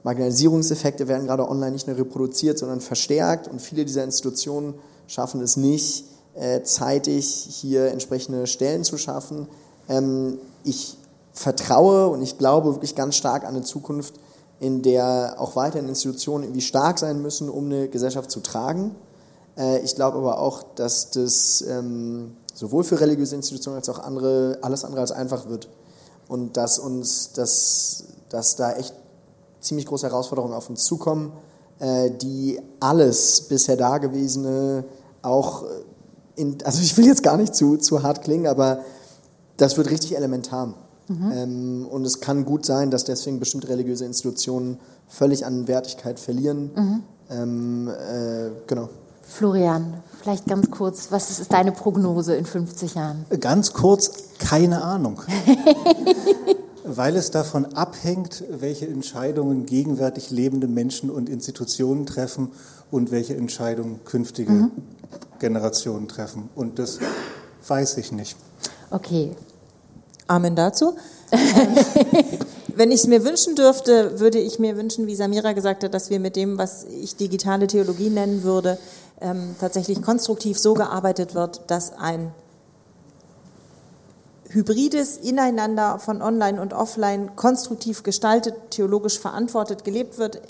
Marginalisierungseffekte 0.08 1.06
werden 1.06 1.26
gerade 1.26 1.46
online 1.46 1.72
nicht 1.72 1.86
nur 1.86 1.98
reproduziert, 1.98 2.58
sondern 2.58 2.80
verstärkt. 2.80 3.46
Und 3.46 3.60
viele 3.60 3.84
dieser 3.84 4.04
Institutionen 4.04 4.72
schaffen 5.06 5.42
es 5.42 5.58
nicht, 5.58 6.06
äh, 6.34 6.62
zeitig 6.62 7.26
hier 7.26 7.90
entsprechende 7.92 8.46
Stellen 8.46 8.84
zu 8.84 8.96
schaffen. 8.96 9.48
Ähm, 9.86 10.38
ich 10.64 10.96
vertraue 11.34 12.08
und 12.08 12.22
ich 12.22 12.38
glaube 12.38 12.74
wirklich 12.74 12.94
ganz 12.94 13.16
stark 13.16 13.44
an 13.44 13.54
eine 13.54 13.64
Zukunft, 13.64 14.14
in 14.60 14.80
der 14.80 15.34
auch 15.36 15.56
weiterhin 15.56 15.90
Institutionen 15.90 16.44
irgendwie 16.44 16.62
stark 16.62 16.98
sein 16.98 17.20
müssen, 17.20 17.50
um 17.50 17.66
eine 17.66 17.88
Gesellschaft 17.88 18.30
zu 18.30 18.40
tragen. 18.40 18.94
Äh, 19.58 19.80
ich 19.80 19.94
glaube 19.94 20.16
aber 20.16 20.40
auch, 20.40 20.62
dass 20.74 21.10
das 21.10 21.62
ähm, 21.68 22.34
sowohl 22.54 22.82
für 22.82 22.98
religiöse 22.98 23.36
Institutionen 23.36 23.76
als 23.76 23.90
auch 23.90 23.98
andere 23.98 24.56
alles 24.62 24.86
andere 24.86 25.02
als 25.02 25.12
einfach 25.12 25.50
wird. 25.50 25.68
Und 26.28 26.56
dass 26.56 26.78
uns, 26.78 27.32
dass, 27.34 28.04
dass 28.30 28.56
da 28.56 28.72
echt 28.72 28.94
ziemlich 29.68 29.86
große 29.86 30.06
Herausforderungen 30.06 30.54
auf 30.54 30.68
uns 30.68 30.84
zukommen, 30.84 31.32
äh, 31.78 32.10
die 32.10 32.60
alles 32.80 33.42
bisher 33.42 33.76
Dagewesene 33.76 34.84
auch 35.22 35.64
in, 36.38 36.58
also 36.64 36.80
ich 36.82 36.96
will 36.96 37.06
jetzt 37.06 37.22
gar 37.22 37.36
nicht 37.36 37.54
zu, 37.54 37.76
zu 37.76 38.02
hart 38.02 38.22
klingen, 38.22 38.46
aber 38.46 38.80
das 39.56 39.76
wird 39.76 39.90
richtig 39.90 40.16
elementar. 40.16 40.74
Mhm. 41.08 41.32
Ähm, 41.32 41.86
und 41.90 42.04
es 42.04 42.20
kann 42.20 42.44
gut 42.44 42.64
sein, 42.64 42.90
dass 42.90 43.04
deswegen 43.04 43.40
bestimmte 43.40 43.68
religiöse 43.68 44.04
Institutionen 44.04 44.78
völlig 45.08 45.44
an 45.44 45.66
Wertigkeit 45.68 46.20
verlieren. 46.20 46.70
Mhm. 46.74 47.02
Ähm, 47.30 47.88
äh, 47.88 48.50
genau. 48.66 48.88
Florian, 49.22 50.02
vielleicht 50.22 50.46
ganz 50.46 50.70
kurz, 50.70 51.08
was 51.10 51.38
ist 51.38 51.52
deine 51.52 51.72
Prognose 51.72 52.34
in 52.34 52.46
50 52.46 52.94
Jahren? 52.94 53.26
Ganz 53.40 53.72
kurz, 53.72 54.10
keine 54.38 54.82
Ahnung. 54.82 55.20
Weil 56.90 57.16
es 57.16 57.30
davon 57.30 57.74
abhängt, 57.74 58.44
welche 58.50 58.86
Entscheidungen 58.86 59.66
gegenwärtig 59.66 60.30
lebende 60.30 60.66
Menschen 60.66 61.10
und 61.10 61.28
Institutionen 61.28 62.06
treffen 62.06 62.50
und 62.90 63.10
welche 63.10 63.36
Entscheidungen 63.36 64.00
künftige 64.04 64.52
mhm. 64.52 64.70
Generationen 65.38 66.08
treffen. 66.08 66.48
Und 66.54 66.78
das 66.78 66.98
weiß 67.66 67.98
ich 67.98 68.12
nicht. 68.12 68.36
Okay. 68.90 69.32
Amen 70.26 70.56
dazu. 70.56 70.96
Wenn 72.74 72.90
ich 72.92 73.00
es 73.00 73.06
mir 73.06 73.24
wünschen 73.24 73.54
dürfte, 73.54 74.20
würde 74.20 74.38
ich 74.38 74.58
mir 74.58 74.76
wünschen, 74.76 75.06
wie 75.06 75.16
Samira 75.16 75.52
gesagt 75.52 75.84
hat, 75.84 75.94
dass 75.94 76.10
wir 76.10 76.20
mit 76.20 76.36
dem, 76.36 76.58
was 76.58 76.84
ich 76.84 77.16
digitale 77.16 77.66
Theologie 77.66 78.08
nennen 78.08 78.44
würde, 78.44 78.78
ähm, 79.20 79.56
tatsächlich 79.58 80.00
konstruktiv 80.00 80.58
so 80.58 80.74
gearbeitet 80.74 81.34
wird, 81.34 81.62
dass 81.66 81.92
ein 81.92 82.32
hybrides 84.50 85.16
Ineinander 85.16 85.98
von 85.98 86.22
Online 86.22 86.60
und 86.60 86.72
Offline 86.72 87.36
konstruktiv 87.36 88.02
gestaltet, 88.02 88.54
theologisch 88.70 89.18
verantwortet 89.18 89.84
gelebt 89.84 90.18
wird, 90.18 90.40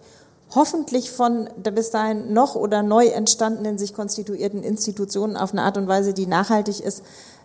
hoffentlich 0.54 1.10
von 1.10 1.48
der 1.56 1.72
bis 1.72 1.90
dahin 1.90 2.32
noch 2.32 2.54
oder 2.54 2.82
neu 2.82 3.06
entstandenen, 3.06 3.78
sich 3.78 3.94
konstituierten 3.94 4.62
Institutionen 4.62 5.36
auf 5.36 5.52
eine 5.52 5.62
Art 5.62 5.76
und 5.76 5.88
Weise, 5.88 6.14
die 6.14 6.26
nachhaltig 6.26 6.80
ist 6.80 7.02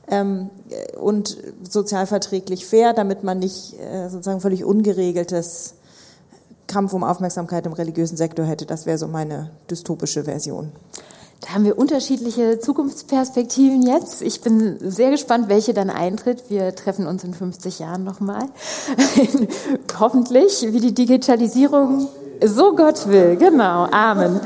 ähm, 0.07 0.49
und 0.99 1.37
sozialverträglich 1.69 2.65
fair, 2.65 2.93
damit 2.93 3.23
man 3.23 3.39
nicht 3.39 3.79
äh, 3.79 4.09
sozusagen 4.09 4.41
völlig 4.41 4.63
ungeregeltes 4.63 5.75
Kampf 6.67 6.93
um 6.93 7.03
Aufmerksamkeit 7.03 7.65
im 7.65 7.73
religiösen 7.73 8.17
Sektor 8.17 8.45
hätte. 8.45 8.65
Das 8.65 8.85
wäre 8.85 8.97
so 8.97 9.07
meine 9.07 9.51
dystopische 9.69 10.23
Version. 10.23 10.71
Da 11.43 11.55
haben 11.55 11.65
wir 11.65 11.77
unterschiedliche 11.77 12.59
Zukunftsperspektiven 12.59 13.81
jetzt. 13.81 14.21
Ich 14.21 14.39
bin 14.39 14.77
sehr 14.79 15.11
gespannt, 15.11 15.49
welche 15.49 15.73
dann 15.73 15.89
eintritt. 15.89 16.45
Wir 16.49 16.73
treffen 16.73 17.05
uns 17.05 17.23
in 17.25 17.33
50 17.33 17.79
Jahren 17.79 18.05
nochmal. 18.05 18.45
Hoffentlich, 19.99 20.65
wie 20.71 20.79
die 20.79 20.93
Digitalisierung 20.93 22.07
so 22.41 22.75
Gott 22.75 23.07
will, 23.07 23.35
genau. 23.35 23.87
Amen. 23.91 24.39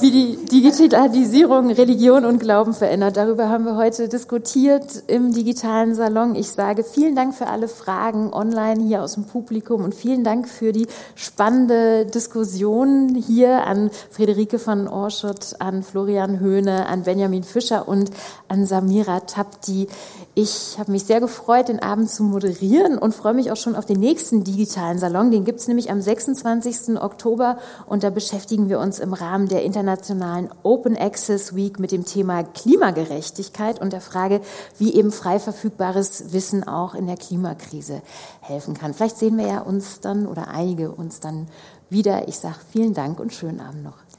Wie 0.00 0.10
die 0.10 0.44
Digitalisierung 0.46 1.70
Religion 1.70 2.24
und 2.24 2.38
Glauben 2.38 2.72
verändert. 2.72 3.16
Darüber 3.16 3.48
haben 3.48 3.64
wir 3.64 3.76
heute 3.76 4.08
diskutiert 4.08 5.04
im 5.06 5.32
digitalen 5.32 5.94
Salon. 5.94 6.34
Ich 6.34 6.50
sage 6.50 6.84
vielen 6.84 7.14
Dank 7.14 7.34
für 7.34 7.46
alle 7.46 7.68
Fragen 7.68 8.32
online 8.32 8.82
hier 8.82 9.02
aus 9.02 9.14
dem 9.14 9.24
Publikum 9.24 9.84
und 9.84 9.94
vielen 9.94 10.24
Dank 10.24 10.48
für 10.48 10.72
die 10.72 10.86
spannende 11.14 12.06
Diskussion 12.06 13.14
hier 13.14 13.66
an 13.66 13.90
Friederike 14.10 14.58
von 14.58 14.88
Orschut, 14.88 15.56
an 15.58 15.82
Florian 15.82 16.40
Höhne, 16.40 16.86
an 16.86 17.02
Benjamin 17.02 17.44
Fischer 17.44 17.86
und 17.86 18.10
an 18.48 18.66
Samira 18.66 19.20
Tapti. 19.20 19.88
Ich 20.34 20.76
habe 20.78 20.92
mich 20.92 21.04
sehr 21.04 21.20
gefreut, 21.20 21.68
den 21.68 21.82
Abend 21.82 22.10
zu 22.10 22.22
moderieren 22.22 22.98
und 22.98 23.14
freue 23.14 23.34
mich 23.34 23.52
auch 23.52 23.56
schon 23.56 23.76
auf 23.76 23.84
den 23.84 24.00
nächsten 24.00 24.44
digitalen 24.44 24.98
Salon. 24.98 25.30
Den 25.30 25.44
gibt 25.44 25.60
es 25.60 25.68
nämlich 25.68 25.90
am 25.90 26.00
26. 26.00 26.98
Oktober 27.10 27.58
und 27.86 28.04
da 28.04 28.10
beschäftigen 28.10 28.68
wir 28.68 28.78
uns 28.78 29.00
im 29.00 29.12
Rahmen 29.12 29.48
der 29.48 29.64
internationalen 29.64 30.48
Open 30.62 30.96
Access 30.96 31.56
Week 31.56 31.78
mit 31.78 31.90
dem 31.90 32.04
Thema 32.04 32.44
Klimagerechtigkeit 32.44 33.80
und 33.80 33.92
der 33.92 34.00
Frage, 34.00 34.40
wie 34.78 34.94
eben 34.94 35.10
frei 35.10 35.40
verfügbares 35.40 36.32
Wissen 36.32 36.66
auch 36.66 36.94
in 36.94 37.06
der 37.06 37.16
Klimakrise 37.16 38.02
helfen 38.40 38.74
kann. 38.74 38.94
Vielleicht 38.94 39.18
sehen 39.18 39.36
wir 39.36 39.46
ja 39.46 39.60
uns 39.60 40.00
dann 40.00 40.26
oder 40.26 40.48
einige 40.48 40.92
uns 40.92 41.20
dann 41.20 41.48
wieder. 41.88 42.28
Ich 42.28 42.38
sage 42.38 42.56
vielen 42.70 42.94
Dank 42.94 43.18
und 43.18 43.32
schönen 43.32 43.60
Abend 43.60 43.82
noch. 43.82 44.09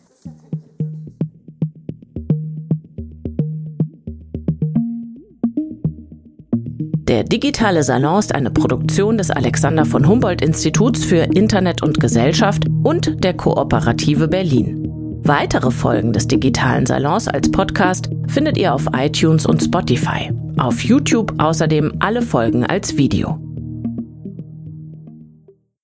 Der 7.11 7.25
digitale 7.25 7.83
Salon 7.83 8.19
ist 8.19 8.33
eine 8.33 8.49
Produktion 8.49 9.17
des 9.17 9.31
Alexander 9.31 9.83
von 9.83 10.07
Humboldt 10.07 10.41
Instituts 10.41 11.03
für 11.03 11.23
Internet 11.35 11.83
und 11.83 11.99
Gesellschaft 11.99 12.63
und 12.83 13.21
der 13.21 13.33
Kooperative 13.33 14.29
Berlin. 14.29 14.87
Weitere 15.25 15.71
Folgen 15.71 16.13
des 16.13 16.27
digitalen 16.27 16.85
Salons 16.85 17.27
als 17.27 17.51
Podcast 17.51 18.09
findet 18.29 18.57
ihr 18.57 18.73
auf 18.73 18.85
iTunes 18.93 19.45
und 19.45 19.61
Spotify. 19.61 20.31
Auf 20.57 20.85
YouTube 20.85 21.33
außerdem 21.37 21.91
alle 21.99 22.21
Folgen 22.21 22.65
als 22.65 22.95
Video. 22.95 23.37